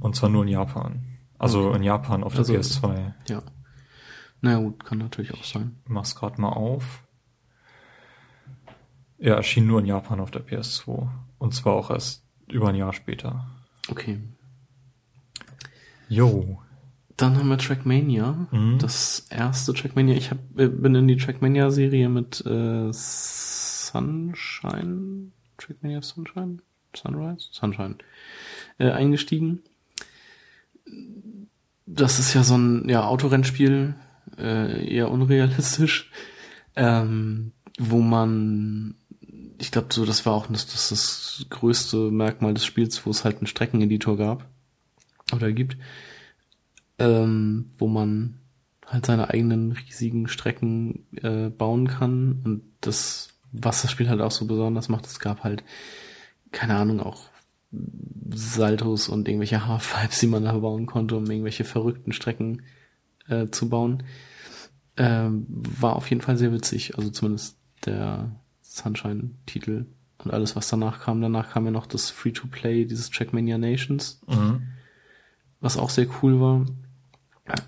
Und 0.00 0.16
zwar 0.16 0.30
nur 0.30 0.42
in 0.42 0.48
Japan. 0.48 1.04
Also 1.38 1.68
okay. 1.68 1.76
in 1.76 1.82
Japan 1.82 2.24
auf 2.24 2.32
der 2.32 2.40
also, 2.40 2.54
PS2. 2.54 3.12
Ja. 3.28 3.42
Na 4.40 4.50
naja, 4.50 4.62
gut, 4.62 4.84
kann 4.84 4.98
natürlich 4.98 5.34
auch 5.34 5.44
sein. 5.44 5.76
Ich 5.84 5.90
mach's 5.90 6.14
gerade 6.14 6.40
mal 6.40 6.50
auf. 6.50 7.04
Er 9.18 9.36
erschien 9.36 9.66
nur 9.66 9.80
in 9.80 9.86
Japan 9.86 10.20
auf 10.20 10.30
der 10.30 10.46
PS2. 10.46 11.08
Und 11.38 11.54
zwar 11.54 11.72
auch 11.74 11.90
erst 11.90 12.24
über 12.48 12.68
ein 12.68 12.74
Jahr 12.74 12.92
später. 12.92 13.46
Okay. 13.88 14.20
Jo. 16.08 16.60
Dann 17.16 17.36
haben 17.36 17.48
wir 17.48 17.58
Trackmania. 17.58 18.46
Mhm. 18.50 18.78
Das 18.78 19.26
erste 19.30 19.72
Trackmania. 19.72 20.16
Ich 20.16 20.30
hab, 20.30 20.38
äh, 20.58 20.68
bin 20.68 20.94
in 20.94 21.08
die 21.08 21.16
Trackmania-Serie 21.16 22.10
mit 22.10 22.44
äh, 22.44 22.92
Sunshine. 22.92 24.42
Trackmania 25.56 26.02
Sunshine? 26.02 26.58
Sunrise? 26.94 27.48
Sunshine. 27.52 27.96
Äh, 28.78 28.90
eingestiegen. 28.90 29.62
Das 31.86 32.18
ist 32.18 32.34
ja 32.34 32.42
so 32.42 32.56
ein 32.56 32.88
ja, 32.88 33.04
Autorennspiel, 33.04 33.94
äh, 34.38 34.94
eher 34.94 35.10
unrealistisch, 35.10 36.10
ähm, 36.74 37.52
wo 37.78 37.98
man 37.98 38.96
ich 39.58 39.70
glaube, 39.70 39.88
so 39.90 40.04
das 40.04 40.26
war 40.26 40.34
auch 40.34 40.46
das, 40.46 40.66
das, 40.66 40.88
das 40.90 41.46
größte 41.50 42.10
Merkmal 42.10 42.54
des 42.54 42.64
Spiels, 42.64 43.04
wo 43.06 43.10
es 43.10 43.24
halt 43.24 43.38
einen 43.38 43.46
Streckeneditor 43.46 44.16
gab 44.16 44.46
oder 45.32 45.52
gibt, 45.52 45.76
ähm, 46.98 47.70
wo 47.78 47.88
man 47.88 48.40
halt 48.86 49.06
seine 49.06 49.30
eigenen 49.30 49.72
riesigen 49.72 50.28
Strecken 50.28 51.06
äh, 51.22 51.48
bauen 51.48 51.88
kann. 51.88 52.42
Und 52.44 52.62
das, 52.80 53.30
was 53.52 53.82
das 53.82 53.90
Spiel 53.90 54.08
halt 54.08 54.20
auch 54.20 54.30
so 54.30 54.46
besonders 54.46 54.88
macht, 54.88 55.06
es 55.06 55.18
gab 55.18 55.42
halt 55.42 55.64
keine 56.52 56.76
Ahnung 56.76 57.00
auch 57.00 57.28
Saltos 58.30 59.09
und 59.09 59.28
irgendwelche 59.28 59.66
Half-Pipes, 59.66 60.20
die 60.20 60.26
man 60.26 60.44
da 60.44 60.52
bauen 60.52 60.86
konnte, 60.86 61.16
um 61.16 61.30
irgendwelche 61.30 61.64
verrückten 61.64 62.12
Strecken 62.12 62.62
äh, 63.28 63.47
zu 63.48 63.68
bauen. 63.68 64.02
Ähm, 64.97 65.47
war 65.48 65.97
auf 65.97 66.09
jeden 66.09 66.22
Fall 66.22 66.38
sehr 66.38 66.52
witzig, 66.52 66.97
also 66.97 67.10
zumindest 67.10 67.59
der 67.84 68.30
Sunshine-Titel 68.62 69.86
und 70.24 70.32
alles, 70.32 70.56
was 70.56 70.68
danach 70.68 71.01
kam. 71.01 71.20
Danach 71.20 71.51
kam 71.51 71.66
ja 71.66 71.70
noch 71.70 71.86
das 71.86 72.10
Free-to-Play, 72.10 72.86
dieses 72.86 73.10
Trackmania 73.10 73.59
Nations, 73.59 74.20
mhm. 74.26 74.68
was 75.60 75.76
auch 75.76 75.90
sehr 75.90 76.06
cool 76.22 76.40
war. 76.40 76.66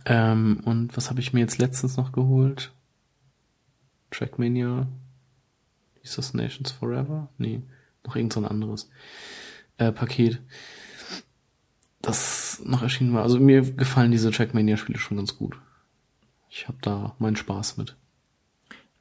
Ähm, 0.06 0.60
und 0.64 0.96
was 0.96 1.10
habe 1.10 1.20
ich 1.20 1.32
mir 1.32 1.40
jetzt 1.40 1.58
letztens 1.58 1.96
noch 1.96 2.12
geholt? 2.12 2.72
Trackmania, 4.10 4.88
ist 6.02 6.18
das 6.18 6.34
Nations 6.34 6.70
Forever? 6.70 7.28
Nee, 7.36 7.62
noch 8.04 8.16
irgend 8.16 8.32
so 8.32 8.40
ein 8.40 8.46
anderes 8.46 8.88
äh, 9.78 9.92
Paket, 9.92 10.40
das 12.02 12.60
noch 12.64 12.82
erschienen 12.82 13.14
war. 13.14 13.22
Also 13.22 13.40
mir 13.40 13.62
gefallen 13.62 14.10
diese 14.10 14.30
Trackmania-Spiele 14.30 14.98
schon 14.98 15.16
ganz 15.16 15.36
gut. 15.36 15.56
Ich 16.50 16.68
habe 16.68 16.78
da 16.80 17.14
meinen 17.18 17.36
Spaß 17.36 17.76
mit. 17.76 17.96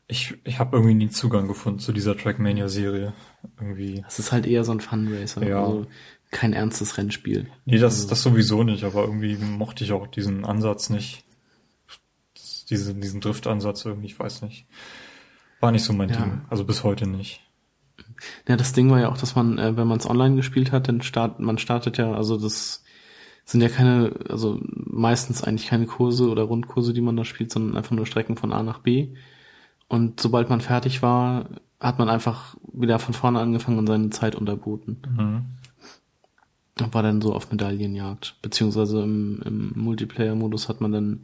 Ich, 0.08 0.36
ich 0.46 0.60
habe 0.60 0.78
irgendwie 0.78 0.96
nie 0.96 1.10
Zugang 1.10 1.48
gefunden 1.48 1.80
zu 1.80 1.92
dieser 1.92 2.18
Trackmania-Serie. 2.18 3.14
Irgendwie. 3.60 4.02
Das 4.02 4.20
ist 4.20 4.32
halt 4.32 4.46
eher 4.46 4.64
so 4.64 4.72
ein 4.72 4.80
Funracer. 4.80 5.46
Ja. 5.46 5.66
Also 5.66 5.88
kein 6.32 6.54
ernstes 6.54 6.98
Rennspiel. 6.98 7.50
Nee, 7.66 7.78
das, 7.78 7.96
also. 7.96 8.10
das 8.10 8.22
sowieso 8.22 8.64
nicht, 8.64 8.84
aber 8.84 9.04
irgendwie 9.04 9.36
mochte 9.38 9.84
ich 9.84 9.92
auch 9.92 10.08
diesen 10.08 10.46
Ansatz 10.46 10.90
nicht. 10.90 11.24
Diesen, 12.70 13.00
diesen 13.00 13.22
Drift-Ansatz 13.22 13.86
irgendwie, 13.86 14.08
ich 14.08 14.20
weiß 14.20 14.42
nicht. 14.42 14.66
War 15.60 15.72
nicht 15.72 15.84
so 15.84 15.94
mein 15.94 16.10
ja. 16.10 16.18
Ding. 16.18 16.42
Also 16.50 16.66
bis 16.66 16.84
heute 16.84 17.08
nicht. 17.08 17.47
Ja, 18.48 18.58
das 18.58 18.74
Ding 18.74 18.90
war 18.90 19.00
ja 19.00 19.10
auch, 19.10 19.18
dass 19.18 19.36
man, 19.36 19.58
äh, 19.58 19.78
wenn 19.78 19.88
man 19.88 20.00
es 20.00 20.10
online 20.10 20.36
gespielt 20.36 20.72
hat, 20.72 20.88
dann 20.88 21.02
start, 21.02 21.40
man 21.40 21.58
startet 21.58 21.98
ja, 21.98 22.12
also 22.14 22.38
das 22.38 22.84
sind 23.46 23.62
ja 23.62 23.70
keine, 23.70 24.14
also 24.30 24.60
meistens 24.74 25.44
eigentlich 25.44 25.68
keine 25.68 25.86
Kurse 25.86 26.30
oder 26.30 26.44
Rundkurse, 26.44 26.94
die 26.94 27.02
man 27.02 27.16
da 27.16 27.24
spielt, 27.24 27.52
sondern 27.52 27.78
einfach 27.78 27.96
nur 27.96 28.06
Strecken 28.06 28.36
von 28.36 28.52
A 28.52 28.62
nach 28.62 28.80
B. 28.80 29.16
Und 29.88 30.20
sobald 30.20 30.50
man 30.50 30.60
fertig 30.60 31.02
war, 31.02 31.50
hat 31.80 31.98
man 31.98 32.10
einfach 32.10 32.58
wieder 32.74 33.00
von 33.00 33.14
vorne 33.14 33.40
angefangen 33.40 33.80
und 33.80 33.88
seine 33.88 34.10
Zeit 34.10 34.36
unterboten. 34.36 35.02
Mhm. 35.10 35.46
Und 36.80 36.94
war 36.94 37.04
dann 37.04 37.22
so 37.22 37.34
auf 37.34 37.50
Medaillenjagd. 37.50 38.36
Beziehungsweise 38.42 39.02
im, 39.02 39.42
im 39.46 39.72
Multiplayer-Modus 39.76 40.68
hat 40.68 40.82
man 40.82 40.92
dann, 40.92 41.24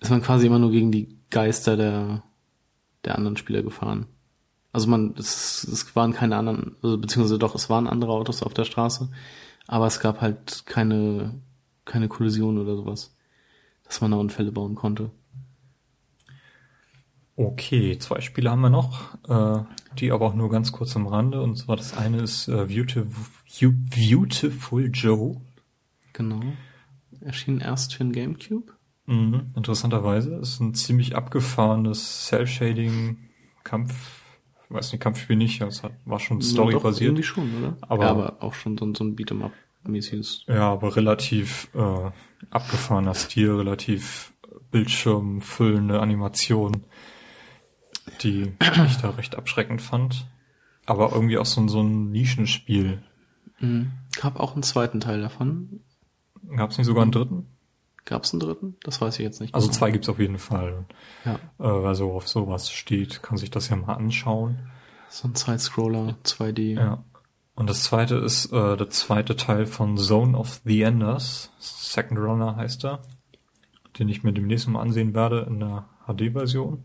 ist 0.00 0.10
man 0.10 0.22
quasi 0.22 0.46
immer 0.46 0.58
nur 0.58 0.70
gegen 0.70 0.92
die 0.92 1.18
Geister 1.30 1.76
der, 1.76 2.22
der 3.04 3.16
anderen 3.16 3.36
Spieler 3.36 3.62
gefahren. 3.62 4.06
Also 4.76 4.90
man, 4.90 5.14
es, 5.16 5.64
es 5.64 5.96
waren 5.96 6.12
keine 6.12 6.36
anderen, 6.36 6.76
also 6.82 6.98
beziehungsweise 6.98 7.38
doch, 7.38 7.54
es 7.54 7.70
waren 7.70 7.86
andere 7.86 8.12
Autos 8.12 8.42
auf 8.42 8.52
der 8.52 8.64
Straße, 8.64 9.08
aber 9.66 9.86
es 9.86 10.00
gab 10.00 10.20
halt 10.20 10.64
keine, 10.66 11.40
keine 11.86 12.08
Kollision 12.08 12.58
oder 12.58 12.76
sowas, 12.76 13.16
dass 13.84 14.02
man 14.02 14.10
da 14.10 14.18
Unfälle 14.18 14.52
bauen 14.52 14.74
konnte. 14.74 15.10
Okay, 17.36 17.96
zwei 17.98 18.20
Spiele 18.20 18.50
haben 18.50 18.60
wir 18.60 18.68
noch, 18.68 19.14
äh, 19.26 19.64
die 19.98 20.12
aber 20.12 20.26
auch 20.26 20.34
nur 20.34 20.50
ganz 20.50 20.72
kurz 20.72 20.94
am 20.94 21.06
Rande. 21.06 21.40
Und 21.40 21.56
zwar 21.56 21.76
das 21.76 21.96
eine 21.96 22.20
ist 22.20 22.48
äh, 22.48 22.66
Beautiful, 22.66 23.72
Beautiful 23.72 24.90
Joe. 24.92 25.40
Genau. 26.12 26.42
Erschien 27.22 27.60
erst 27.60 27.94
für 27.94 28.04
den 28.04 28.12
Gamecube. 28.12 28.74
Mhm, 29.06 29.52
interessanterweise 29.56 30.34
ist 30.34 30.60
ein 30.60 30.74
ziemlich 30.74 31.16
abgefahrenes 31.16 32.26
Cell-Shading-Kampf, 32.26 34.25
weiß 34.68 34.92
nicht, 34.92 35.00
Kampfspiel 35.00 35.36
nicht, 35.36 35.60
es 35.60 35.82
hat, 35.82 35.92
war 36.04 36.20
schon 36.20 36.40
Story-basiert. 36.42 37.08
Irgendwie 37.08 37.22
schon, 37.22 37.50
oder? 37.58 37.76
Aber, 37.82 38.04
ja, 38.04 38.10
aber 38.10 38.42
auch 38.42 38.54
schon 38.54 38.76
so, 38.76 38.92
so 38.94 39.04
ein 39.04 39.16
Beat'em-up-mäßiges. 39.16 40.44
Ja, 40.46 40.72
aber 40.72 40.96
relativ 40.96 41.68
äh, 41.74 42.10
abgefahrener 42.50 43.14
Stil, 43.14 43.52
relativ 43.52 44.32
bildschirmfüllende 44.70 46.00
Animation 46.00 46.84
die 48.22 48.52
ich 48.86 48.96
da 48.98 49.10
recht 49.10 49.36
abschreckend 49.36 49.82
fand. 49.82 50.26
Aber 50.84 51.12
irgendwie 51.12 51.38
auch 51.38 51.46
so, 51.46 51.66
so 51.68 51.82
ein 51.82 52.10
Nischenspiel. 52.10 53.02
Mhm. 53.58 53.92
Gab 54.20 54.38
auch 54.38 54.54
einen 54.54 54.62
zweiten 54.62 55.00
Teil 55.00 55.20
davon. 55.20 55.80
Gab 56.54 56.70
es 56.70 56.78
nicht 56.78 56.86
sogar 56.86 57.02
einen 57.02 57.12
dritten? 57.12 57.46
Gab 58.06 58.22
es 58.22 58.32
einen 58.32 58.40
dritten? 58.40 58.76
Das 58.84 59.00
weiß 59.00 59.18
ich 59.18 59.24
jetzt 59.24 59.40
nicht. 59.40 59.54
Also 59.54 59.66
genau. 59.66 59.78
zwei 59.78 59.90
gibt's 59.90 60.08
auf 60.08 60.20
jeden 60.20 60.38
Fall. 60.38 60.86
Ja. 61.24 61.34
Äh, 61.34 61.82
wer 61.82 61.94
so 61.96 62.12
auf 62.12 62.28
sowas 62.28 62.70
steht, 62.70 63.22
kann 63.22 63.36
sich 63.36 63.50
das 63.50 63.68
ja 63.68 63.76
mal 63.76 63.94
anschauen. 63.94 64.70
So 65.10 65.28
ein 65.28 65.34
Sidescroller, 65.34 66.16
2D. 66.24 66.76
Ja. 66.76 67.04
Und 67.56 67.68
das 67.68 67.82
zweite 67.82 68.14
ist 68.16 68.52
äh, 68.52 68.76
der 68.76 68.88
zweite 68.90 69.34
Teil 69.34 69.66
von 69.66 69.96
Zone 69.98 70.38
of 70.38 70.60
the 70.64 70.82
Enders. 70.82 71.50
Second 71.58 72.20
Runner 72.20 72.54
heißt 72.54 72.84
er. 72.84 73.02
Den 73.98 74.08
ich 74.08 74.22
mir 74.22 74.32
demnächst 74.32 74.68
mal 74.68 74.80
ansehen 74.80 75.12
werde 75.14 75.40
in 75.48 75.58
der 75.58 75.88
HD-Version. 76.06 76.84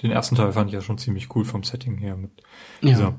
Den 0.00 0.10
ersten 0.10 0.36
Teil 0.36 0.52
fand 0.52 0.68
ich 0.68 0.74
ja 0.74 0.80
schon 0.80 0.96
ziemlich 0.96 1.34
cool 1.34 1.44
vom 1.44 1.64
Setting 1.64 1.98
her 1.98 2.16
mit 2.16 2.30
ja. 2.80 2.88
dieser 2.88 3.14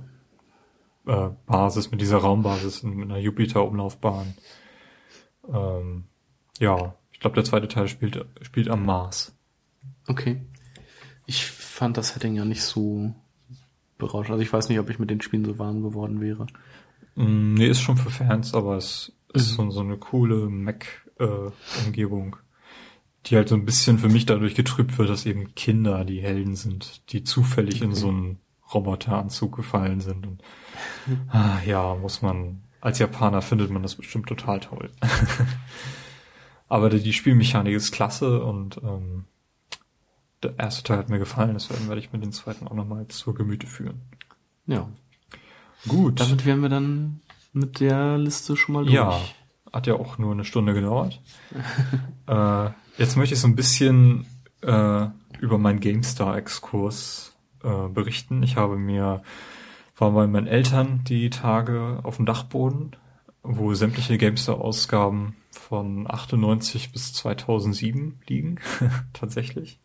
äh, 1.05 1.29
Basis, 1.45 1.91
mit 1.91 2.01
dieser 2.01 2.17
Raumbasis 2.17 2.81
in, 2.81 2.93
in 2.93 3.11
einer 3.11 3.19
Jupiter-Umlaufbahn. 3.19 4.33
Ähm, 5.53 6.05
ja, 6.59 6.95
ich 7.11 7.19
glaube, 7.19 7.35
der 7.35 7.43
zweite 7.43 7.67
Teil 7.67 7.87
spielt, 7.87 8.25
spielt 8.41 8.69
am 8.69 8.85
Mars. 8.85 9.35
Okay. 10.07 10.41
Ich 11.25 11.45
fand 11.45 11.97
das 11.97 12.09
Setting 12.09 12.35
ja 12.35 12.45
nicht 12.45 12.61
so 12.61 13.13
berauschend. 13.97 14.31
Also 14.31 14.41
ich 14.41 14.51
weiß 14.51 14.69
nicht, 14.69 14.79
ob 14.79 14.89
ich 14.89 14.99
mit 14.99 15.09
den 15.09 15.21
Spielen 15.21 15.45
so 15.45 15.59
warm 15.59 15.81
geworden 15.81 16.21
wäre. 16.21 16.47
Mm, 17.15 17.53
nee, 17.55 17.67
ist 17.67 17.81
schon 17.81 17.97
für 17.97 18.09
Fans, 18.09 18.53
aber 18.53 18.77
es 18.77 19.11
ist 19.33 19.51
mhm. 19.51 19.55
so, 19.55 19.71
so 19.71 19.79
eine 19.81 19.97
coole 19.97 20.49
Mac-Umgebung. 20.49 22.35
Äh, 22.35 22.39
die 23.25 23.35
halt 23.35 23.49
so 23.49 23.55
ein 23.55 23.65
bisschen 23.65 23.99
für 23.99 24.07
mich 24.07 24.25
dadurch 24.25 24.55
getrübt 24.55 24.97
wird, 24.97 25.09
dass 25.09 25.25
eben 25.25 25.53
Kinder 25.53 26.05
die 26.05 26.21
Helden 26.21 26.55
sind, 26.55 27.11
die 27.11 27.23
zufällig 27.23 27.77
okay. 27.77 27.85
in 27.85 27.95
so 27.95 28.07
einen 28.07 28.39
Roboteranzug 28.73 29.55
gefallen 29.55 29.99
sind. 29.99 30.25
Und, 30.25 30.41
ah, 31.29 31.59
ja, 31.65 31.95
muss 31.95 32.21
man, 32.21 32.63
als 32.81 32.99
Japaner 32.99 33.41
findet 33.41 33.71
man 33.71 33.83
das 33.83 33.95
bestimmt 33.95 34.27
total 34.27 34.59
toll. 34.59 34.89
Aber 36.69 36.89
die 36.89 37.13
Spielmechanik 37.13 37.75
ist 37.75 37.91
klasse 37.91 38.43
und 38.43 38.79
ähm, 38.83 39.25
der 40.43 40.57
erste 40.57 40.83
Teil 40.83 40.99
hat 40.99 41.09
mir 41.09 41.19
gefallen, 41.19 41.53
deswegen 41.53 41.87
werde 41.89 41.99
ich 41.99 42.13
mir 42.13 42.19
den 42.19 42.31
zweiten 42.31 42.67
auch 42.67 42.73
nochmal 42.73 43.07
zur 43.09 43.35
Gemüte 43.35 43.67
führen. 43.67 44.01
Ja. 44.67 44.87
Gut. 45.87 46.19
Damit 46.19 46.45
wären 46.45 46.61
wir 46.61 46.69
dann 46.69 47.21
mit 47.51 47.79
der 47.79 48.17
Liste 48.17 48.55
schon 48.55 48.73
mal 48.73 48.83
durch. 48.83 48.93
Ja, 48.93 49.19
hat 49.73 49.87
ja 49.87 49.95
auch 49.95 50.17
nur 50.17 50.31
eine 50.31 50.45
Stunde 50.45 50.73
gedauert. 50.73 51.21
äh, 52.27 52.69
Jetzt 52.99 53.15
möchte 53.15 53.33
ich 53.33 53.39
so 53.39 53.47
ein 53.47 53.55
bisschen 53.55 54.25
äh, 54.61 55.07
über 55.39 55.57
meinen 55.57 55.79
GameStar-Exkurs 55.79 57.33
äh, 57.63 57.87
berichten. 57.87 58.43
Ich 58.43 58.57
habe 58.57 58.75
mir, 58.75 59.23
war 59.97 60.11
bei 60.11 60.27
meinen 60.27 60.47
Eltern 60.47 61.05
die 61.05 61.29
Tage 61.29 62.01
auf 62.03 62.17
dem 62.17 62.25
Dachboden, 62.25 62.97
wo 63.43 63.73
sämtliche 63.73 64.17
GameStar-Ausgaben 64.17 65.35
von 65.51 66.09
98 66.09 66.91
bis 66.91 67.13
2007 67.13 68.19
liegen, 68.27 68.59
tatsächlich, 69.13 69.79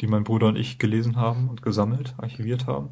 die 0.00 0.06
mein 0.06 0.24
Bruder 0.24 0.48
und 0.48 0.56
ich 0.56 0.78
gelesen 0.78 1.16
haben 1.16 1.48
und 1.48 1.62
gesammelt, 1.62 2.14
archiviert 2.18 2.66
haben. 2.66 2.90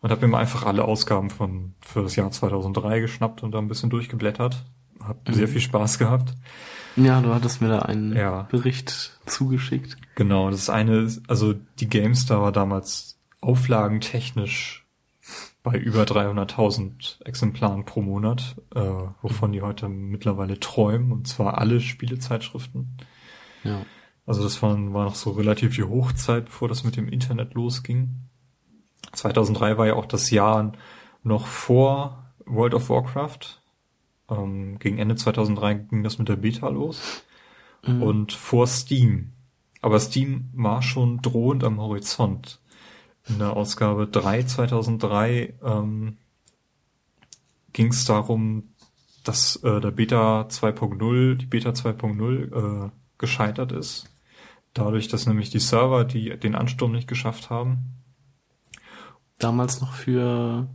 Und 0.00 0.10
habe 0.10 0.26
mir 0.26 0.38
einfach 0.38 0.64
alle 0.64 0.84
Ausgaben 0.84 1.30
von 1.30 1.74
für 1.80 2.02
das 2.02 2.16
Jahr 2.16 2.30
2003 2.30 3.00
geschnappt 3.00 3.42
und 3.42 3.52
da 3.52 3.58
ein 3.58 3.68
bisschen 3.68 3.90
durchgeblättert. 3.90 4.64
Hab 5.02 5.28
mhm. 5.28 5.34
sehr 5.34 5.48
viel 5.48 5.60
Spaß 5.60 5.98
gehabt. 5.98 6.34
Ja, 6.96 7.20
du 7.20 7.34
hattest 7.34 7.60
mir 7.60 7.68
da 7.68 7.80
einen 7.80 8.14
ja. 8.14 8.42
Bericht 8.42 9.18
zugeschickt. 9.26 9.96
Genau, 10.14 10.50
das 10.50 10.70
eine, 10.70 11.08
also 11.26 11.54
die 11.80 11.88
GameStar 11.88 12.40
war 12.40 12.52
damals 12.52 13.18
auflagentechnisch 13.40 14.83
bei 15.64 15.78
über 15.78 16.02
300.000 16.02 17.24
Exemplaren 17.24 17.86
pro 17.86 18.02
Monat, 18.02 18.54
äh, 18.74 18.80
wovon 19.22 19.50
die 19.50 19.62
heute 19.62 19.88
mittlerweile 19.88 20.60
träumen, 20.60 21.10
und 21.10 21.26
zwar 21.26 21.58
alle 21.58 21.80
Spielezeitschriften. 21.80 22.98
Ja. 23.64 23.80
Also 24.26 24.42
das 24.42 24.62
war, 24.62 24.76
war 24.92 25.04
noch 25.04 25.14
so 25.14 25.30
relativ 25.30 25.74
die 25.74 25.82
Hochzeit, 25.82 26.44
bevor 26.44 26.68
das 26.68 26.84
mit 26.84 26.96
dem 26.96 27.08
Internet 27.08 27.54
losging. 27.54 28.10
2003 29.12 29.78
war 29.78 29.86
ja 29.86 29.94
auch 29.94 30.04
das 30.04 30.30
Jahr 30.30 30.72
noch 31.22 31.46
vor 31.46 32.32
World 32.44 32.74
of 32.74 32.90
Warcraft. 32.90 33.62
Ähm, 34.28 34.78
gegen 34.78 34.98
Ende 34.98 35.16
2003 35.16 35.74
ging 35.74 36.02
das 36.02 36.18
mit 36.18 36.28
der 36.28 36.36
Beta 36.36 36.68
los 36.68 37.24
mhm. 37.86 38.02
und 38.02 38.32
vor 38.32 38.66
Steam. 38.66 39.32
Aber 39.80 39.98
Steam 39.98 40.50
war 40.52 40.82
schon 40.82 41.22
drohend 41.22 41.64
am 41.64 41.80
Horizont. 41.80 42.60
In 43.28 43.38
der 43.38 43.56
Ausgabe 43.56 44.06
3 44.06 44.42
2003 44.42 45.54
ähm, 45.62 46.18
ging 47.72 47.88
es 47.88 48.04
darum, 48.04 48.74
dass 49.24 49.56
äh, 49.56 49.80
der 49.80 49.90
Beta 49.90 50.42
2.0, 50.42 51.36
die 51.36 51.46
Beta 51.46 51.70
2.0 51.70 52.86
äh, 52.86 52.90
gescheitert 53.18 53.72
ist. 53.72 54.10
Dadurch, 54.74 55.08
dass 55.08 55.26
nämlich 55.26 55.50
die 55.50 55.60
Server, 55.60 56.04
die 56.04 56.38
den 56.38 56.54
Ansturm 56.54 56.92
nicht 56.92 57.08
geschafft 57.08 57.48
haben. 57.48 57.94
Damals 59.38 59.80
noch 59.80 59.94
für 59.94 60.68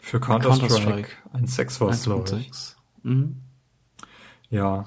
für 0.00 0.20
Counter-Strike. 0.20 1.08
Counter 1.32 1.46
1.6 1.46 1.80
war 1.80 1.88
es, 1.88 2.04
glaube 2.04 2.38
ich. 2.38 2.50
Mhm. 3.02 3.42
Ja. 4.50 4.84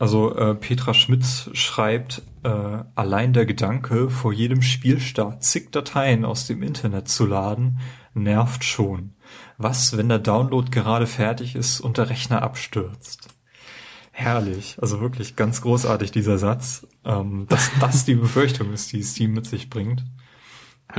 Also 0.00 0.34
äh, 0.34 0.54
Petra 0.54 0.94
Schmitz 0.94 1.50
schreibt, 1.52 2.22
äh, 2.42 2.48
allein 2.94 3.34
der 3.34 3.44
Gedanke, 3.44 4.08
vor 4.08 4.32
jedem 4.32 4.62
Spielstart 4.62 5.44
zig 5.44 5.72
Dateien 5.72 6.24
aus 6.24 6.46
dem 6.46 6.62
Internet 6.62 7.08
zu 7.08 7.26
laden, 7.26 7.80
nervt 8.14 8.64
schon. 8.64 9.12
Was, 9.58 9.98
wenn 9.98 10.08
der 10.08 10.18
Download 10.18 10.70
gerade 10.70 11.06
fertig 11.06 11.54
ist 11.54 11.80
und 11.80 11.98
der 11.98 12.08
Rechner 12.08 12.40
abstürzt? 12.40 13.28
Herrlich, 14.10 14.78
also 14.80 15.02
wirklich 15.02 15.36
ganz 15.36 15.60
großartig 15.60 16.12
dieser 16.12 16.38
Satz, 16.38 16.86
ähm, 17.04 17.44
dass 17.50 17.70
das 17.78 18.06
die 18.06 18.14
Befürchtung 18.14 18.72
ist, 18.72 18.90
die 18.94 19.02
Steam 19.02 19.34
mit 19.34 19.44
sich 19.44 19.68
bringt. 19.68 20.02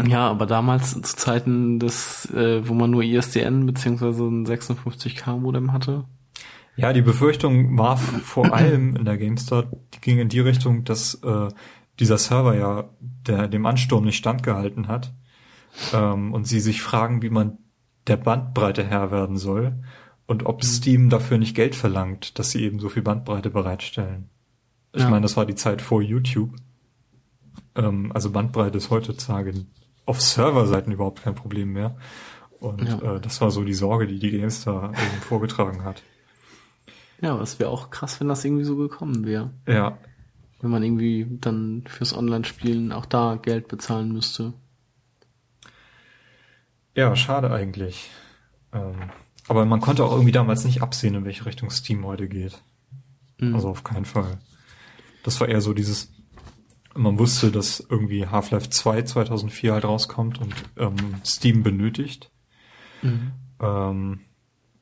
Ja, 0.08 0.30
aber 0.30 0.46
damals 0.46 0.92
zu 0.92 1.02
Zeiten 1.02 1.80
des, 1.80 2.30
äh, 2.36 2.68
wo 2.68 2.76
man 2.76 2.92
nur 2.92 3.02
ISDN 3.02 3.66
beziehungsweise 3.66 4.26
ein 4.26 4.46
56k 4.46 5.40
Modem 5.40 5.74
hatte. 5.74 6.06
Ja, 6.82 6.94
die 6.94 7.02
Befürchtung 7.02 7.78
war 7.78 7.98
vor 7.98 8.54
allem 8.54 8.96
in 8.96 9.06
der 9.06 9.18
GameStar, 9.18 9.70
die 9.94 10.02
ging 10.02 10.18
in 10.18 10.30
die 10.30 10.40
Richtung, 10.40 10.84
dass 10.84 11.16
äh, 11.24 11.50
dieser 12.00 12.18
Server 12.18 12.56
ja 12.56 12.90
der 13.00 13.48
dem 13.48 13.66
Ansturm 13.66 14.06
nicht 14.06 14.18
standgehalten 14.18 14.88
hat 14.88 15.14
ähm, 15.94 16.34
und 16.34 16.46
sie 16.46 16.60
sich 16.60 16.82
fragen, 16.82 17.22
wie 17.22 17.30
man 17.30 17.60
der 18.08 18.18
Bandbreite 18.18 18.84
Herr 18.84 19.12
werden 19.12 19.38
soll 19.38 19.84
und 20.26 20.46
ob 20.46 20.64
mhm. 20.64 20.68
Steam 20.68 21.10
dafür 21.10 21.38
nicht 21.38 21.56
Geld 21.56 21.76
verlangt, 21.76 22.40
dass 22.40 22.50
sie 22.50 22.64
eben 22.64 22.80
so 22.80 22.90
viel 22.90 23.04
Bandbreite 23.04 23.52
bereitstellen. 23.52 24.30
Ich 24.94 25.04
ja. 25.04 25.10
meine, 25.10 25.22
das 25.22 25.38
war 25.38 25.46
die 25.46 25.56
Zeit 25.56 25.82
vor 25.82 26.02
YouTube. 26.02 26.56
Ähm, 27.76 28.12
also 28.14 28.32
Bandbreite 28.32 28.78
ist 28.78 28.90
heutzutage 28.90 29.54
auf 30.06 30.20
Serverseiten 30.20 30.92
überhaupt 30.92 31.22
kein 31.22 31.36
Problem 31.36 31.74
mehr. 31.74 31.96
Und 32.60 32.88
ja. 32.88 33.16
äh, 33.16 33.20
das 33.22 33.40
war 33.42 33.52
so 33.52 33.64
die 33.64 33.74
Sorge, 33.74 34.08
die 34.08 34.20
die 34.20 34.32
GameStar 34.32 34.90
eben 34.90 35.22
vorgetragen 35.22 35.84
hat. 35.84 36.02
Ja, 37.22 37.34
aber 37.34 37.42
es 37.42 37.60
wäre 37.60 37.70
auch 37.70 37.90
krass, 37.90 38.20
wenn 38.20 38.28
das 38.28 38.44
irgendwie 38.44 38.64
so 38.64 38.76
gekommen 38.76 39.26
wäre. 39.26 39.52
Ja. 39.68 39.98
Wenn 40.60 40.72
man 40.72 40.84
irgendwie 40.84 41.28
dann 41.30 41.84
fürs 41.88 42.16
Online-Spielen 42.16 42.92
auch 42.92 43.06
da 43.06 43.36
Geld 43.36 43.68
bezahlen 43.68 44.12
müsste. 44.12 44.54
Ja, 46.96 47.16
schade 47.16 47.52
eigentlich. 47.52 48.10
Ähm, 48.74 48.96
aber 49.48 49.66
man 49.66 49.82
konnte 49.82 50.04
auch 50.04 50.12
irgendwie 50.12 50.32
damals 50.32 50.66
nicht 50.66 50.82
absehen, 50.82 51.16
in 51.16 51.26
welche 51.26 51.46
Richtung 51.46 51.70
Steam 51.70 52.06
heute 52.06 52.28
geht. 52.28 52.62
Mhm. 53.40 53.56
Also 53.56 53.70
auf 53.70 53.84
keinen 53.84 54.06
Fall. 54.06 54.40
Das 55.24 55.40
war 55.40 55.48
eher 55.48 55.62
so 55.62 55.74
dieses 55.74 56.12
man 56.96 57.20
wusste, 57.20 57.52
dass 57.52 57.80
irgendwie 57.80 58.28
Half-Life 58.28 58.70
2 58.70 59.04
2004 59.04 59.74
halt 59.74 59.86
rauskommt 59.86 60.40
und 60.40 60.54
ähm, 60.78 60.96
Steam 61.26 61.64
benötigt. 61.64 62.32
Mhm. 63.02 63.32
Ähm, 63.60 64.20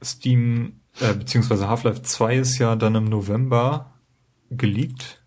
Steam, 0.04 0.82
äh, 1.00 1.14
beziehungsweise 1.14 1.68
Half-Life 1.68 2.02
2 2.02 2.38
ist 2.38 2.58
ja 2.58 2.76
dann 2.76 2.96
im 2.96 3.06
November 3.06 3.94
geleakt. 4.50 5.24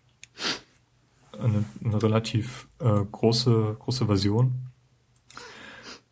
Eine, 1.39 1.65
eine 1.83 2.01
relativ 2.01 2.67
äh, 2.79 3.01
große, 3.11 3.77
große 3.79 4.05
Version. 4.05 4.53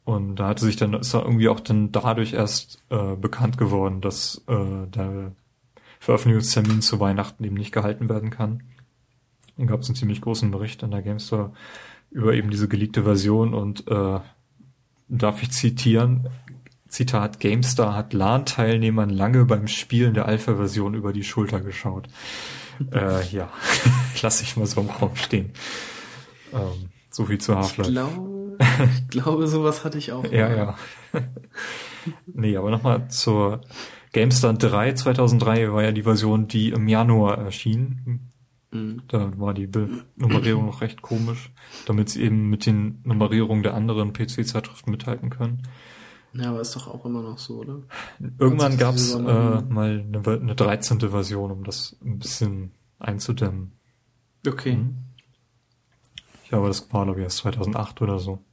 Und 0.04 0.36
da 0.38 0.48
hatte 0.48 0.66
sich 0.66 0.76
dann, 0.76 0.94
ist 0.94 1.14
er 1.14 1.24
irgendwie 1.24 1.48
auch 1.48 1.60
dann 1.60 1.92
dadurch 1.92 2.34
erst 2.34 2.84
äh, 2.90 3.16
bekannt 3.16 3.58
geworden, 3.58 4.02
dass 4.02 4.42
äh, 4.48 4.88
der 4.88 5.34
Veröffentlichungstermin 6.00 6.82
zu 6.82 7.00
Weihnachten 7.00 7.44
eben 7.44 7.56
nicht 7.56 7.72
gehalten 7.72 8.10
werden 8.10 8.32
kann. 8.32 8.64
Und 9.58 9.68
gab 9.68 9.82
es 9.82 9.90
einen 9.90 9.96
ziemlich 9.96 10.22
großen 10.22 10.50
Bericht 10.50 10.82
in 10.82 10.92
der 10.92 11.04
GameStore 11.04 11.54
über 12.10 12.34
eben 12.34 12.50
diese 12.50 12.68
geleakte 12.68 13.04
Version 13.04 13.54
und 13.54 13.88
äh, 13.88 14.20
darf 15.08 15.44
ich 15.44 15.52
zitieren, 15.52 16.30
Zitat, 16.92 17.40
GameStar 17.40 17.96
hat 17.96 18.12
LAN-Teilnehmern 18.12 19.10
lange 19.10 19.46
beim 19.46 19.68
Spielen 19.68 20.14
der 20.14 20.26
Alpha-Version 20.26 20.94
über 20.94 21.14
die 21.14 21.24
Schulter 21.24 21.62
geschaut. 21.62 22.10
äh, 22.94 23.26
ja, 23.30 23.50
lass 24.22 24.42
ich 24.42 24.58
mal 24.58 24.66
so 24.66 24.82
im 24.82 24.90
Raum 24.90 25.16
stehen. 25.16 25.52
Ähm, 26.54 26.90
so 27.10 27.26
viel 27.26 27.38
zu 27.40 27.56
Half-Life. 27.56 27.90
Ich 27.90 27.96
glaube, 27.96 28.58
ich 29.00 29.08
glaube, 29.08 29.48
sowas 29.48 29.86
hatte 29.86 29.98
ich 29.98 30.12
auch. 30.12 30.26
ja, 30.26 30.54
ja. 30.54 30.76
nee, 32.26 32.58
aber 32.58 32.72
nochmal 32.72 33.10
zur 33.10 33.62
GameStar 34.12 34.54
3 34.54 34.94
2003 34.94 35.72
war 35.72 35.84
ja 35.84 35.94
die 35.94 36.04
Version, 36.04 36.50
die 36.50 36.70
im 36.70 36.90
Januar 36.90 37.38
erschien. 37.38 38.32
Mhm. 38.72 39.04
Da 39.08 39.32
war 39.40 39.54
die 39.54 39.70
Nummerierung 40.18 40.66
noch 40.66 40.82
recht 40.82 41.02
komisch, 41.02 41.52
damit 41.86 42.10
sie 42.10 42.24
eben 42.24 42.50
mit 42.50 42.66
den 42.66 43.00
Nummerierungen 43.06 43.64
der 43.64 43.76
anderen 43.76 44.12
PC-Zeitschriften 44.12 44.92
mithalten 44.92 45.30
können. 45.30 45.64
Ja, 46.34 46.50
aber 46.50 46.62
ist 46.62 46.76
doch 46.76 46.88
auch 46.88 47.06
immer 47.06 47.22
noch 47.22 47.38
so, 47.38 47.60
oder? 47.60 47.82
Irgendwann 48.40 48.78
gab 48.78 48.96
es 48.96 49.14
äh, 49.14 49.20
mal 49.20 50.06
eine, 50.08 50.22
eine 50.26 50.56
13. 50.56 51.00
Version, 51.00 51.52
um 51.52 51.64
das 51.64 51.98
ein 52.04 52.20
bisschen 52.20 52.72
einzudämmen. 53.00 53.74
Okay. 54.48 54.78
Mhm. 54.78 54.98
Ja, 56.50 56.58
aber 56.58 56.68
das 56.68 56.92
war, 56.94 57.06
glaube 57.06 57.20
ich, 57.20 57.24
erst 57.24 57.38
2008 57.38 58.02
oder 58.02 58.20
so. 58.20 58.44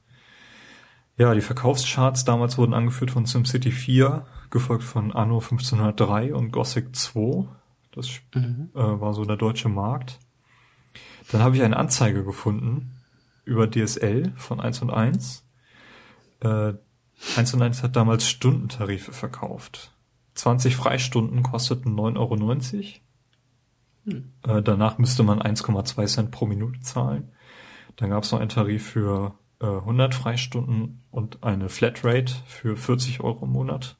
Ja, 1.17 1.33
die 1.33 1.41
Verkaufscharts 1.41 2.23
damals 2.23 2.57
wurden 2.57 2.73
angeführt 2.73 3.11
von 3.11 3.25
SimCity 3.25 3.71
4, 3.71 4.25
gefolgt 4.49 4.83
von 4.83 5.11
Anno 5.11 5.39
1503 5.39 6.33
und 6.33 6.51
Gothic 6.51 6.95
2. 6.95 7.45
Das 7.91 8.09
mhm. 8.33 8.69
äh, 8.73 8.79
war 8.79 9.13
so 9.13 9.25
der 9.25 9.35
deutsche 9.35 9.69
Markt. 9.69 10.19
Dann 11.31 11.41
habe 11.41 11.55
ich 11.55 11.61
eine 11.61 11.77
Anzeige 11.77 12.23
gefunden 12.23 12.93
über 13.43 13.69
DSL 13.69 14.33
von 14.35 14.59
1 14.59 14.81
und 14.81 14.91
1. 14.91 15.45
Äh, 16.39 16.73
1 17.35 17.53
und 17.53 17.61
1 17.61 17.83
hat 17.83 17.95
damals 17.95 18.27
Stundentarife 18.27 19.11
verkauft. 19.11 19.91
20 20.35 20.75
Freistunden 20.75 21.43
kosteten 21.43 21.95
9,90 21.99 22.17
Euro. 22.17 22.83
Hm. 24.05 24.31
Äh, 24.43 24.61
danach 24.61 24.97
müsste 24.97 25.23
man 25.23 25.41
1,2 25.41 26.05
Cent 26.05 26.31
pro 26.31 26.45
Minute 26.45 26.79
zahlen. 26.81 27.31
Dann 27.97 28.11
gab 28.11 28.23
es 28.23 28.31
noch 28.31 28.39
einen 28.39 28.49
Tarif 28.49 28.87
für 28.87 29.35
äh, 29.59 29.65
100 29.65 30.15
Freistunden 30.15 31.03
und 31.11 31.43
eine 31.43 31.69
Flatrate 31.69 32.33
für 32.45 32.77
40 32.77 33.21
Euro 33.21 33.45
im 33.45 33.51
Monat 33.51 33.97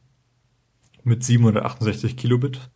mit 1.04 1.24
768 1.24 2.16
Kilobit, 2.16 2.70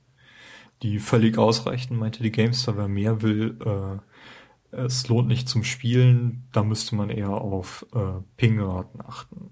die 0.82 1.00
völlig 1.00 1.38
ausreichen, 1.38 1.98
meinte 1.98 2.24
die 2.24 2.32
GameStar. 2.32 2.78
Wer 2.78 2.88
mehr 2.88 3.22
will, 3.22 3.58
äh, 3.66 4.76
es 4.76 5.08
lohnt 5.08 5.28
nicht 5.28 5.48
zum 5.48 5.64
Spielen, 5.64 6.48
da 6.52 6.64
müsste 6.64 6.96
man 6.96 7.10
eher 7.10 7.30
auf 7.30 7.86
äh, 7.94 8.22
Pingraten 8.36 9.02
achten. 9.02 9.52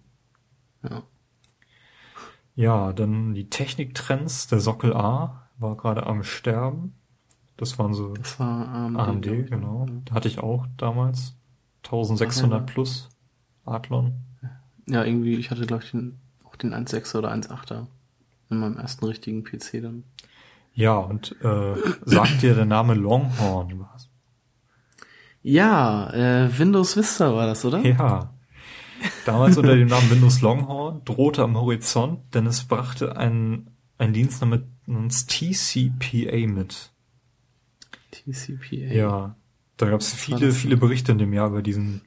Ja. 0.84 1.04
Ja, 2.56 2.94
dann 2.94 3.34
die 3.34 3.50
Techniktrends. 3.50 4.48
Der 4.48 4.60
Sockel 4.60 4.94
A 4.94 5.48
war 5.58 5.78
gerade 5.78 6.06
am 6.06 6.24
Sterben. 6.24 6.96
Das 7.58 7.78
waren 7.78 7.94
so 7.94 8.14
das 8.16 8.40
war 8.40 8.68
AMD, 8.68 9.00
AMD 9.00 9.50
genau. 9.50 9.86
Da 10.06 10.16
hatte 10.16 10.28
ich 10.28 10.40
auch 10.40 10.66
damals 10.78 11.36
1600 11.84 12.66
plus 12.66 13.10
Adlon. 13.66 14.14
Ja, 14.88 15.04
irgendwie, 15.04 15.36
ich 15.36 15.52
hatte 15.52 15.66
glaube 15.66 15.84
ich 15.84 15.92
den, 15.92 16.20
auch 16.44 16.56
den 16.56 16.74
1.6er 16.74 17.20
oder 17.20 17.32
1.8er 17.32 17.86
in 18.50 18.58
meinem 18.58 18.78
ersten 18.78 19.06
richtigen 19.06 19.44
PC 19.44 19.82
dann. 19.82 20.04
Ja, 20.74 20.98
und 20.98 21.36
äh, 21.44 21.76
sagt 22.06 22.42
dir 22.42 22.56
der 22.56 22.66
Name 22.66 22.94
Longhorn 22.96 23.80
was? 23.92 24.10
Ja, 25.44 26.12
äh, 26.14 26.58
Windows 26.58 26.96
Vista 26.96 27.34
war 27.34 27.48
das, 27.48 27.66
oder? 27.66 27.80
Ja. 27.80 28.34
Damals 29.26 29.58
unter 29.58 29.76
dem 29.76 29.88
Namen 29.88 30.10
Windows 30.10 30.42
Longhorn 30.42 31.02
drohte 31.06 31.44
am 31.44 31.60
Horizont, 31.60 32.20
denn 32.34 32.46
es 32.48 32.64
brachte 32.64 33.18
ein, 33.18 33.70
ein 33.98 34.14
Dienst 34.14 34.42
namens 34.42 35.28
TCPA 35.28 36.48
mit. 36.48 36.92
TCPA? 38.12 38.94
Ja. 38.94 39.36
Da 39.78 39.90
gab 39.90 40.02
es 40.02 40.14
viele, 40.14 40.52
viele 40.52 40.78
Berichte 40.78 41.12
in 41.12 41.18
dem 41.18 41.34
Jahr 41.34 41.50
über 41.50 41.62
diesen 41.62 42.02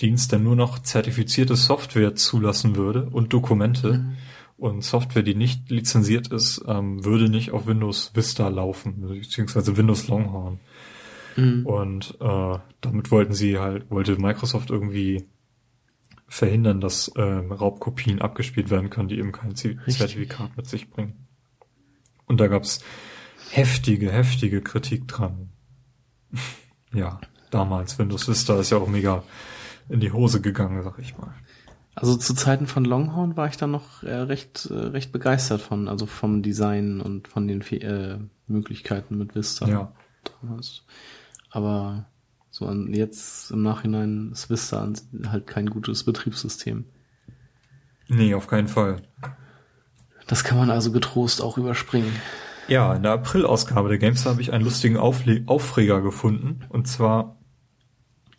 Dienst, 0.00 0.32
der 0.32 0.38
nur 0.38 0.56
noch 0.56 0.78
zertifizierte 0.78 1.56
Software 1.56 2.14
zulassen 2.14 2.76
würde 2.76 3.04
und 3.10 3.32
Dokumente. 3.32 3.98
Mhm. 3.98 4.16
Und 4.56 4.84
Software, 4.84 5.22
die 5.22 5.34
nicht 5.34 5.70
lizenziert 5.70 6.28
ist, 6.28 6.62
ähm, 6.66 7.04
würde 7.04 7.30
nicht 7.30 7.50
auf 7.50 7.66
Windows 7.66 8.12
Vista 8.14 8.48
laufen, 8.48 9.00
beziehungsweise 9.00 9.76
Windows 9.76 10.08
Longhorn. 10.08 10.60
Mhm. 11.36 11.66
Und 11.66 12.18
äh, 12.20 12.58
damit 12.80 13.10
wollten 13.10 13.32
sie 13.32 13.58
halt, 13.58 13.90
wollte 13.90 14.20
Microsoft 14.20 14.70
irgendwie 14.70 15.24
verhindern, 16.30 16.80
dass 16.80 17.08
äh, 17.08 17.20
Raubkopien 17.22 18.22
abgespielt 18.22 18.70
werden 18.70 18.88
können, 18.88 19.08
die 19.08 19.18
eben 19.18 19.32
kein 19.32 19.50
Richtig. 19.50 19.78
Zertifikat 19.88 20.56
mit 20.56 20.66
sich 20.66 20.88
bringen. 20.88 21.26
Und 22.26 22.40
da 22.40 22.46
gab's 22.46 22.84
heftige, 23.50 24.12
heftige 24.12 24.62
Kritik 24.62 25.08
dran. 25.08 25.50
ja, 26.94 27.20
damals 27.50 27.98
Windows 27.98 28.28
Vista 28.28 28.58
ist 28.60 28.70
ja 28.70 28.78
auch 28.78 28.86
mega 28.86 29.24
in 29.88 29.98
die 29.98 30.12
Hose 30.12 30.40
gegangen, 30.40 30.84
sag 30.84 31.00
ich 31.00 31.18
mal. 31.18 31.34
Also 31.96 32.16
zu 32.16 32.34
Zeiten 32.34 32.68
von 32.68 32.84
Longhorn 32.84 33.36
war 33.36 33.48
ich 33.48 33.56
da 33.56 33.66
noch 33.66 34.04
äh, 34.04 34.14
recht 34.14 34.66
äh, 34.70 34.74
recht 34.74 35.10
begeistert 35.10 35.60
von, 35.60 35.88
also 35.88 36.06
vom 36.06 36.42
Design 36.42 37.00
und 37.00 37.26
von 37.26 37.48
den 37.48 37.60
äh, 37.62 38.18
Möglichkeiten 38.46 39.18
mit 39.18 39.34
Vista 39.34 39.66
ja. 39.66 39.92
damals. 40.40 40.84
Aber 41.50 42.06
so 42.60 42.70
jetzt 42.70 43.50
im 43.50 43.62
Nachhinein 43.62 44.30
ist 44.32 44.50
Vista 44.50 44.86
halt 45.26 45.46
kein 45.46 45.70
gutes 45.70 46.04
Betriebssystem. 46.04 46.84
Nee, 48.08 48.34
auf 48.34 48.48
keinen 48.48 48.68
Fall. 48.68 48.96
Das 50.26 50.44
kann 50.44 50.58
man 50.58 50.70
also 50.70 50.92
getrost 50.92 51.40
auch 51.40 51.56
überspringen. 51.56 52.12
Ja, 52.68 52.94
in 52.94 53.02
der 53.02 53.12
April-Ausgabe 53.12 53.88
der 53.88 53.98
Games 53.98 54.26
habe 54.26 54.42
ich 54.42 54.52
einen 54.52 54.64
lustigen 54.64 54.98
Aufle 54.98 55.42
Aufreger 55.46 56.02
gefunden. 56.02 56.66
Und 56.68 56.86
zwar 56.86 57.38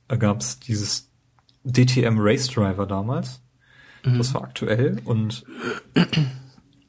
gab 0.08 0.42
es 0.42 0.60
dieses 0.60 1.10
DTM 1.64 2.18
Race 2.20 2.48
Driver 2.48 2.86
damals. 2.86 3.42
Mhm. 4.06 4.20
Das 4.20 4.36
war 4.36 4.44
aktuell. 4.44 5.02
Und 5.04 5.46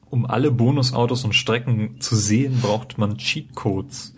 um 0.09 0.27
alle 0.27 0.51
Bonusautos 0.51 1.25
und 1.25 1.33
Strecken 1.33 1.99
zu 1.99 2.15
sehen, 2.15 2.59
braucht 2.61 2.99
man 2.99 3.17
Cheatcodes 3.17 4.13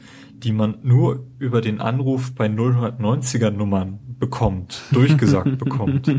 die 0.45 0.51
man 0.51 0.77
nur 0.83 1.25
über 1.39 1.59
den 1.59 1.81
Anruf 1.81 2.35
bei 2.35 2.45
090er 2.45 3.49
Nummern 3.49 3.99
bekommt, 4.19 4.83
durchgesagt 4.91 5.57
bekommt. 5.57 6.09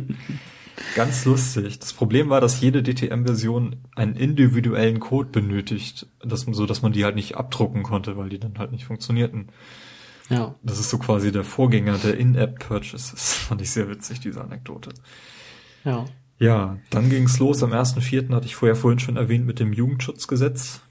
Ganz 0.95 1.25
lustig. 1.25 1.79
Das 1.79 1.93
Problem 1.93 2.29
war, 2.29 2.41
dass 2.41 2.61
jede 2.61 2.83
DTM-Version 2.83 3.77
einen 3.95 4.17
individuellen 4.17 5.01
Code 5.01 5.31
benötigt, 5.31 6.09
dass, 6.23 6.43
so 6.43 6.67
dass 6.67 6.83
man 6.83 6.93
die 6.93 7.05
halt 7.05 7.15
nicht 7.15 7.37
abdrucken 7.37 7.85
konnte, 7.85 8.17
weil 8.17 8.29
die 8.29 8.41
dann 8.41 8.59
halt 8.59 8.73
nicht 8.73 8.85
funktionierten. 8.85 9.49
Ja. 10.29 10.57
Das 10.63 10.81
ist 10.81 10.91
so 10.91 10.99
quasi 10.99 11.31
der 11.31 11.45
Vorgänger 11.45 11.97
der 11.99 12.19
In-App-Purchases. 12.19 13.35
Fand 13.49 13.63
ich 13.63 13.71
sehr 13.71 13.89
witzig, 13.89 14.21
diese 14.21 14.43
Anekdote. 14.43 14.91
Ja. 15.85 16.05
Ja, 16.39 16.77
dann 16.91 17.09
ging's 17.09 17.39
los. 17.39 17.63
Am 17.63 17.73
1.4. 17.73 18.35
hatte 18.35 18.47
ich 18.47 18.57
vorher 18.57 18.77
vorhin 18.77 18.99
schon 18.99 19.17
erwähnt 19.17 19.47
mit 19.47 19.61
dem 19.61 19.73
Jugendschutzgesetz. 19.73 20.83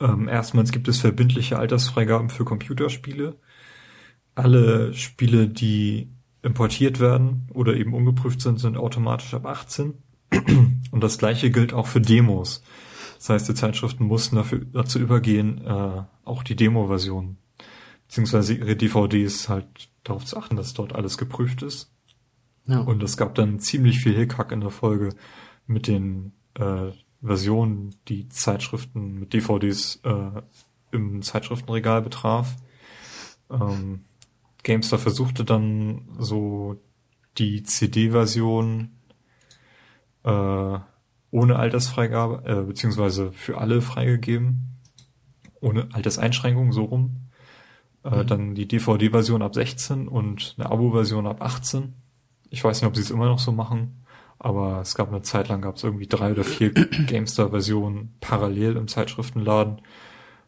Ähm, 0.00 0.28
erstmals 0.28 0.72
gibt 0.72 0.88
es 0.88 1.00
verbindliche 1.00 1.58
Altersfreigaben 1.58 2.28
für 2.28 2.44
Computerspiele. 2.44 3.36
Alle 4.34 4.92
Spiele, 4.92 5.48
die 5.48 6.10
importiert 6.42 7.00
werden 7.00 7.48
oder 7.52 7.74
eben 7.74 7.94
ungeprüft 7.94 8.40
sind, 8.40 8.60
sind 8.60 8.76
automatisch 8.76 9.34
ab 9.34 9.46
18. 9.46 9.94
Und 10.90 11.02
das 11.02 11.18
gleiche 11.18 11.50
gilt 11.50 11.72
auch 11.72 11.86
für 11.86 12.00
Demos. 12.00 12.62
Das 13.18 13.30
heißt, 13.30 13.48
die 13.48 13.54
Zeitschriften 13.54 14.04
mussten 14.04 14.36
dafür, 14.36 14.60
dazu 14.72 14.98
übergehen, 14.98 15.64
äh, 15.64 16.02
auch 16.24 16.42
die 16.42 16.56
Demo-Version, 16.56 17.38
beziehungsweise 18.06 18.54
ihre 18.54 18.76
DVDs 18.76 19.48
halt 19.48 19.88
darauf 20.04 20.24
zu 20.24 20.36
achten, 20.36 20.56
dass 20.56 20.74
dort 20.74 20.94
alles 20.94 21.16
geprüft 21.16 21.62
ist. 21.62 21.90
Ja. 22.66 22.80
Und 22.80 23.02
es 23.02 23.16
gab 23.16 23.34
dann 23.34 23.58
ziemlich 23.58 24.00
viel 24.00 24.14
Hickhack 24.14 24.52
in 24.52 24.60
der 24.60 24.70
Folge 24.70 25.14
mit 25.66 25.86
den 25.86 26.32
äh, 26.54 26.92
Version, 27.22 27.94
die 28.08 28.28
Zeitschriften 28.28 29.20
mit 29.20 29.32
DVDs 29.32 30.00
äh, 30.04 30.42
im 30.92 31.22
Zeitschriftenregal 31.22 32.02
betraf. 32.02 32.56
Ähm, 33.50 34.04
GameStar 34.62 34.98
versuchte 34.98 35.44
dann 35.44 36.08
so 36.18 36.76
die 37.38 37.62
CD-Version 37.62 38.90
äh, 40.24 40.78
ohne 41.30 41.56
Altersfreigabe, 41.56 42.42
äh, 42.46 42.64
beziehungsweise 42.64 43.32
für 43.32 43.58
alle 43.58 43.82
freigegeben, 43.82 44.78
ohne 45.60 45.88
Alterseinschränkung, 45.92 46.72
so 46.72 46.84
rum. 46.84 47.28
Äh, 48.04 48.22
Mhm. 48.22 48.26
Dann 48.26 48.54
die 48.54 48.68
DVD-Version 48.68 49.42
ab 49.42 49.54
16 49.54 50.08
und 50.08 50.54
eine 50.58 50.70
Abo-Version 50.70 51.26
ab 51.26 51.42
18. 51.42 51.94
Ich 52.50 52.62
weiß 52.62 52.80
nicht, 52.80 52.88
ob 52.88 52.96
sie 52.96 53.02
es 53.02 53.10
immer 53.10 53.26
noch 53.26 53.40
so 53.40 53.52
machen, 53.52 54.05
aber 54.38 54.80
es 54.80 54.94
gab 54.94 55.08
eine 55.08 55.22
Zeit 55.22 55.48
lang, 55.48 55.62
gab 55.62 55.76
es 55.76 55.84
irgendwie 55.84 56.06
drei 56.06 56.32
oder 56.32 56.44
vier 56.44 56.72
GameStar-Versionen 57.06 58.14
parallel 58.20 58.76
im 58.76 58.88
Zeitschriftenladen, 58.88 59.80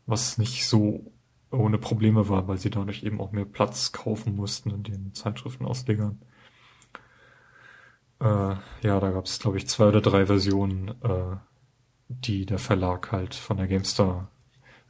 was 0.06 0.39
nicht 0.39 0.66
so 0.66 1.10
ohne 1.51 1.78
Probleme 1.78 2.28
war, 2.28 2.47
weil 2.48 2.59
sie 2.59 2.70
dadurch 2.70 3.02
eben 3.02 3.20
auch 3.20 3.32
mehr 3.32 3.47
Platz 3.47 3.93
kaufen 3.93 4.36
mussten 4.36 4.70
in 4.70 4.82
den 4.82 5.15
Zeitschriftenauslegern. 5.15 6.20
Äh, 8.20 8.56
ja, 8.82 9.01
da 9.01 9.10
gab 9.10 9.24
es, 9.24 9.39
glaube 9.39 9.56
ich, 9.56 9.69
zwei 9.69 9.86
oder 9.86 10.01
drei 10.01 10.27
Versionen, 10.27 10.89
äh, 11.02 11.36
die 12.09 12.47
der 12.47 12.59
Verlag 12.59 13.12
halt 13.12 13.35
von 13.35 13.56
der 13.56 13.69
GameStar, 13.69 14.31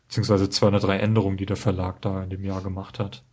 beziehungsweise 0.06 0.50
zwei 0.50 0.68
oder 0.68 0.80
drei 0.80 0.98
Änderungen, 0.98 1.36
die 1.36 1.46
der 1.46 1.56
Verlag 1.56 2.00
da 2.02 2.22
in 2.22 2.30
dem 2.30 2.44
Jahr 2.44 2.62
gemacht 2.62 2.98
hat. 2.98 3.24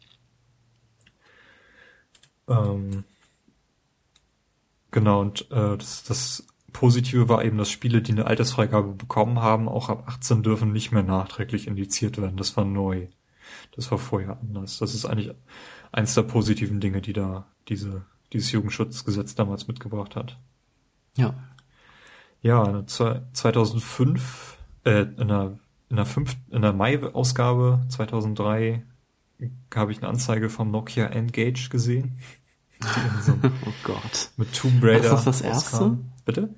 Ähm, 2.48 3.06
genau, 4.96 5.22
und 5.22 5.52
äh, 5.52 5.78
das, 5.78 6.04
das 6.04 6.48
Positive 6.74 7.30
war 7.30 7.44
eben, 7.46 7.58
dass 7.60 7.70
Spiele, 7.70 8.02
die 8.02 8.14
eine 8.14 8.26
Altersfreigabe 8.26 8.94
bekommen 8.94 9.40
haben, 9.42 9.70
auch 9.70 9.90
ab 9.90 10.06
18 10.08 10.42
dürfen 10.42 10.72
nicht 10.74 10.92
mehr 10.92 11.04
nachträglich 11.04 11.68
indiziert 11.68 12.18
werden. 12.20 12.38
Das 12.38 12.58
war 12.58 12.66
neu. 12.66 13.08
Das 13.76 13.92
war 13.92 14.00
vorher 14.00 14.40
anders. 14.42 14.80
Das 14.80 14.96
ist 14.96 15.06
eigentlich 15.06 15.34
eins 15.92 16.16
der 16.16 16.24
positiven 16.24 16.80
Dinge, 16.80 17.02
die 17.02 17.14
da 17.14 17.46
diese, 17.68 18.06
dieses 18.34 18.52
Jugendschutzgesetz 18.52 19.36
damals 19.36 19.68
mitgebracht 19.68 20.16
hat. 20.16 20.40
Ja. 21.16 21.36
Ja, 22.42 22.86
zwei- 22.88 23.22
2005, 23.34 24.58
äh, 24.86 25.02
in 25.18 25.28
der, 25.28 25.58
in 25.90 25.96
der 25.96 26.06
fünf, 26.06 26.36
in 26.50 26.62
der 26.62 26.74
Mai-Ausgabe 26.74 27.86
2003 27.90 28.84
habe 29.74 29.92
ich 29.92 30.00
eine 30.00 30.08
Anzeige 30.08 30.50
vom 30.50 30.72
Nokia 30.72 31.08
Engage 31.08 31.70
gesehen. 31.70 32.18
So, 33.22 33.34
Oh 33.66 33.74
Gott. 33.84 34.30
mit 34.38 34.54
Tomb 34.54 34.84
Raider. 34.84 35.04
War 35.04 35.12
das 35.12 35.12
noch 35.12 35.26
das 35.26 35.42
erste? 35.42 35.78
rauskam. 35.78 35.94
Bitte? 36.26 36.56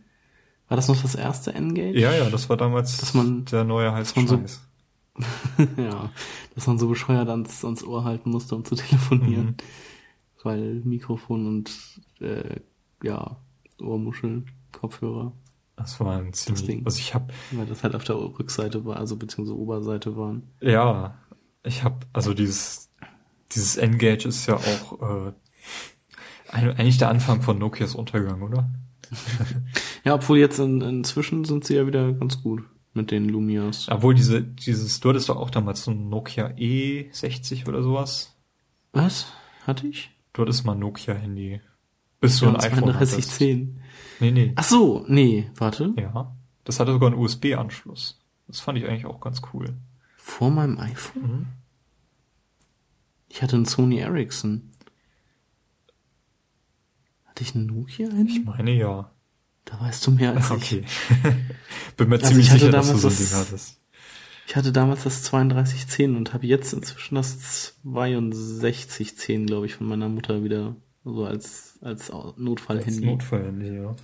War 0.67 0.75
das 0.75 0.87
noch 0.87 1.01
das 1.01 1.15
erste 1.15 1.53
Engage? 1.53 1.97
Ja, 1.97 2.13
ja, 2.13 2.29
das 2.29 2.49
war 2.49 2.57
damals 2.57 2.97
Dass 2.97 3.13
man- 3.13 3.45
der 3.45 3.63
neue 3.63 3.91
heiße 3.93 4.13
man 4.17 4.27
so- 4.27 4.37
Scheiß. 4.37 4.61
ja. 5.77 6.09
Dass 6.55 6.67
man 6.67 6.77
so 6.77 6.87
bescheuert 6.89 7.29
ans, 7.29 7.63
ans 7.65 7.83
Ohr 7.83 8.03
halten 8.03 8.29
musste, 8.29 8.55
um 8.55 8.65
zu 8.65 8.75
telefonieren. 8.75 9.45
Mhm. 9.45 9.55
Weil 10.43 10.81
Mikrofon 10.83 11.47
und 11.47 11.71
äh, 12.21 12.59
ja, 13.03 13.37
Ohrmuschel, 13.81 14.43
Kopfhörer, 14.71 15.31
Das 15.75 15.99
war 15.99 16.17
ein 16.19 16.33
ziemlich, 16.33 16.65
Ding. 16.65 16.85
also 16.85 16.99
ich 16.99 17.13
habe 17.13 17.33
weil 17.51 17.65
das 17.65 17.83
halt 17.83 17.95
auf 17.95 18.03
der 18.03 18.15
Rückseite 18.17 18.85
war, 18.85 18.97
also 18.97 19.15
beziehungsweise 19.15 19.57
Oberseite 19.57 20.15
waren. 20.17 20.43
Ja, 20.61 21.17
ich 21.63 21.83
habe 21.83 21.97
also 22.13 22.33
dieses 22.33 22.89
dieses 23.51 23.77
Engage 23.77 24.27
ist 24.27 24.45
ja 24.47 24.55
auch 24.55 25.27
äh, 25.27 25.33
eigentlich 26.52 26.98
der 26.98 27.10
Anfang 27.10 27.41
von 27.41 27.57
Nokias 27.57 27.95
Untergang, 27.95 28.41
oder? 28.41 28.69
Ja, 30.03 30.15
obwohl 30.15 30.38
jetzt 30.38 30.57
in, 30.60 30.80
inzwischen 30.80 31.44
sind 31.44 31.65
sie 31.65 31.76
ja 31.76 31.86
wieder 31.86 32.14
ganz 32.14 32.41
gut 32.41 32.64
mit 32.94 33.11
den 33.11 33.28
Lumias. 33.28 33.88
Obwohl 33.90 34.15
diese 34.15 34.41
dieses 34.41 35.02
du 35.02 35.10
hattest 35.10 35.28
doch 35.28 35.36
auch 35.36 35.49
damals 35.49 35.84
so 35.84 35.91
ein 35.91 36.07
Nokia 36.07 36.48
E60 36.48 37.68
oder 37.68 37.84
sowas. 37.84 38.34
Was? 38.94 39.28
Hatte 39.65 39.86
ich? 39.88 40.11
Du 40.32 40.44
hattest 40.44 40.65
mal 40.65 40.74
ein 40.74 40.80
Nokia 40.80 41.14
Handy. 41.14 41.60
Bis 42.22 42.40
du 42.40 42.48
ein 42.48 42.53
Ja, 42.53 42.61
iPhone 42.61 42.94
hattest. 42.94 43.15
3210. 43.15 43.82
Nee, 44.22 44.32
nee. 44.32 44.53
Ach 44.56 44.64
so, 44.64 45.03
nee, 45.07 45.49
warte. 45.56 45.94
Ja, 45.98 46.36
das 46.64 46.80
hatte 46.80 46.94
sogar 46.94 47.11
einen 47.11 47.19
USB 47.19 47.53
Anschluss. 47.57 48.19
Das 48.48 48.61
fand 48.61 48.78
ich 48.78 48.88
eigentlich 48.88 49.06
auch 49.06 49.19
ganz 49.19 49.41
cool. 49.53 49.76
Vor 50.15 50.49
meinem 50.52 50.80
iPhone? 50.80 51.22
Mhm. 51.24 51.45
Ich 53.30 53.41
hatte 53.41 53.57
einen 53.57 53.65
Sony 53.65 53.98
Ericsson. 53.98 54.72
Hatte 57.38 57.43
ich 57.43 57.55
einen 57.55 57.68
Nokia? 57.68 58.09
Ich 58.26 58.43
meine 58.45 58.72
ja. 58.72 59.11
Da 59.64 59.80
weißt 59.80 60.07
du 60.07 60.11
mehr 60.11 60.34
als 60.35 60.49
ich. 60.49 60.51
Okay. 60.51 60.84
Bin 61.97 62.09
mir 62.09 62.15
Also 62.15 62.30
ziemlich 62.30 62.49
sicher, 62.49 62.72
dass 62.72 62.91
du 62.91 62.97
so 62.97 63.09
ein 63.09 63.15
Ding 63.15 63.27
hattest. 63.31 63.80
Ich 64.47 64.55
hatte 64.55 64.72
damals 64.72 65.03
das 65.03 65.22
3210 65.22 66.15
und 66.15 66.34
habe 66.34 66.47
jetzt 66.47 66.73
inzwischen 66.73 67.14
das 67.14 67.76
6210, 67.84 69.45
glaube 69.45 69.68
ich, 69.68 69.76
von 69.76 69.85
meiner 69.85 70.09
Mutter 70.09 70.43
wieder 70.43 70.76
so 71.03 71.26
als 71.26 71.77
als 71.81 72.09
Als 72.09 72.38
Notfallhandy, 72.38 73.05
Notfallhandy, 73.05 73.84
ja. 73.84 73.95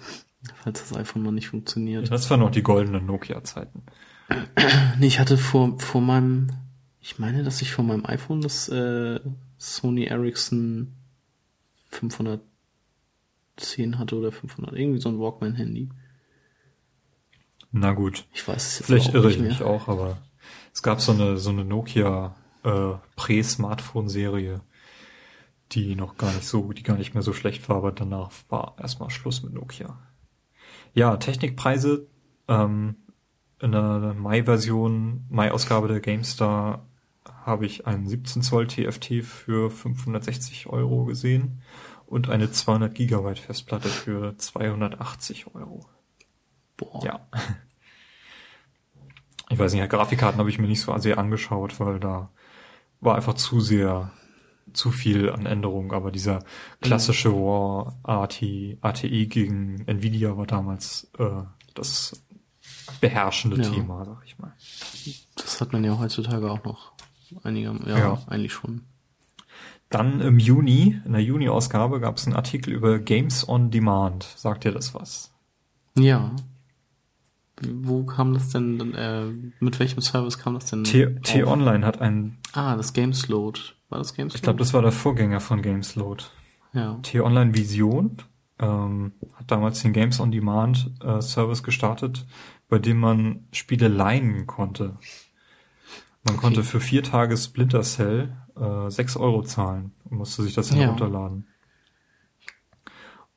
falls 0.62 0.88
das 0.88 0.96
iPhone 0.96 1.24
mal 1.24 1.32
nicht 1.32 1.48
funktioniert. 1.48 2.12
Das 2.12 2.30
waren 2.30 2.42
noch 2.42 2.52
die 2.52 2.62
goldenen 2.62 3.08
Nokia-Zeiten. 3.08 3.82
Nee, 5.00 5.08
ich 5.08 5.18
hatte 5.18 5.40
vor 5.40 5.80
vor 5.80 6.02
meinem 6.02 6.50
ich 7.02 7.18
meine, 7.18 7.42
dass 7.42 7.64
ich 7.64 7.72
vor 7.72 7.84
meinem 7.84 8.06
iPhone 8.06 8.42
das 8.42 8.70
äh, 8.70 9.20
Sony 9.58 10.04
Ericsson 10.04 10.94
510 13.58 14.00
hatte 14.00 14.18
oder 14.18 14.32
500 14.32 14.74
irgendwie 14.74 15.00
so 15.00 15.10
ein 15.10 15.20
Walkman 15.20 15.56
Handy. 15.56 15.90
Na 17.72 17.94
gut. 17.94 18.26
Ich 18.34 18.48
weiß 18.48 18.68
es 18.68 18.80
jetzt 18.80 18.86
Vielleicht 18.88 19.14
irre 19.14 19.32
ich 19.32 19.40
mich 19.40 19.64
auch, 19.64 19.88
aber 19.88 20.18
es 20.74 20.84
gab 20.84 21.02
so 21.02 21.12
eine, 21.12 21.38
so 21.38 21.50
eine 21.50 21.66
Nokia 21.66 22.36
äh, 22.64 22.94
Prä-Smartphone-Serie, 23.16 24.62
die 25.72 25.96
noch 25.96 26.18
gar 26.18 26.32
nicht 26.34 26.48
so, 26.48 26.72
die 26.72 26.84
gar 26.84 26.98
nicht 26.98 27.14
mehr 27.14 27.24
so 27.24 27.34
schlecht 27.34 27.68
war, 27.70 27.78
aber 27.78 27.92
danach 27.92 28.32
war 28.50 28.76
erstmal 28.80 29.10
Schluss 29.10 29.44
mit 29.44 29.54
Nokia. 29.54 29.98
Ja, 30.94 31.18
Technikpreise 31.18 32.08
ähm, 32.48 32.96
in 33.60 33.72
der 33.72 34.14
Mai-Version, 34.14 35.26
Mai-Ausgabe 35.30 35.88
der 35.88 36.00
GameStar 36.00 36.86
habe 37.46 37.66
ich 37.66 37.88
einen 37.88 38.08
17 38.08 38.42
Zoll 38.42 38.68
TFT 38.68 39.24
für 39.24 39.70
560 39.70 40.68
Euro 40.68 41.06
gesehen 41.06 41.62
und 42.14 42.30
eine 42.30 42.52
200 42.52 42.94
Gigabyte 42.94 43.40
Festplatte 43.40 43.90
für 43.90 44.38
280 44.38 45.48
Euro. 45.56 45.86
Boah. 46.78 47.04
Ja. 47.04 47.28
Ich 49.50 49.58
weiß 49.58 49.74
nicht, 49.74 49.90
Grafikkarten 49.90 50.40
habe 50.40 50.50
ich 50.50 50.60
mir 50.60 50.68
nicht 50.68 50.82
so 50.82 50.96
sehr 51.00 51.18
angeschaut, 51.18 51.80
weil 51.80 52.00
da 52.00 52.30
war 53.02 53.16
einfach 53.16 53.34
zu 53.34 53.60
sehr, 53.62 54.12
zu 54.74 54.92
viel 54.92 55.32
an 55.32 55.46
Änderungen. 55.48 55.92
Aber 55.92 56.12
dieser 56.12 56.44
klassische 56.82 57.34
War 57.34 57.98
AT, 58.04 58.42
ATI 58.82 59.26
gegen 59.28 59.84
Nvidia 59.88 60.38
war 60.38 60.46
damals 60.46 61.10
äh, 61.18 61.44
das 61.74 62.24
beherrschende 63.02 63.62
Ja. 63.62 63.70
Thema, 63.70 64.06
sag 64.06 64.22
ich 64.26 64.38
mal. 64.38 64.54
Das 65.36 65.62
hat 65.62 65.74
man 65.74 65.84
ja 65.84 65.98
heutzutage 65.98 66.50
auch 66.52 66.64
noch 66.64 66.94
einiger 67.44 67.76
ja, 67.88 67.98
Ja. 67.98 68.22
eigentlich 68.28 68.54
schon. 68.54 68.82
Dann 69.94 70.22
im 70.22 70.40
Juni, 70.40 71.00
in 71.06 71.12
der 71.12 71.22
Juni-Ausgabe, 71.22 72.00
gab 72.00 72.18
es 72.18 72.26
einen 72.26 72.36
Artikel 72.36 72.74
über 72.74 72.98
Games 73.00 73.48
on 73.48 73.70
Demand. 73.70 74.24
Sagt 74.24 74.64
dir 74.64 74.72
das 74.72 74.96
was? 74.96 75.32
Ja. 75.98 76.32
Wo 77.62 78.04
kam 78.04 78.34
das 78.34 78.50
denn, 78.50 78.94
äh, 78.96 79.26
mit 79.60 79.80
welchem 79.80 80.02
Service 80.02 80.40
kam 80.40 80.56
das 80.56 80.66
denn? 80.66 80.84
T-Online 80.84 81.86
hat 81.86 82.02
einen, 82.02 82.38
Ah, 82.54 82.76
das 82.76 82.94
Gamesload. 82.94 83.60
War 83.90 84.00
das 84.00 84.16
Gamesload? 84.16 84.38
ich 84.38 84.42
glaube, 84.42 84.60
das 84.60 84.74
war 84.74 84.82
der 84.82 84.92
Vorgänger 84.92 85.40
von 85.40 85.62
Gamesload. 85.62 86.24
Ja. 86.74 86.98
T-Online 87.04 87.54
Vision 87.54 88.18
ähm, 88.60 89.12
hat 89.36 89.52
damals 89.52 89.82
den 89.84 89.94
Games 89.94 90.20
on 90.20 90.32
Demand 90.32 90.90
äh, 91.04 91.22
Service 91.22 91.62
gestartet, 91.62 92.26
bei 92.68 92.80
dem 92.80 92.98
man 93.00 93.48
Spiele 93.52 93.88
leihen 93.88 94.48
konnte. 94.48 94.98
Man 96.24 96.36
Okay. 96.36 96.38
konnte 96.38 96.64
für 96.64 96.80
vier 96.80 97.04
Tage 97.04 97.38
Splinter 97.38 97.84
Cell 97.84 98.36
äh, 98.60 98.90
6 98.90 99.18
Euro 99.18 99.42
zahlen 99.44 99.92
und 100.10 100.18
musste 100.18 100.44
sich 100.44 100.54
das 100.54 100.70
Ja. 100.72 100.78
herunterladen. 100.78 101.48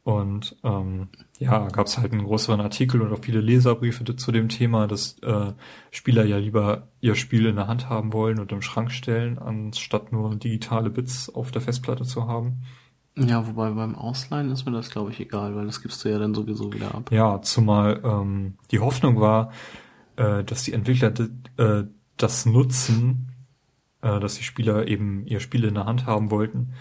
Und 0.03 0.55
ähm, 0.63 1.09
ja, 1.41 1.67
gab 1.69 1.89
es 1.89 1.99
halt 1.99 2.13
einen 2.13 2.23
größeren 2.25 2.61
Artikel 2.61 3.03
und 3.03 3.13
auch 3.13 3.25
viele 3.25 3.41
Leserbriefe 3.41 4.05
zu 4.15 4.31
dem 4.31 4.49
Thema, 4.49 4.87
dass 4.87 5.19
äh, 5.23 5.53
Spieler 5.91 6.25
ja 6.25 6.37
lieber 6.37 6.89
ihr 7.01 7.17
Spiel 7.17 7.47
in 7.47 7.57
der 7.57 7.67
Hand 7.67 7.89
haben 7.89 8.13
wollen 8.13 8.39
und 8.39 8.53
im 8.53 8.63
Schrank 8.63 8.93
stellen, 8.93 9.37
anstatt 9.39 10.13
nur 10.13 10.37
digitale 10.37 10.91
Bits 10.91 11.29
auf 11.29 11.51
der 11.51 11.61
Festplatte 11.61 12.05
zu 12.05 12.29
haben. 12.29 12.59
Ja, 13.17 13.49
wobei 13.49 13.71
beim 13.71 13.97
Ausleihen 13.97 14.51
ist 14.53 14.65
mir 14.65 14.73
das, 14.73 14.91
glaube 14.91 15.11
ich, 15.11 15.19
egal, 15.19 15.57
weil 15.57 15.67
das 15.67 15.83
gibst 15.83 16.05
du 16.05 16.09
ja 16.11 16.19
dann 16.21 16.35
sowieso 16.35 16.73
wieder 16.73 16.95
ab. 16.95 17.11
Ja, 17.11 17.43
zumal 17.43 18.01
ähm, 18.05 18.59
die 18.71 18.79
Hoffnung 18.79 19.19
war, 19.21 19.51
äh, 20.15 20.45
dass 20.45 20.63
die 20.63 20.73
Entwickler 20.73 21.13
äh, 21.57 21.85
das 22.17 22.47
nutzen, 22.47 23.33
äh, 24.07 24.21
dass 24.21 24.37
die 24.37 24.45
Spieler 24.45 24.87
eben 24.87 25.27
ihr 25.27 25.41
Spiel 25.41 25.65
in 25.65 25.75
der 25.75 25.87
Hand 25.87 26.07
haben 26.07 26.31
wollten 26.31 26.75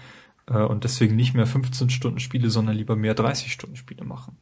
äh, 0.47 0.59
und 0.59 0.83
deswegen 0.83 1.15
nicht 1.15 1.33
mehr 1.33 1.47
15 1.47 1.89
Stunden 1.89 2.19
Spiele, 2.19 2.49
sondern 2.49 2.75
lieber 2.75 2.95
mehr 2.95 3.15
30 3.15 3.51
Stunden 3.51 3.75
Spiele 3.75 4.05
machen. 4.05 4.37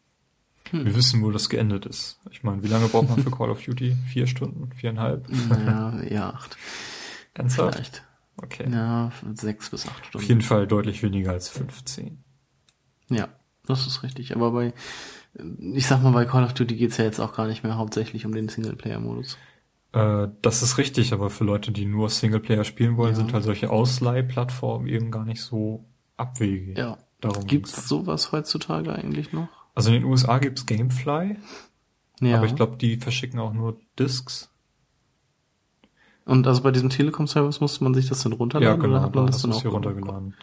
Hm. 0.70 0.86
Wir 0.86 0.96
wissen, 0.96 1.24
wo 1.24 1.32
das 1.32 1.50
geendet 1.50 1.86
ist. 1.86 2.20
Ich 2.32 2.44
meine, 2.44 2.64
wie 2.64 2.68
lange 2.68 2.88
braucht 2.88 3.10
man 3.10 3.24
für 3.24 3.32
Call 3.38 3.50
of 3.50 3.64
Duty? 3.64 3.96
Vier 4.08 4.28
Stunden? 4.28 4.72
Viereinhalb? 4.76 5.28
Naja, 5.50 6.04
ja, 6.04 6.30
acht. 6.32 6.58
Ernsthaft? 7.34 7.76
Vielleicht. 7.76 8.04
Okay. 8.38 8.70
Ja, 8.70 9.12
sechs 9.34 9.70
bis 9.70 9.86
acht 9.88 10.02
Auf 10.02 10.08
Stunden. 10.08 10.28
jeden 10.28 10.42
Fall 10.42 10.68
deutlich 10.68 11.04
weniger 11.04 11.32
als 11.32 11.50
15. 11.50 12.24
Ja, 13.10 13.30
das 13.66 13.86
ist 13.86 14.04
richtig. 14.04 14.36
Aber 14.36 14.52
bei, 14.52 14.74
ich 15.60 15.86
sag 15.86 16.02
mal, 16.02 16.12
bei 16.12 16.26
Call 16.26 16.44
of 16.44 16.54
Duty 16.54 16.76
geht's 16.76 16.98
ja 16.98 17.06
jetzt 17.06 17.20
auch 17.20 17.34
gar 17.34 17.48
nicht 17.48 17.64
mehr 17.64 17.78
hauptsächlich 17.78 18.26
um 18.26 18.34
den 18.34 18.50
Singleplayer-Modus. 18.50 19.38
Äh, 19.94 20.28
das 20.42 20.62
ist 20.64 20.78
richtig, 20.78 21.14
aber 21.14 21.30
für 21.30 21.44
Leute, 21.44 21.72
die 21.72 21.86
nur 21.86 22.10
Singleplayer 22.10 22.64
spielen 22.64 22.98
wollen, 22.98 23.12
Ja. 23.12 23.16
sind 23.16 23.34
halt 23.34 23.44
solche 23.44 23.70
Ausleihplattformen 23.70 24.88
eben 24.88 25.12
gar 25.12 25.24
nicht 25.26 25.42
so 25.42 25.86
abwegig. 26.18 26.78
Ja. 26.78 26.98
Darum 27.22 27.46
Gibt's 27.48 27.74
ging's. 27.76 27.88
sowas 27.88 28.32
heutzutage 28.32 28.94
eigentlich 28.94 29.32
noch? 29.32 29.48
Also 29.76 29.90
in 29.92 30.02
den 30.02 30.04
USA 30.06 30.40
gibt's 30.40 30.66
Gamefly, 30.66 31.38
Ja. 32.22 32.38
aber 32.38 32.46
ich 32.46 32.56
glaube, 32.56 32.76
die 32.78 32.98
verschicken 32.98 33.40
auch 33.40 33.54
nur 33.54 33.78
Discs. 33.98 34.50
Und 36.26 36.48
also 36.48 36.62
bei 36.64 36.72
diesem 36.72 36.90
Telekom-Service 36.90 37.60
musste 37.62 37.84
man 37.84 37.94
sich 37.94 38.08
das 38.08 38.24
dann 38.24 38.32
Ja, 38.34 38.38
runterladen 38.38 38.80
genau, 38.82 38.94
oder 38.96 39.02
hat 39.04 39.16
man 39.16 39.26
da 39.26 39.32
das 39.32 39.42
du 39.42 39.48
dann 39.48 39.58
auch 39.58 39.62
hier 39.62 39.72
runtergeladen. 39.72 40.36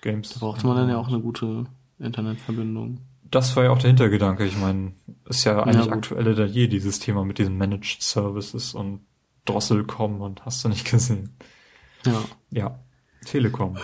Games. 0.00 0.30
Da 0.34 0.40
brauchte 0.40 0.66
man 0.66 0.76
dann 0.76 0.88
ja 0.88 0.96
auch 0.96 1.08
eine 1.08 1.20
gute 1.20 1.64
Internetverbindung. 1.98 3.00
Das 3.34 3.56
war 3.56 3.64
ja 3.64 3.70
auch 3.70 3.78
der 3.78 3.88
Hintergedanke. 3.88 4.44
Ich 4.44 4.56
meine, 4.56 4.92
ist 5.28 5.44
ja 5.44 5.62
eigentlich 5.62 5.84
gut. 5.86 5.92
aktueller 5.92 6.34
denn 6.34 6.48
je, 6.48 6.68
dieses 6.68 7.00
Thema 7.00 7.24
mit 7.24 7.38
diesen 7.38 7.56
Managed 7.58 8.02
Services 8.02 8.74
und 8.74 9.00
Drosselcom 9.44 10.20
und 10.20 10.44
hast 10.44 10.64
du 10.64 10.68
nicht 10.68 10.84
gesehen. 10.90 11.36
Ja. 12.06 12.22
Ja, 12.50 12.78
Telekom. 13.24 13.76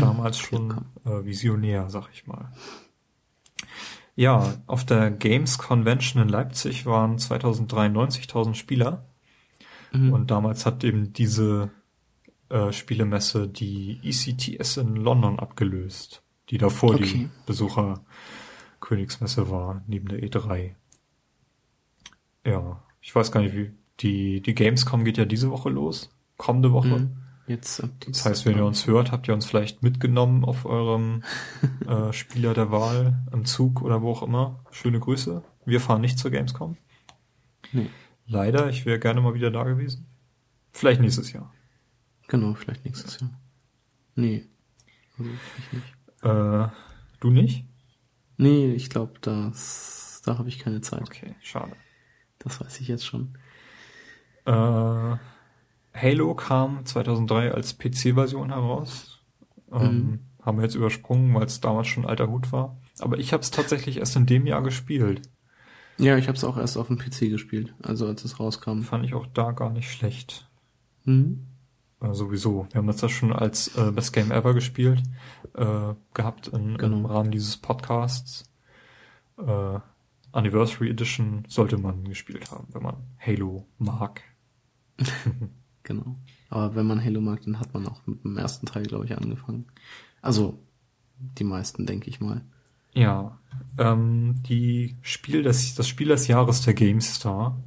Damals 0.00 0.38
schon 0.38 0.72
äh, 1.04 1.24
visionär, 1.24 1.88
sag 1.88 2.08
ich 2.12 2.26
mal. 2.26 2.52
Ja, 4.16 4.54
auf 4.66 4.84
der 4.84 5.10
Games 5.10 5.56
Convention 5.58 6.22
in 6.22 6.28
Leipzig 6.28 6.84
waren 6.86 7.16
2093.000 7.16 8.54
Spieler 8.54 9.06
Mhm. 9.92 10.12
und 10.12 10.30
damals 10.30 10.66
hat 10.66 10.84
eben 10.84 11.12
diese 11.12 11.70
äh, 12.48 12.70
Spielemesse 12.70 13.48
die 13.48 13.98
ECTS 14.04 14.76
in 14.76 14.94
London 14.94 15.40
abgelöst, 15.40 16.22
die 16.50 16.58
davor 16.58 16.94
die 16.96 17.02
Okay. 17.02 17.28
Besucher 17.44 18.04
Königsmesse 18.90 19.48
war, 19.48 19.84
neben 19.86 20.08
der 20.08 20.18
E3. 20.18 20.74
Ja, 22.44 22.82
ich 23.00 23.14
weiß 23.14 23.30
gar 23.30 23.40
nicht, 23.40 23.54
wie 23.54 23.70
die, 24.00 24.40
die 24.40 24.54
Gamescom 24.54 25.04
geht 25.04 25.16
ja 25.16 25.26
diese 25.26 25.52
Woche 25.52 25.70
los, 25.70 26.10
kommende 26.36 26.72
Woche. 26.72 26.98
Mhm. 26.98 27.16
Jetzt 27.46 27.84
Das 28.08 28.26
heißt, 28.26 28.46
wenn 28.46 28.56
ihr 28.56 28.64
uns 28.64 28.88
hört, 28.88 29.12
habt 29.12 29.28
ihr 29.28 29.34
uns 29.34 29.46
vielleicht 29.46 29.84
mitgenommen 29.84 30.44
auf 30.44 30.66
eurem 30.66 31.22
äh, 31.86 32.12
Spieler 32.12 32.52
der 32.52 32.72
Wahl 32.72 33.22
im 33.32 33.44
Zug 33.44 33.80
oder 33.82 34.02
wo 34.02 34.10
auch 34.10 34.24
immer. 34.24 34.64
Schöne 34.72 34.98
Grüße. 34.98 35.44
Wir 35.64 35.80
fahren 35.80 36.00
nicht 36.00 36.18
zur 36.18 36.32
Gamescom. 36.32 36.76
Nee. 37.70 37.90
Leider, 38.26 38.70
ich 38.70 38.86
wäre 38.86 38.98
gerne 38.98 39.20
mal 39.20 39.34
wieder 39.34 39.52
da 39.52 39.62
gewesen. 39.62 40.06
Vielleicht 40.72 41.00
nächstes 41.00 41.32
Jahr. 41.32 41.52
Genau, 42.26 42.54
vielleicht 42.54 42.84
nächstes 42.84 43.20
Jahr. 43.20 43.30
Nee. 44.16 44.46
Also 45.16 45.30
ich 45.58 45.72
nicht. 45.72 45.94
Äh, 46.22 46.68
du 47.20 47.30
nicht? 47.30 47.69
Nee, 48.40 48.72
ich 48.72 48.90
glaube, 48.90 49.14
das 49.20 50.22
da 50.24 50.38
habe 50.38 50.48
ich 50.48 50.58
keine 50.58 50.80
Zeit. 50.80 51.02
Okay, 51.02 51.34
schade. 51.40 51.72
Das 52.38 52.60
weiß 52.60 52.80
ich 52.80 52.88
jetzt 52.88 53.06
schon. 53.06 53.36
Äh, 54.44 55.16
Halo 55.94 56.34
kam 56.34 56.84
2003 56.84 57.52
als 57.52 57.78
PC-Version 57.78 58.50
heraus. 58.50 59.20
Ähm, 59.72 59.80
Mhm. 59.80 60.20
Haben 60.42 60.56
wir 60.56 60.64
jetzt 60.64 60.74
übersprungen, 60.74 61.34
weil 61.34 61.44
es 61.44 61.60
damals 61.60 61.88
schon 61.88 62.06
alter 62.06 62.28
Hut 62.28 62.50
war. 62.50 62.78
Aber 63.00 63.18
ich 63.18 63.34
habe 63.34 63.42
es 63.42 63.50
tatsächlich 63.50 63.98
erst 63.98 64.16
in 64.16 64.24
dem 64.24 64.46
Jahr 64.46 64.62
gespielt. 64.62 65.20
Ja, 65.98 66.16
ich 66.16 66.28
habe 66.28 66.36
es 66.36 66.44
auch 66.44 66.56
erst 66.56 66.78
auf 66.78 66.86
dem 66.86 66.96
PC 66.96 67.28
gespielt, 67.28 67.74
also 67.82 68.06
als 68.06 68.24
es 68.24 68.40
rauskam. 68.40 68.80
Fand 68.80 69.04
ich 69.04 69.12
auch 69.12 69.26
da 69.26 69.52
gar 69.52 69.68
nicht 69.68 69.90
schlecht. 69.92 70.48
Mhm. 71.04 71.46
Äh, 72.00 72.14
sowieso. 72.14 72.66
Wir 72.70 72.78
haben 72.78 72.86
das 72.86 73.00
ja 73.00 73.08
schon 73.08 73.32
als 73.32 73.76
äh, 73.76 73.90
Best 73.92 74.12
Game 74.12 74.30
Ever 74.30 74.54
gespielt, 74.54 75.02
äh, 75.54 75.94
gehabt 76.14 76.48
in, 76.48 76.70
im 76.70 76.78
Genau. 76.78 77.08
Rahmen 77.08 77.30
dieses 77.30 77.56
Podcasts. 77.56 78.50
Äh, 79.38 79.78
Anniversary 80.32 80.90
Edition 80.90 81.44
sollte 81.48 81.76
man 81.76 82.04
gespielt 82.04 82.50
haben, 82.50 82.68
wenn 82.72 82.82
man 82.82 82.96
Halo 83.18 83.66
mag. 83.78 84.22
Genau. 85.82 86.14
Aber 86.50 86.74
wenn 86.76 86.86
man 86.86 87.02
Halo 87.02 87.20
mag, 87.20 87.40
dann 87.42 87.58
hat 87.58 87.74
man 87.74 87.86
auch 87.88 88.06
mit 88.06 88.22
dem 88.22 88.36
ersten 88.36 88.66
Teil, 88.66 88.84
glaube 88.84 89.06
ich, 89.06 89.16
angefangen. 89.16 89.66
Also 90.20 90.58
die 91.18 91.42
meisten, 91.42 91.86
denke 91.86 92.08
ich 92.10 92.20
mal. 92.20 92.42
Ja, 92.92 93.38
ähm, 93.78 94.36
die 94.42 94.96
Spiel 95.00 95.42
des, 95.42 95.74
das 95.74 95.88
Spiel 95.88 96.08
des 96.08 96.28
Jahres 96.28 96.62
der 96.62 96.74
GameStar. 96.74 97.58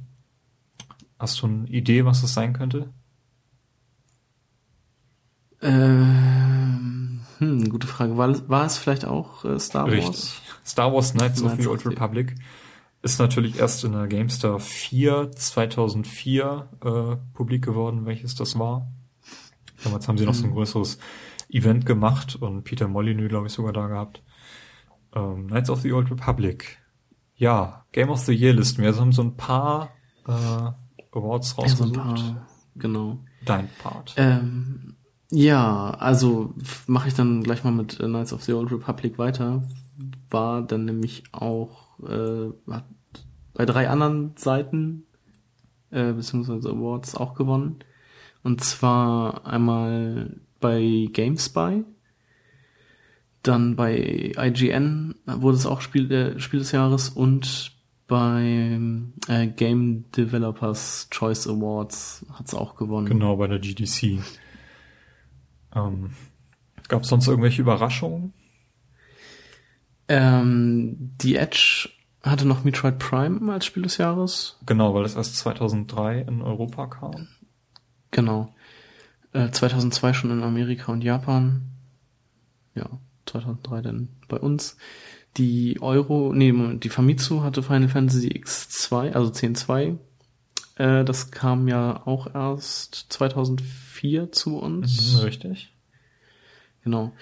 Hast 1.18 1.42
du 1.42 1.46
eine 1.46 1.68
Idee, 1.68 2.04
was 2.04 2.22
das 2.22 2.34
sein 2.34 2.52
könnte? 2.52 2.88
Ähm, 5.64 7.20
hm, 7.38 7.68
gute 7.70 7.86
Frage. 7.86 8.16
War, 8.16 8.48
war 8.48 8.66
es 8.66 8.76
vielleicht 8.78 9.04
auch 9.04 9.44
äh, 9.44 9.58
Star 9.58 9.86
Wars? 9.86 9.92
Richtig. 9.94 10.40
Star 10.64 10.92
Wars 10.92 11.12
Knights 11.12 11.42
of 11.42 11.54
the 11.58 11.66
Old 11.66 11.84
Republic 11.86 12.34
ist 13.02 13.18
natürlich 13.18 13.58
erst 13.58 13.84
in 13.84 13.92
der 13.92 14.06
GameStar 14.06 14.58
4 14.60 15.30
2004 15.32 16.68
äh, 16.84 17.16
publik 17.34 17.64
geworden, 17.64 18.06
welches 18.06 18.34
das 18.34 18.58
war. 18.58 18.86
Damals 19.82 20.08
haben 20.08 20.16
sie 20.16 20.24
noch 20.24 20.34
so 20.34 20.44
ein 20.44 20.50
Mhm. 20.50 20.54
größeres 20.54 20.98
Event 21.50 21.84
gemacht 21.84 22.36
und 22.36 22.62
Peter 22.64 22.88
Molyneux, 22.88 23.28
glaube 23.28 23.46
ich, 23.48 23.52
sogar 23.52 23.72
da 23.74 23.86
gehabt. 23.88 24.22
Ähm, 25.14 25.48
Knights 25.48 25.68
of 25.70 25.80
the 25.82 25.92
Old 25.92 26.10
Republic. 26.10 26.78
Ja, 27.36 27.84
Game 27.92 28.08
of 28.10 28.20
the 28.20 28.32
Year 28.32 28.54
Listen. 28.54 28.82
Wir 28.82 28.94
haben 28.96 29.12
so 29.12 29.22
ein 29.22 29.36
paar 29.36 29.90
äh, 30.26 30.30
Awards 31.12 31.54
Ja, 31.58 31.68
so 31.68 31.84
ein 31.84 31.94
rausgesucht. 31.94 31.94
paar, 32.24 32.46
genau. 32.76 33.18
Dein 33.44 33.68
Part. 33.82 34.14
Ähm, 34.16 34.93
ja, 35.34 35.90
also 35.90 36.54
mache 36.86 37.08
ich 37.08 37.14
dann 37.14 37.42
gleich 37.42 37.64
mal 37.64 37.72
mit 37.72 37.98
äh, 37.98 38.04
Knights 38.04 38.32
of 38.32 38.44
the 38.44 38.52
Old 38.52 38.70
Republic 38.70 39.18
weiter. 39.18 39.64
War 40.30 40.62
dann 40.62 40.84
nämlich 40.84 41.24
auch 41.32 41.98
äh, 42.00 42.50
hat 42.70 42.84
bei 43.52 43.66
drei 43.66 43.88
anderen 43.88 44.32
Seiten 44.36 45.04
äh, 45.90 46.12
beziehungsweise 46.12 46.70
Awards 46.70 47.16
auch 47.16 47.34
gewonnen. 47.34 47.80
Und 48.42 48.62
zwar 48.62 49.46
einmal 49.46 50.36
bei 50.60 51.08
GameSpy, 51.12 51.84
dann 53.42 53.76
bei 53.76 54.32
IGN 54.36 55.14
wurde 55.26 55.56
es 55.56 55.66
auch 55.66 55.80
Spiel, 55.80 56.10
äh, 56.12 56.38
Spiel 56.40 56.60
des 56.60 56.72
Jahres 56.72 57.08
und 57.08 57.72
beim 58.06 59.14
äh, 59.28 59.46
Game 59.46 60.04
Developers 60.12 61.08
Choice 61.10 61.48
Awards 61.48 62.24
hat 62.32 62.48
es 62.48 62.54
auch 62.54 62.76
gewonnen. 62.76 63.06
Genau, 63.06 63.36
bei 63.36 63.46
der 63.46 63.58
GDC. 63.58 64.20
Ähm, 65.74 66.10
Gab 66.88 67.02
es 67.02 67.08
sonst 67.08 67.28
irgendwelche 67.28 67.62
Überraschungen? 67.62 68.32
Ähm, 70.08 71.12
die 71.20 71.36
Edge 71.36 71.88
hatte 72.22 72.46
noch 72.46 72.64
Metroid 72.64 72.98
Prime 72.98 73.52
als 73.52 73.66
Spiel 73.66 73.84
des 73.84 73.96
Jahres. 73.96 74.58
Genau, 74.66 74.94
weil 74.94 75.04
es 75.04 75.14
erst 75.14 75.36
2003 75.38 76.20
in 76.20 76.42
Europa 76.42 76.86
kam. 76.86 77.28
Genau. 78.10 78.54
Äh, 79.32 79.50
2002 79.50 80.12
schon 80.12 80.30
in 80.30 80.42
Amerika 80.42 80.92
und 80.92 81.02
Japan. 81.02 81.62
Ja, 82.74 82.88
2003 83.26 83.82
dann 83.82 84.08
bei 84.28 84.38
uns. 84.38 84.76
Die 85.36 85.80
Euro, 85.80 86.32
nee, 86.32 86.52
die 86.76 86.88
Famitsu 86.88 87.42
hatte 87.42 87.62
Final 87.62 87.88
Fantasy 87.88 88.28
X2, 88.28 89.12
also 89.12 89.32
10.2. 89.32 89.98
Äh, 90.76 91.04
das 91.04 91.30
kam 91.30 91.68
ja 91.68 92.06
auch 92.06 92.34
erst 92.34 93.06
2004 93.10 94.32
zu 94.32 94.58
uns. 94.58 95.14
Mhm, 95.14 95.20
richtig. 95.20 95.74
Genau. 96.82 97.12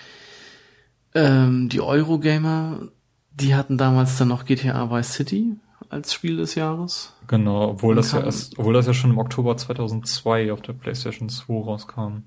Ähm, 1.14 1.68
die 1.68 1.80
Eurogamer, 1.80 2.88
die 3.32 3.54
hatten 3.54 3.78
damals 3.78 4.16
dann 4.16 4.28
noch 4.28 4.44
GTA 4.44 4.90
Vice 4.90 5.12
City 5.12 5.56
als 5.88 6.14
Spiel 6.14 6.38
des 6.38 6.54
Jahres. 6.54 7.12
Genau, 7.26 7.68
obwohl 7.70 7.94
das 7.94 8.12
ja 8.12 8.20
erst, 8.22 8.58
obwohl 8.58 8.72
das 8.72 8.86
ja 8.86 8.94
schon 8.94 9.10
im 9.10 9.18
Oktober 9.18 9.56
2002 9.56 10.52
auf 10.52 10.62
der 10.62 10.72
PlayStation 10.72 11.28
2 11.28 11.52
rauskam. 11.52 12.22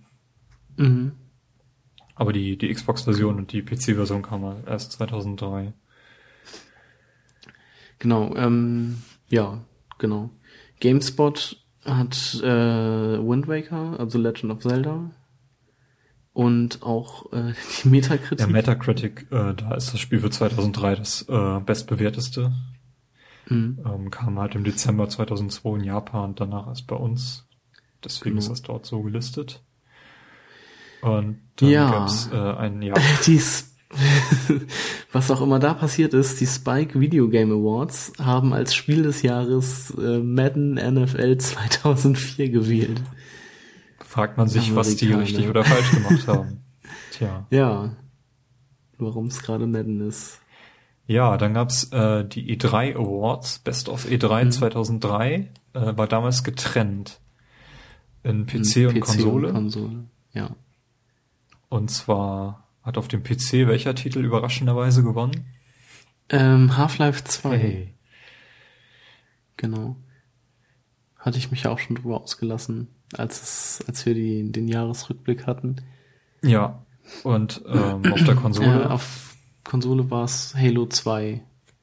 Mhm. 0.78 1.14
Aber 2.14 2.32
die, 2.32 2.58
die 2.58 2.72
Xbox-Version 2.72 3.38
und 3.38 3.52
die 3.52 3.62
PC-Version 3.62 4.22
kam 4.22 4.42
mal 4.42 4.64
erst 4.68 4.94
2003. 4.94 5.74
Genau, 8.00 8.36
ähm, 8.36 9.02
ja, 9.30 9.62
genau. 9.98 10.30
GameSpot 10.86 11.58
hat 11.84 12.40
äh, 12.44 12.48
Wind 13.20 13.48
Waker, 13.48 14.00
also 14.00 14.18
Legend 14.20 14.52
of 14.54 14.60
Zelda. 14.62 15.12
Und 16.34 16.84
auch 16.84 17.32
äh, 17.34 17.54
die 17.84 17.90
Metakritik. 17.90 18.40
Ja, 18.40 18.48
Metacritic, 18.48 19.28
äh, 19.32 19.54
da 19.54 19.74
ist 19.76 19.94
das 19.94 20.00
Spiel 20.00 20.20
für 20.20 20.30
2003 20.30 20.96
das 20.96 21.22
äh, 21.30 21.60
bestbewerteste. 21.60 22.52
mhm. 23.48 23.80
Ähm, 23.86 24.12
kam 24.12 24.38
halt 24.40 24.56
im 24.56 24.64
Dezember 24.64 25.08
2002 25.10 25.78
in 25.80 25.84
Japan 25.86 26.32
und 26.32 26.40
danach 26.40 26.68
erst 26.68 26.88
bei 26.88 26.96
uns. 26.96 27.46
Deswegen 28.04 28.32
Genau. 28.36 28.40
ist 28.40 28.50
das 28.50 28.62
dort 28.62 28.86
so 28.86 29.02
gelistet. 29.02 29.64
Und 31.02 31.42
dann 31.58 31.70
Ja. 31.70 31.90
gab's 31.90 32.30
äh, 32.32 32.36
ein, 32.36 32.82
ja, 32.84 32.94
Die 33.26 33.38
S- 33.38 33.75
Was 35.12 35.32
auch 35.32 35.42
immer 35.42 35.60
da 35.60 35.74
passiert 35.74 36.14
ist, 36.14 36.40
die 36.42 36.48
Spike 36.48 37.00
Video 37.00 37.30
Game 37.30 37.52
Awards 37.52 38.14
haben 38.20 38.54
als 38.54 38.76
Spiel 38.76 39.04
des 39.04 39.22
Jahres 39.22 39.92
äh, 39.98 40.20
Madden 40.20 40.74
NFL 40.76 41.38
2004 41.38 42.50
gewählt. 42.50 43.02
fragt 44.00 44.38
man 44.38 44.48
sich, 44.48 44.76
was 44.76 44.96
die 44.96 45.12
richtig 45.14 45.48
oder 45.50 45.64
falsch 45.64 45.92
gemacht 45.92 46.28
haben. 46.28 46.64
Tja. 47.12 47.46
Ja. 47.50 47.96
Warum 48.98 49.28
es 49.28 49.42
gerade 49.42 49.68
Madden 49.68 50.02
ist. 50.08 50.40
Ja, 51.08 51.38
dann 51.38 51.54
gab's 51.54 51.84
äh, 51.92 52.26
die 52.26 52.58
E3 52.58 52.96
Awards, 52.96 53.60
Best 53.60 53.90
of 53.90 54.06
E3 54.06 54.46
Mhm. 54.46 54.52
2003, 54.52 55.50
äh, 55.74 55.98
war 55.98 56.08
damals 56.08 56.44
getrennt 56.44 57.20
in 58.24 58.46
PC, 58.48 58.76
Hm, 58.76 58.88
und 58.88 59.00
Konsole. 59.02 59.48
Und 59.50 59.54
Konsole. 59.54 60.06
Ja. 60.34 60.50
Und 61.70 61.92
zwar 61.92 62.65
hat 62.86 62.98
auf 62.98 63.08
dem 63.08 63.24
PC 63.24 63.68
welcher 63.68 63.96
Titel 63.96 64.24
überraschenderweise 64.24 65.04
gewonnen? 65.04 65.46
Ähm, 66.30 66.78
Half-Life 66.78 67.24
2. 67.24 67.92
Genau. 69.58 69.96
Hatte 71.18 71.38
ich 71.38 71.50
mich 71.50 71.68
auch 71.68 71.80
schon 71.80 71.96
drüber 71.96 72.22
ausgelassen, 72.22 72.88
als 73.18 73.42
es, 73.42 73.84
als 73.88 74.06
wir 74.06 74.14
die, 74.14 74.52
den 74.52 74.68
Jahresrückblick 74.68 75.48
hatten. 75.48 75.78
Ja. 76.44 76.84
Und 77.24 77.64
ähm, 77.68 78.14
auf 78.14 78.24
der 78.24 78.36
Konsole. 78.36 78.84
Äh, 78.86 78.88
auf 78.88 79.36
Konsole 79.64 80.10
war 80.12 80.24
es 80.24 80.54
Halo 80.56 80.86
2. 80.86 81.42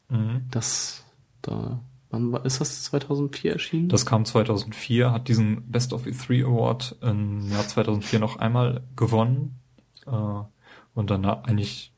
mhm. 0.09 0.43
Das 0.51 1.05
da. 1.43 1.81
Wann 2.11 2.31
war, 2.31 2.45
ist 2.45 2.61
das 2.61 2.85
2004 2.85 3.53
erschienen? 3.53 3.89
Das 3.89 4.05
kam 4.05 4.25
2004, 4.25 5.11
hat 5.11 5.29
diesen 5.29 5.71
Best 5.71 5.93
of 5.95 6.05
E3 6.05 6.45
Award 6.45 6.97
im 7.01 7.51
Jahr 7.51 7.67
2004 7.67 8.19
noch 8.19 8.37
einmal 8.37 8.83
gewonnen. 8.97 9.59
Äh, 10.07 10.43
und 10.95 11.11
danach 11.11 11.45
eigentlich 11.45 11.93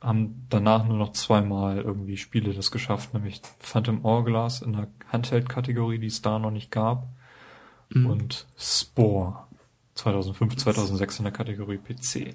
haben 0.00 0.46
danach 0.50 0.84
nur 0.84 0.98
noch 0.98 1.12
zweimal 1.12 1.78
irgendwie 1.78 2.16
Spiele 2.18 2.52
das 2.52 2.70
geschafft, 2.70 3.14
nämlich 3.14 3.40
Phantom 3.58 4.04
Hourglass 4.04 4.60
in 4.60 4.74
der 4.74 4.88
Handheld-Kategorie, 5.08 5.98
die 5.98 6.08
es 6.08 6.20
da 6.20 6.38
noch 6.38 6.50
nicht 6.50 6.70
gab, 6.70 7.08
Mhm. 7.90 8.06
und 8.06 8.46
Spore 8.58 9.44
2005, 9.94 10.56
2006 10.56 11.18
in 11.18 11.24
der 11.24 11.32
Kategorie 11.32 11.78
PC. 11.78 12.34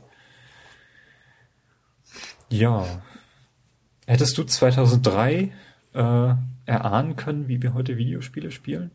Ja. 2.49 2.85
Hättest 4.07 4.37
du 4.37 4.43
2003 4.43 5.51
äh, 5.93 6.33
erahnen 6.65 7.15
können, 7.15 7.47
wie 7.47 7.61
wir 7.61 7.73
heute 7.73 7.97
Videospiele 7.97 8.51
spielen? 8.51 8.91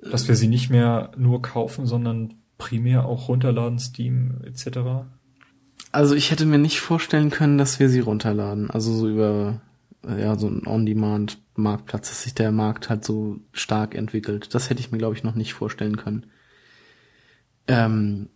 Dass 0.00 0.28
wir 0.28 0.36
sie 0.36 0.48
nicht 0.48 0.70
mehr 0.70 1.10
nur 1.16 1.42
kaufen, 1.42 1.86
sondern 1.86 2.34
primär 2.56 3.04
auch 3.04 3.28
runterladen, 3.28 3.78
Steam 3.78 4.42
etc. 4.44 5.06
Also 5.90 6.14
ich 6.14 6.30
hätte 6.30 6.46
mir 6.46 6.58
nicht 6.58 6.80
vorstellen 6.80 7.30
können, 7.30 7.58
dass 7.58 7.80
wir 7.80 7.88
sie 7.88 8.00
runterladen. 8.00 8.70
Also 8.70 8.92
so 8.92 9.08
über 9.08 9.60
ja 10.06 10.36
so 10.36 10.48
ein 10.48 10.66
On-Demand-Marktplatz, 10.66 12.08
dass 12.08 12.22
sich 12.22 12.34
der 12.34 12.52
Markt 12.52 12.88
halt 12.88 13.04
so 13.04 13.40
stark 13.52 13.94
entwickelt. 13.94 14.54
Das 14.54 14.70
hätte 14.70 14.80
ich 14.80 14.92
mir 14.92 14.98
glaube 14.98 15.16
ich 15.16 15.24
noch 15.24 15.34
nicht 15.34 15.54
vorstellen 15.54 15.96
können. 15.96 16.26
Ähm, 17.66 18.30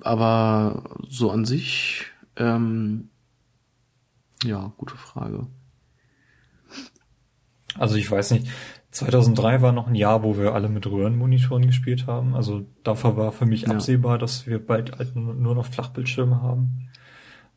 aber 0.00 0.98
so 1.08 1.30
an 1.30 1.44
sich, 1.44 2.06
ähm, 2.36 3.08
ja, 4.42 4.72
gute 4.76 4.96
Frage. 4.96 5.46
Also 7.76 7.96
ich 7.96 8.10
weiß 8.10 8.32
nicht, 8.32 8.48
2003 8.94 9.60
war 9.60 9.72
noch 9.72 9.88
ein 9.88 9.94
Jahr, 9.96 10.22
wo 10.22 10.38
wir 10.38 10.54
alle 10.54 10.68
mit 10.68 10.86
Röhrenmonitoren 10.86 11.66
gespielt 11.66 12.06
haben. 12.06 12.34
Also 12.36 12.64
davor 12.84 13.16
war 13.16 13.32
für 13.32 13.44
mich 13.44 13.62
Ja. 13.62 13.70
absehbar, 13.72 14.18
dass 14.18 14.46
wir 14.46 14.64
bald 14.64 14.96
halt 14.98 15.16
nur 15.16 15.34
nur 15.34 15.54
noch 15.56 15.66
Flachbildschirme 15.66 16.40
haben. 16.40 16.88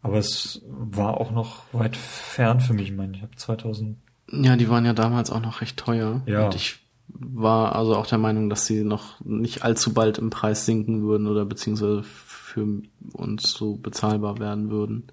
Aber 0.02 0.18
es 0.18 0.62
war 0.68 1.20
auch 1.20 1.32
noch 1.32 1.64
weit 1.74 1.96
fern 1.96 2.60
für 2.60 2.74
mich. 2.74 2.90
Ich 2.90 2.96
meine, 2.96 3.16
ich 3.16 3.22
habe 3.22 3.36
2000 3.36 3.98
Ja, 4.32 4.56
die 4.56 4.68
waren 4.70 4.84
ja 4.86 4.94
damals 4.94 5.30
auch 5.32 5.40
noch 5.42 5.62
recht 5.62 5.78
teuer. 5.78 6.22
Ja. 6.26 6.46
Und 6.46 6.56
ich 6.56 6.80
war 7.08 7.76
also 7.76 7.96
auch 7.96 8.08
der 8.08 8.18
Meinung, 8.18 8.50
dass 8.50 8.66
sie 8.66 8.84
noch 8.84 9.20
nicht 9.24 9.64
allzu 9.64 9.94
bald 9.94 10.18
im 10.18 10.30
Preis 10.32 10.66
sinken 10.66 11.04
würden 11.04 11.28
oder 11.28 11.46
beziehungsweise 11.46 12.02
für 12.04 12.66
uns 13.14 13.52
so 13.52 13.76
bezahlbar 13.76 14.40
werden 14.40 14.70
würden. 14.72 15.04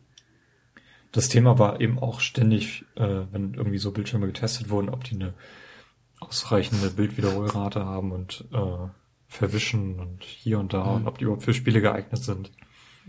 Das 1.12 1.28
Thema 1.28 1.58
war 1.58 1.80
eben 1.80 1.98
auch 1.98 2.20
ständig, 2.20 2.84
äh, 2.96 3.20
wenn 3.30 3.54
irgendwie 3.54 3.78
so 3.78 3.92
Bildschirme 3.92 4.26
getestet 4.26 4.70
wurden, 4.70 4.88
ob 4.88 5.04
die 5.04 5.14
eine 5.14 5.34
ausreichende 6.26 6.90
Bildwiederholrate 6.90 7.84
haben 7.84 8.12
und 8.12 8.44
äh, 8.52 8.88
verwischen 9.28 9.98
und 9.98 10.22
hier 10.24 10.58
und 10.58 10.72
da 10.72 10.84
Mhm. 10.84 10.94
und 10.96 11.06
ob 11.08 11.18
die 11.18 11.24
überhaupt 11.24 11.42
für 11.44 11.54
Spiele 11.54 11.80
geeignet 11.80 12.22
sind. 12.22 12.50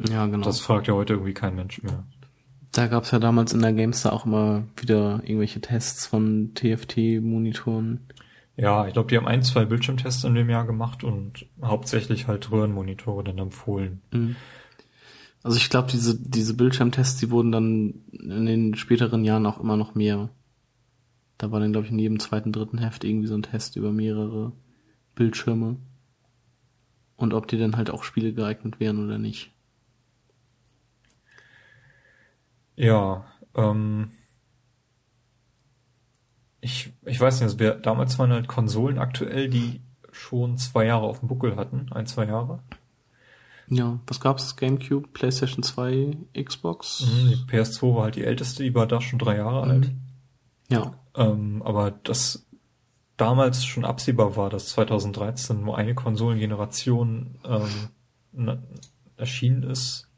Ja, 0.09 0.25
genau. 0.25 0.43
Das 0.43 0.59
fragt 0.59 0.87
ja 0.87 0.93
heute 0.93 1.13
irgendwie 1.13 1.33
kein 1.33 1.55
Mensch 1.55 1.81
mehr. 1.83 2.03
da 2.73 2.87
gab's 2.87 3.11
ja 3.11 3.19
damals 3.19 3.53
in 3.53 3.61
der 3.61 3.71
Gamestar 3.71 4.11
auch 4.11 4.25
immer 4.25 4.63
wieder 4.75 5.21
irgendwelche 5.23 5.61
Tests 5.61 6.05
von 6.07 6.51
TFT-Monitoren. 6.55 8.01
Ja, 8.57 8.87
ich 8.87 8.93
glaube, 8.93 9.09
die 9.09 9.17
haben 9.17 9.27
ein, 9.27 9.43
zwei 9.43 9.63
Bildschirmtests 9.65 10.23
in 10.25 10.35
dem 10.35 10.49
Jahr 10.49 10.65
gemacht 10.65 11.03
und 11.03 11.45
hauptsächlich 11.61 12.27
halt 12.27 12.51
Röhrenmonitore 12.51 13.23
dann 13.23 13.37
empfohlen. 13.37 14.01
Mhm. 14.11 14.35
Also 15.43 15.57
ich 15.57 15.69
glaube, 15.69 15.89
diese, 15.91 16.19
diese 16.19 16.53
Bildschirmtests, 16.55 17.19
die 17.19 17.29
wurden 17.31 17.51
dann 17.51 17.93
in 18.11 18.45
den 18.45 18.75
späteren 18.75 19.23
Jahren 19.23 19.45
auch 19.45 19.59
immer 19.59 19.77
noch 19.77 19.93
mehr. 19.95 20.29
Da 21.37 21.51
war 21.51 21.59
dann, 21.59 21.71
glaube 21.73 21.85
ich, 21.87 21.91
in 21.91 21.99
jedem 21.99 22.19
zweiten, 22.19 22.51
dritten 22.51 22.77
Heft 22.77 23.03
irgendwie 23.03 23.27
so 23.27 23.35
ein 23.35 23.43
Test 23.43 23.75
über 23.75 23.91
mehrere 23.91 24.53
Bildschirme. 25.15 25.77
Und 27.17 27.33
ob 27.33 27.47
die 27.47 27.57
dann 27.57 27.75
halt 27.77 27.89
auch 27.89 28.03
Spiele 28.03 28.33
geeignet 28.33 28.79
wären 28.79 29.03
oder 29.03 29.17
nicht. 29.17 29.51
Ja, 32.75 33.25
ähm, 33.55 34.11
ich, 36.61 36.91
ich 37.05 37.19
weiß 37.19 37.35
nicht, 37.35 37.43
also 37.43 37.59
wir, 37.59 37.75
damals 37.75 38.19
waren 38.19 38.31
halt 38.31 38.47
Konsolen 38.47 38.97
aktuell, 38.97 39.49
die 39.49 39.81
schon 40.11 40.57
zwei 40.57 40.85
Jahre 40.85 41.05
auf 41.05 41.19
dem 41.19 41.27
Buckel 41.29 41.55
hatten, 41.55 41.87
ein, 41.91 42.05
zwei 42.07 42.25
Jahre. 42.25 42.59
Ja, 43.67 43.99
was 44.07 44.19
gab's? 44.19 44.55
GameCube, 44.57 45.07
PlayStation 45.13 45.63
2, 45.63 46.17
Xbox? 46.41 47.01
Mhm, 47.01 47.29
Die 47.29 47.35
PS2 47.57 47.95
war 47.95 48.03
halt 48.03 48.15
die 48.15 48.23
älteste, 48.23 48.63
die 48.63 48.75
war 48.75 48.87
da 48.87 49.01
schon 49.01 49.19
drei 49.19 49.37
Jahre 49.37 49.65
Mhm. 49.65 49.71
alt. 49.71 49.91
Ja, 50.69 50.99
Ähm, 51.15 51.61
aber 51.63 51.91
das 51.91 52.45
damals 53.17 53.65
schon 53.65 53.85
absehbar 53.85 54.35
war, 54.35 54.49
dass 54.49 54.67
2013 54.69 55.61
nur 55.61 55.77
eine 55.77 55.95
Konsolengeneration 55.95 57.39
ähm, 57.45 58.59
erschienen 59.17 59.63
ist. 59.63 60.09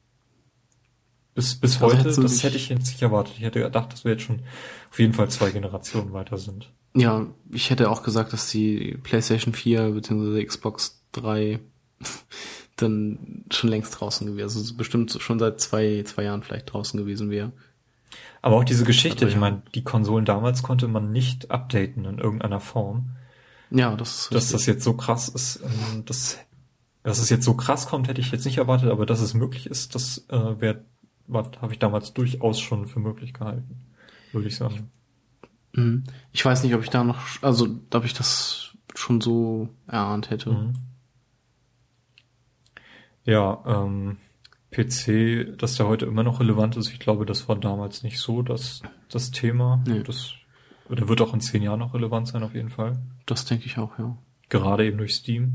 Bis, 1.36 1.56
bis 1.56 1.80
Also 1.82 1.96
heute, 1.96 2.22
das 2.22 2.42
hätte 2.42 2.58
ich 2.58 2.70
jetzt 2.70 2.88
nicht 2.88 3.02
erwartet. 3.02 3.36
Ich 3.38 3.44
hätte 3.44 3.60
gedacht, 3.60 3.94
dass 3.94 4.04
wir 4.04 4.14
jetzt 4.14 4.24
schon 4.24 4.42
auf 4.90 4.98
jeden 4.98 5.14
Fall 5.14 5.30
zwei 5.30 5.52
Generationen 5.52 6.12
weiter 6.12 6.38
sind. 6.38 6.72
Ja, 6.96 7.28
ich 7.52 7.70
hätte 7.70 7.92
auch 7.92 8.02
gesagt, 8.02 8.34
dass 8.34 8.50
die 8.50 8.98
PlayStation 9.04 9.54
4 9.54 9.92
bzw. 9.92 10.44
Xbox 10.44 11.04
3 11.12 11.60
dann 12.76 13.46
schon 13.52 13.70
längst 13.70 14.00
draußen 14.00 14.26
gewesen, 14.26 14.44
also 14.44 14.76
bestimmt 14.76 15.16
schon 15.20 15.40
seit 15.40 15.62
zwei, 15.62 16.04
zwei 16.06 16.24
Jahren 16.24 16.42
vielleicht 16.42 16.74
draußen 16.74 17.00
gewesen 17.00 17.30
wäre. 17.30 17.52
Aber 18.42 18.56
auch 18.56 18.64
diese 18.64 18.86
Geschichte, 18.86 19.28
ich 19.28 19.34
ja. 19.34 19.40
meine, 19.40 19.62
die 19.76 19.84
Konsolen 19.84 20.26
damals 20.26 20.64
konnte 20.64 20.88
man 20.88 21.12
nicht 21.12 21.52
updaten 21.52 22.06
in 22.06 22.20
irgendeiner 22.20 22.60
Form. 22.60 23.12
Ja, 23.70 23.96
das 23.96 24.10
ist 24.10 24.34
Dass 24.34 24.44
richtig. 24.44 24.52
das 24.52 24.66
jetzt 24.66 24.84
so 24.84 24.94
krass 24.94 25.28
ist, 25.28 25.62
ähm, 25.64 26.04
das, 26.06 26.38
dass 27.04 27.20
es 27.20 27.30
jetzt 27.30 27.44
so 27.44 27.56
krass 27.56 27.88
kommt, 27.88 28.08
hätte 28.08 28.22
ich 28.22 28.32
jetzt 28.32 28.46
nicht 28.46 28.58
erwartet, 28.58 28.90
aber 28.90 29.06
dass 29.06 29.20
es 29.20 29.34
möglich 29.34 29.68
ist, 29.68 29.96
das 29.96 30.26
äh, 30.30 30.62
wär, 30.62 30.84
war, 31.28 31.52
habe 31.62 31.74
ich 31.74 31.80
damals 31.80 32.14
durchaus 32.14 32.60
schon 32.60 32.88
für 32.88 33.00
möglich 33.00 33.34
gehalten, 33.34 33.82
würde 34.32 34.48
ich 34.48 34.56
sagen. 34.56 34.90
Mhm. 35.74 36.04
Ich 36.32 36.46
weiß 36.46 36.64
nicht, 36.64 36.74
ob 36.76 36.84
ich 36.84 36.90
da 36.90 37.04
noch, 37.04 37.20
also 37.42 37.68
ob 37.94 38.06
ich 38.06 38.14
das 38.14 38.76
schon 38.96 39.22
so 39.22 39.70
erahnt 39.88 40.30
hätte. 40.30 40.52
Mhm. 40.52 40.74
Ja, 43.26 43.62
ähm, 43.66 44.18
PC, 44.72 45.58
dass 45.58 45.76
der 45.76 45.88
heute 45.88 46.06
immer 46.06 46.24
noch 46.24 46.40
relevant 46.40 46.76
ist, 46.76 46.92
ich 46.92 47.00
glaube, 47.00 47.26
das 47.26 47.48
war 47.48 47.56
damals 47.56 48.04
nicht 48.04 48.20
so 48.20 48.42
das, 48.42 48.82
das 49.10 49.32
Thema. 49.32 49.82
Nee. 49.88 50.04
Das, 50.04 50.34
der 50.90 51.08
wird 51.08 51.22
auch 51.22 51.34
in 51.34 51.42
zehn 51.42 51.64
Jahren 51.64 51.80
noch 51.80 51.94
relevant 51.94 52.28
sein, 52.28 52.44
auf 52.44 52.54
jeden 52.54 52.70
Fall. 52.70 53.00
Das 53.26 53.46
denke 53.46 53.66
ich 53.66 53.78
auch, 53.78 53.98
ja. 53.98 54.18
Gerade 54.50 54.86
eben 54.86 54.98
durch 54.98 55.16
Steam. 55.16 55.54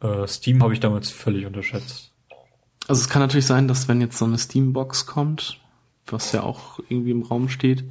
Äh, 0.00 0.26
Steam 0.26 0.62
habe 0.62 0.72
ich 0.72 0.80
damals 0.80 1.10
völlig 1.10 1.46
unterschätzt. 1.46 2.12
Also 2.86 3.00
es 3.00 3.08
kann 3.08 3.22
natürlich 3.22 3.46
sein, 3.46 3.68
dass 3.68 3.88
wenn 3.88 4.00
jetzt 4.00 4.18
so 4.18 4.24
eine 4.24 4.38
Steambox 4.38 5.06
kommt, 5.06 5.60
was 6.06 6.32
ja 6.32 6.42
auch 6.42 6.80
irgendwie 6.88 7.12
im 7.12 7.22
Raum 7.22 7.48
steht, 7.48 7.84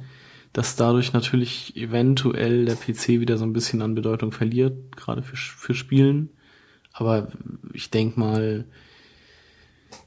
dass 0.52 0.76
dadurch 0.76 1.12
natürlich 1.12 1.76
eventuell 1.76 2.64
der 2.64 2.76
PC 2.76 3.08
wieder 3.20 3.36
so 3.38 3.44
ein 3.44 3.52
bisschen 3.52 3.82
an 3.82 3.96
Bedeutung 3.96 4.30
verliert, 4.30 4.96
gerade 4.96 5.22
für, 5.22 5.36
für 5.36 5.74
Spielen. 5.74 6.30
Aber 6.92 7.28
ich 7.72 7.90
denk 7.90 8.16
mal, 8.16 8.64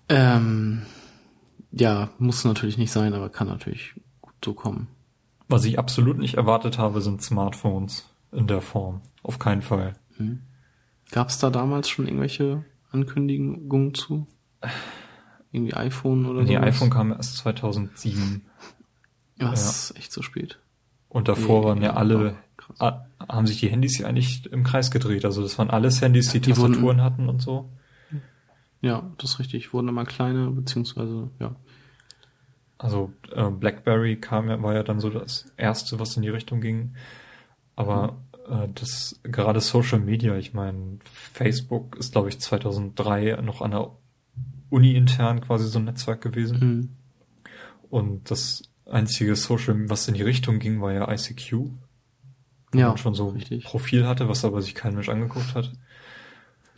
ähm, 0.09 0.83
ja, 1.71 2.09
muss 2.17 2.43
natürlich 2.45 2.77
nicht 2.77 2.91
sein, 2.91 3.13
aber 3.13 3.29
kann 3.29 3.47
natürlich 3.47 3.93
gut 4.21 4.33
so 4.43 4.53
kommen. 4.53 4.87
Was 5.49 5.65
ich 5.65 5.79
absolut 5.79 6.17
nicht 6.17 6.35
erwartet 6.35 6.77
habe, 6.77 7.01
sind 7.01 7.21
Smartphones 7.21 8.09
in 8.31 8.47
der 8.47 8.61
Form. 8.61 9.01
Auf 9.23 9.39
keinen 9.39 9.61
Fall. 9.61 9.93
Gab 11.11 11.29
es 11.29 11.39
da 11.39 11.49
damals 11.49 11.87
schon 11.89 12.05
irgendwelche 12.07 12.65
Ankündigungen 12.91 13.93
zu? 13.93 14.27
Irgendwie 15.51 15.73
iPhone 15.73 16.25
oder 16.25 16.41
so? 16.41 16.47
Die 16.47 16.57
iPhone 16.57 16.89
kam 16.89 17.11
erst 17.11 17.37
2007. 17.37 18.41
Was? 19.39 19.93
Echt 19.95 20.11
so 20.11 20.21
spät. 20.21 20.59
Und 21.09 21.27
davor 21.29 21.61
Nee, 21.61 21.65
waren 21.67 21.77
ja 21.81 21.89
ja, 21.89 21.93
alle 21.93 22.35
krass. 22.57 22.75
Ah, 22.79 23.05
haben 23.29 23.47
sich 23.47 23.59
die 23.59 23.69
Handys 23.69 23.95
hier 23.97 24.07
eigentlich 24.07 24.51
im 24.51 24.63
Kreis 24.63 24.91
gedreht? 24.91 25.23
Also 25.23 25.41
das 25.41 25.57
waren 25.57 25.69
alles 25.69 26.01
Handys, 26.01 26.31
die, 26.31 26.41
die 26.41 26.49
Tastaturen 26.51 26.81
wurden- 26.81 27.01
hatten 27.03 27.29
und 27.29 27.41
so? 27.41 27.69
Ja, 28.81 29.11
das 29.17 29.31
ist 29.33 29.39
richtig. 29.39 29.73
Wurden 29.73 29.87
immer 29.89 30.05
kleiner, 30.05 30.51
beziehungsweise, 30.51 31.29
ja. 31.39 31.55
Also 32.77 33.11
äh, 33.31 33.49
BlackBerry 33.49 34.17
kam 34.19 34.49
ja, 34.49 34.61
war 34.61 34.75
ja 34.75 34.83
dann 34.83 34.99
so 34.99 35.09
das 35.09 35.51
erste, 35.57 35.99
was 35.99 36.15
in 36.15 36.21
die 36.21 36.29
Richtung 36.29 36.61
ging. 36.61 36.95
Aber 37.75 38.17
äh, 38.49 38.67
das 38.75 39.19
gerade 39.23 39.61
Social 39.61 39.99
Media, 39.99 40.35
ich 40.37 40.53
meine, 40.53 40.99
Facebook 41.03 41.97
ist, 41.97 42.11
glaube 42.13 42.29
ich, 42.29 42.39
2003 42.39 43.39
noch 43.41 43.61
an 43.61 43.71
der 43.71 43.91
Uni 44.69 44.95
intern 44.95 45.41
quasi 45.41 45.67
so 45.67 45.79
ein 45.79 45.85
Netzwerk 45.85 46.21
gewesen. 46.21 46.59
Mhm. 46.59 46.89
Und 47.89 48.29
das 48.31 48.63
einzige 48.85 49.35
Social, 49.35 49.89
was 49.89 50.07
in 50.07 50.13
die 50.13 50.23
Richtung 50.23 50.59
ging, 50.59 50.81
war 50.81 50.93
ja 50.93 51.11
ICQ. 51.11 51.53
Wo 52.71 52.79
Ja, 52.79 52.89
man 52.89 52.97
schon 52.97 53.13
so 53.13 53.29
ein 53.29 53.35
richtig. 53.35 53.63
Profil 53.63 54.05
hatte, 54.07 54.27
was 54.29 54.45
aber 54.45 54.61
sich 54.61 54.75
kein 54.75 54.93
Mensch 54.93 55.09
angeguckt 55.09 55.55
hat. 55.55 55.71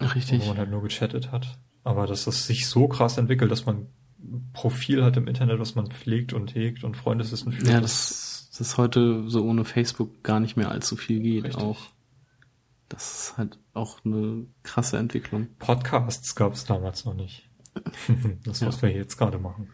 Richtig. 0.01 0.41
Wo 0.41 0.45
man 0.45 0.57
halt 0.57 0.69
nur 0.69 0.81
gechattet 0.81 1.31
hat. 1.31 1.59
Aber 1.89 2.05
dass 2.05 2.25
das 2.25 2.45
sich 2.45 2.67
so 2.67 2.87
krass 2.87 3.17
entwickelt, 3.17 3.49
dass 3.51 3.65
man 3.65 3.87
Profil 4.53 5.03
hat 5.03 5.17
im 5.17 5.27
Internet, 5.27 5.59
was 5.59 5.73
man 5.73 5.87
pflegt 5.87 6.33
und 6.33 6.53
hegt 6.53 6.83
und 6.83 6.95
Freundeslisten 6.95 7.51
führt. 7.51 7.67
Ja, 7.67 7.81
das, 7.81 8.51
das 8.57 8.77
heute 8.77 9.27
so 9.27 9.43
ohne 9.43 9.65
Facebook 9.65 10.21
gar 10.23 10.39
nicht 10.39 10.55
mehr 10.55 10.69
allzu 10.69 10.95
viel 10.95 11.19
geht 11.19 11.45
Richtig. 11.45 11.63
auch. 11.63 11.79
Das 12.89 13.11
ist 13.29 13.37
halt 13.37 13.57
auch 13.73 14.05
eine 14.05 14.45
krasse 14.61 14.97
Entwicklung. 14.97 15.47
Podcasts 15.57 16.35
gab 16.35 16.53
es 16.53 16.65
damals 16.65 17.05
noch 17.05 17.15
nicht. 17.15 17.49
das, 18.45 18.63
was 18.63 18.75
Ja. 18.81 18.81
wir 18.83 18.91
jetzt 18.95 19.17
gerade 19.17 19.39
machen. 19.39 19.69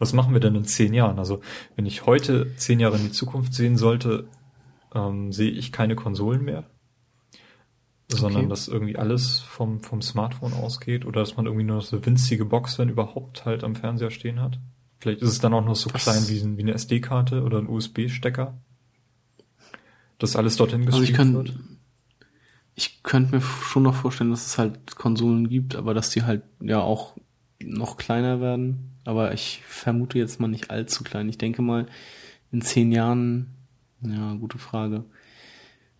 Was 0.00 0.12
machen 0.12 0.32
wir 0.32 0.40
denn 0.40 0.56
in 0.56 0.64
zehn 0.64 0.92
Jahren? 0.92 1.20
Also, 1.20 1.40
wenn 1.76 1.86
ich 1.86 2.04
heute 2.06 2.52
zehn 2.56 2.80
Jahre 2.80 2.96
in 2.96 3.04
die 3.04 3.12
Zukunft 3.12 3.54
sehen 3.54 3.76
sollte, 3.76 4.28
ähm, 4.92 5.30
sehe 5.30 5.50
ich 5.52 5.70
keine 5.70 5.94
Konsolen 5.94 6.42
mehr, 6.44 6.64
sondern 8.08 8.42
Okay. 8.42 8.48
dass 8.50 8.68
irgendwie 8.68 8.96
alles 8.96 9.40
vom, 9.40 9.80
vom 9.82 10.02
Smartphone 10.02 10.52
ausgeht 10.52 11.04
oder 11.06 11.20
dass 11.20 11.36
man 11.36 11.46
irgendwie 11.46 11.64
nur 11.64 11.80
so 11.82 12.04
winzige 12.04 12.44
Box, 12.44 12.78
wenn 12.78 12.88
überhaupt, 12.88 13.44
halt 13.44 13.64
am 13.64 13.74
Fernseher 13.74 14.10
stehen 14.10 14.40
hat. 14.40 14.58
Vielleicht 15.00 15.22
ist 15.22 15.30
es 15.30 15.38
dann 15.40 15.54
auch 15.54 15.64
noch 15.64 15.76
so 15.76 15.90
Das- 15.90 16.02
klein 16.04 16.28
wie, 16.28 16.40
ein- 16.40 16.56
wie 16.56 16.62
eine 16.62 16.74
SD-Karte 16.74 17.42
oder 17.42 17.58
ein 17.58 17.68
USB-Stecker. 17.68 18.56
Dass 20.18 20.36
alles 20.36 20.56
dorthin 20.56 20.86
Also 20.86 21.02
ich 21.02 21.08
gestreamt 21.10 21.34
kann, 21.34 21.34
wird. 21.46 21.58
ich 22.74 23.02
könnte 23.02 23.34
mir 23.36 23.40
schon 23.40 23.82
noch 23.82 23.94
vorstellen, 23.94 24.30
dass 24.30 24.46
es 24.46 24.58
halt 24.58 24.96
Konsolen 24.96 25.48
gibt, 25.48 25.74
aber 25.76 25.92
dass 25.94 26.10
die 26.10 26.22
halt 26.22 26.42
ja 26.60 26.80
auch 26.80 27.16
noch 27.62 27.96
kleiner 27.96 28.40
werden. 28.40 28.90
Aber 29.04 29.34
ich 29.34 29.62
vermute 29.66 30.18
jetzt 30.18 30.40
mal 30.40 30.48
nicht 30.48 30.70
allzu 30.70 31.04
klein. 31.04 31.28
Ich 31.28 31.36
denke 31.38 31.60
mal, 31.62 31.86
in 32.52 32.62
zehn 32.62 32.92
Jahren, 32.92 33.48
ja, 34.00 34.34
gute 34.34 34.58
Frage. 34.58 35.04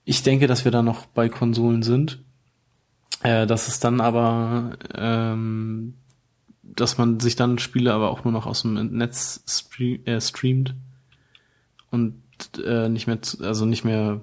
Ich 0.05 0.22
denke, 0.22 0.47
dass 0.47 0.64
wir 0.64 0.72
da 0.72 0.82
noch 0.82 1.06
bei 1.06 1.28
Konsolen 1.28 1.82
sind. 1.82 2.20
Äh, 3.22 3.47
dass 3.47 3.68
es 3.68 3.81
dann 3.81 4.01
aber, 4.02 4.76
ähm, 4.94 5.94
dass 6.62 6.98
man 6.98 7.20
sich 7.20 7.36
dann 7.36 7.59
Spiele 7.59 7.94
aber 7.94 8.10
auch 8.10 8.24
nur 8.24 8.32
noch 8.32 8.47
aus 8.47 8.62
dem 8.62 8.74
Netz 8.97 9.43
stre 9.48 9.94
äh, 10.05 10.20
streamt 10.20 10.74
und 11.90 12.20
äh, 12.62 12.89
nicht 12.90 13.06
mehr, 13.06 13.22
zu, 13.22 13.43
also 13.43 13.64
nicht 13.64 13.85
mehr 13.85 14.20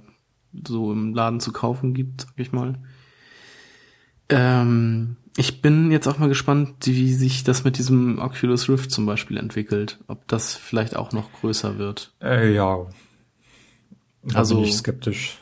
so 0.68 0.92
im 0.92 1.16
Laden 1.16 1.40
zu 1.40 1.52
kaufen 1.52 1.94
gibt, 1.96 2.22
sag 2.22 2.34
ich 2.38 2.52
mal. 2.52 2.76
Ähm, 4.30 5.16
ich 5.38 5.62
bin 5.62 5.92
jetzt 5.92 6.08
auch 6.08 6.20
mal 6.20 6.30
gespannt, 6.30 6.76
wie 6.86 7.14
sich 7.14 7.44
das 7.44 7.64
mit 7.64 7.78
diesem 7.78 8.20
Oculus 8.20 8.70
Rift 8.70 8.92
zum 8.92 9.06
Beispiel 9.06 9.38
entwickelt. 9.38 9.98
Ob 10.08 10.28
das 10.28 10.56
vielleicht 10.56 10.96
auch 10.96 11.12
noch 11.12 11.32
größer 11.34 11.78
wird. 11.78 12.14
Äh, 12.22 12.54
ja. 12.54 12.86
Da 14.24 14.38
Also- 14.38 14.56
bin 14.56 14.66
ich 14.66 14.76
skeptisch. 14.76 15.38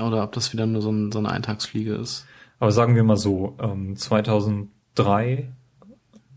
Oder 0.00 0.22
ob 0.24 0.32
das 0.32 0.52
wieder 0.52 0.66
nur 0.66 0.82
so, 0.82 0.90
ein, 0.90 1.12
so 1.12 1.18
eine 1.18 1.30
Eintagsfliege 1.30 1.94
ist. 1.94 2.26
Aber 2.58 2.72
sagen 2.72 2.94
wir 2.94 3.04
mal 3.04 3.16
so, 3.16 3.56
ähm, 3.60 3.96
2003 3.96 5.52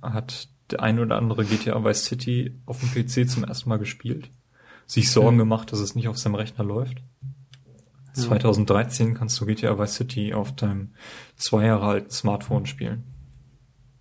hat 0.01 0.47
der 0.71 0.81
ein 0.81 0.99
oder 0.99 1.17
andere 1.17 1.45
GTA 1.45 1.83
Vice 1.83 2.05
City 2.05 2.55
auf 2.65 2.79
dem 2.79 2.89
PC 2.91 3.29
zum 3.29 3.43
ersten 3.43 3.69
Mal 3.69 3.77
gespielt. 3.79 4.29
Sich 4.85 5.11
Sorgen 5.11 5.35
Mhm. 5.35 5.39
gemacht, 5.41 5.71
dass 5.71 5.79
es 5.79 5.95
nicht 5.95 6.07
auf 6.07 6.17
seinem 6.17 6.35
Rechner 6.35 6.63
läuft. 6.63 7.01
Ja. 8.15 8.23
2013 8.23 9.15
kannst 9.15 9.39
du 9.41 9.45
GTA 9.45 9.77
Vice 9.79 9.95
City 9.95 10.33
auf 10.33 10.55
deinem 10.55 10.91
zwei 11.35 11.65
Jahre 11.65 11.87
alten 11.87 12.11
Smartphone 12.11 12.65
spielen. 12.65 13.03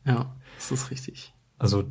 Ja, 0.05 0.35
das 0.57 0.71
ist 0.71 0.91
richtig. 0.91 1.33
Also 1.59 1.85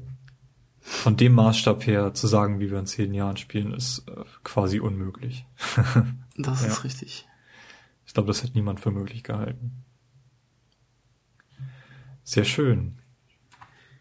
von 0.80 1.16
dem 1.18 1.34
Maßstab 1.34 1.86
her 1.86 2.14
zu 2.14 2.28
sagen, 2.28 2.60
wie 2.60 2.70
wir 2.72 2.80
in 2.80 2.86
zehn 2.86 3.14
Jahren 3.14 3.38
spielen, 3.38 3.74
ist 3.74 4.08
äh, 4.08 4.24
quasi 4.44 4.80
unmöglich. 4.80 5.46
Das 6.38 6.62
Ja. 6.62 6.68
ist 6.70 6.84
richtig. 6.86 7.28
Ich 8.12 8.14
glaube, 8.14 8.28
das 8.28 8.44
hätte 8.44 8.56
niemand 8.56 8.82
für 8.82 8.92
möglich 8.92 9.24
gehalten. 9.24 9.86
Sehr 12.26 12.44
schön. 12.44 12.98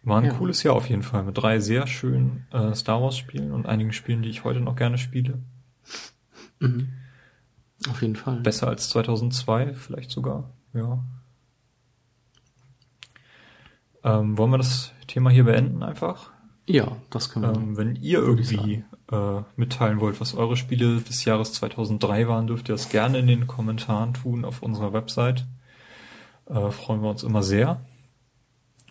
War 0.02 0.18
ein 0.18 0.24
Ja. 0.24 0.34
cooles 0.34 0.64
Jahr 0.64 0.74
auf 0.74 0.90
jeden 0.90 1.04
Fall 1.04 1.22
mit 1.22 1.38
drei 1.38 1.60
sehr 1.60 1.86
schönen 1.86 2.44
äh, 2.50 2.74
Star 2.74 3.00
Wars 3.00 3.16
Spielen 3.16 3.52
und 3.52 3.66
einigen 3.66 3.92
Spielen, 3.92 4.22
die 4.22 4.28
ich 4.28 4.42
heute 4.42 4.58
noch 4.58 4.74
gerne 4.74 4.98
spiele. 4.98 5.38
Mhm. 6.58 6.88
Auf 7.88 8.02
jeden 8.02 8.16
Fall. 8.16 8.40
Besser 8.40 8.66
als 8.66 8.88
2002 8.90 9.74
vielleicht 9.74 10.10
sogar. 10.10 10.50
Ja. 10.72 11.04
Ähm, 14.02 14.36
wollen 14.36 14.50
wir 14.50 14.58
das 14.58 14.92
Thema 15.06 15.30
hier 15.30 15.44
beenden 15.44 15.84
einfach? 15.84 16.32
Ja, 16.66 16.96
das 17.10 17.30
können 17.30 17.44
wir. 17.44 17.54
Ähm, 17.62 17.76
wenn 17.76 17.94
ihr 17.94 18.18
irgendwie 18.18 18.82
äh, 19.10 19.42
mitteilen 19.56 20.00
wollt, 20.00 20.20
was 20.20 20.34
eure 20.34 20.56
Spiele 20.56 21.00
des 21.00 21.24
Jahres 21.24 21.52
2003 21.54 22.28
waren, 22.28 22.46
dürft 22.46 22.68
ihr 22.68 22.74
das 22.74 22.88
gerne 22.88 23.18
in 23.18 23.26
den 23.26 23.46
Kommentaren 23.46 24.14
tun 24.14 24.44
auf 24.44 24.62
unserer 24.62 24.92
Website. 24.92 25.46
Äh, 26.46 26.70
freuen 26.70 27.02
wir 27.02 27.10
uns 27.10 27.22
immer 27.22 27.42
sehr. 27.42 27.80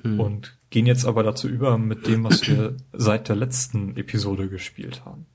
Mhm. 0.04 0.20
Und 0.20 0.58
gehen 0.70 0.86
jetzt 0.86 1.06
aber 1.06 1.24
dazu 1.24 1.48
über 1.48 1.78
mit 1.78 2.08
dem, 2.08 2.24
was 2.24 2.48
wir 2.48 2.78
seit 2.94 3.30
der 3.30 3.36
letzten 3.36 3.98
Episode 3.98 4.50
gespielt 4.50 5.04
haben. 5.06 5.26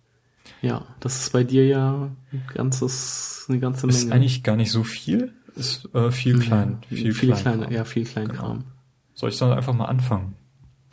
ja, 0.60 0.86
das 1.00 1.20
ist 1.20 1.32
bei 1.32 1.44
dir 1.44 1.66
ja 1.66 2.10
ein 2.32 2.42
ganzes, 2.52 3.46
eine 3.48 3.58
ganze 3.58 3.86
Menge. 3.86 3.98
Ist 3.98 4.12
eigentlich 4.12 4.42
gar 4.42 4.56
nicht 4.56 4.70
so 4.70 4.84
viel. 4.84 5.32
Ist 5.56 5.88
äh, 5.94 6.10
viel 6.10 6.38
klein. 6.38 6.78
Ja, 6.90 6.96
viel 6.96 7.14
viel 7.14 7.32
klein 7.32 7.42
kleiner, 7.42 7.70
ja, 7.70 7.84
viel 7.84 8.04
Kleinkram. 8.04 8.64
Soll 9.14 9.30
ich 9.30 9.38
dann 9.38 9.52
einfach 9.52 9.72
mal 9.72 9.86
anfangen? 9.86 10.34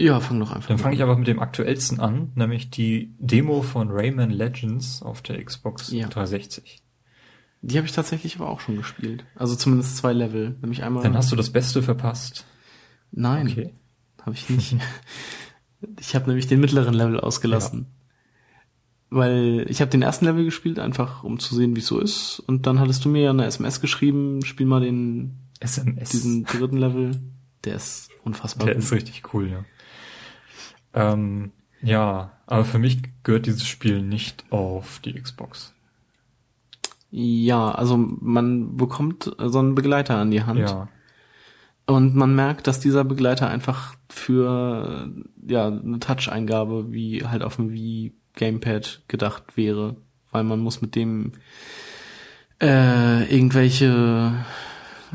Ja, 0.01 0.19
fang 0.19 0.39
doch 0.39 0.51
einfach 0.51 0.67
Dann 0.67 0.77
mal 0.77 0.83
fange 0.83 0.95
ich 0.95 1.01
an. 1.03 1.09
aber 1.09 1.17
mit 1.19 1.27
dem 1.27 1.39
aktuellsten 1.39 1.99
an, 1.99 2.31
nämlich 2.35 2.69
die 2.69 3.13
Demo 3.19 3.61
von 3.61 3.89
Rayman 3.91 4.29
Legends 4.31 5.01
auf 5.01 5.21
der 5.21 5.43
Xbox 5.43 5.91
Ja. 5.91 6.07
360. 6.07 6.81
Die 7.61 7.77
habe 7.77 7.85
ich 7.85 7.93
tatsächlich 7.93 8.37
aber 8.37 8.49
auch 8.49 8.59
schon 8.59 8.77
gespielt. 8.77 9.23
Also 9.35 9.55
zumindest 9.55 9.97
zwei 9.97 10.13
Level. 10.13 10.55
Nämlich 10.61 10.83
einmal. 10.83 11.03
Dann 11.03 11.15
hast 11.15 11.31
du 11.31 11.35
das 11.35 11.51
Beste 11.51 11.83
verpasst. 11.83 12.45
Nein, 13.11 13.47
Okay. 13.49 13.73
habe 14.23 14.35
ich 14.35 14.49
nicht. 14.49 14.75
ich 15.99 16.15
habe 16.15 16.27
nämlich 16.27 16.47
den 16.47 16.59
mittleren 16.59 16.93
Level 16.95 17.19
ausgelassen. 17.19 17.85
Weil 19.09 19.65
ich 19.69 19.81
habe 19.81 19.91
den 19.91 20.01
ersten 20.01 20.25
Level 20.25 20.45
gespielt, 20.45 20.79
einfach 20.79 21.23
um 21.23 21.37
zu 21.37 21.53
sehen, 21.53 21.75
wie 21.75 21.81
es 21.81 21.87
so 21.87 21.99
ist. 21.99 22.39
Und 22.47 22.65
dann 22.65 22.79
hattest 22.79 23.03
du 23.03 23.09
mir 23.09 23.23
ja 23.23 23.29
eine 23.31 23.45
SMS 23.45 23.81
geschrieben, 23.81 24.43
spiel 24.45 24.65
mal 24.65 24.79
den 24.81 25.37
SMS. 25.59 26.09
diesen 26.11 26.45
dritten 26.45 26.77
Level. 26.77 27.19
Der 27.65 27.75
ist 27.75 28.09
unfassbar 28.23 28.65
Der 28.67 28.75
gut. 28.75 28.83
ist 28.85 28.91
richtig 28.93 29.33
cool, 29.33 29.49
ja. 29.49 29.65
Ähm, 30.93 31.51
ja, 31.81 32.31
aber 32.45 32.65
für 32.65 32.79
mich 32.79 32.99
gehört 33.23 33.45
dieses 33.45 33.65
Spiel 33.65 34.01
nicht 34.01 34.45
auf 34.51 34.99
die 34.99 35.13
Xbox. 35.13 35.73
Ja, 37.09 37.71
also 37.71 37.97
man 37.97 38.77
bekommt 38.77 39.35
so 39.37 39.59
einen 39.59 39.75
Begleiter 39.75 40.15
an 40.15 40.31
die 40.31 40.43
Hand. 40.43 40.59
Ja. 40.59 40.87
Und 41.85 42.15
man 42.15 42.35
merkt, 42.35 42.67
dass 42.67 42.79
dieser 42.79 43.03
Begleiter 43.03 43.49
einfach 43.49 43.95
für 44.09 45.11
ja 45.45 45.67
eine 45.67 45.99
Touch-Eingabe 45.99 46.91
wie 46.93 47.25
halt 47.25 47.43
auf 47.43 47.57
dem 47.57 47.71
Wii 47.71 48.13
Gamepad 48.35 49.01
gedacht 49.09 49.57
wäre, 49.57 49.97
weil 50.31 50.43
man 50.43 50.59
muss 50.59 50.81
mit 50.81 50.95
dem 50.95 51.33
äh, 52.61 53.23
irgendwelche 53.33 54.45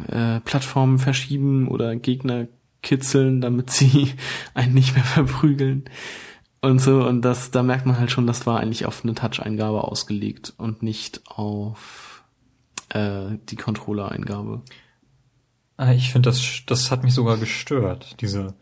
äh, 0.09 0.40
Plattformen 0.40 0.98
verschieben 0.98 1.69
oder 1.69 1.97
Gegner 1.97 2.48
kitzeln, 2.87 3.41
damit 3.41 3.71
sie 3.71 4.15
einen 4.55 4.75
nicht 4.75 4.95
mehr 4.95 5.05
verprügeln 5.05 5.85
und 6.63 6.79
so 6.81 7.07
und 7.07 7.23
das 7.23 7.51
da 7.51 7.63
merkt 7.63 7.85
man 7.87 7.99
halt 7.99 8.11
schon, 8.11 8.27
das 8.27 8.47
war 8.47 8.61
eigentlich 8.61 8.87
auf 8.87 9.03
eine 9.05 9.15
Touch-Eingabe 9.15 9.85
ausgelegt 9.85 10.55
und 10.57 10.83
nicht 10.83 11.21
auf 11.27 12.25
äh, 12.91 13.37
die 13.51 13.57
Controller-Eingabe. 13.57 14.63
Ah, 15.77 15.93
Ich 15.93 16.11
finde, 16.11 16.31
das, 16.31 16.63
das 16.67 16.91
hat 16.91 17.03
mich 17.05 17.13
sogar 17.15 17.37
gestört, 17.37 18.17
diese, 18.21 18.55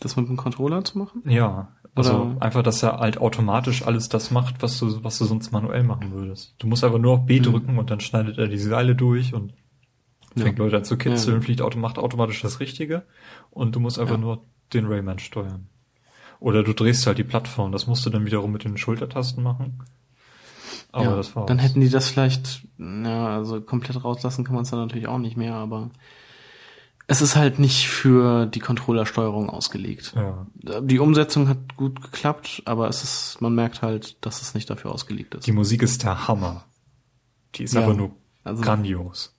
Das 0.00 0.14
mit 0.16 0.28
dem 0.28 0.36
Controller 0.36 0.84
zu 0.84 0.98
machen? 0.98 1.22
ja. 1.26 1.68
Also 1.94 2.14
Oder- 2.22 2.40
einfach, 2.42 2.62
dass 2.62 2.82
er 2.82 3.00
halt 3.00 3.18
automatisch 3.18 3.82
alles 3.86 4.08
das 4.08 4.30
macht, 4.30 4.62
was 4.62 4.78
du, 4.78 5.04
was 5.04 5.18
du 5.18 5.26
sonst 5.26 5.52
manuell 5.52 5.82
machen 5.82 6.10
würdest. 6.12 6.54
Du 6.58 6.66
musst 6.66 6.82
einfach 6.84 6.98
nur 6.98 7.12
auf 7.12 7.26
B 7.26 7.38
Mhm. 7.38 7.42
drücken 7.44 7.78
und 7.78 7.90
dann 7.90 8.00
schneidet 8.00 8.38
er 8.38 8.48
die 8.48 8.56
Seile 8.56 8.94
durch 8.94 9.34
und 9.34 9.52
Ja. 10.34 10.44
fängt 10.44 10.58
Leute 10.58 10.76
an 10.78 10.84
zu 10.84 10.96
kitzeln, 10.96 11.36
Ja. 11.36 11.40
fliegt 11.42 11.76
macht 11.76 11.98
automatisch 11.98 12.40
das 12.42 12.60
Richtige 12.60 13.02
und 13.50 13.74
du 13.74 13.80
musst 13.80 13.98
einfach 13.98 14.14
Ja. 14.14 14.20
nur 14.20 14.44
den 14.72 14.86
Rayman 14.86 15.18
steuern. 15.18 15.68
Oder 16.40 16.62
du 16.64 16.72
drehst 16.72 17.06
halt 17.06 17.18
die 17.18 17.24
Plattform, 17.24 17.70
das 17.72 17.86
musst 17.86 18.04
du 18.06 18.10
dann 18.10 18.24
wiederum 18.26 18.50
mit 18.52 18.64
den 18.64 18.76
Schultertasten 18.76 19.42
machen. 19.42 19.78
Aber 20.90 21.04
ja, 21.04 21.16
das 21.16 21.36
war 21.36 21.46
dann 21.46 21.58
hätten 21.58 21.80
die 21.80 21.88
das 21.88 22.08
vielleicht, 22.08 22.66
ja, 22.78 23.36
also 23.36 23.60
komplett 23.60 24.02
rauslassen 24.04 24.44
kann 24.44 24.54
man 24.54 24.64
es 24.64 24.70
dann 24.70 24.80
natürlich 24.80 25.06
auch 25.06 25.18
nicht 25.18 25.36
mehr, 25.36 25.54
aber 25.54 25.90
es 27.06 27.20
ist 27.20 27.36
halt 27.36 27.58
nicht 27.58 27.88
für 27.88 28.46
die 28.46 28.60
Controllersteuerung 28.60 29.50
ausgelegt. 29.50 30.14
ja. 30.16 30.46
Die 30.80 30.98
Umsetzung 30.98 31.48
hat 31.48 31.76
gut 31.76 32.00
geklappt, 32.02 32.62
aber 32.64 32.88
es 32.88 33.02
ist, 33.02 33.40
man 33.40 33.54
merkt 33.54 33.82
halt, 33.82 34.16
dass 34.24 34.40
es 34.42 34.54
nicht 34.54 34.70
dafür 34.70 34.92
ausgelegt 34.92 35.34
ist. 35.34 35.46
Die 35.46 35.52
Musik 35.52 35.82
ist 35.82 36.02
der 36.04 36.26
Hammer. 36.28 36.64
Die 37.56 37.64
ist 37.64 37.74
Ja, 37.74 37.80
einfach 37.82 37.96
nur 37.96 38.12
also- 38.44 38.62
grandios. 38.62 39.34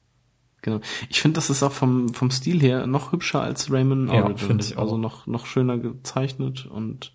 Genau. 0.63 0.79
Ich 1.09 1.21
finde, 1.21 1.35
das 1.35 1.49
ist 1.49 1.61
auch 1.61 1.73
vom, 1.73 2.13
vom 2.13 2.31
Stil 2.31 2.59
her 2.61 2.87
noch 2.87 3.11
hübscher 3.11 3.41
als 3.41 3.71
Rayman 3.71 4.07
Ja, 4.07 4.23
Origins. 4.23 4.71
ich 4.71 4.77
auch. 4.77 4.83
Also 4.83 4.97
noch, 4.97 5.27
noch 5.27 5.45
schöner 5.45 5.77
gezeichnet 5.77 6.65
und 6.65 7.13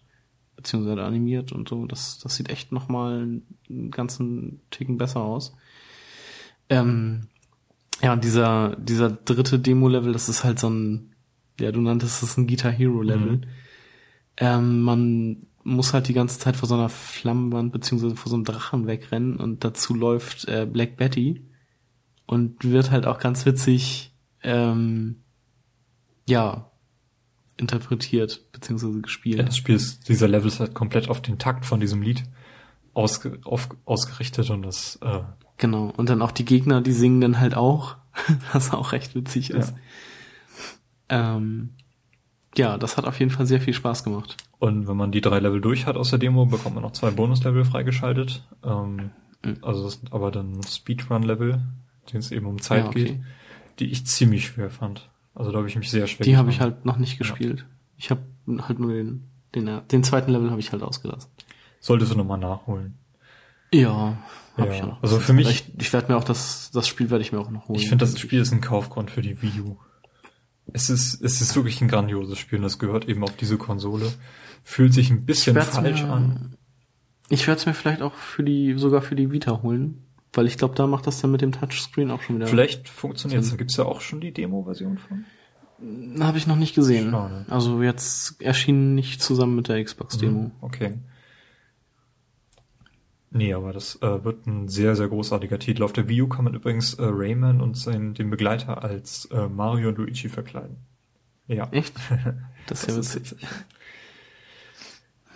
beziehungsweise 0.54 1.02
animiert 1.02 1.50
und 1.50 1.68
so. 1.68 1.86
Das, 1.86 2.18
das 2.18 2.36
sieht 2.36 2.50
echt 2.50 2.72
noch 2.72 2.88
mal 2.88 3.40
einen 3.68 3.90
ganzen 3.90 4.60
Ticken 4.70 4.98
besser 4.98 5.20
aus. 5.20 5.54
Ähm, 6.68 7.28
ja, 8.02 8.12
und 8.12 8.22
dieser, 8.22 8.76
dieser 8.76 9.10
dritte 9.10 9.58
Demo-Level, 9.58 10.12
das 10.12 10.28
ist 10.28 10.44
halt 10.44 10.58
so 10.58 10.68
ein, 10.68 11.14
ja, 11.58 11.72
du 11.72 11.80
nanntest 11.80 12.22
es 12.22 12.36
ein 12.36 12.46
Guitar 12.46 12.70
Hero-Level. 12.70 13.38
Mhm. 13.38 13.44
Ähm, 14.36 14.82
man 14.82 15.46
muss 15.64 15.94
halt 15.94 16.08
die 16.08 16.12
ganze 16.14 16.38
Zeit 16.38 16.56
vor 16.56 16.68
so 16.68 16.74
einer 16.74 16.90
Flammenwand 16.90 17.72
beziehungsweise 17.72 18.14
vor 18.14 18.28
so 18.28 18.36
einem 18.36 18.44
Drachen 18.44 18.86
wegrennen 18.86 19.36
und 19.36 19.64
dazu 19.64 19.94
läuft 19.94 20.46
äh, 20.48 20.66
Black 20.70 20.96
Betty 20.98 21.47
und 22.28 22.62
wird 22.62 22.92
halt 22.92 23.06
auch 23.06 23.18
ganz 23.18 23.44
witzig, 23.46 24.12
ähm, 24.42 25.16
ja, 26.28 26.70
interpretiert 27.56 28.52
beziehungsweise 28.52 29.00
gespielt. 29.00 29.38
Ja, 29.38 29.44
das 29.44 29.56
Spiel 29.56 29.74
ist, 29.74 30.08
dieser 30.08 30.28
Level 30.28 30.46
ist 30.46 30.60
halt 30.60 30.74
komplett 30.74 31.08
auf 31.08 31.20
den 31.20 31.38
Takt 31.38 31.66
von 31.66 31.80
diesem 31.80 32.02
Lied 32.02 32.22
ausge, 32.94 33.40
auf, 33.44 33.68
ausgerichtet 33.84 34.50
und 34.50 34.62
das, 34.62 34.96
äh, 35.02 35.20
Genau. 35.56 35.92
Und 35.96 36.08
dann 36.08 36.22
auch 36.22 36.30
die 36.30 36.44
Gegner, 36.44 36.80
die 36.80 36.92
singen 36.92 37.20
dann 37.20 37.40
halt 37.40 37.56
auch, 37.56 37.96
was 38.52 38.72
auch 38.72 38.92
recht 38.92 39.16
witzig 39.16 39.50
ist. 39.50 39.74
Ähm, 41.08 41.70
ja, 42.56 42.78
das 42.78 42.96
hat 42.96 43.06
auf 43.06 43.18
jeden 43.18 43.32
Fall 43.32 43.46
sehr 43.46 43.60
viel 43.60 43.74
Spaß 43.74 44.04
gemacht. 44.04 44.36
Und 44.60 44.86
wenn 44.86 44.96
man 44.96 45.10
die 45.10 45.20
drei 45.20 45.40
Level 45.40 45.60
durch 45.60 45.86
hat 45.86 45.96
aus 45.96 46.10
der 46.10 46.20
Demo, 46.20 46.46
bekommt 46.46 46.76
man 46.76 46.84
noch 46.84 46.92
zwei 46.92 47.10
Bonuslevel 47.10 47.64
freigeschaltet. 47.64 48.46
Ähm, 48.62 49.10
Mhm. 49.44 49.58
Also 49.62 49.84
das 49.84 49.94
sind 49.94 50.12
aber 50.12 50.30
dann 50.30 50.60
Speedrun-Level, 50.62 51.60
denen 52.12 52.20
es 52.20 52.30
eben 52.32 52.46
um 52.46 52.60
Zeit 52.60 52.84
Ja, 52.84 52.88
okay. 52.88 53.04
geht, 53.04 53.20
die 53.78 53.86
ich 53.90 54.06
ziemlich 54.06 54.46
schwer 54.46 54.70
fand. 54.70 55.08
Also 55.34 55.52
da 55.52 55.58
habe 55.58 55.68
ich 55.68 55.76
mich 55.76 55.90
sehr 55.90 56.06
schwer 56.06 56.24
Die 56.24 56.36
habe 56.36 56.50
ich 56.50 56.60
halt 56.60 56.84
noch 56.84 56.96
nicht 56.98 57.18
gespielt. 57.18 57.64
Ich 57.96 58.10
habe 58.10 58.22
halt 58.66 58.78
nur 58.78 58.92
den, 58.92 59.24
den, 59.54 59.80
den 59.90 60.02
zweiten 60.04 60.32
Level 60.32 60.50
habe 60.50 60.60
ich 60.60 60.72
halt 60.72 60.82
ausgelassen. 60.82 61.30
Solltest 61.80 62.12
du 62.12 62.16
nochmal 62.16 62.38
nachholen. 62.38 62.94
Ja, 63.72 64.16
habe 64.56 64.68
Ja, 64.68 64.72
ich 64.74 64.78
ja 64.80 64.86
noch. 64.86 65.02
also 65.02 65.20
für 65.20 65.32
mich- 65.32 65.48
Ich, 65.48 65.72
ich 65.78 65.92
werde 65.92 66.10
mir 66.12 66.18
auch 66.18 66.24
das, 66.24 66.70
das 66.72 66.88
Spiel 66.88 67.10
werde 67.10 67.22
ich 67.22 67.32
mir 67.32 67.38
auch 67.38 67.50
noch 67.50 67.68
holen. 67.68 67.78
Ich 67.78 67.88
finde, 67.88 68.04
das 68.04 68.18
Spiel 68.18 68.40
ist 68.40 68.50
ein 68.52 68.60
Kaufgrund 68.60 69.10
für 69.10 69.20
die 69.22 69.40
Wii 69.42 69.60
U. 69.60 69.76
Es 70.72 70.90
ist, 70.90 71.22
es 71.22 71.40
ist 71.40 71.54
wirklich 71.54 71.80
ein 71.80 71.88
grandioses 71.88 72.38
Spiel 72.38 72.58
und 72.58 72.64
das 72.64 72.78
gehört 72.78 73.08
eben 73.08 73.22
auf 73.24 73.36
diese 73.36 73.56
Konsole. 73.58 74.12
Fühlt 74.64 74.92
sich 74.92 75.10
ein 75.10 75.24
bisschen 75.24 75.54
falsch 75.60 76.02
mir- 76.02 76.10
an. 76.10 76.56
Ich 77.30 77.46
werde 77.46 77.60
es 77.60 77.66
mir 77.66 77.74
vielleicht 77.74 78.02
auch 78.02 78.14
für 78.14 78.42
die, 78.42 78.74
sogar 78.76 79.02
für 79.02 79.14
die 79.14 79.30
Vita 79.30 79.62
holen. 79.62 80.04
Weil 80.32 80.46
ich 80.46 80.58
glaube, 80.58 80.74
da 80.74 80.86
macht 80.86 81.06
das 81.06 81.20
dann 81.20 81.30
mit 81.30 81.40
dem 81.40 81.52
Touchscreen 81.52 82.10
auch 82.10 82.20
schon 82.22 82.36
wieder. 82.36 82.46
Vielleicht 82.46 82.88
funktioniert 82.88 83.42
es. 83.42 83.50
Da 83.50 83.56
gibt's 83.56 83.76
ja 83.76 83.84
auch 83.84 84.00
schon 84.00 84.20
die 84.20 84.32
Demo-Version 84.32 84.98
von. 84.98 85.24
Habe 86.20 86.38
ich 86.38 86.46
noch 86.46 86.56
nicht 86.56 86.74
gesehen. 86.74 87.12
Schade. 87.12 87.46
Also 87.48 87.82
jetzt 87.82 88.40
erschien 88.42 88.94
nicht 88.94 89.22
zusammen 89.22 89.54
mit 89.56 89.68
der 89.68 89.82
Xbox-Demo. 89.82 90.40
Mhm, 90.42 90.52
Okay. 90.60 90.94
Nee, 93.30 93.52
aber 93.52 93.72
das 93.74 93.96
äh, 94.00 94.24
wird 94.24 94.46
ein 94.46 94.68
sehr, 94.68 94.96
sehr 94.96 95.08
großartiger 95.08 95.58
Titel. 95.58 95.82
Auf 95.82 95.92
der 95.92 96.08
Wii 96.08 96.22
U 96.22 96.28
kann 96.28 96.44
man 96.46 96.54
übrigens 96.54 96.94
äh, 96.94 97.02
Rayman 97.04 97.60
und 97.60 97.76
seinen, 97.76 98.14
den 98.14 98.30
Begleiter 98.30 98.82
als 98.82 99.26
äh, 99.26 99.48
Mario 99.48 99.90
und 99.90 99.98
Luigi 99.98 100.28
verkleiden. 100.30 100.76
Ja. 101.46 101.68
Echt? 101.70 101.94
Das 102.66 102.82
ist 102.84 102.88
ja 102.90 102.96
Das 102.96 103.06
ist 103.06 103.14
witzig. 103.16 103.42
witzig. 103.42 103.48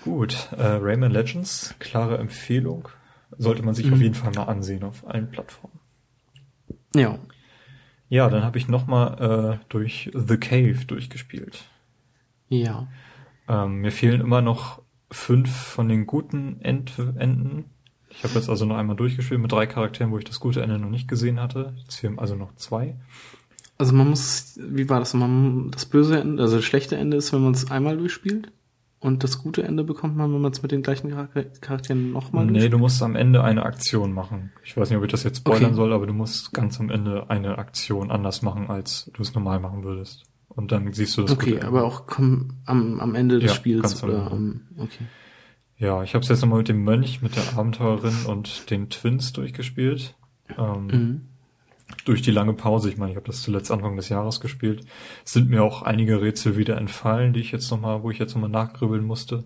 Gut, 0.05 0.49
äh, 0.53 0.63
Rayman 0.67 1.13
Legends, 1.13 1.75
klare 1.79 2.19
Empfehlung. 2.19 2.89
Sollte 3.39 3.63
man 3.63 3.75
sich 3.75 3.87
Mhm. 3.87 3.93
auf 3.95 4.01
jeden 4.01 4.15
Fall 4.15 4.33
mal 4.33 4.45
ansehen 4.45 4.83
auf 4.85 5.07
allen 5.07 5.31
Plattformen. 5.31 5.79
Ja. 6.95 7.19
Ja, 8.09 8.29
dann 8.29 8.45
habe 8.45 8.59
ich 8.59 8.69
nochmal 8.69 9.59
äh, 9.61 9.65
durch 9.71 10.11
The 10.13 10.37
Cave 10.37 10.85
durchgespielt. 10.87 11.65
Ja. 12.49 12.89
Ähm, 13.49 13.77
mir 13.77 13.91
fehlen 13.91 14.21
immer 14.21 14.43
noch 14.43 14.83
fünf 15.11 15.51
von 15.51 15.89
den 15.89 16.07
guten 16.07 16.61
End 16.61 16.93
Enden. 17.17 17.65
Ich 18.11 18.23
habe 18.25 18.35
jetzt 18.35 18.51
also 18.51 18.67
noch 18.67 18.77
einmal 18.77 18.97
durchgespielt 18.97 19.41
mit 19.41 19.51
drei 19.51 19.67
Charakteren, 19.67 20.13
wo 20.13 20.19
ich 20.19 20.25
das 20.25 20.39
gute 20.41 20.61
Ende 20.63 20.79
noch 20.79 20.91
nicht 20.91 21.09
gesehen 21.09 21.41
hatte. 21.41 21.73
Jetzt 21.79 21.97
fehlen 21.97 22.19
also 22.19 22.35
noch 22.37 22.55
zwei. 22.57 22.97
Also 23.79 23.95
man 23.95 24.11
muss, 24.11 24.59
wie 24.63 24.89
war 24.91 25.01
das? 25.01 25.15
Man, 25.15 25.71
das 25.71 25.87
böse 25.87 26.21
Ende, 26.21 26.43
also 26.43 26.57
das 26.57 26.65
schlechte 26.67 26.97
Ende 26.97 27.17
ist, 27.17 27.33
wenn 27.33 27.43
man 27.43 27.53
es 27.55 27.71
einmal 27.71 27.97
durchspielt. 27.97 28.53
Und 29.03 29.25
das 29.25 29.39
gute 29.43 29.65
Ende 29.65 29.83
bekommt 29.83 30.17
man, 30.17 30.33
wenn 30.33 30.41
man 30.41 30.53
es 30.53 30.63
mit 30.63 30.71
den 30.71 30.83
gleichen 30.83 31.11
Charakter- 31.11 31.43
Charakteren 31.61 32.13
nochmal 32.13 32.47
nee, 32.47 32.69
du 32.69 32.79
musst 32.79 33.03
am 33.03 33.17
Ende 33.17 33.43
eine 33.43 33.65
Aktion 33.65 34.13
machen. 34.13 34.53
Ich 34.63 34.77
weiß 34.77 34.89
nicht, 34.91 34.97
ob 34.97 35.05
ich 35.05 35.11
das 35.11 35.25
jetzt 35.25 35.39
spoilern 35.39 35.65
Okay. 35.67 35.75
soll, 35.75 35.93
aber 35.93 36.07
du 36.07 36.13
musst 36.13 36.53
ganz 36.53 36.79
am 36.79 36.89
Ende 36.89 37.29
eine 37.29 37.59
Aktion 37.59 38.13
anders 38.13 38.43
machen, 38.43 38.71
als 38.71 39.11
du 39.13 39.23
es 39.23 39.35
normal 39.35 39.59
machen 39.59 39.83
würdest. 39.83 40.23
Und 40.49 40.71
dann 40.71 40.93
siehst 40.93 41.17
du 41.17 41.23
das 41.23 41.33
Okay, 41.33 41.61
aber 41.61 41.83
auch 41.85 42.07
komm, 42.07 42.59
am, 42.65 43.01
am 43.01 43.17
Ende 43.17 43.41
des 43.41 43.51
Ja, 43.51 43.57
Spiels 43.57 44.05
oder 44.05 44.31
am, 44.31 44.69
okay. 44.79 45.05
Ja, 45.79 46.05
ich 46.05 46.15
habe 46.15 46.23
es 46.23 46.29
jetzt 46.29 46.43
nochmal 46.43 46.59
mit 46.59 46.69
dem 46.69 46.85
Mönch, 46.85 47.23
mit 47.23 47.35
der 47.35 47.59
Abenteurerin 47.59 48.15
und 48.27 48.71
den 48.71 48.89
Twins 48.89 49.33
durchgespielt. 49.33 50.15
Ähm, 50.57 50.87
Mhm. 50.87 51.21
Durch 52.05 52.23
die 52.23 52.31
lange 52.31 52.55
Pause, 52.55 52.89
ich 52.89 52.97
meine, 52.97 53.13
ich 53.13 53.17
habe 53.17 53.27
das 53.27 53.43
zuletzt 53.43 53.71
Anfang 53.71 53.97
des 53.97 54.09
Jahres 54.09 54.41
gespielt, 54.41 54.85
sind 55.25 55.51
mir 55.51 55.63
auch 55.63 55.83
einige 55.83 56.21
Rätsel 56.21 56.57
wieder 56.57 56.77
entfallen, 56.77 57.33
die 57.33 57.41
ich 57.41 57.53
jetzt 57.53 57.71
nochmal, 57.71 58.03
wo 58.03 58.11
ich 58.11 58.19
jetzt 58.19 58.35
nochmal 58.35 58.51
nachgrübeln 58.51 59.05
musste. 59.05 59.45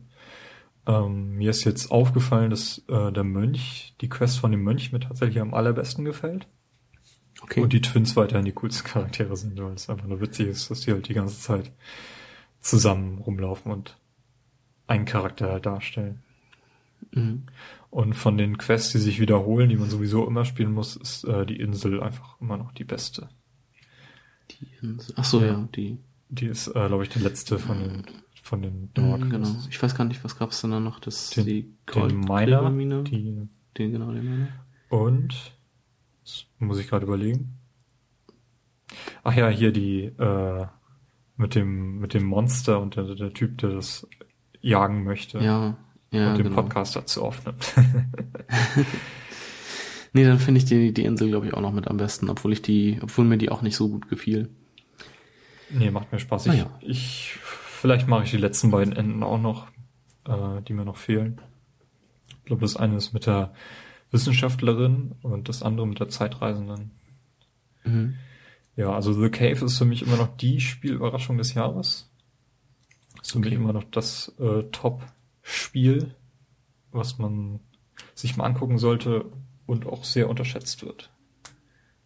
Ähm, 0.86 1.36
mir 1.36 1.51
ist 1.51 1.64
jetzt 1.64 1.90
aufgefallen, 1.90 2.51
dass 2.51 2.82
äh, 2.89 3.12
der 3.12 3.24
Mönch, 3.24 3.94
die 4.01 4.09
Quest 4.09 4.39
von 4.39 4.52
dem 4.52 4.62
Mönch 4.62 4.93
mir 4.93 5.01
tatsächlich 5.01 5.40
am 5.40 5.52
allerbesten 5.52 6.05
gefällt. 6.05 6.47
Okay. 7.43 7.60
Und 7.60 7.73
die 7.73 7.81
Twins 7.81 8.16
weiterhin 8.16 8.44
die 8.44 8.52
coolsten 8.52 8.86
Charaktere 8.86 9.36
sind, 9.36 9.60
weil 9.60 9.74
es 9.74 9.90
einfach 9.90 10.06
nur 10.06 10.20
witzig 10.20 10.48
ist, 10.48 10.70
dass 10.70 10.81
die 10.81 10.93
halt 10.93 11.09
die 11.09 11.14
ganze 11.14 11.40
Zeit 11.40 11.73
zusammen 12.60 13.18
rumlaufen 13.18 13.73
und 13.73 13.98
einen 14.86 15.05
Charakter 15.05 15.51
halt 15.51 15.66
darstellen. 15.66 16.23
mhm. 17.10 17.44
Und 17.97 18.12
von 18.12 18.36
den 18.36 18.59
Quests, 18.59 18.93
die 18.93 18.98
sich 18.98 19.20
wiederholen, 19.20 19.70
die 19.70 19.77
man 19.77 19.89
sowieso 19.89 20.27
immer 20.27 20.44
spielen 20.44 20.73
muss, 20.73 20.97
ist 20.97 21.24
äh, 21.24 21.47
die 21.47 21.59
Insel 21.59 22.02
einfach 22.02 22.39
immer 22.43 22.59
noch 22.59 22.73
die 22.73 22.85
beste. 22.85 23.31
Die 24.51 24.66
Insel. 24.82 25.14
Ach 25.16 25.24
so, 25.24 25.40
Ja. 25.40 25.47
ja, 25.47 25.68
die. 25.74 25.97
Die 26.28 26.44
ist, 26.47 26.68
äh, 26.68 26.73
glaube 26.89 27.05
ich, 27.05 27.09
die 27.09 27.20
letzte 27.20 27.59
von 27.59 27.78
den 27.78 28.02
von 28.43 28.60
den 28.60 28.90
Dark. 28.93 29.20
Mhm, 29.20 29.31
genau. 29.31 29.48
Ich 29.70 29.82
weiß 29.82 29.94
gar 29.94 30.05
nicht, 30.05 30.23
was 30.24 30.39
gab's 30.39 30.60
denn 30.60 30.73
da 30.73 30.78
noch? 30.78 31.01
Das 31.01 31.31
Den, 31.31 31.47
die 31.47 31.62
den 31.94 32.20
Miner, 32.20 32.27
Goldgräbermine? 32.60 33.02
die 33.05 33.48
Den 33.78 33.93
genau, 33.93 34.12
den 34.12 34.24
Miner. 34.24 34.48
und 34.90 35.56
das 36.23 36.44
muss 36.59 36.78
ich 36.78 36.89
gerade 36.89 37.06
überlegen. 37.06 37.56
Ach 39.24 39.35
ja, 39.35 39.48
hier 39.48 39.73
die 39.73 40.05
äh, 40.05 40.66
mit 41.36 41.55
dem 41.55 41.98
mit 41.98 42.12
dem 42.12 42.24
Monster 42.24 42.78
und 42.81 42.97
der, 42.97 43.14
der 43.14 43.32
Typ, 43.32 43.56
der 43.59 43.70
das 43.70 44.06
jagen 44.60 45.02
möchte 45.05 45.39
Ja, 45.39 45.77
ja, 46.16 46.30
und 46.30 46.38
den 46.38 46.44
genau. 46.44 46.56
Podcast 46.62 46.97
dazu 46.97 47.24
aufnimmt. 47.24 47.72
Nee, 50.12 50.24
dann 50.24 50.38
finde 50.38 50.59
ich 50.59 50.64
die, 50.64 50.94
die 50.94 51.05
Insel, 51.05 51.28
glaube 51.28 51.47
ich, 51.47 51.52
auch 51.52 51.60
noch 51.60 51.72
mit 51.74 51.88
am 51.88 51.98
besten, 51.98 52.30
obwohl 52.30 52.55
ich 52.55 52.62
die, 52.62 52.98
obwohl 53.02 53.26
mir 53.26 53.36
die 53.36 53.51
auch 53.51 53.60
nicht 53.60 53.76
so 53.76 53.90
gut 53.90 54.09
gefiel. 54.09 54.48
Nee, 55.68 55.90
macht 55.90 56.10
mir 56.10 56.18
Spaß. 56.18 56.47
Ich, 56.47 56.52
Naja. 56.52 56.70
ich 56.80 57.34
vielleicht 57.43 58.09
mache 58.09 58.24
ich 58.24 58.30
die 58.30 58.38
letzten 58.38 58.70
beiden 58.70 58.97
Enden 58.97 59.22
auch 59.22 59.38
noch, 59.38 59.66
äh, 60.26 60.62
die 60.66 60.72
mir 60.72 60.86
noch 60.86 60.97
fehlen. 60.97 61.38
Ich 62.38 62.44
glaube, 62.47 62.62
das 62.62 62.76
eine 62.76 62.97
ist 62.97 63.12
mit 63.12 63.26
der 63.26 63.52
Wissenschaftlerin 64.10 65.16
und 65.20 65.51
das 65.51 65.62
andere 65.62 65.86
mit 65.86 66.01
der 66.01 66.09
Zeitreisenden. 66.09 66.93
Mhm. 67.84 68.14
Ja, 68.74 68.93
also 68.93 69.12
The 69.12 69.28
Cave 69.28 69.66
ist 69.66 69.76
für 69.76 69.84
mich 69.84 70.01
immer 70.01 70.16
noch 70.16 70.34
die 70.38 70.60
Spielüberraschung 70.60 71.36
des 71.36 71.52
Jahres. 71.52 72.10
Ist 73.20 73.32
für 73.32 73.38
mich 73.40 73.48
Okay. 73.48 73.56
immer 73.56 73.74
noch 73.74 73.84
das 73.84 74.32
äh, 74.38 74.62
Top-Spiel, 75.47 76.14
was 76.90 77.18
man 77.18 77.60
sich 78.14 78.36
mal 78.36 78.44
angucken 78.44 78.78
sollte 78.78 79.27
und 79.66 79.86
auch 79.86 80.05
sehr 80.05 80.28
unterschätzt 80.28 80.85
wird. 80.85 81.10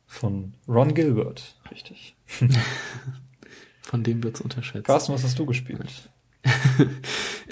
Von 0.06 0.54
Ron 0.68 0.94
Gilbert, 0.94 1.56
richtig. 1.70 2.16
Von 3.82 4.02
dem 4.02 4.22
wird's 4.22 4.40
unterschätzt. 4.40 4.86
Carsten, 4.86 5.14
was 5.14 5.24
hast 5.24 5.38
du 5.38 5.46
gespielt? 5.46 6.10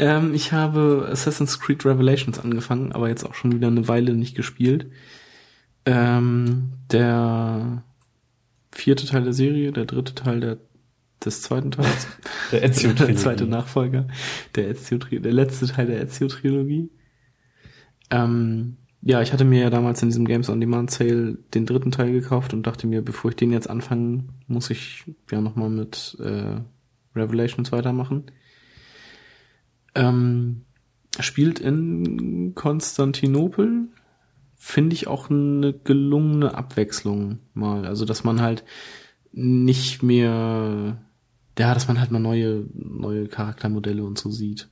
Ähm, 0.00 0.32
ich 0.32 0.52
habe 0.52 1.08
Assassin's 1.10 1.58
Creed 1.58 1.84
Revelations 1.84 2.38
angefangen, 2.38 2.92
aber 2.92 3.08
jetzt 3.08 3.24
auch 3.24 3.34
schon 3.34 3.50
wieder 3.50 3.66
eine 3.66 3.88
Weile 3.88 4.14
nicht 4.14 4.36
gespielt. 4.36 4.92
Ähm, 5.86 6.74
der 6.92 7.82
vierte 8.70 9.06
Teil 9.06 9.24
der 9.24 9.32
Serie, 9.32 9.72
der 9.72 9.86
dritte 9.86 10.14
Teil 10.14 10.38
der, 10.38 10.58
des 11.24 11.42
zweiten 11.42 11.70
Teils, 11.70 12.06
Der 12.52 12.62
Ezio 12.64 12.92
der 12.92 13.16
zweite 13.16 13.46
Nachfolger, 13.46 14.06
der 14.54 14.68
Ezio 14.68 14.98
der 14.98 15.32
letzte 15.32 15.66
Teil 15.66 15.86
der 15.86 16.00
Ezio 16.00 16.28
Trilogie. 16.28 16.90
Ähm, 18.10 18.76
ja, 19.00 19.22
ich 19.22 19.32
hatte 19.32 19.44
mir 19.44 19.62
ja 19.62 19.70
damals 19.70 20.02
in 20.02 20.08
diesem 20.08 20.24
Games 20.26 20.48
on 20.48 20.60
Demand 20.60 20.90
Sale 20.90 21.38
den 21.54 21.66
dritten 21.66 21.92
Teil 21.92 22.12
gekauft 22.12 22.52
und 22.52 22.66
dachte 22.66 22.86
mir, 22.86 23.02
bevor 23.02 23.30
ich 23.30 23.36
den 23.36 23.52
jetzt 23.52 23.70
anfange, 23.70 24.24
muss 24.46 24.70
ich 24.70 25.04
ja 25.30 25.40
nochmal 25.40 25.70
mit 25.70 26.16
äh, 26.20 26.60
Revelations 27.14 27.70
weitermachen. 27.70 28.24
Ähm, 29.94 30.62
spielt 31.20 31.60
in 31.60 32.54
Konstantinopel. 32.54 33.88
Finde 34.56 34.94
ich 34.94 35.06
auch 35.06 35.30
eine 35.30 35.72
gelungene 35.72 36.54
Abwechslung 36.54 37.38
mal. 37.54 37.86
Also, 37.86 38.04
dass 38.04 38.24
man 38.24 38.40
halt 38.40 38.64
nicht 39.32 40.02
mehr, 40.02 40.98
ja, 41.58 41.74
dass 41.74 41.88
man 41.88 42.00
halt 42.00 42.10
mal 42.10 42.18
neue, 42.18 42.64
neue 42.74 43.28
Charaktermodelle 43.28 44.04
und 44.04 44.18
so 44.18 44.30
sieht. 44.30 44.68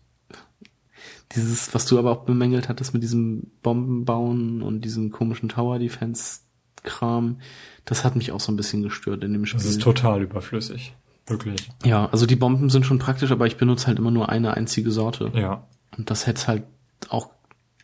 Dieses, 1.32 1.74
was 1.74 1.86
du 1.86 1.98
aber 1.98 2.12
auch 2.12 2.24
bemängelt 2.24 2.68
hattest 2.68 2.94
mit 2.94 3.02
diesem 3.02 3.50
Bombenbauen 3.62 4.62
und 4.62 4.82
diesem 4.82 5.10
komischen 5.10 5.48
Tower 5.48 5.78
Defense 5.78 6.40
Kram, 6.82 7.38
das 7.84 8.04
hat 8.04 8.16
mich 8.16 8.32
auch 8.32 8.40
so 8.40 8.52
ein 8.52 8.56
bisschen 8.56 8.82
gestört 8.82 9.24
in 9.24 9.32
dem 9.32 9.44
Spiel. 9.44 9.58
Das 9.58 9.68
ist 9.68 9.82
total 9.82 10.22
überflüssig. 10.22 10.94
Wirklich. 11.26 11.68
Ja, 11.84 12.06
also 12.06 12.26
die 12.26 12.36
Bomben 12.36 12.70
sind 12.70 12.86
schon 12.86 13.00
praktisch, 13.00 13.32
aber 13.32 13.46
ich 13.46 13.56
benutze 13.56 13.88
halt 13.88 13.98
immer 13.98 14.12
nur 14.12 14.28
eine 14.28 14.54
einzige 14.54 14.92
Sorte. 14.92 15.32
Ja. 15.34 15.66
Und 15.98 16.10
das 16.10 16.26
hätte 16.26 16.46
halt 16.46 16.64
auch, 17.08 17.30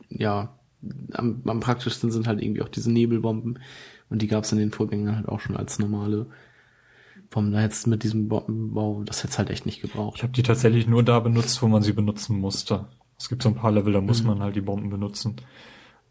ja, 0.09 0.57
am, 1.12 1.43
am 1.45 1.61
praktischsten 1.61 2.12
sind 2.12 2.29
halt 2.29 2.41
irgendwie 2.41 2.62
auch 2.62 2.69
diese 2.69 2.93
Nebelbomben. 2.93 3.59
Und 4.09 4.23
die 4.23 4.29
gab 4.29 4.45
es 4.45 4.53
in 4.53 4.59
den 4.59 4.70
Vorgängern 4.70 5.16
halt 5.16 5.29
auch 5.29 5.41
schon 5.41 5.57
als 5.57 5.79
normale 5.79 6.27
Da 7.35 7.63
jetzt 7.63 7.87
mit 7.87 8.03
diesem 8.03 8.29
Bombenbau, 8.29 9.03
das 9.05 9.25
hätte 9.25 9.39
halt 9.39 9.51
echt 9.51 9.65
nicht 9.65 9.81
gebraucht. 9.81 10.17
Ich 10.19 10.23
habe 10.23 10.33
die 10.33 10.43
tatsächlich 10.43 10.87
nur 10.87 11.03
da 11.03 11.19
benutzt, 11.21 11.63
wo 11.63 11.67
man 11.67 11.83
sie 11.83 11.93
benutzen 11.93 12.39
musste. 12.39 12.89
Es 13.19 13.29
gibt 13.29 13.43
so 13.43 13.49
ein 13.49 13.55
paar 13.55 13.73
Level, 13.73 13.93
da 13.93 14.01
muss 14.01 14.23
mhm. 14.23 14.29
man 14.29 14.41
halt 14.41 14.57
die 14.57 14.61
Bomben 14.61 14.91
benutzen. 14.91 15.37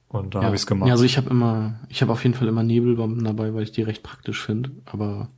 Und 0.08 0.36
da 0.36 0.40
ja. 0.40 0.46
habe 0.46 0.56
ich 0.56 0.62
es 0.62 0.68
gemacht. 0.68 0.88
Ja, 0.88 0.94
also 0.94 1.06
ich 1.06 1.18
habe 1.18 1.30
immer, 1.30 1.80
ich 1.90 2.02
habe 2.02 2.12
auf 2.12 2.24
jeden 2.24 2.36
Fall 2.36 2.48
immer 2.48 2.64
Nebelbomben 2.64 3.24
dabei, 3.24 3.54
weil 3.54 3.64
ich 3.64 3.72
die 3.72 3.84
recht 3.84 4.04
praktisch 4.04 4.44
finde. 4.44 4.72
Aber 4.86 5.30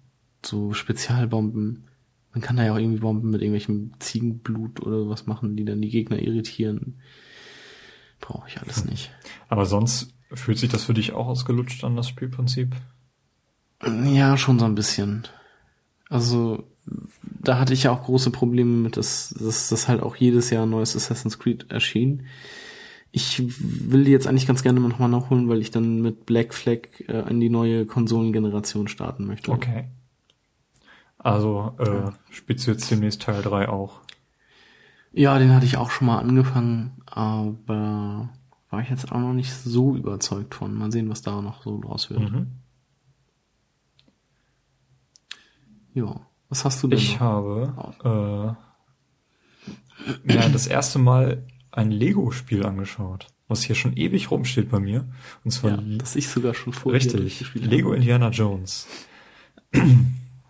so 0.45 0.73
Spezialbomben, 0.73 1.87
man 2.31 2.41
kann 2.41 2.55
da 2.55 2.63
ja 2.63 2.73
auch 2.73 2.79
irgendwie 2.79 2.99
Bomben 2.99 3.29
mit 3.29 3.41
irgendwelchem 3.41 3.91
Ziegenblut 3.99 4.81
oder 4.81 5.09
was 5.09 5.27
machen, 5.27 5.55
die 5.55 5.65
dann 5.65 5.81
die 5.81 5.89
Gegner 5.89 6.19
irritieren. 6.19 7.01
Brauche 8.19 8.47
ich 8.47 8.59
alles 8.61 8.81
hm. 8.81 8.89
nicht. 8.89 9.11
Aber 9.49 9.65
sonst 9.65 10.13
fühlt 10.31 10.57
sich 10.57 10.69
das 10.69 10.85
für 10.85 10.93
dich 10.93 11.13
auch 11.13 11.27
ausgelutscht 11.27 11.83
an, 11.83 11.95
das 11.95 12.07
Spielprinzip? 12.07 12.75
Ja, 14.05 14.37
schon 14.37 14.59
so 14.59 14.65
ein 14.65 14.75
bisschen. 14.75 15.27
Also, 16.13 16.63
da 17.41 17.57
hatte 17.57 17.73
ich 17.73 17.83
ja 17.83 17.91
auch 17.91 18.03
große 18.03 18.29
Probleme 18.29 18.77
mit, 18.77 18.97
dass, 18.97 19.33
dass 19.39 19.69
das 19.69 19.87
halt 19.87 20.03
auch 20.03 20.15
jedes 20.15 20.51
Jahr 20.51 20.67
ein 20.67 20.69
neues 20.69 20.95
Assassin's 20.95 21.39
Creed 21.39 21.71
erschien. 21.71 22.27
Ich 23.11 23.41
will 23.59 24.03
die 24.03 24.11
jetzt 24.11 24.27
eigentlich 24.27 24.45
ganz 24.45 24.61
gerne 24.61 24.79
nochmal 24.79 25.09
nachholen, 25.09 25.49
weil 25.49 25.59
ich 25.59 25.71
dann 25.71 26.01
mit 26.01 26.27
Black 26.27 26.53
Flag 26.53 26.81
äh, 27.07 27.27
in 27.29 27.39
die 27.39 27.49
neue 27.49 27.87
Konsolengeneration 27.87 28.87
starten 28.87 29.25
möchte. 29.25 29.51
Okay. 29.51 29.85
Also 31.17 31.73
äh, 31.79 31.85
ja. 31.85 32.13
spielst 32.29 32.67
du 32.67 32.71
jetzt 32.71 32.91
demnächst 32.91 33.23
Teil 33.23 33.41
3 33.41 33.69
auch? 33.69 34.01
Ja, 35.13 35.39
den 35.39 35.51
hatte 35.51 35.65
ich 35.65 35.77
auch 35.77 35.89
schon 35.89 36.05
mal 36.07 36.19
angefangen, 36.19 37.01
aber 37.07 38.29
war 38.69 38.81
ich 38.81 38.89
jetzt 38.89 39.11
auch 39.11 39.19
noch 39.19 39.33
nicht 39.33 39.53
so 39.53 39.95
überzeugt 39.95 40.53
von. 40.53 40.75
Mal 40.75 40.91
sehen, 40.91 41.09
was 41.09 41.23
da 41.23 41.41
noch 41.41 41.63
so 41.63 41.79
draus 41.79 42.11
wird. 42.11 42.31
Mhm. 42.31 42.47
Ja. 45.93 46.21
Was 46.49 46.65
hast 46.65 46.83
du 46.83 46.87
denn? 46.87 46.99
Ich 46.99 47.13
noch? 47.13 47.21
habe 47.21 48.57
äh, 50.27 50.33
ja, 50.33 50.49
das 50.49 50.67
erste 50.67 50.99
Mal 50.99 51.45
ein 51.71 51.91
Lego-Spiel 51.91 52.65
angeschaut, 52.65 53.27
was 53.47 53.63
hier 53.63 53.75
schon 53.75 53.95
ewig 53.97 54.29
rumsteht 54.29 54.69
bei 54.69 54.79
mir. 54.79 55.07
Und 55.43 55.51
zwar 55.51 55.71
ja, 55.71 55.97
das 55.97 56.15
ich 56.15 56.27
sogar 56.27 56.53
schon 56.53 56.73
vorher 56.73 57.01
Richtig, 57.01 57.53
Lego 57.55 57.89
habe. 57.89 57.97
Indiana 57.97 58.29
Jones. 58.29 58.87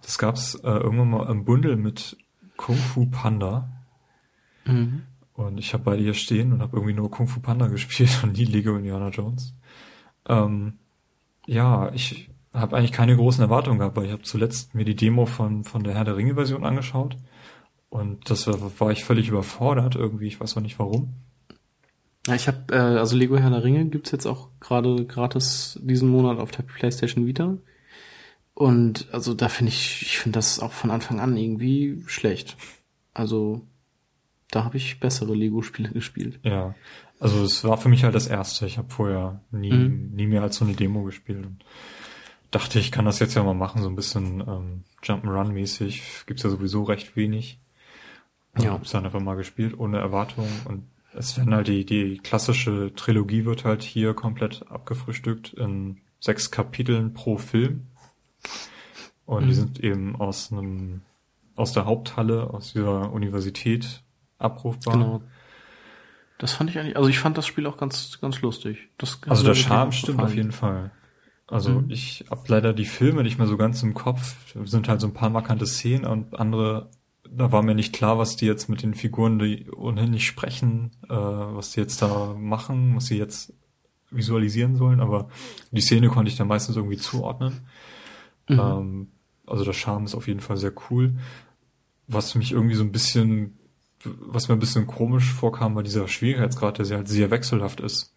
Das 0.02 0.18
gab's 0.18 0.56
äh, 0.56 0.68
irgendwann 0.68 1.10
mal 1.10 1.30
im 1.30 1.46
Bundel 1.46 1.78
mit 1.78 2.18
Kung 2.58 2.76
Fu 2.76 3.06
Panda. 3.06 3.70
Mhm. 4.66 5.04
Und 5.34 5.58
ich 5.58 5.74
habe 5.74 5.84
beide 5.84 6.04
hier 6.04 6.14
stehen 6.14 6.54
und 6.54 6.62
habe 6.62 6.76
irgendwie 6.78 6.94
nur 6.94 7.10
Kung 7.10 7.28
Fu 7.28 7.40
Panda 7.40 7.68
gespielt 7.70 8.20
und 8.24 8.34
nie 8.34 8.46
Lego 8.46 8.76
Indiana 8.76 9.10
Jones. 9.10 9.56
Ähm, 10.28 10.80
ja, 11.46 11.92
ich 11.94 12.30
habe 12.54 12.78
eigentlich 12.78 12.92
keine 12.92 13.16
großen 13.16 13.44
Erwartungen 13.44 13.80
gehabt, 13.80 13.96
weil 13.98 14.06
ich 14.06 14.12
habe 14.12 14.24
zuletzt 14.24 14.76
mir 14.76 14.86
die 14.86 14.96
Demo 14.96 15.26
von, 15.26 15.64
von 15.64 15.84
der 15.84 15.96
Herr 15.96 16.06
der 16.06 16.18
Ringe 16.18 16.36
Version 16.36 16.66
angeschaut 16.66 17.18
und 17.90 18.30
das 18.30 18.48
war, 18.48 18.80
war 18.80 18.92
ich 18.92 19.04
völlig 19.04 19.28
überfordert 19.28 19.96
irgendwie, 19.96 20.28
ich 20.28 20.40
weiß 20.40 20.58
auch 20.58 20.62
nicht 20.62 20.80
warum. 20.80 21.14
Ja, 22.28 22.36
ich 22.36 22.48
habe, 22.48 22.74
äh, 22.74 22.98
also 23.00 23.16
Lego 23.16 23.38
Herr 23.38 23.50
der 23.50 23.64
Ringe 23.64 23.86
gibt's 23.86 24.12
jetzt 24.12 24.26
auch 24.26 24.50
gerade 24.60 25.06
gratis 25.06 25.80
diesen 25.84 26.10
Monat 26.10 26.40
auf 26.40 26.52
der 26.52 26.64
PlayStation 26.64 27.28
Vita. 27.28 27.58
Und 28.54 29.08
also 29.12 29.34
da 29.34 29.50
finde 29.50 29.72
ich, 29.72 30.02
ich 30.04 30.20
finde 30.20 30.38
das 30.38 30.60
auch 30.60 30.72
von 30.72 30.92
Anfang 30.92 31.20
an 31.20 31.36
irgendwie 31.38 32.04
schlecht. 32.08 32.56
Also 33.14 33.62
da 34.50 34.64
habe 34.64 34.78
ich 34.78 35.00
bessere 35.00 35.34
Lego-Spiele 35.34 35.90
gespielt. 35.90 36.40
Ja, 36.44 36.76
also 37.20 37.44
es 37.44 37.64
war 37.64 37.78
für 37.78 37.90
mich 37.90 38.04
halt 38.04 38.16
das 38.16 38.28
erste. 38.28 38.66
Ich 38.66 38.78
habe 38.78 38.90
vorher 38.90 39.42
nie, 39.52 39.72
mhm. 39.72 40.12
nie 40.14 40.28
mehr 40.28 40.44
als 40.44 40.56
so 40.56 40.66
eine 40.66 40.76
Demo 40.76 41.04
gespielt. 41.04 41.46
Und 41.46 41.64
dachte, 42.54 42.80
ich 42.80 42.92
kann 42.92 43.06
das 43.06 43.20
jetzt 43.20 43.36
ja 43.36 43.44
mal 43.44 43.54
machen, 43.54 43.82
so 43.82 43.90
ein 43.90 43.96
bisschen 43.96 44.42
ähm, 44.42 44.84
Jump'n'Run-mäßig. 45.04 46.26
Gibt's 46.26 46.44
ja 46.44 46.50
sowieso 46.50 46.84
recht 46.84 47.16
wenig. 47.16 47.60
Ja. 48.58 48.72
Hab's 48.72 48.92
dann 48.92 49.06
einfach 49.06 49.20
mal 49.20 49.36
gespielt, 49.36 49.78
ohne 49.78 49.98
Erwartung. 49.98 50.48
Und 50.66 50.88
es 51.14 51.38
werden 51.38 51.54
halt 51.54 51.68
die, 51.68 51.86
die 51.86 52.20
klassische 52.20 52.94
Trilogie 52.96 53.46
wird 53.46 53.66
halt 53.66 53.82
hier 53.82 54.14
komplett 54.14 54.66
abgefrühstückt 54.70 55.54
in 55.54 56.02
sechs 56.20 56.52
Kapiteln 56.52 57.14
pro 57.14 57.38
Film. 57.38 57.88
Und 59.26 59.46
mhm. 59.46 59.48
die 59.48 59.54
sind 59.56 59.80
eben 59.80 60.16
aus 60.16 60.52
einem, 60.52 61.02
aus 61.56 61.74
der 61.74 61.86
Haupthalle, 61.86 62.54
aus 62.54 62.74
dieser 62.74 63.12
Universität 63.12 64.04
abrufbar. 64.38 64.94
Genau. 64.94 65.24
Das 66.38 66.52
fand 66.52 66.70
ich 66.70 66.78
eigentlich, 66.78 66.98
also 66.98 67.10
ich 67.10 67.20
fand 67.20 67.38
das 67.38 67.48
Spiel 67.48 67.66
auch 67.68 67.78
ganz, 67.78 68.20
ganz 68.20 68.42
lustig. 68.42 68.90
Das 68.98 69.20
also 69.28 69.44
der 69.44 69.56
Charme 69.56 69.92
stimmt 69.92 70.22
auf 70.22 70.36
jeden 70.36 70.52
Fall. 70.52 70.92
Also 71.48 71.82
mhm. 71.82 71.90
ich 71.90 72.26
hab 72.30 72.48
leider 72.48 72.74
die 72.74 72.86
Filme 72.86 73.24
nicht 73.24 73.38
mehr 73.38 73.48
so 73.48 73.58
ganz 73.58 73.84
im 73.84 73.94
Kopf. 73.94 74.36
Da 74.54 74.66
sind 74.66 74.88
halt 74.88 75.02
so 75.02 75.08
ein 75.08 75.14
paar 75.14 75.30
markante 75.30 75.66
Szenen 75.66 76.06
und 76.06 76.40
andere, 76.40 76.90
da 77.30 77.52
war 77.52 77.64
mir 77.64 77.76
nicht 77.76 77.94
klar, 77.94 78.18
was 78.18 78.36
die 78.36 78.46
jetzt 78.46 78.70
mit 78.70 78.82
den 78.82 78.94
Figuren, 78.94 79.40
die 79.40 79.70
ohnehin 79.72 80.12
nicht 80.12 80.26
sprechen, 80.26 80.92
äh, 81.10 81.14
was 81.14 81.72
die 81.72 81.82
jetzt 81.82 82.02
da 82.02 82.36
machen, 82.38 82.96
was 82.96 83.08
sie 83.08 83.18
jetzt 83.18 83.54
visualisieren 84.10 84.76
sollen, 84.76 85.00
aber 85.00 85.30
die 85.72 85.82
Szene 85.82 86.08
konnte 86.08 86.30
ich 86.30 86.38
dann 86.38 86.48
meistens 86.48 86.76
irgendwie 86.76 86.98
zuordnen. 86.98 87.62
Mhm. 88.48 88.60
Ähm, 88.60 89.08
also 89.46 89.64
der 89.64 89.74
Charme 89.74 90.06
ist 90.06 90.16
auf 90.16 90.28
jeden 90.28 90.40
Fall 90.40 90.58
sehr 90.58 90.74
cool. 90.90 91.16
Was 92.08 92.36
mich 92.36 92.52
irgendwie 92.52 92.76
so 92.76 92.84
ein 92.84 92.92
bisschen, 92.92 93.58
was 94.04 94.48
mir 94.48 94.56
ein 94.56 94.60
bisschen 94.60 94.88
komisch 94.88 95.32
vorkam, 95.32 95.76
war 95.76 95.84
dieser 95.84 96.08
Schwierigkeitsgrad, 96.08 96.78
der 96.78 96.86
sehr, 96.86 96.98
halt 96.98 97.08
sehr 97.08 97.32
wechselhaft 97.32 97.80
ist. 97.80 98.14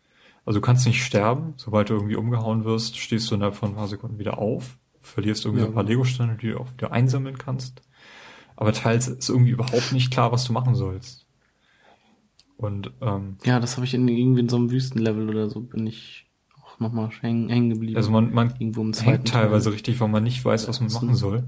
Also 0.47 0.61
du 0.61 0.65
kannst 0.65 0.87
nicht 0.87 1.05
sterben, 1.05 1.55
sobald 1.57 1.91
du 1.91 1.95
irgendwie 1.95 2.17
umgehauen 2.17 2.65
wirst, 2.65 2.97
stehst 2.97 3.31
du 3.31 3.35
innerhalb 3.35 3.57
von 3.57 3.71
ein 3.71 3.75
paar 3.75 3.89
Sekunden 3.89 4.19
wieder 4.19 4.39
auf, 4.39 4.79
verlierst 5.01 5.45
irgendwie 5.45 5.63
ja, 5.63 5.69
ein 5.69 5.75
paar. 5.75 5.83
Lego-Steine, 5.83 6.39
die 6.41 6.51
du 6.51 6.61
auch 6.61 6.73
wieder 6.73 6.93
einsammeln 6.93 7.37
kannst. 7.37 7.83
Aber 8.55 8.73
teils 8.73 9.09
ist 9.09 9.29
irgendwie 9.29 9.51
überhaupt 9.51 9.93
nicht 9.93 10.13
klar, 10.13 10.33
was 10.33 10.45
du 10.45 10.53
machen 10.53 10.77
sollst. 10.77 11.27
Und 12.57 12.93
ähm, 13.03 13.37
ja, 13.45 13.61
das 13.61 13.77
habe 13.77 13.85
ich 13.85 13.93
in 13.93 14.09
irgendwie 14.09 14.41
in 14.41 14.49
so 14.49 14.57
einem 14.57 14.71
Wüstenlevel 14.71 15.29
oder 15.29 15.51
so 15.51 15.61
bin 15.61 15.87
ich 15.87 16.31
nochmal 16.79 17.11
hängen, 17.21 17.49
hängen 17.49 17.71
geblieben. 17.71 17.97
Also 17.97 18.11
man, 18.11 18.33
man 18.33 18.55
irgendwo 18.59 18.83
im 18.83 18.93
hängt 18.93 19.29
teilweise 19.29 19.65
Teil. 19.65 19.73
richtig, 19.75 20.01
weil 20.01 20.09
man 20.09 20.23
nicht 20.23 20.45
weiß, 20.45 20.69
was 20.69 20.81
man 20.81 20.93
machen 20.93 21.15
soll. 21.17 21.45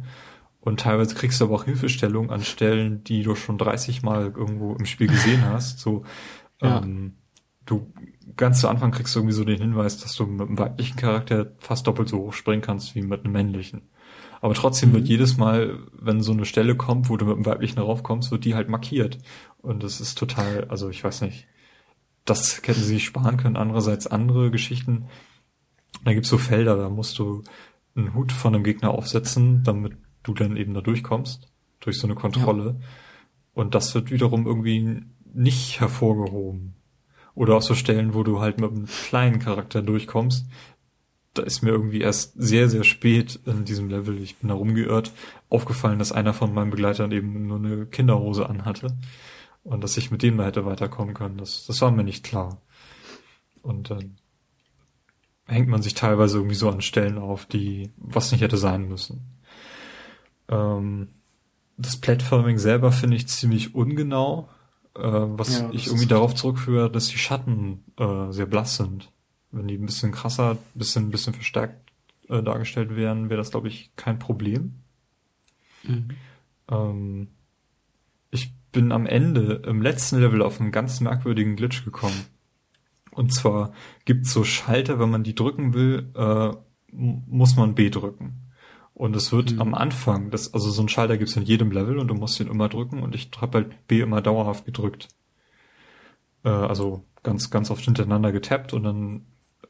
Und 0.60 0.80
teilweise 0.80 1.14
kriegst 1.14 1.40
du 1.40 1.44
aber 1.44 1.54
auch 1.54 1.64
Hilfestellung 1.64 2.30
an 2.30 2.42
Stellen, 2.42 3.04
die 3.04 3.22
du 3.22 3.36
schon 3.36 3.58
30 3.58 4.02
Mal 4.02 4.32
irgendwo 4.36 4.74
im 4.74 4.86
Spiel 4.86 5.06
gesehen 5.06 5.44
hast. 5.44 5.78
So, 5.78 6.04
ja. 6.60 6.82
ähm, 6.82 7.14
du 7.64 7.92
ganz 8.38 8.60
zu 8.60 8.68
Anfang 8.68 8.90
kriegst 8.90 9.14
du 9.14 9.20
irgendwie 9.20 9.34
so 9.34 9.44
den 9.44 9.60
Hinweis, 9.60 9.98
dass 9.98 10.14
du 10.14 10.26
mit 10.26 10.48
einem 10.48 10.58
weiblichen 10.58 10.96
Charakter 10.96 11.52
fast 11.58 11.86
doppelt 11.86 12.08
so 12.08 12.18
hoch 12.18 12.32
springen 12.32 12.62
kannst 12.62 12.94
wie 12.94 13.02
mit 13.02 13.24
einem 13.24 13.32
männlichen. 13.32 13.82
Aber 14.40 14.54
trotzdem 14.54 14.90
mhm. 14.90 14.94
wird 14.94 15.08
jedes 15.08 15.36
Mal, 15.36 15.78
wenn 15.92 16.22
so 16.22 16.32
eine 16.32 16.46
Stelle 16.46 16.76
kommt, 16.76 17.10
wo 17.10 17.16
du 17.16 17.26
mit 17.26 17.36
einem 17.36 17.46
weiblichen 17.46 17.80
raufkommst, 17.80 18.30
wird 18.30 18.46
die 18.46 18.54
halt 18.54 18.70
markiert. 18.70 19.18
Und 19.60 19.82
das 19.82 20.00
ist 20.00 20.16
total, 20.16 20.64
also 20.68 20.88
ich 20.88 21.04
weiß 21.04 21.20
nicht 21.20 21.46
das 22.28 22.58
hätten 22.58 22.80
sie 22.80 22.94
sich 22.94 23.04
sparen 23.04 23.36
können. 23.36 23.56
Andererseits 23.56 24.06
andere 24.06 24.50
Geschichten, 24.50 25.06
da 26.04 26.12
gibt's 26.12 26.28
so 26.28 26.38
Felder, 26.38 26.76
da 26.76 26.88
musst 26.88 27.18
du 27.18 27.42
einen 27.96 28.14
Hut 28.14 28.32
von 28.32 28.54
einem 28.54 28.64
Gegner 28.64 28.90
aufsetzen, 28.90 29.62
damit 29.64 29.96
du 30.22 30.34
dann 30.34 30.56
eben 30.56 30.74
da 30.74 30.80
durchkommst, 30.80 31.50
durch 31.80 31.98
so 31.98 32.06
eine 32.06 32.14
Kontrolle. 32.14 32.76
Ja. 32.78 32.86
Und 33.54 33.74
das 33.74 33.94
wird 33.94 34.10
wiederum 34.10 34.46
irgendwie 34.46 35.02
nicht 35.32 35.80
hervorgehoben. 35.80 36.74
Oder 37.38 37.56
auch 37.56 37.62
so 37.62 37.74
Stellen, 37.74 38.14
wo 38.14 38.24
du 38.24 38.40
halt 38.40 38.60
mit 38.60 38.70
einem 38.70 38.86
kleinen 38.86 39.38
Charakter 39.38 39.80
durchkommst. 39.80 40.46
Da 41.34 41.42
ist 41.42 41.62
mir 41.62 41.70
irgendwie 41.70 42.00
erst 42.00 42.32
sehr, 42.36 42.68
sehr 42.68 42.82
spät 42.82 43.38
in 43.46 43.64
diesem 43.64 43.88
Level, 43.88 44.20
ich 44.20 44.36
bin 44.38 44.48
da 44.48 44.54
rumgeirrt, 44.54 45.12
aufgefallen, 45.48 46.00
dass 46.00 46.10
einer 46.10 46.34
von 46.34 46.52
meinen 46.52 46.70
Begleitern 46.70 47.12
eben 47.12 47.46
nur 47.46 47.58
eine 47.58 47.86
Kinderhose 47.86 48.48
anhatte. 48.48 48.96
Und 49.62 49.84
dass 49.84 49.96
ich 49.96 50.10
mit 50.10 50.22
denen 50.22 50.36
mal 50.36 50.46
hätte 50.46 50.64
weiterkommen 50.64 51.14
können, 51.14 51.38
das, 51.38 51.64
das 51.66 51.80
war 51.80 51.92
mir 51.92 52.02
nicht 52.02 52.24
klar. 52.24 52.60
Und 53.62 53.90
dann, 53.90 54.16
hängt 55.48 55.68
man 55.68 55.82
sich 55.82 55.94
teilweise 55.94 56.38
irgendwie 56.38 56.54
so 56.54 56.68
an 56.70 56.82
Stellen 56.82 57.18
auf, 57.18 57.46
die 57.46 57.90
was 57.96 58.30
nicht 58.30 58.42
hätte 58.42 58.56
sein 58.56 58.88
müssen. 58.88 59.40
Ähm, 60.48 61.08
das 61.76 61.96
Platforming 61.96 62.58
selber 62.58 62.92
finde 62.92 63.16
ich 63.16 63.28
ziemlich 63.28 63.74
ungenau, 63.74 64.48
äh, 64.98 65.38
was 65.38 65.58
Ja, 65.58 65.70
ich 65.72 65.86
irgendwie 65.86 66.06
darauf 66.06 66.34
zurückführe, 66.34 66.90
dass 66.90 67.08
die 67.08 67.18
Schatten 67.18 67.84
äh, 67.96 68.30
sehr 68.30 68.46
blass 68.46 68.76
sind. 68.76 69.10
Wenn 69.50 69.68
die 69.68 69.76
ein 69.76 69.86
bisschen 69.86 70.12
krasser, 70.12 70.58
bisschen, 70.74 71.10
bisschen 71.10 71.34
verstärkt 71.34 71.92
äh, 72.28 72.42
dargestellt 72.42 72.94
wären, 72.94 73.30
wäre 73.30 73.38
das, 73.38 73.50
glaube 73.50 73.68
ich, 73.68 73.90
kein 73.96 74.18
Problem. 74.18 74.74
Mhm. 75.84 76.08
Ähm, 76.70 77.28
ich 78.30 78.52
bin 78.72 78.92
am 78.92 79.06
Ende, 79.06 79.62
im 79.66 79.80
letzten 79.80 80.18
Level, 80.18 80.42
auf 80.42 80.60
einen 80.60 80.72
ganz 80.72 81.00
merkwürdigen 81.00 81.56
Glitch 81.56 81.84
gekommen. 81.84 82.26
Und 83.12 83.32
zwar 83.32 83.72
gibt's 84.04 84.32
so 84.32 84.44
Schalter, 84.44 84.98
wenn 85.00 85.10
man 85.10 85.24
die 85.24 85.34
drücken 85.34 85.74
will, 85.74 86.12
äh, 86.14 86.50
muss 86.92 87.56
man 87.56 87.74
B 87.74 87.90
drücken. 87.90 88.47
Und 88.98 89.14
es 89.16 89.32
wird 89.32 89.52
Mhm. 89.52 89.60
am 89.62 89.74
Anfang, 89.74 90.30
das, 90.30 90.52
also 90.54 90.70
so 90.70 90.82
ein 90.82 90.88
Schalter 90.88 91.16
gibt's 91.18 91.36
in 91.36 91.44
jedem 91.44 91.70
Level 91.70 91.98
und 91.98 92.08
du 92.08 92.14
musst 92.14 92.40
ihn 92.40 92.48
immer 92.48 92.68
drücken 92.68 93.02
und 93.02 93.14
ich 93.14 93.30
habe 93.40 93.58
halt 93.58 93.86
B 93.88 94.00
immer 94.00 94.20
dauerhaft 94.22 94.64
gedrückt. 94.66 95.08
Äh, 96.44 96.48
also 96.50 97.04
ganz, 97.22 97.50
ganz 97.50 97.70
oft 97.70 97.84
hintereinander 97.84 98.32
getappt 98.32 98.72
und 98.72 98.82
dann 98.84 99.26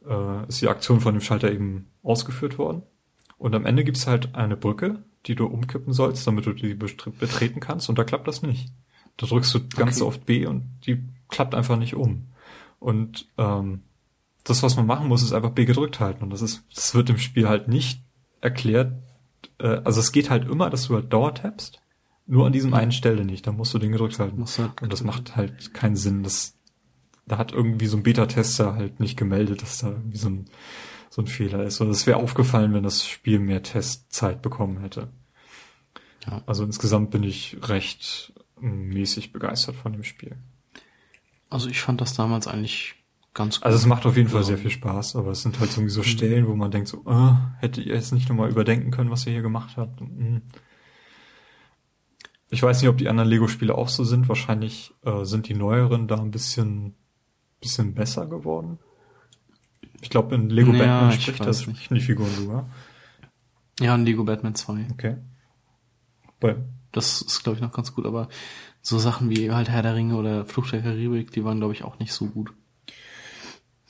äh, 0.09 0.47
ist 0.49 0.61
die 0.63 0.69
Aktion 0.69 1.01
von 1.01 1.15
dem 1.15 1.21
Schalter 1.21 1.51
eben 1.53 1.89
ausgeführt 2.03 2.59
worden. 2.59 2.83
Und 3.39 3.55
am 3.55 3.67
Ende 3.67 3.85
gibt's 3.85 4.07
halt 4.07 4.35
eine 4.35 4.57
Brücke, 4.57 5.03
die 5.27 5.35
du 5.35 5.47
umkippen 5.47 5.93
sollst, 5.93 6.27
damit 6.27 6.47
du 6.47 6.53
die 6.53 6.75
betreten 6.75 7.61
kannst. 7.61 7.89
Und 7.89 7.99
da 7.99 8.05
klappt 8.05 8.27
das 8.29 8.43
nicht. 8.43 8.73
Da 9.17 9.27
drückst 9.27 9.55
du 9.55 9.61
ganz 9.77 9.97
Okay. 10.01 10.09
oft 10.09 10.27
B 10.27 10.47
und 10.47 10.65
die 10.87 11.05
klappt 11.29 11.55
einfach 11.55 11.77
nicht 11.77 11.95
um. 11.95 12.29
Und 12.81 13.29
ähm, 13.39 13.83
das, 14.45 14.63
was 14.63 14.77
man 14.77 14.87
machen 14.87 15.09
muss, 15.09 15.23
ist 15.23 15.33
einfach 15.33 15.51
B 15.51 15.67
gedrückt 15.67 16.01
halten. 16.01 16.25
Und 16.25 16.31
das 16.31 16.43
ist, 16.43 16.65
das 16.75 16.95
wird 16.95 17.11
im 17.11 17.19
Spiel 17.19 17.49
halt 17.49 17.69
nicht 17.69 18.01
erklärt. 18.41 18.93
Äh, 19.59 19.81
also 19.85 20.01
es 20.01 20.13
geht 20.13 20.31
halt 20.31 20.49
immer, 20.49 20.71
dass 20.71 20.89
du 20.89 20.95
halt 20.95 21.13
Dauer 21.13 21.35
tappst. 21.35 21.81
Nur 22.27 22.47
an 22.47 22.53
diesem 22.53 22.75
einen 22.75 22.93
Stelle 22.93 23.25
nicht. 23.25 23.47
Da 23.47 23.53
musst 23.53 23.73
du 23.73 23.79
den 23.79 23.93
gedrückt 23.93 24.19
halten. 24.19 24.45
Halt 24.45 24.83
Und 24.83 24.93
das 24.93 25.03
macht 25.03 25.37
halt 25.37 25.73
keinen 25.73 25.97
Sinn. 25.97 26.23
Das, 26.23 26.59
da 27.27 27.39
hat 27.39 27.53
irgendwie 27.53 27.87
so 27.87 27.97
ein 27.97 28.03
Beta-Tester 28.03 28.75
halt 28.75 29.01
nicht 29.01 29.17
gemeldet, 29.17 29.63
dass 29.63 29.79
da 29.79 29.89
irgendwie 29.89 30.19
so 30.19 30.29
ein, 30.29 30.45
so 31.09 31.23
ein 31.23 31.27
Fehler 31.27 31.65
ist. 31.65 31.81
Und 31.81 31.89
es 31.89 32.07
wäre 32.07 32.19
aufgefallen, 32.19 32.75
wenn 32.75 32.83
das 32.83 33.07
Spiel 33.07 33.39
mehr 33.39 33.63
Testzeit 33.63 34.43
bekommen 34.43 34.81
hätte. 34.81 35.09
Ja. 36.27 36.43
Also 36.45 36.65
insgesamt 36.65 37.11
bin 37.11 37.23
ich 37.23 37.57
recht 37.63 38.35
mäßig 38.61 39.33
begeistert 39.33 39.77
von 39.77 39.93
dem 39.93 40.05
Spiel. 40.05 40.37
Also 41.49 41.71
ich 41.71 41.81
fand 41.81 42.01
das 42.01 42.13
damals 42.15 42.47
eigentlich 42.47 42.95
ganz 43.39 43.57
gut. 43.57 43.65
Also 43.65 43.77
es 43.79 43.87
macht 43.87 44.05
auf 44.05 44.17
jeden 44.17 44.29
Fall 44.29 44.41
Ja. 44.43 44.47
sehr 44.47 44.59
viel 44.59 44.71
Spaß, 44.71 45.17
aber 45.17 45.31
es 45.31 45.41
sind 45.43 45.59
halt 45.61 45.71
irgendwie 45.71 45.91
so 45.91 46.03
Stellen, 46.03 46.47
wo 46.47 46.55
man 46.55 46.71
denkt 46.71 46.89
so, 46.89 47.03
ah, 47.07 47.55
hätte 47.59 47.81
ihr 47.81 47.95
jetzt 47.95 48.13
nicht 48.13 48.29
nochmal 48.29 48.51
überdenken 48.51 48.91
können, 48.91 49.11
was 49.11 49.25
ihr 49.27 49.33
hier 49.33 49.43
gemacht 49.43 49.77
habt. 49.77 50.01
Hm. 50.01 50.43
Ich 52.51 52.63
weiß 52.63 52.81
nicht, 52.81 52.89
ob 52.89 52.97
die 52.99 53.09
anderen 53.09 53.29
Lego-Spiele 53.29 53.75
auch 53.75 53.89
so 53.89 54.05
sind. 54.05 54.29
Wahrscheinlich 54.29 54.95
äh, 55.05 55.25
sind 55.25 55.49
die 55.49 55.55
neueren 55.55 56.09
da 56.09 56.17
ein 56.17 56.31
bisschen, 56.31 56.95
bisschen 57.61 57.95
besser 57.95 58.27
geworden. 58.27 58.79
Ich 60.01 60.11
glaube, 60.11 60.35
in 60.35 60.49
Lego 60.49 60.73
Ja, 60.73 60.79
Batman 61.01 61.11
ich 61.15 61.23
spricht 61.23 61.45
das 61.47 61.67
nicht. 61.67 61.91
die 61.91 62.01
Figuren 62.01 62.31
sogar. 62.31 62.69
ja, 63.81 63.95
in 63.95 64.05
Lego 64.07 64.25
Batman 64.25 64.55
2. 64.55 64.87
Okay. 64.93 65.17
Bei, 66.41 66.57
Das 66.93 67.21
ist, 67.21 67.43
glaube 67.43 67.57
ich, 67.57 67.63
noch 67.63 67.73
ganz 67.73 67.95
gut, 67.95 68.07
aber 68.07 68.29
so 68.81 68.99
Sachen 68.99 69.29
wie 69.29 69.51
halt 69.51 69.69
Herr 69.69 69.83
der 69.83 69.95
Ringe 69.95 70.17
oder 70.17 70.47
Flucht 70.47 70.73
der 70.73 70.81
Karibik, 70.83 71.33
die 71.33 71.45
waren, 71.45 71.59
glaube 71.59 71.75
ich, 71.75 71.85
auch 71.85 71.99
nicht 71.99 72.13
so 72.13 72.27
gut. 72.29 72.53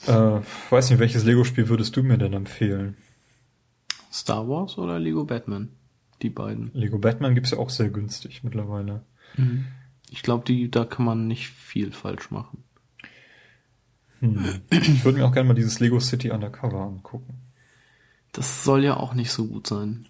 Äh, 0.07 0.41
weiß 0.71 0.91
nicht, 0.91 0.99
welches 0.99 1.25
Lego-Spiel 1.25 1.69
würdest 1.69 1.97
du 1.97 2.03
mir 2.03 2.19
denn 2.19 2.33
empfehlen? 2.33 2.97
Star 4.13 4.49
Wars 4.49 4.79
oder 4.79 4.99
Lego 4.99 5.25
Batman? 5.25 5.71
Die 6.23 6.31
beiden. 6.31 6.71
Lego 6.75 6.99
Batman 6.99 7.35
gibt's 7.35 7.51
ja 7.53 7.59
auch 7.59 7.71
sehr 7.71 7.91
günstig 7.91 8.43
mittlerweile. 8.43 9.03
Ich 10.11 10.23
glaube, 10.23 10.69
da 10.69 10.85
kann 10.85 11.05
man 11.05 11.27
nicht 11.29 11.49
viel 11.49 11.93
falsch 11.93 12.31
machen. 12.31 12.65
Hm. 14.21 14.45
Ich 14.71 15.05
würde 15.05 15.19
mir 15.19 15.27
auch 15.27 15.33
gerne 15.33 15.47
mal 15.49 15.55
dieses 15.55 15.79
Lego 15.79 16.01
City 16.01 16.31
Undercover 16.33 16.81
angucken. 16.81 17.35
Das 18.33 18.65
soll 18.65 18.83
ja 18.85 18.97
auch 18.97 19.15
nicht 19.15 19.31
so 19.31 19.47
gut 19.47 19.67
sein. 19.69 20.09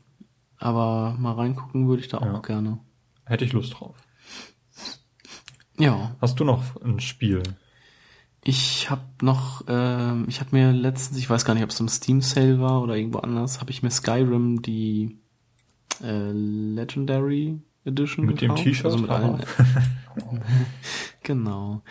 Aber 0.57 1.15
mal 1.19 1.33
reingucken 1.35 1.89
würde 1.89 2.03
ich 2.03 2.09
da 2.09 2.21
Ja. 2.21 2.33
auch 2.35 2.43
gerne. 2.43 2.79
Hätte 3.25 3.45
ich 3.45 3.53
Lust 3.53 3.75
drauf. 3.79 3.97
Ja, 5.79 6.17
Hast 6.21 6.41
du 6.41 6.45
noch 6.45 6.81
ein 6.83 7.01
Spiel? 7.01 7.43
Ich 8.45 8.89
habe 8.91 9.03
noch, 9.23 9.63
ähm, 9.69 10.27
ich 10.29 10.41
habe 10.41 10.57
mir 10.57 10.73
letztens, 10.73 11.19
ich 11.19 11.29
weiß 11.29 11.45
gar 11.45 11.55
nicht, 11.55 11.65
ob 11.65 11.71
es 11.71 11.81
im 11.81 11.89
Steam 11.89 12.21
Sale 12.21 12.61
war 12.61 12.83
oder 12.83 12.97
irgendwo 12.97 13.19
anders, 13.19 13.61
habe 13.61 13.71
ich 13.71 13.83
mir 13.83 13.91
Skyrim 13.91 14.63
die 14.63 15.19
äh, 16.03 16.31
Legendary 16.33 17.61
Edition 17.85 18.27
Mit 18.27 18.41
dem 18.41 18.49
gekauft. 18.49 18.65
T-Shirt? 18.65 18.85
Also 18.87 18.99
mit 18.99 19.11
allen, 19.11 19.43
Genau. 21.23 21.83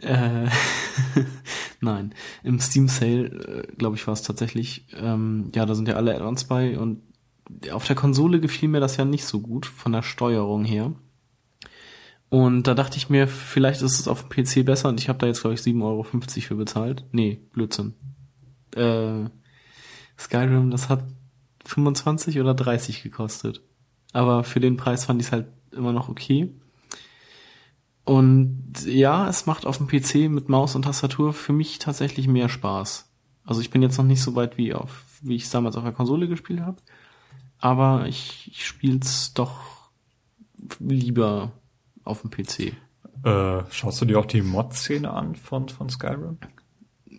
Äh, 0.00 0.48
nein, 1.80 2.14
im 2.42 2.58
Steam 2.60 2.88
Sale, 2.88 3.26
äh, 3.26 3.76
glaube 3.76 3.96
ich, 3.96 4.06
war 4.06 4.14
es 4.14 4.22
tatsächlich. 4.22 4.86
Ähm, 4.96 5.50
ja, 5.54 5.66
da 5.66 5.74
sind 5.74 5.88
ja 5.88 5.94
alle 5.94 6.14
Add-ons 6.14 6.44
bei 6.44 6.78
und 6.78 7.02
auf 7.70 7.86
der 7.86 7.96
Konsole 7.96 8.40
gefiel 8.40 8.68
mir 8.68 8.80
das 8.80 8.96
ja 8.96 9.04
nicht 9.04 9.24
so 9.24 9.40
gut 9.40 9.66
von 9.66 9.92
der 9.92 10.02
Steuerung 10.02 10.64
her. 10.64 10.92
Und 12.30 12.64
da 12.64 12.74
dachte 12.74 12.96
ich 12.96 13.10
mir, 13.10 13.28
vielleicht 13.28 13.82
ist 13.82 14.00
es 14.00 14.08
auf 14.08 14.26
dem 14.26 14.30
PC 14.30 14.64
besser 14.64 14.88
und 14.88 15.00
ich 15.00 15.08
habe 15.08 15.18
da 15.18 15.26
jetzt, 15.26 15.42
glaube 15.42 15.54
ich, 15.54 15.60
7,50 15.60 15.84
Euro 15.84 16.02
für 16.02 16.54
bezahlt. 16.56 17.04
Nee, 17.12 17.40
Blödsinn. 17.52 17.94
Äh, 18.74 19.28
Skyrim, 20.18 20.70
das 20.70 20.88
hat 20.88 21.04
25 21.64 22.40
oder 22.40 22.54
30 22.54 23.02
gekostet. 23.02 23.62
Aber 24.12 24.44
für 24.44 24.60
den 24.60 24.76
Preis 24.76 25.04
fand 25.04 25.20
ich 25.20 25.28
es 25.28 25.32
halt 25.32 25.46
immer 25.72 25.92
noch 25.92 26.08
okay. 26.08 26.52
Und 28.04 28.74
ja, 28.84 29.28
es 29.28 29.46
macht 29.46 29.66
auf 29.66 29.78
dem 29.78 29.86
PC 29.86 30.30
mit 30.30 30.48
Maus 30.48 30.74
und 30.74 30.82
Tastatur 30.82 31.32
für 31.32 31.52
mich 31.52 31.78
tatsächlich 31.78 32.28
mehr 32.28 32.48
Spaß. 32.48 33.10
Also 33.44 33.60
ich 33.60 33.70
bin 33.70 33.82
jetzt 33.82 33.96
noch 33.96 34.04
nicht 34.04 34.22
so 34.22 34.34
weit 34.34 34.58
wie 34.58 34.74
auf, 34.74 35.04
wie 35.22 35.36
ich 35.36 35.44
es 35.44 35.50
damals 35.50 35.76
auf 35.76 35.84
der 35.84 35.92
Konsole 35.92 36.28
gespielt 36.28 36.60
habe. 36.60 36.76
Aber 37.58 38.06
ich, 38.06 38.50
ich 38.52 38.66
spiele 38.66 38.98
es 39.02 39.32
doch 39.32 39.90
lieber 40.78 41.52
auf 42.04 42.22
dem 42.22 42.30
PC. 42.30 42.74
Äh, 43.24 43.62
schaust 43.70 44.00
du 44.00 44.04
dir 44.04 44.18
auch 44.18 44.26
die 44.26 44.42
Mod-Szene 44.42 45.10
an 45.10 45.34
von, 45.34 45.68
von 45.68 45.88
Skyrim? 45.88 46.38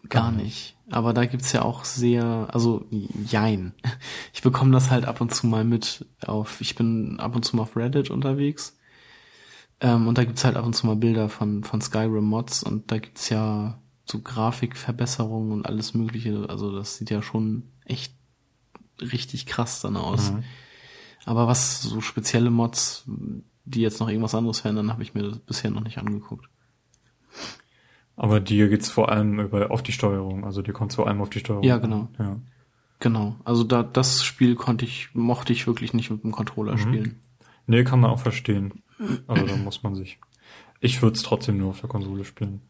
Gar 0.09 0.31
nicht. 0.31 0.77
Aber 0.91 1.13
da 1.13 1.25
gibt's 1.25 1.51
ja 1.51 1.63
auch 1.63 1.83
sehr, 1.83 2.47
also 2.51 2.85
jein. 2.91 3.73
Ich 4.33 4.41
bekomme 4.41 4.71
das 4.71 4.91
halt 4.91 5.05
ab 5.05 5.21
und 5.21 5.33
zu 5.33 5.47
mal 5.47 5.63
mit 5.63 6.05
auf, 6.25 6.61
ich 6.61 6.75
bin 6.75 7.19
ab 7.19 7.35
und 7.35 7.43
zu 7.43 7.55
mal 7.55 7.63
auf 7.63 7.75
Reddit 7.75 8.11
unterwegs. 8.11 8.77
Ähm, 9.79 10.07
und 10.07 10.17
da 10.17 10.25
gibt's 10.25 10.43
halt 10.43 10.57
ab 10.57 10.65
und 10.65 10.73
zu 10.73 10.85
mal 10.85 10.95
Bilder 10.95 11.29
von, 11.29 11.63
von 11.63 11.81
Skyrim-Mods 11.81 12.63
und 12.63 12.91
da 12.91 12.99
gibt's 12.99 13.29
ja 13.29 13.81
so 14.05 14.21
Grafikverbesserungen 14.21 15.51
und 15.51 15.65
alles 15.65 15.93
mögliche. 15.93 16.45
Also 16.49 16.75
das 16.75 16.97
sieht 16.97 17.09
ja 17.09 17.21
schon 17.21 17.71
echt 17.85 18.13
richtig 19.01 19.45
krass 19.45 19.81
dann 19.81 19.97
aus. 19.97 20.31
Mhm. 20.31 20.43
Aber 21.25 21.47
was 21.47 21.81
so 21.81 22.01
spezielle 22.01 22.51
Mods, 22.51 23.05
die 23.65 23.81
jetzt 23.81 23.99
noch 23.99 24.09
irgendwas 24.09 24.35
anderes 24.35 24.59
verändern, 24.59 24.91
habe 24.91 25.03
ich 25.03 25.13
mir 25.13 25.23
das 25.23 25.39
bisher 25.39 25.71
noch 25.71 25.83
nicht 25.83 25.97
angeguckt. 25.97 26.47
Aber 28.15 28.39
dir 28.39 28.69
geht's 28.69 28.89
vor 28.89 29.09
allem 29.09 29.39
über, 29.39 29.71
auf 29.71 29.83
die 29.83 29.91
Steuerung. 29.91 30.45
Also 30.45 30.61
dir 30.61 30.73
kommt 30.73 30.93
vor 30.93 31.07
allem 31.07 31.21
auf 31.21 31.29
die 31.29 31.39
Steuerung. 31.39 31.63
Ja, 31.63 31.75
an. 31.75 31.81
genau. 31.81 32.07
Ja. 32.17 32.39
Genau. 32.99 33.35
Also 33.43 33.63
da 33.63 33.83
das 33.83 34.23
Spiel 34.23 34.55
konnte 34.55 34.85
ich, 34.85 35.09
mochte 35.13 35.51
ich 35.51 35.67
wirklich 35.67 35.93
nicht 35.93 36.09
mit 36.11 36.23
dem 36.23 36.31
Controller 36.31 36.77
spielen. 36.77 37.19
Nee, 37.67 37.83
kann 37.83 37.99
man 37.99 38.11
auch 38.11 38.19
verstehen. 38.19 38.83
Also 39.27 39.45
da 39.45 39.55
muss 39.57 39.83
man 39.83 39.95
sich. 39.95 40.17
Ich 40.79 41.01
würde 41.01 41.17
es 41.17 41.23
trotzdem 41.23 41.57
nur 41.57 41.71
auf 41.71 41.81
der 41.81 41.89
Konsole 41.89 42.23
spielen. 42.23 42.61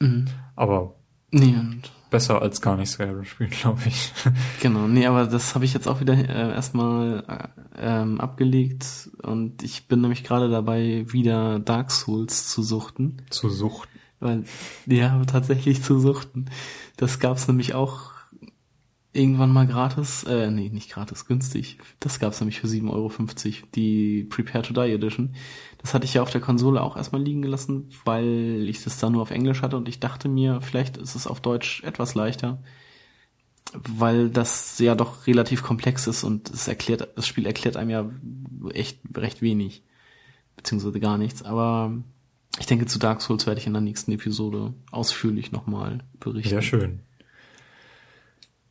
Mhm. 0.00 0.26
Aber 0.54 0.94
Nee, 1.30 1.54
und 1.58 1.92
besser 2.10 2.42
als 2.42 2.60
gar 2.60 2.76
nicht 2.76 2.90
Skyrim 2.90 3.24
spielen, 3.24 3.50
glaube 3.60 3.80
ich. 3.86 4.12
genau, 4.60 4.86
nee, 4.86 5.06
aber 5.06 5.26
das 5.26 5.54
habe 5.54 5.64
ich 5.64 5.74
jetzt 5.74 5.88
auch 5.88 6.00
wieder 6.00 6.14
äh, 6.14 6.52
erstmal 6.52 7.24
äh, 7.28 7.48
ähm, 7.80 8.20
abgelegt 8.20 9.10
und 9.22 9.62
ich 9.62 9.88
bin 9.88 10.00
nämlich 10.00 10.24
gerade 10.24 10.48
dabei, 10.48 11.06
wieder 11.08 11.58
Dark 11.58 11.90
Souls 11.90 12.48
zu 12.48 12.62
suchten. 12.62 13.22
Zu 13.30 13.48
Sucht. 13.48 13.88
Weil, 14.20 14.44
ja, 14.86 15.22
tatsächlich 15.26 15.82
zu 15.82 16.00
suchten. 16.00 16.46
Das 16.96 17.20
gab's 17.20 17.46
nämlich 17.46 17.74
auch 17.74 18.10
irgendwann 19.12 19.52
mal 19.52 19.66
gratis, 19.66 20.24
äh, 20.24 20.50
nee, 20.50 20.68
nicht 20.68 20.90
gratis, 20.90 21.26
günstig. 21.26 21.78
Das 22.00 22.18
gab's 22.18 22.40
nämlich 22.40 22.60
für 22.60 22.66
7,50 22.66 22.90
Euro, 22.90 23.66
die 23.74 24.24
Prepare 24.24 24.62
to 24.62 24.74
Die 24.74 24.92
Edition. 24.92 25.34
Das 25.78 25.94
hatte 25.94 26.04
ich 26.04 26.14
ja 26.14 26.22
auf 26.22 26.30
der 26.30 26.40
Konsole 26.40 26.82
auch 26.82 26.96
erstmal 26.96 27.22
liegen 27.22 27.42
gelassen, 27.42 27.88
weil 28.04 28.66
ich 28.68 28.82
das 28.82 28.98
da 28.98 29.10
nur 29.10 29.22
auf 29.22 29.30
Englisch 29.30 29.62
hatte 29.62 29.76
und 29.76 29.88
ich 29.88 30.00
dachte 30.00 30.28
mir, 30.28 30.60
vielleicht 30.60 30.96
ist 30.96 31.14
es 31.14 31.26
auf 31.26 31.40
Deutsch 31.40 31.82
etwas 31.84 32.14
leichter, 32.14 32.62
weil 33.72 34.28
das 34.28 34.78
ja 34.80 34.94
doch 34.94 35.26
relativ 35.26 35.62
komplex 35.62 36.06
ist 36.06 36.24
und 36.24 36.50
es 36.50 36.66
erklärt, 36.66 37.08
das 37.14 37.26
Spiel 37.26 37.46
erklärt 37.46 37.76
einem 37.76 37.90
ja 37.90 38.10
echt 38.72 39.00
recht 39.16 39.40
wenig, 39.40 39.84
beziehungsweise 40.56 40.98
gar 40.98 41.16
nichts, 41.16 41.42
aber 41.42 41.92
ich 42.58 42.66
denke, 42.66 42.86
zu 42.86 42.98
Dark 42.98 43.22
Souls 43.22 43.46
werde 43.46 43.60
ich 43.60 43.66
in 43.68 43.72
der 43.72 43.82
nächsten 43.82 44.10
Episode 44.10 44.74
ausführlich 44.90 45.52
nochmal 45.52 46.00
berichten. 46.18 46.50
Sehr 46.50 46.62
schön. 46.62 47.00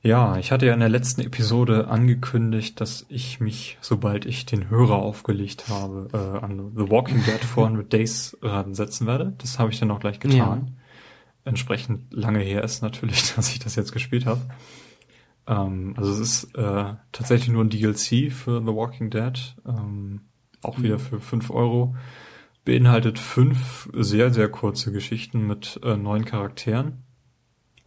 Ja, 0.04 0.38
ich 0.38 0.52
hatte 0.52 0.68
ja 0.68 0.74
in 0.74 0.80
der 0.80 0.90
letzten 0.90 1.22
Episode 1.22 1.88
angekündigt, 1.88 2.80
dass 2.80 3.06
ich 3.10 3.40
mich, 3.40 3.78
sobald 3.82 4.26
ich 4.26 4.46
den 4.46 4.70
Hörer 4.70 4.96
aufgelegt 4.96 5.70
habe, 5.70 6.08
äh, 6.14 6.46
an 6.46 6.72
The 6.76 6.90
Walking 6.90 7.24
Dead 7.24 7.44
400 7.44 7.92
Days 7.92 8.38
setzen 8.72 9.08
werde. 9.08 9.34
Das 9.40 9.60
habe 9.60 9.72
ich 9.72 9.80
dann 9.80 9.92
auch 9.92 10.00
gleich 10.00 10.20
getan. 10.20 10.38
Ja. 10.38 10.66
Entsprechend 11.46 12.14
lange 12.14 12.40
her 12.40 12.64
ist 12.64 12.82
natürlich, 12.82 13.34
dass 13.36 13.50
ich 13.50 13.60
das 13.60 13.76
jetzt 13.76 13.92
gespielt 13.92 14.26
habe. 14.26 14.42
Ähm, 15.48 15.96
also 15.98 16.12
es 16.12 16.20
ist 16.20 16.56
äh, 16.56 16.94
tatsächlich 17.12 17.50
nur 17.50 17.64
ein 17.64 17.70
DLC 17.70 18.32
für 18.32 18.62
The 18.62 18.76
Walking 18.76 19.10
Dead, 19.10 19.56
ähm, 19.66 20.22
auch 20.62 20.78
mhm. 20.78 20.84
wieder 20.84 21.00
für 21.00 21.20
fünf 21.20 21.50
Euro. 21.50 21.96
Beinhaltet 22.66 23.18
fünf 23.18 23.90
sehr, 23.94 24.32
sehr 24.32 24.50
kurze 24.50 24.92
Geschichten 24.92 25.48
mit 25.48 25.80
äh, 25.84 25.96
neun 25.96 26.26
Charakteren 26.26 27.07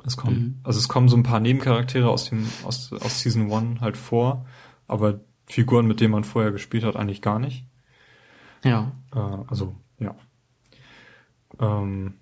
es 0.04 0.16
kommen, 0.16 0.36
mhm. 0.36 0.60
also 0.62 0.78
es 0.78 0.88
kommen 0.88 1.08
so 1.08 1.16
ein 1.16 1.22
paar 1.22 1.40
Nebencharaktere 1.40 2.08
aus 2.08 2.28
dem, 2.30 2.46
aus, 2.64 2.92
aus 2.92 3.20
Season 3.20 3.52
1 3.52 3.80
halt 3.80 3.96
vor, 3.96 4.46
aber 4.88 5.20
Figuren, 5.46 5.86
mit 5.86 6.00
denen 6.00 6.12
man 6.12 6.24
vorher 6.24 6.52
gespielt 6.52 6.84
hat, 6.84 6.96
eigentlich 6.96 7.22
gar 7.22 7.38
nicht. 7.38 7.66
Ja. 8.64 8.92
Äh, 9.14 9.18
also, 9.18 9.74
ja. 9.98 10.14
Ähm, 11.58 12.14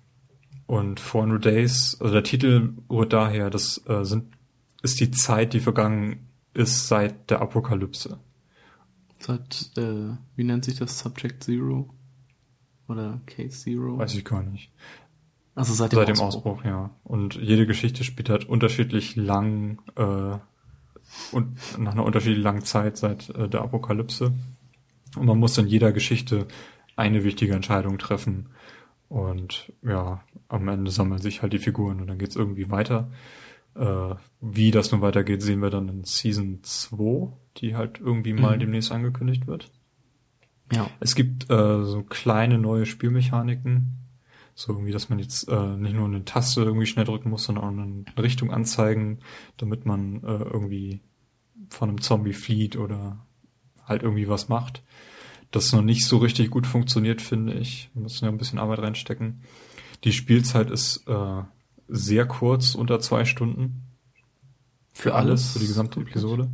und 0.67 0.99
400 0.99 1.45
Days, 1.45 1.97
also 1.99 2.13
der 2.13 2.23
Titel 2.23 2.73
rührt 2.89 3.13
daher, 3.13 3.49
das 3.49 3.81
äh, 3.87 4.03
sind, 4.03 4.33
ist 4.81 4.99
die 4.99 5.11
Zeit, 5.11 5.53
die 5.53 5.59
vergangen 5.59 6.27
ist 6.53 6.87
seit 6.87 7.29
der 7.29 7.41
Apokalypse. 7.41 8.19
Seit, 9.19 9.71
äh, 9.77 10.15
wie 10.35 10.43
nennt 10.43 10.65
sich 10.65 10.77
das 10.77 10.99
Subject 10.99 11.43
Zero? 11.43 11.89
Oder 12.87 13.21
Case 13.25 13.59
Zero? 13.59 13.97
Weiß 13.97 14.15
ich 14.15 14.25
gar 14.25 14.43
nicht. 14.43 14.71
Also 15.59 15.73
seit 15.73 15.91
dem, 15.91 15.97
seit 15.97 16.07
dem 16.07 16.19
Ausbruch. 16.21 16.59
Ausbruch. 16.59 16.65
ja. 16.65 16.89
Und 17.03 17.35
jede 17.35 17.67
Geschichte 17.67 18.05
spielt 18.05 18.29
halt 18.29 18.45
unterschiedlich 18.45 19.17
lang 19.17 19.81
äh, 19.97 20.37
und 21.33 21.57
nach 21.77 21.91
einer 21.91 22.05
unterschiedlich 22.05 22.41
langen 22.41 22.63
Zeit 22.63 22.95
seit 22.95 23.29
äh, 23.31 23.49
der 23.49 23.61
Apokalypse. 23.61 24.31
Und 25.17 25.25
man 25.25 25.37
muss 25.37 25.57
in 25.57 25.67
jeder 25.67 25.91
Geschichte 25.91 26.47
eine 26.95 27.25
wichtige 27.25 27.55
Entscheidung 27.55 27.97
treffen. 27.97 28.51
Und 29.09 29.73
ja, 29.83 30.23
am 30.47 30.67
Ende 30.69 30.91
sammeln 30.91 31.19
sich 31.19 31.41
halt 31.41 31.51
die 31.51 31.59
Figuren 31.59 31.99
und 31.99 32.07
dann 32.07 32.19
geht's 32.19 32.37
irgendwie 32.37 32.71
weiter. 32.71 33.11
Äh, 33.75 34.15
wie 34.39 34.71
das 34.71 34.93
nun 34.93 35.01
weitergeht, 35.01 35.41
sehen 35.41 35.61
wir 35.61 35.71
dann 35.71 35.89
in 35.89 36.05
Season 36.05 36.59
2, 36.63 37.33
die 37.57 37.75
halt 37.75 37.99
irgendwie 37.99 38.31
mal 38.31 38.55
mhm. 38.55 38.61
demnächst 38.61 38.93
angekündigt 38.93 39.45
wird. 39.45 39.69
Ja. 40.71 40.89
Es 41.01 41.15
gibt 41.15 41.49
äh, 41.49 41.83
so 41.83 42.03
kleine 42.03 42.59
neue 42.59 42.85
Spielmechaniken, 42.85 43.97
so 44.59 44.73
irgendwie, 44.73 44.91
dass 44.91 45.07
man 45.07 45.19
jetzt 45.19 45.47
äh, 45.47 45.77
nicht 45.77 45.95
nur 45.95 46.05
eine 46.05 46.25
Taste 46.25 46.61
irgendwie 46.61 46.85
schnell 46.85 47.05
drücken 47.05 47.29
muss, 47.29 47.45
sondern 47.45 47.63
auch 47.63 47.69
eine 47.69 48.03
Richtung 48.21 48.51
anzeigen, 48.51 49.19
damit 49.55 49.85
man 49.85 50.21
äh, 50.21 50.43
irgendwie 50.43 50.99
von 51.69 51.87
einem 51.87 52.01
Zombie 52.01 52.33
flieht 52.33 52.75
oder 52.75 53.25
halt 53.85 54.03
irgendwie 54.03 54.27
was 54.27 54.49
macht. 54.49 54.83
Das 55.51 55.71
noch 55.71 55.81
nicht 55.81 56.05
so 56.05 56.17
richtig 56.17 56.49
gut 56.49 56.67
funktioniert, 56.67 57.21
finde 57.21 57.53
ich. 57.53 57.89
Wir 57.93 58.01
müssen 58.01 58.25
ja 58.25 58.31
ein 58.31 58.37
bisschen 58.37 58.59
Arbeit 58.59 58.79
reinstecken. 58.79 59.43
Die 60.03 60.11
Spielzeit 60.11 60.69
ist 60.71 61.07
äh, 61.07 61.41
sehr 61.87 62.25
kurz, 62.25 62.75
unter 62.75 62.99
zwei 62.99 63.23
Stunden. 63.23 63.83
Für 64.91 65.15
alles, 65.15 65.53
für 65.53 65.59
die 65.59 65.67
gesamte 65.67 66.01
Episode. 66.01 66.51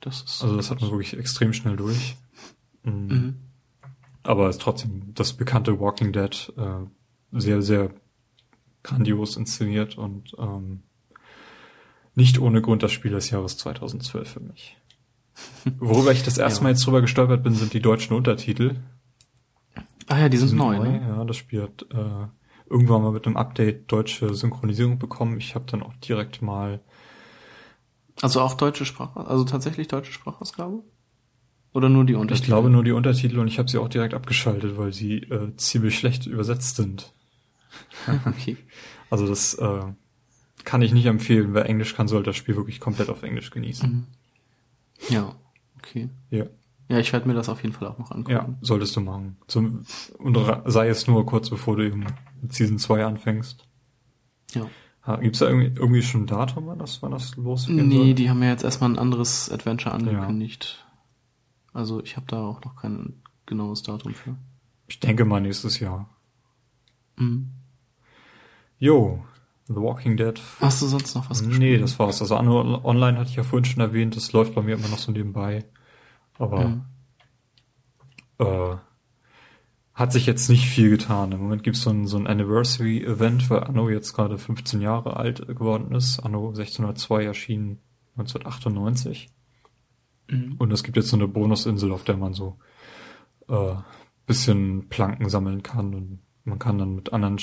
Das 0.00 0.20
ist 0.20 0.42
also 0.42 0.54
das 0.54 0.70
hat 0.70 0.82
man 0.82 0.90
wirklich 0.90 1.16
extrem 1.16 1.54
schnell 1.54 1.76
durch. 1.76 2.16
Mhm. 2.84 3.06
mhm 3.08 3.47
aber 4.28 4.48
ist 4.48 4.60
trotzdem 4.60 5.14
das 5.14 5.32
bekannte 5.32 5.80
Walking 5.80 6.12
Dead 6.12 6.52
äh, 6.56 7.38
sehr, 7.38 7.62
sehr 7.62 7.90
grandios 8.82 9.36
inszeniert 9.36 9.96
und 9.96 10.34
ähm, 10.38 10.82
nicht 12.14 12.38
ohne 12.38 12.60
Grund 12.60 12.82
das 12.82 12.92
Spiel 12.92 13.12
des 13.12 13.30
Jahres 13.30 13.56
2012 13.58 14.28
für 14.28 14.40
mich. 14.40 14.76
Worüber 15.78 16.12
ich 16.12 16.22
das 16.22 16.38
erste 16.38 16.60
ja. 16.60 16.64
Mal 16.64 16.70
jetzt 16.70 16.86
drüber 16.86 17.00
gestolpert 17.00 17.42
bin, 17.42 17.54
sind 17.54 17.72
die 17.72 17.80
deutschen 17.80 18.14
Untertitel. 18.14 18.76
Ah 20.06 20.18
ja, 20.18 20.28
die 20.28 20.36
sind, 20.36 20.46
die 20.46 20.50
sind 20.50 20.58
neu, 20.58 20.78
neu, 20.78 20.90
ne? 20.90 21.06
Ja, 21.08 21.24
das 21.24 21.36
Spiel 21.36 21.62
hat 21.62 21.86
äh, 21.90 22.26
irgendwann 22.68 23.02
mal 23.02 23.12
mit 23.12 23.26
einem 23.26 23.36
Update 23.36 23.90
deutsche 23.90 24.34
Synchronisierung 24.34 24.98
bekommen. 24.98 25.38
Ich 25.38 25.54
habe 25.54 25.66
dann 25.66 25.82
auch 25.82 25.94
direkt 25.96 26.42
mal 26.42 26.80
also 28.20 28.40
auch 28.40 28.54
deutsche 28.54 28.84
Sprache, 28.84 29.26
also 29.26 29.44
tatsächlich 29.44 29.88
deutsche 29.88 30.12
Sprachausgabe? 30.12 30.82
Oder 31.72 31.88
nur 31.88 32.04
die 32.04 32.14
Untertitel? 32.14 32.42
Ich 32.42 32.46
glaube 32.46 32.70
nur 32.70 32.84
die 32.84 32.92
Untertitel 32.92 33.38
und 33.38 33.48
ich 33.48 33.58
habe 33.58 33.68
sie 33.68 33.78
auch 33.78 33.88
direkt 33.88 34.14
abgeschaltet, 34.14 34.76
weil 34.76 34.92
sie 34.92 35.18
äh, 35.18 35.54
ziemlich 35.56 35.98
schlecht 35.98 36.26
übersetzt 36.26 36.76
sind. 36.76 37.12
okay. 38.26 38.56
Also 39.10 39.26
das 39.26 39.54
äh, 39.54 39.82
kann 40.64 40.82
ich 40.82 40.92
nicht 40.92 41.06
empfehlen. 41.06 41.54
Wer 41.54 41.66
Englisch 41.66 41.94
kann, 41.94 42.08
sollte 42.08 42.30
das 42.30 42.36
Spiel 42.36 42.56
wirklich 42.56 42.80
komplett 42.80 43.08
auf 43.10 43.22
Englisch 43.22 43.50
genießen. 43.50 43.90
Mhm. 43.90 44.06
Ja, 45.08 45.34
okay. 45.78 46.08
Ja. 46.30 46.46
Ja, 46.88 46.98
ich 46.98 47.12
werde 47.12 47.28
mir 47.28 47.34
das 47.34 47.50
auf 47.50 47.62
jeden 47.62 47.74
Fall 47.74 47.88
auch 47.88 47.98
noch 47.98 48.10
angucken. 48.10 48.32
Ja, 48.32 48.48
solltest 48.62 48.96
du 48.96 49.00
machen. 49.00 49.36
Zum, 49.46 49.84
und 50.18 50.38
sei 50.66 50.88
es 50.88 51.06
nur 51.06 51.26
kurz 51.26 51.50
bevor 51.50 51.76
du 51.76 51.86
eben 51.86 52.06
mit 52.40 52.52
Season 52.52 52.78
2 52.78 53.04
anfängst. 53.04 53.66
Ja. 54.54 54.66
Gibt 55.20 55.36
es 55.36 55.40
da 55.40 55.46
irgendwie, 55.46 55.72
irgendwie 55.78 56.02
schon 56.02 56.22
ein 56.22 56.26
Datum, 56.26 56.66
wann 56.66 56.78
das, 56.78 57.02
wann 57.02 57.12
das 57.12 57.36
losgeht? 57.36 57.76
Nee, 57.76 57.96
soll? 57.96 58.14
die 58.14 58.28
haben 58.28 58.42
ja 58.42 58.50
jetzt 58.50 58.64
erstmal 58.64 58.90
ein 58.90 58.98
anderes 58.98 59.50
Adventure 59.50 59.94
angekündigt. 59.94 60.78
Ja. 60.78 60.87
Also 61.72 62.02
ich 62.02 62.16
habe 62.16 62.26
da 62.26 62.44
auch 62.44 62.62
noch 62.62 62.76
kein 62.76 63.22
genaues 63.46 63.82
Datum 63.82 64.14
für. 64.14 64.36
Ich 64.86 65.00
denke 65.00 65.24
mal 65.24 65.40
nächstes 65.40 65.80
Jahr. 65.80 66.08
Mhm. 67.16 67.50
Jo, 68.78 69.22
The 69.66 69.74
Walking 69.74 70.16
Dead. 70.16 70.40
Hast 70.60 70.80
du 70.80 70.86
sonst 70.86 71.14
noch 71.14 71.28
was 71.28 71.40
gespielt? 71.40 71.58
Nee, 71.58 71.78
das 71.78 71.98
war's. 71.98 72.22
Also 72.22 72.36
Anno 72.36 72.82
Online 72.84 73.18
hatte 73.18 73.30
ich 73.30 73.36
ja 73.36 73.42
vorhin 73.42 73.64
schon 73.64 73.82
erwähnt, 73.82 74.16
das 74.16 74.32
läuft 74.32 74.54
bei 74.54 74.62
mir 74.62 74.76
immer 74.76 74.88
noch 74.88 74.98
so 74.98 75.12
nebenbei. 75.12 75.64
Aber 76.38 76.68
mhm. 76.68 76.84
äh, 78.38 78.76
hat 79.92 80.12
sich 80.12 80.26
jetzt 80.26 80.48
nicht 80.48 80.66
viel 80.66 80.90
getan. 80.90 81.32
Im 81.32 81.40
Moment 81.40 81.64
gibt's 81.64 81.82
so 81.82 81.90
ein, 81.90 82.06
so 82.06 82.16
ein 82.16 82.26
Anniversary-Event, 82.26 83.50
weil 83.50 83.64
Anno 83.64 83.90
jetzt 83.90 84.14
gerade 84.14 84.38
15 84.38 84.80
Jahre 84.80 85.16
alt 85.16 85.46
geworden 85.46 85.94
ist. 85.94 86.20
Anno 86.20 86.48
1602 86.48 87.24
erschien 87.24 87.80
1998. 88.16 89.28
Mhm. 90.28 90.56
Und 90.58 90.72
es 90.72 90.82
gibt 90.82 90.96
jetzt 90.96 91.08
so 91.08 91.16
eine 91.16 91.28
Bonusinsel, 91.28 91.92
auf 91.92 92.04
der 92.04 92.16
man 92.16 92.34
so 92.34 92.58
äh, 93.48 93.74
bisschen 94.26 94.88
Planken 94.88 95.28
sammeln 95.28 95.62
kann 95.62 95.94
und 95.94 96.20
man 96.44 96.58
kann 96.58 96.78
dann 96.78 96.94
mit 96.94 97.12
anderen 97.12 97.38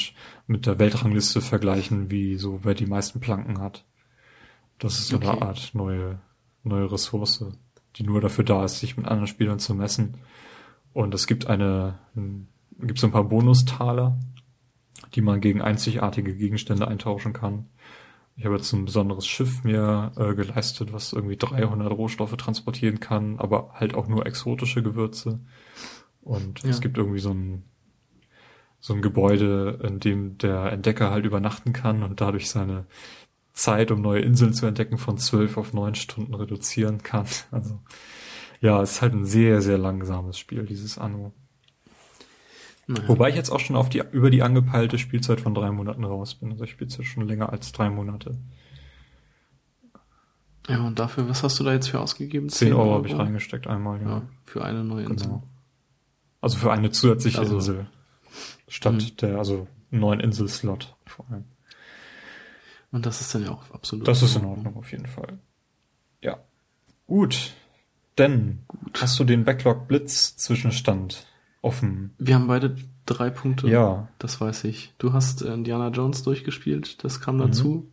mit 0.48 0.66
der 0.66 0.80
Weltrangliste 0.80 1.42
vergleichen, 1.42 2.10
wie 2.10 2.38
so 2.38 2.62
wer 2.64 2.74
die 2.74 2.88
meisten 2.88 3.20
Planken 3.20 3.60
hat. 3.60 3.86
Das 4.80 5.00
ist 5.00 5.10
so 5.10 5.18
okay. 5.18 5.30
eine 5.30 5.42
Art 5.42 5.72
neue 5.74 6.20
neue 6.64 6.92
Ressource, 6.92 7.46
die 7.96 8.04
nur 8.04 8.22
dafür 8.22 8.44
da 8.44 8.66
ist, 8.66 8.80
sich 8.80 8.98
mit 8.98 9.06
anderen 9.06 9.28
Spielern 9.28 9.60
zu 9.60 9.76
messen. 9.76 10.18
Und 10.94 11.14
es 11.14 11.28
gibt 11.28 11.48
eine 11.48 12.00
gibt 12.80 13.00
so 13.00 13.08
ein 13.08 13.14
paar 13.14 13.26
Bonustaler, 13.26 14.18
die 15.14 15.22
man 15.22 15.42
gegen 15.42 15.62
einzigartige 15.62 16.36
Gegenstände 16.36 16.88
eintauschen 16.88 17.34
kann. 17.34 17.68
Ich 18.38 18.46
habe 18.46 18.56
jetzt 18.56 18.72
ein 18.74 18.86
besonderes 18.86 19.26
Schiff 19.26 19.64
mir 19.64 20.12
äh, 20.18 20.36
geleistet, 20.36 20.92
was 20.92 21.14
irgendwie 21.14 21.38
300 21.38 21.92
Rohstoffe 21.92 22.36
transportieren 22.36 23.00
kann, 23.00 23.40
aber 23.40 23.72
halt 23.74 23.96
auch 23.96 24.08
nur 24.08 24.26
exotische 24.26 24.84
Gewürze. 24.84 25.40
Und 26.22 26.64
ja. 26.64 26.70
es 26.70 26.82
gibt 26.82 26.98
irgendwie 26.98 27.20
so 27.20 27.32
ein, 27.32 27.64
so 28.80 28.94
ein 28.94 29.02
Gebäude, 29.02 29.80
in 29.84 30.00
dem 30.00 30.38
der 30.38 30.72
Entdecker 30.72 31.12
halt 31.12 31.26
übernachten 31.26 31.72
kann 31.72 32.04
und 32.04 32.20
dadurch 32.20 32.50
seine 32.50 32.88
Zeit, 33.54 33.90
um 33.90 34.02
neue 34.02 34.22
Inseln 34.22 34.54
zu 34.54 34.66
entdecken, 34.66 34.98
von 34.98 35.18
zwölf 35.18 35.56
auf 35.56 35.72
neun 35.72 35.96
Stunden 35.96 36.34
reduzieren 36.34 37.04
kann. 37.04 37.26
Also 37.52 37.80
ja, 38.62 38.82
es 38.82 38.94
ist 38.94 39.02
halt 39.02 39.14
ein 39.14 39.26
sehr, 39.26 39.62
sehr 39.62 39.78
langsames 39.78 40.40
Spiel, 40.40 40.66
dieses 40.66 40.98
Anno. 40.98 41.34
Naja. 42.88 43.08
Wobei 43.08 43.30
ich 43.30 43.36
jetzt 43.36 43.50
auch 43.50 43.60
schon 43.60 43.76
auf 43.76 43.90
die, 43.90 44.04
über 44.12 44.30
die 44.30 44.44
angepeilte 44.44 45.00
Spielzeit 45.00 45.42
von 45.42 45.56
drei 45.56 45.72
Monaten 45.72 46.04
raus 46.04 46.36
bin. 46.36 46.52
Also 46.52 46.66
ich 46.66 46.72
spiele 46.72 46.90
jetzt 46.90 47.04
schon 47.06 47.28
länger 47.28 47.52
als 47.52 47.72
drei 47.72 47.90
Monate. 47.90 48.38
Ja, 50.68 50.86
und 50.86 51.00
dafür, 51.00 51.28
was 51.30 51.44
hast 51.44 51.60
du 51.60 51.64
da 51.64 51.74
jetzt 51.74 51.90
für 51.90 52.00
ausgegeben? 52.00 52.50
Zehn 52.50 52.74
Euro, 52.74 52.84
Euro 52.84 52.94
habe 52.96 53.08
ich 53.08 53.18
reingesteckt 53.18 53.68
einmal, 53.68 54.02
ja. 54.02 54.08
ja. 54.08 54.22
Für 54.46 54.64
eine 54.64 54.84
neue 54.84 55.06
Insel. 55.06 55.28
Genau. 55.28 55.44
Also 56.42 56.58
für 56.58 56.72
eine 56.72 56.92
zusätzliche 56.92 57.40
also, 57.40 57.56
Insel. 57.56 57.88
Statt 58.68 58.96
mh. 58.96 59.12
der, 59.22 59.38
also 59.38 59.68
neuen 59.92 60.20
Inselslot 60.20 60.96
vor 61.06 61.26
allem. 61.30 61.46
Und 62.92 63.06
das 63.06 63.22
ist 63.22 63.34
dann 63.34 63.44
ja 63.44 63.52
auch 63.52 63.70
absolut. 63.72 64.08
Das 64.08 64.22
ist 64.22 64.36
in 64.36 64.46
Ordnung, 64.46 64.78
auf 64.78 64.92
jeden 64.92 65.08
Fall. 65.08 65.40
Ja. 66.22 66.38
Gut. 67.08 67.54
Denn 68.18 68.64
Gut. 68.68 69.02
hast 69.02 69.20
du 69.20 69.24
den 69.24 69.44
Backlog 69.44 69.88
Blitz 69.88 70.38
Zwischenstand 70.38 71.28
offen. 71.66 72.14
Wir 72.18 72.36
haben 72.36 72.48
beide 72.48 72.76
drei 73.06 73.30
Punkte. 73.30 73.68
Ja. 73.68 74.08
Das 74.20 74.40
weiß 74.40 74.64
ich. 74.66 74.94
Du 74.98 75.14
hast 75.14 75.42
äh, 75.42 75.54
Indiana 75.54 75.90
Jones 75.90 76.24
durchgespielt, 76.24 77.04
das 77.04 77.20
kam 77.20 77.38
dazu. 77.38 77.68
Mhm. 77.68 77.92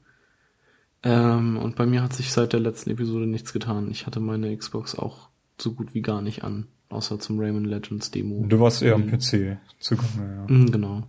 Ähm, 1.05 1.57
und 1.57 1.75
bei 1.77 1.87
mir 1.87 2.03
hat 2.03 2.13
sich 2.13 2.31
seit 2.31 2.53
der 2.53 2.61
letzten 2.61 2.91
Episode 2.91 3.27
nichts 3.27 3.53
getan. 3.53 3.91
Ich 3.91 4.07
hatte 4.07 4.21
meine 4.21 4.57
Xbox 4.57 4.95
auch 4.95 5.29
so 5.59 5.73
gut 5.73 5.95
wie 5.95 6.03
gar 6.03 6.23
nicht 6.23 6.45
an, 6.45 6.67
außer 6.91 7.19
zum 7.19 7.41
Rayman 7.41 7.65
Legends 7.65 8.11
Demo. 8.11 8.45
Du 8.47 8.61
warst 8.61 8.83
eher 8.83 8.95
am 8.95 9.07
PC 9.07 9.59
zugange, 9.81 10.37
ja. 10.37 10.47
Mhm, 10.49 10.71
genau. 10.71 11.03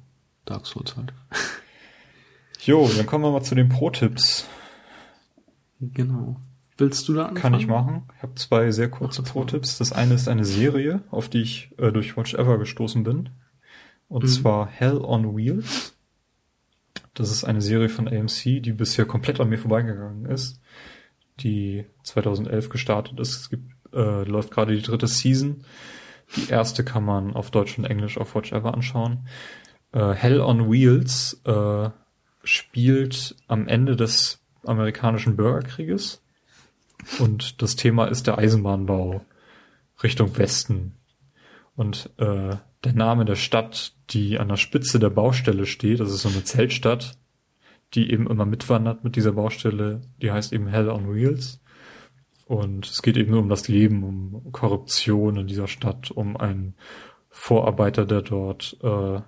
Dark 0.45 0.65
Souls 0.65 0.95
halt. 0.98 1.14
Jo, 2.60 2.90
dann 2.95 3.06
kommen 3.06 3.26
wir 3.26 3.31
mal 3.31 3.44
zu 3.44 3.56
den 3.56 3.69
Pro-Tipps. 3.69 4.48
Genau. 5.80 6.38
Willst 6.77 7.07
du 7.07 7.13
da 7.13 7.21
anfangen? 7.23 7.35
Kann 7.41 7.53
ich 7.53 7.67
machen. 7.67 8.03
Ich 8.17 8.23
habe 8.23 8.35
zwei 8.35 8.71
sehr 8.71 8.89
kurze. 8.89 9.21
Pro-Tipps. 9.23 9.77
Das 9.77 9.91
eine 9.91 10.15
ist 10.15 10.27
eine 10.27 10.45
Serie, 10.45 11.03
auf 11.11 11.29
die 11.29 11.41
ich 11.41 11.71
äh, 11.77 11.91
durch 11.91 12.17
Watch 12.17 12.33
Ever 12.33 12.57
gestoßen 12.57 13.03
bin. 13.03 13.29
Und 14.07 14.23
Mhm. 14.23 14.27
zwar 14.27 14.67
Hell 14.67 14.97
on 14.97 15.35
Wheels. 15.35 15.95
Das 17.13 17.29
ist 17.31 17.43
eine 17.43 17.61
Serie 17.61 17.89
von 17.89 18.07
AMC, 18.07 18.59
die 18.61 18.71
bisher 18.71 19.05
komplett 19.05 19.39
an 19.39 19.49
mir 19.49 19.59
vorbeigegangen 19.59 20.25
ist. 20.25 20.59
Die 21.41 21.85
2011 22.03 22.69
gestartet 22.69 23.19
ist. 23.19 23.35
Es 23.41 23.49
gibt, 23.51 23.71
äh, 23.93 24.23
läuft 24.23 24.49
gerade 24.51 24.75
die 24.75 24.81
dritte 24.81 25.07
Season. 25.07 25.63
Die 26.35 26.49
erste 26.49 26.83
kann 26.83 27.05
man 27.05 27.33
auf 27.33 27.51
Deutsch 27.51 27.77
und 27.77 27.85
Englisch 27.85 28.17
auf 28.17 28.33
Watch 28.33 28.51
Ever 28.51 28.73
anschauen. 28.73 29.27
Äh, 29.91 30.13
Hell 30.13 30.41
on 30.41 30.71
Wheels 30.71 31.39
äh, 31.45 31.89
spielt 32.43 33.35
am 33.47 33.67
Ende 33.67 33.95
des 33.95 34.39
amerikanischen 34.65 35.35
Bürgerkrieges. 35.35 36.22
Und 37.19 37.61
das 37.61 37.75
Thema 37.75 38.05
ist 38.05 38.27
der 38.27 38.38
Eisenbahnbau 38.38 39.25
Richtung 40.01 40.38
Westen. 40.38 40.95
Und 41.75 42.09
äh, 42.17 42.55
der 42.84 42.93
Name 42.93 43.25
der 43.25 43.35
Stadt, 43.35 43.93
die 44.09 44.39
an 44.39 44.49
der 44.49 44.57
Spitze 44.57 44.99
der 44.99 45.09
Baustelle 45.09 45.65
steht, 45.65 45.99
das 45.99 46.11
ist 46.11 46.21
so 46.21 46.30
eine 46.30 46.43
Zeltstadt, 46.43 47.17
die 47.93 48.11
eben 48.11 48.27
immer 48.27 48.45
mitwandert 48.45 49.03
mit 49.03 49.15
dieser 49.15 49.34
Baustelle, 49.34 50.01
die 50.21 50.31
heißt 50.31 50.53
eben 50.53 50.67
Hell 50.67 50.89
on 50.89 51.13
Wheels. 51.13 51.61
Und 52.45 52.85
es 52.85 53.01
geht 53.01 53.17
eben 53.17 53.31
nur 53.31 53.39
um 53.39 53.49
das 53.49 53.67
Leben, 53.67 54.03
um 54.03 54.51
Korruption 54.51 55.38
in 55.38 55.47
dieser 55.47 55.67
Stadt, 55.67 56.11
um 56.11 56.35
einen 56.35 56.75
Vorarbeiter, 57.30 58.05
der 58.05 58.21
dort 58.21 58.77
äh, 58.84 59.21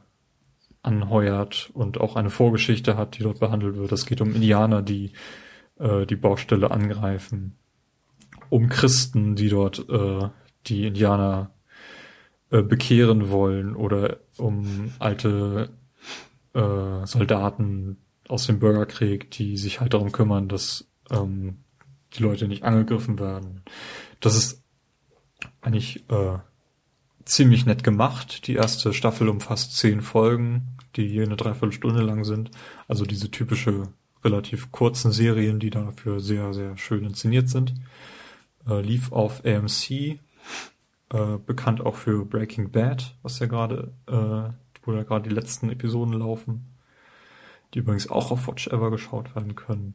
anheuert 0.84 1.72
und 1.73 1.99
auch 1.99 2.15
eine 2.15 2.30
Vorgeschichte 2.30 2.97
hat, 2.97 3.18
die 3.18 3.23
dort 3.23 3.39
behandelt 3.39 3.77
wird. 3.77 3.91
Es 3.91 4.06
geht 4.06 4.22
um 4.22 4.35
Indianer, 4.35 4.81
die 4.81 5.14
äh, 5.80 6.06
die 6.06 6.15
Baustelle 6.15 6.72
angreifen, 6.72 7.57
um 8.49 8.69
Christen, 8.69 9.35
die 9.35 9.49
dort 9.49 9.88
äh, 9.89 10.30
die 10.67 10.88
Indianer 10.88 11.51
äh, 12.49 12.61
bekehren 12.61 13.30
wollen 13.30 13.76
oder 13.76 14.17
um 14.38 14.93
alte 14.99 15.69
äh, 16.53 17.05
Soldaten 17.05 17.97
aus 18.27 18.47
dem 18.47 18.59
Bürgerkrieg, 18.59 19.31
die 19.31 19.57
sich 19.57 19.81
halt 19.81 19.93
darum 19.93 20.11
kümmern, 20.11 20.47
dass 20.47 20.88
ähm, 21.11 21.57
die 22.13 22.23
Leute 22.23 22.47
nicht 22.47 22.63
angegriffen 22.63 23.19
werden. 23.19 23.61
Das 24.19 24.35
ist 24.35 24.63
eigentlich 25.61 26.09
äh, 26.09 26.38
ziemlich 27.26 27.65
nett 27.65 27.84
gemacht. 27.84 28.47
Die 28.47 28.55
erste 28.55 28.93
Staffel 28.93 29.30
umfasst 29.30 29.76
zehn 29.77 30.01
Folgen, 30.01 30.77
die 30.95 31.05
je 31.05 31.23
eine 31.23 31.35
Dreiviertelstunde 31.35 32.01
lang 32.01 32.23
sind. 32.23 32.51
Also 32.88 33.05
diese 33.05 33.31
typische 33.31 33.89
relativ 34.23 34.72
kurzen 34.72 35.11
Serien, 35.11 35.59
die 35.59 35.69
dafür 35.69 36.19
sehr, 36.19 36.53
sehr 36.53 36.77
schön 36.77 37.03
inszeniert 37.03 37.49
sind. 37.49 37.73
Äh, 38.68 38.82
lief 38.82 39.12
auf 39.12 39.46
AMC, 39.46 39.92
äh, 39.92 40.18
bekannt 41.46 41.82
auch 41.82 41.96
für 41.96 42.26
Breaking 42.26 42.72
Bad, 42.72 43.16
was 43.22 43.40
ja 43.40 43.46
gerade, 43.46 43.94
äh, 44.08 44.54
wo 44.84 44.92
da 44.92 45.04
gerade 45.04 45.30
die 45.30 45.36
letzten 45.36 45.70
Episoden 45.70 46.14
laufen, 46.14 46.74
die 47.74 47.80
übrigens 47.80 48.10
auch 48.10 48.32
auf 48.32 48.48
Watch 48.48 48.68
Ever 48.68 48.92
geschaut 48.92 49.36
werden 49.36 49.56
können. 49.56 49.94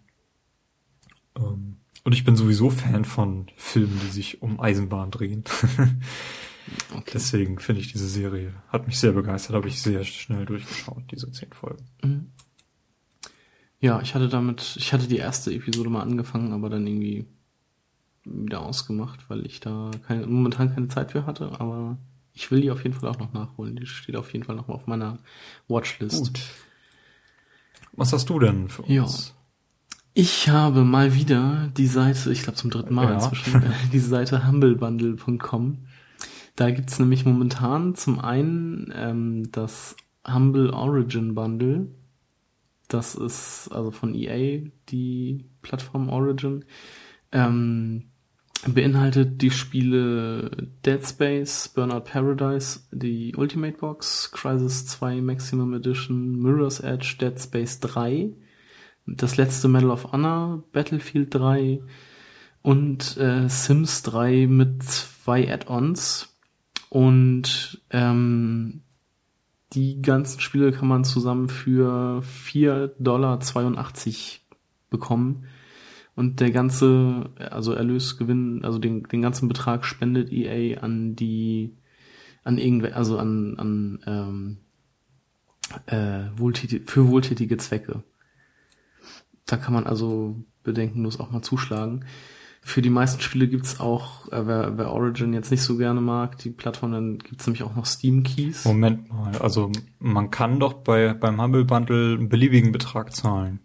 Ähm, 1.36 1.78
und 2.04 2.12
ich 2.12 2.24
bin 2.24 2.36
sowieso 2.36 2.70
Fan 2.70 3.04
von 3.04 3.46
Filmen, 3.56 4.00
die 4.02 4.10
sich 4.10 4.42
um 4.42 4.60
Eisenbahn 4.60 5.10
drehen. 5.10 5.44
Okay. 6.92 7.10
Deswegen 7.14 7.58
finde 7.58 7.80
ich 7.80 7.90
diese 7.90 8.08
Serie, 8.08 8.52
hat 8.68 8.86
mich 8.86 8.98
sehr 8.98 9.12
begeistert, 9.12 9.56
habe 9.56 9.66
ich 9.66 9.82
sehr 9.82 10.04
schnell 10.04 10.44
durchgeschaut, 10.46 11.02
diese 11.10 11.32
zehn 11.32 11.52
Folgen. 11.52 11.84
Mhm. 12.02 12.26
Ja, 13.80 14.00
ich 14.02 14.14
hatte 14.14 14.28
damit, 14.28 14.76
ich 14.78 14.92
hatte 14.92 15.08
die 15.08 15.16
erste 15.16 15.52
Episode 15.52 15.88
mal 15.88 16.02
angefangen, 16.02 16.52
aber 16.52 16.68
dann 16.68 16.86
irgendwie 16.86 17.26
wieder 18.24 18.60
ausgemacht, 18.60 19.28
weil 19.28 19.46
ich 19.46 19.60
da 19.60 19.90
keine, 20.06 20.26
momentan 20.26 20.74
keine 20.74 20.88
Zeit 20.88 21.12
für 21.12 21.26
hatte, 21.26 21.60
aber 21.60 21.96
ich 22.32 22.50
will 22.50 22.60
die 22.60 22.70
auf 22.70 22.82
jeden 22.84 22.94
Fall 22.94 23.08
auch 23.10 23.18
noch 23.18 23.32
nachholen. 23.32 23.76
Die 23.76 23.86
steht 23.86 24.16
auf 24.16 24.32
jeden 24.32 24.44
Fall 24.44 24.56
noch 24.56 24.68
mal 24.68 24.74
auf 24.74 24.86
meiner 24.86 25.18
Watchlist. 25.68 26.40
Was 27.92 28.12
hast 28.12 28.28
du 28.30 28.38
denn 28.38 28.68
für 28.68 28.84
Ja. 28.90 29.02
uns? 29.02 29.34
Ich 30.12 30.48
habe 30.48 30.84
mal 30.84 31.14
wieder 31.14 31.70
die 31.76 31.86
Seite, 31.86 32.32
ich 32.32 32.42
glaube 32.42 32.56
zum 32.58 32.70
dritten 32.70 32.94
Mal 32.94 33.08
Ja. 33.08 33.14
inzwischen, 33.14 33.62
äh, 33.62 33.70
diese 33.92 34.08
Seite 34.08 34.46
humblebundle.com. 34.46 35.78
Da 36.56 36.70
gibt's 36.70 36.98
nämlich 36.98 37.24
momentan 37.24 37.94
zum 37.94 38.18
einen 38.20 38.92
ähm, 38.94 39.50
das 39.52 39.96
Humble 40.26 40.70
Origin 40.70 41.34
Bundle. 41.34 41.88
Das 42.88 43.14
ist 43.14 43.68
also 43.72 43.90
von 43.92 44.14
EA, 44.14 44.68
die 44.88 45.46
Plattform 45.62 46.08
Origin. 46.10 46.64
Ähm, 47.32 48.09
beinhaltet 48.66 49.40
die 49.40 49.50
Spiele 49.50 50.50
Dead 50.84 51.04
Space, 51.06 51.68
Burnout 51.68 52.00
Paradise, 52.00 52.80
die 52.92 53.34
Ultimate 53.36 53.78
Box, 53.78 54.30
Crisis 54.32 54.86
2 54.86 55.20
Maximum 55.20 55.74
Edition, 55.74 56.38
Mirror's 56.40 56.80
Edge, 56.80 57.16
Dead 57.20 57.40
Space 57.40 57.80
3, 57.80 58.30
das 59.06 59.36
letzte 59.36 59.68
Medal 59.68 59.90
of 59.90 60.12
Honor, 60.12 60.62
Battlefield 60.72 61.34
3 61.34 61.80
und 62.62 63.16
äh, 63.16 63.48
Sims 63.48 64.02
3 64.02 64.46
mit 64.46 64.82
zwei 64.82 65.52
Add-ons. 65.52 66.36
Und 66.90 67.80
ähm, 67.90 68.82
die 69.72 70.02
ganzen 70.02 70.40
Spiele 70.40 70.72
kann 70.72 70.88
man 70.88 71.04
zusammen 71.04 71.48
für 71.48 72.22
4,82 72.22 72.98
Dollar 72.98 73.38
bekommen. 74.90 75.46
Und 76.20 76.40
der 76.40 76.50
ganze, 76.50 77.30
also 77.38 77.72
Erlösgewinn, 77.72 78.62
also 78.62 78.78
den, 78.78 79.04
den 79.04 79.22
ganzen 79.22 79.48
Betrag 79.48 79.86
spendet 79.86 80.30
EA 80.30 80.78
an 80.80 81.16
die, 81.16 81.78
an 82.44 82.58
irgendwelche, 82.58 82.94
also 82.94 83.16
an, 83.16 83.54
an 83.56 83.98
ähm, 84.06 84.56
äh, 85.86 86.28
wohltätige, 86.38 86.84
für 86.86 87.08
wohltätige 87.08 87.56
Zwecke. 87.56 88.04
Da 89.46 89.56
kann 89.56 89.72
man 89.72 89.86
also 89.86 90.36
bedenkenlos 90.62 91.18
auch 91.18 91.30
mal 91.30 91.40
zuschlagen. 91.40 92.04
Für 92.60 92.82
die 92.82 92.90
meisten 92.90 93.22
Spiele 93.22 93.48
gibt's 93.48 93.80
auch, 93.80 94.30
äh, 94.30 94.46
wer, 94.46 94.76
wer 94.76 94.90
Origin 94.90 95.32
jetzt 95.32 95.50
nicht 95.50 95.62
so 95.62 95.78
gerne 95.78 96.02
mag, 96.02 96.36
die 96.36 96.50
Plattform, 96.50 96.92
dann 96.92 97.18
gibt's 97.18 97.46
nämlich 97.46 97.62
auch 97.62 97.74
noch 97.74 97.86
Steam 97.86 98.24
Keys. 98.24 98.66
Moment 98.66 99.08
mal, 99.08 99.38
also 99.38 99.72
man 99.98 100.30
kann 100.30 100.60
doch 100.60 100.74
bei 100.74 101.14
beim 101.14 101.40
Humble 101.40 101.64
Bundle 101.64 102.18
einen 102.18 102.28
beliebigen 102.28 102.72
Betrag 102.72 103.16
zahlen. 103.16 103.60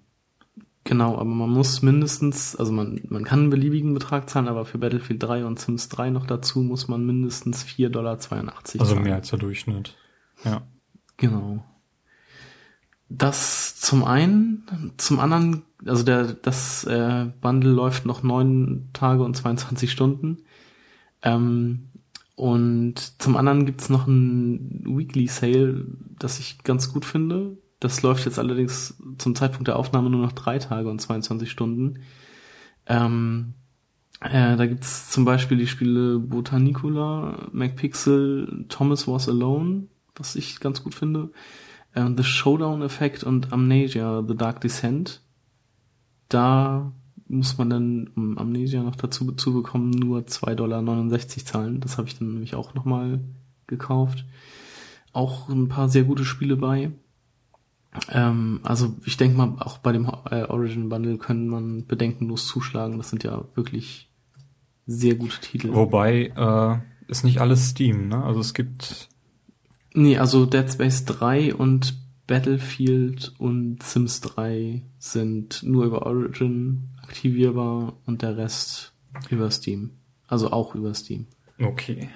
Genau, 0.87 1.15
aber 1.15 1.25
man 1.25 1.49
muss 1.49 1.81
mindestens, 1.81 2.55
also 2.55 2.71
man, 2.71 3.01
man 3.09 3.23
kann 3.23 3.39
einen 3.39 3.49
beliebigen 3.49 3.95
Betrag 3.95 4.29
zahlen, 4.29 4.47
aber 4.47 4.65
für 4.65 4.77
Battlefield 4.77 5.21
3 5.23 5.43
und 5.45 5.59
Sims 5.59 5.89
3 5.89 6.11
noch 6.11 6.27
dazu 6.27 6.61
muss 6.61 6.87
man 6.87 7.03
mindestens 7.03 7.65
4,82 7.65 7.89
Dollar 7.89 8.19
Also 8.19 8.85
zahlen. 8.85 9.03
mehr 9.03 9.15
als 9.15 9.29
der 9.31 9.39
Durchschnitt. 9.39 9.95
Ja. 10.43 10.61
Genau. 11.17 11.65
Das 13.09 13.77
zum 13.77 14.03
einen, 14.03 14.93
zum 14.97 15.19
anderen, 15.19 15.63
also 15.85 16.03
der, 16.03 16.33
das 16.33 16.83
äh, 16.83 17.31
Bundle 17.41 17.71
läuft 17.71 18.05
noch 18.05 18.21
neun 18.21 18.89
Tage 18.93 19.23
und 19.23 19.35
22 19.35 19.91
Stunden. 19.91 20.37
Ähm, 21.23 21.89
und 22.35 23.21
zum 23.21 23.37
anderen 23.37 23.65
gibt's 23.65 23.89
noch 23.89 24.05
ein 24.05 24.83
Weekly 24.85 25.27
Sale, 25.27 25.85
das 26.19 26.37
ich 26.39 26.63
ganz 26.63 26.93
gut 26.93 27.05
finde. 27.05 27.57
Das 27.85 28.01
läuft 28.01 28.25
jetzt 28.25 28.39
allerdings 28.39 28.95
zum 29.19 29.35
Zeitpunkt 29.35 29.67
der 29.67 29.75
Aufnahme 29.75 30.09
nur 30.09 30.21
noch 30.21 30.31
drei 30.31 30.57
Tage 30.57 30.89
und 30.89 30.99
22 30.99 31.51
Stunden. 31.51 31.99
Ähm, 32.87 33.53
äh, 34.21 34.57
da 34.57 34.65
gibt's 34.65 35.11
zum 35.11 35.23
Beispiel 35.23 35.59
die 35.59 35.67
Spiele 35.67 36.17
Botanicula, 36.17 37.47
MacPixel, 37.51 38.65
Thomas 38.69 39.07
Was 39.07 39.29
Alone, 39.29 39.83
was 40.15 40.35
ich 40.35 40.59
ganz 40.59 40.81
gut 40.83 40.95
finde. 40.95 41.29
Äh, 41.93 42.09
The 42.17 42.23
Showdown 42.23 42.81
Effect 42.81 43.23
und 43.23 43.53
Amnesia, 43.53 44.23
The 44.27 44.35
Dark 44.35 44.61
Descent. 44.61 45.21
Da 46.27 46.91
muss 47.27 47.59
man 47.59 47.69
dann, 47.69 48.09
um 48.15 48.39
Amnesia 48.39 48.81
noch 48.81 48.95
dazu 48.95 49.31
zu 49.33 49.53
bekommen, 49.53 49.91
nur 49.91 50.21
2,69 50.21 50.55
Dollar 50.55 51.27
zahlen. 51.45 51.81
Das 51.81 51.99
habe 51.99 52.07
ich 52.07 52.17
dann 52.17 52.31
nämlich 52.31 52.55
auch 52.55 52.73
nochmal 52.73 53.19
gekauft. 53.67 54.25
Auch 55.13 55.49
ein 55.49 55.67
paar 55.67 55.87
sehr 55.87 56.03
gute 56.03 56.25
Spiele 56.25 56.57
bei. 56.57 56.91
Ähm, 58.09 58.59
also 58.63 58.95
ich 59.05 59.17
denke 59.17 59.37
mal, 59.37 59.55
auch 59.59 59.77
bei 59.77 59.91
dem 59.91 60.05
äh, 60.29 60.43
Origin 60.43 60.89
Bundle 60.89 61.17
können 61.17 61.47
man 61.47 61.85
bedenkenlos 61.85 62.47
zuschlagen. 62.47 62.97
Das 62.97 63.09
sind 63.09 63.23
ja 63.23 63.45
wirklich 63.55 64.09
sehr 64.85 65.15
gute 65.15 65.39
Titel. 65.39 65.73
Wobei 65.73 66.33
äh, 66.35 67.09
ist 67.09 67.23
nicht 67.23 67.39
alles 67.39 67.69
Steam, 67.69 68.07
ne? 68.09 68.23
Also 68.23 68.39
es 68.39 68.53
gibt 68.53 69.09
Nee, 69.95 70.17
also 70.17 70.45
Dead 70.45 70.69
Space 70.69 71.05
3 71.05 71.55
und 71.55 71.95
Battlefield 72.27 73.33
und 73.37 73.81
Sims 73.81 74.19
3 74.19 74.81
sind 74.97 75.63
nur 75.63 75.85
über 75.85 76.05
Origin 76.05 76.89
aktivierbar 77.01 77.93
und 78.05 78.21
der 78.21 78.35
Rest 78.35 78.93
über 79.29 79.49
Steam. 79.51 79.91
Also 80.27 80.51
auch 80.51 80.75
über 80.75 80.93
Steam. 80.93 81.27
okay. 81.59 82.09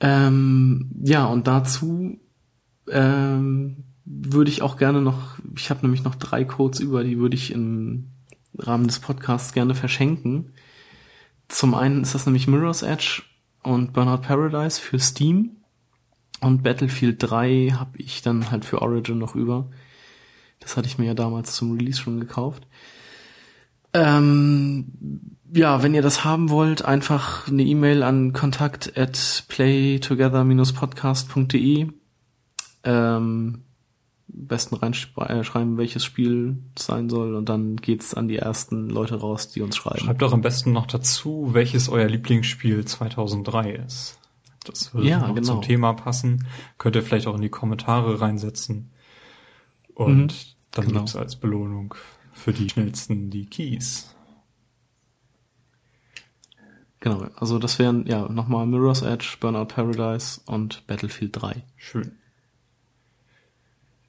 Ähm, 0.00 0.90
ja, 1.02 1.26
und 1.26 1.46
dazu 1.46 2.18
ähm, 2.90 3.84
würde 4.04 4.50
ich 4.50 4.62
auch 4.62 4.76
gerne 4.76 5.00
noch, 5.00 5.38
ich 5.56 5.70
habe 5.70 5.82
nämlich 5.82 6.04
noch 6.04 6.14
drei 6.14 6.44
Codes 6.44 6.80
über, 6.80 7.04
die 7.04 7.18
würde 7.18 7.36
ich 7.36 7.52
in 7.52 8.10
Rahmen 8.58 8.86
des 8.86 9.00
Podcasts 9.00 9.52
gerne 9.52 9.74
verschenken. 9.74 10.52
Zum 11.48 11.74
einen 11.74 12.02
ist 12.02 12.14
das 12.14 12.26
nämlich 12.26 12.46
Mirror's 12.46 12.82
Edge 12.82 13.22
und 13.62 13.92
Burnout 13.92 14.22
Paradise 14.22 14.80
für 14.80 14.98
Steam. 14.98 15.56
Und 16.40 16.62
Battlefield 16.62 17.22
3 17.22 17.74
habe 17.78 17.98
ich 17.98 18.22
dann 18.22 18.50
halt 18.50 18.64
für 18.64 18.82
Origin 18.82 19.18
noch 19.18 19.34
über. 19.34 19.70
Das 20.60 20.76
hatte 20.76 20.88
ich 20.88 20.98
mir 20.98 21.06
ja 21.06 21.14
damals 21.14 21.54
zum 21.54 21.72
Release 21.72 22.00
schon 22.00 22.20
gekauft. 22.20 22.66
Ähm, 23.94 24.92
ja, 25.52 25.82
wenn 25.82 25.94
ihr 25.94 26.02
das 26.02 26.24
haben 26.24 26.50
wollt, 26.50 26.84
einfach 26.84 27.48
eine 27.48 27.62
E-Mail 27.62 28.02
an 28.02 28.32
kontakt 28.32 28.98
at 28.98 29.44
playtogether-podcast.de. 29.48 31.92
Ähm, 32.84 33.62
besten 34.28 34.74
reinschreiben, 34.76 35.76
welches 35.76 36.04
Spiel 36.04 36.56
sein 36.78 37.08
soll 37.10 37.34
und 37.34 37.48
dann 37.48 37.76
geht's 37.76 38.14
an 38.14 38.26
die 38.26 38.36
ersten 38.38 38.88
Leute 38.88 39.16
raus, 39.16 39.48
die 39.50 39.60
uns 39.60 39.76
schreiben. 39.76 40.00
Schreibt 40.00 40.22
doch 40.22 40.32
am 40.32 40.40
besten 40.40 40.72
noch 40.72 40.86
dazu, 40.86 41.50
welches 41.52 41.88
euer 41.88 42.08
Lieblingsspiel 42.08 42.84
2003 42.84 43.72
ist. 43.72 44.18
Das 44.64 44.94
würde 44.94 45.08
Ja, 45.08 45.18
noch 45.28 45.34
genau. 45.34 45.46
zum 45.46 45.62
Thema 45.62 45.92
passen. 45.92 46.46
Könnt 46.78 46.96
ihr 46.96 47.02
vielleicht 47.02 47.26
auch 47.26 47.34
in 47.36 47.42
die 47.42 47.50
Kommentare 47.50 48.20
reinsetzen. 48.20 48.90
Und 49.94 50.16
Mhm, 50.16 50.28
dann 50.72 50.86
genau. 50.86 50.98
gibt's 51.00 51.16
als 51.16 51.36
Belohnung 51.36 51.94
für 52.32 52.52
die 52.52 52.68
schnellsten 52.68 53.30
die 53.30 53.44
Keys. 53.46 54.14
Genau, 57.00 57.26
also 57.36 57.58
das 57.58 57.78
wären 57.78 58.06
ja 58.06 58.28
nochmal 58.30 58.66
Mirror's 58.66 59.02
Edge, 59.02 59.36
Burnout 59.38 59.66
Paradise 59.66 60.40
und 60.46 60.86
Battlefield 60.86 61.40
3. 61.40 61.62
Schön. 61.76 62.12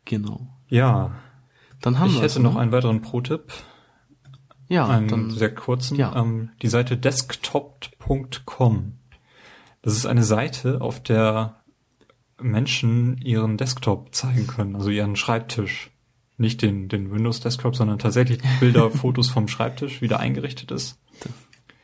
Genau. 0.05 0.47
Ja, 0.69 1.15
Dann 1.81 1.99
haben 1.99 2.09
ich 2.09 2.15
wir 2.15 2.21
hätte 2.21 2.39
noch 2.39 2.55
einen 2.55 2.71
weiteren 2.71 3.01
Pro-Tipp. 3.01 3.51
Ja, 4.67 4.87
einen 4.87 5.07
dann 5.07 5.29
sehr 5.31 5.53
kurzen. 5.53 5.97
ja. 5.97 6.15
Ähm, 6.15 6.49
die 6.61 6.67
Seite 6.67 6.97
desktop.com. 6.97 8.93
Das 9.83 9.93
ist 9.95 10.07
eine 10.07 10.23
Seite, 10.23 10.81
auf 10.81 11.03
der 11.03 11.61
Menschen 12.41 13.17
ihren 13.17 13.57
Desktop 13.57 14.15
zeigen 14.15 14.47
können, 14.47 14.75
also 14.75 14.89
ihren 14.89 15.15
Schreibtisch. 15.15 15.91
Nicht 16.37 16.61
den, 16.61 16.89
den 16.89 17.11
Windows-Desktop, 17.11 17.75
sondern 17.75 17.99
tatsächlich 17.99 18.39
Bilder, 18.59 18.89
Fotos 18.91 19.29
vom 19.29 19.47
Schreibtisch, 19.47 20.01
wie 20.01 20.07
der 20.07 20.19
eingerichtet 20.19 20.71
ist. 20.71 20.99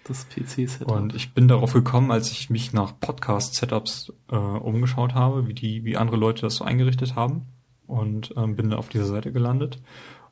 das 0.03 0.27
PC-Set. 0.27 0.87
Und 0.87 1.15
ich 1.15 1.33
bin 1.33 1.47
darauf 1.47 1.71
gekommen, 1.73 2.11
als 2.11 2.31
ich 2.31 2.49
mich 2.49 2.73
nach 2.73 2.99
Podcast-Setups 2.99 4.11
äh, 4.29 4.35
umgeschaut 4.35 5.13
habe, 5.13 5.47
wie 5.47 5.53
die, 5.53 5.85
wie 5.85 5.95
andere 5.95 6.17
Leute 6.17 6.41
das 6.41 6.55
so 6.55 6.65
eingerichtet 6.65 7.15
haben. 7.15 7.43
Und 7.91 8.33
ähm, 8.37 8.55
bin 8.55 8.69
da 8.69 8.77
auf 8.77 8.87
dieser 8.87 9.05
Seite 9.05 9.33
gelandet. 9.33 9.81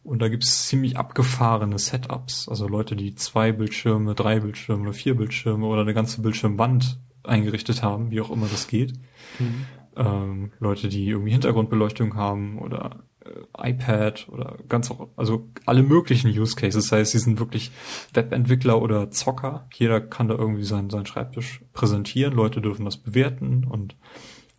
Und 0.01 0.21
da 0.21 0.29
gibt's 0.29 0.67
ziemlich 0.67 0.97
abgefahrene 0.97 1.77
Setups. 1.77 2.47
Also 2.47 2.69
Leute, 2.69 2.95
die 2.95 3.15
zwei 3.15 3.51
Bildschirme, 3.51 4.15
drei 4.15 4.39
Bildschirme, 4.39 4.93
vier 4.93 5.15
Bildschirme 5.15 5.65
oder 5.65 5.81
eine 5.81 5.93
ganze 5.93 6.21
Bildschirmwand 6.21 6.99
eingerichtet 7.23 7.83
haben, 7.83 8.11
wie 8.11 8.21
auch 8.21 8.31
immer 8.31 8.47
das 8.47 8.67
geht. 8.69 8.93
Mhm. 9.39 9.65
Ähm, 9.97 10.51
Leute, 10.59 10.87
die 10.87 11.09
irgendwie 11.09 11.33
Hintergrundbeleuchtung 11.33 12.15
haben 12.15 12.59
oder 12.59 13.03
äh, 13.25 13.71
iPad 13.71 14.29
oder 14.29 14.57
ganz 14.69 14.89
auch, 14.89 15.09
also 15.17 15.49
alle 15.65 15.83
möglichen 15.83 16.29
Use 16.29 16.55
Cases. 16.55 16.85
Das 16.85 16.97
heißt, 16.97 17.11
sie 17.11 17.19
sind 17.19 17.39
wirklich 17.39 17.71
Webentwickler 18.13 18.81
oder 18.81 19.11
Zocker. 19.11 19.67
Jeder 19.73 19.99
kann 19.99 20.29
da 20.29 20.35
irgendwie 20.35 20.63
seinen, 20.63 20.89
seinen 20.89 21.07
Schreibtisch 21.07 21.61
präsentieren. 21.73 22.33
Leute 22.33 22.61
dürfen 22.61 22.85
das 22.85 22.95
bewerten 22.95 23.65
und 23.65 23.97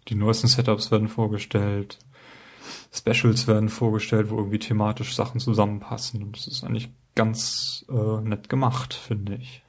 die 0.08 0.16
neuesten 0.16 0.48
Setups 0.48 0.90
werden 0.90 1.08
vorgestellt. 1.08 1.98
Specials 2.92 3.46
werden 3.46 3.68
vorgestellt, 3.68 4.30
wo 4.30 4.36
irgendwie 4.36 4.58
thematisch 4.58 5.14
Sachen 5.14 5.40
zusammenpassen. 5.40 6.22
Und 6.22 6.36
das 6.36 6.46
ist 6.46 6.64
eigentlich 6.64 6.90
ganz 7.14 7.84
äh, 7.88 8.20
nett 8.20 8.48
gemacht, 8.48 8.94
finde 8.94 9.36
ich. 9.36 9.64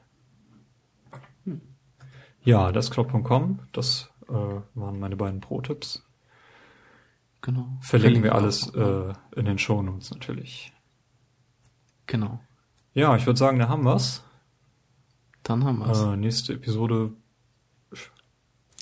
Ja, 2.44 2.72
desktop.com, 2.72 3.60
das 3.70 4.10
äh, 4.28 4.32
waren 4.32 4.98
meine 4.98 5.16
beiden 5.16 5.40
Pro-Tipps. 5.40 6.04
Genau. 7.40 7.68
Verlinken 7.80 8.22
wir 8.22 8.32
auch 8.32 8.38
alles 8.38 8.68
äh, 8.74 9.12
in 9.36 9.44
den 9.44 9.58
Shownotes 9.58 10.10
natürlich. 10.10 10.72
Genau. 12.06 12.40
Ja, 12.94 13.16
ich 13.16 13.26
würde 13.26 13.38
sagen, 13.38 13.58
da 13.58 13.68
haben 13.68 13.84
wir's. 13.84 14.22
Dann 15.42 15.64
haben 15.64 15.78
wir's. 15.78 16.00
Äh, 16.02 16.16
nächste 16.16 16.54
Episode, 16.54 17.12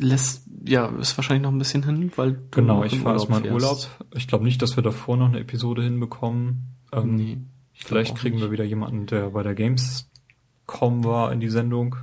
Lässt, 0.02 0.44
ja, 0.64 0.86
ist 0.98 1.16
wahrscheinlich 1.18 1.42
noch 1.42 1.52
ein 1.52 1.58
bisschen 1.58 1.82
hin, 1.84 2.10
weil 2.16 2.32
du 2.32 2.40
genau, 2.50 2.84
ich 2.84 2.98
fahre 2.98 3.14
erstmal 3.16 3.44
in 3.44 3.52
Urlaub. 3.52 3.78
Ich 4.14 4.28
glaube 4.28 4.44
nicht, 4.44 4.62
dass 4.62 4.76
wir 4.76 4.82
davor 4.82 5.16
noch 5.16 5.28
eine 5.28 5.40
Episode 5.40 5.82
hinbekommen. 5.82 6.74
Ähm, 6.92 7.16
Nee, 7.16 7.38
vielleicht 7.74 8.16
kriegen 8.16 8.36
nicht. 8.36 8.44
wir 8.44 8.50
wieder 8.50 8.64
jemanden, 8.64 9.06
der 9.06 9.30
bei 9.30 9.42
der 9.42 9.54
Gamescom 9.54 11.04
war 11.04 11.32
in 11.32 11.40
die 11.40 11.50
Sendung. 11.50 11.96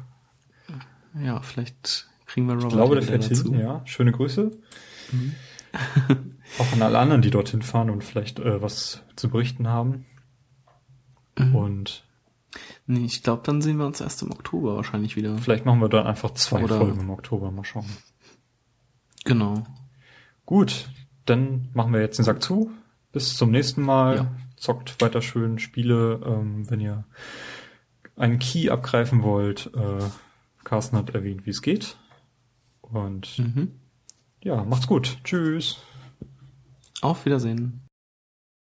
Ja, 1.20 1.42
vielleicht 1.42 2.08
kriegen 2.28 2.46
wir 2.48 2.54
Robert 2.54 2.68
Ich 2.72 2.76
glaube, 2.76 2.96
der 2.96 3.04
fährt 3.04 3.32
dazu. 3.32 3.52
hin, 3.52 3.60
ja. 3.60 3.82
Schöne 3.86 4.12
Grüße. 4.12 4.52
Mhm. 5.12 5.34
Auch 6.60 6.74
an 6.74 6.82
alle 6.82 7.00
anderen, 7.00 7.22
die 7.22 7.30
dorthin 7.32 7.62
fahren 7.62 7.90
und 7.90 8.04
vielleicht 8.04 8.40
äh, 8.40 8.62
was 8.62 9.04
zu 9.16 9.30
berichten 9.30 9.68
haben. 9.68 10.06
Mhm. 11.38 11.56
Und 11.56 12.04
Nee, 12.90 13.04
ich 13.06 13.22
glaube, 13.22 13.44
dann 13.46 13.62
sehen 13.62 13.78
wir 13.78 13.86
uns 13.86 14.00
erst 14.00 14.22
im 14.24 14.32
Oktober 14.32 14.76
wahrscheinlich 14.78 15.16
wieder. 15.18 15.38
vielleicht 15.38 15.66
machen 15.66 15.82
wir 15.82 15.90
dann 15.90 16.08
einfach 16.08 16.32
zwei 16.36 16.64
Oder- 16.64 16.78
Folgen 16.78 17.02
im 17.02 17.10
Oktober. 17.10 17.52
Mal 17.52 17.66
schauen. 17.66 17.86
Genau. 19.26 19.66
Gut, 20.46 20.90
dann 21.26 21.68
machen 21.74 21.92
wir 21.94 22.00
jetzt 22.00 22.18
den 22.18 22.24
Sack 22.26 22.42
zu. 22.42 22.72
Bis 23.12 23.36
zum 23.36 23.52
nächsten 23.52 23.82
Mal. 23.82 24.16
Ja. 24.16 24.32
Zockt 24.56 25.02
weiter 25.02 25.22
schön 25.22 25.60
Spiele. 25.60 26.22
Ähm, 26.26 26.70
wenn 26.70 26.80
ihr 26.80 27.04
einen 28.16 28.40
Key 28.40 28.70
abgreifen 28.70 29.22
wollt, 29.22 29.70
äh, 29.76 30.00
Carsten 30.64 30.96
hat 30.98 31.10
erwähnt, 31.12 31.46
wie 31.46 31.50
es 31.52 31.62
geht. 31.62 31.98
Und 32.82 33.38
Mhm. 33.38 33.74
ja, 34.44 34.64
macht's 34.64 34.88
gut. 34.88 35.18
Tschüss. 35.26 35.78
Auf 37.02 37.26
Wiedersehen. 37.26 37.82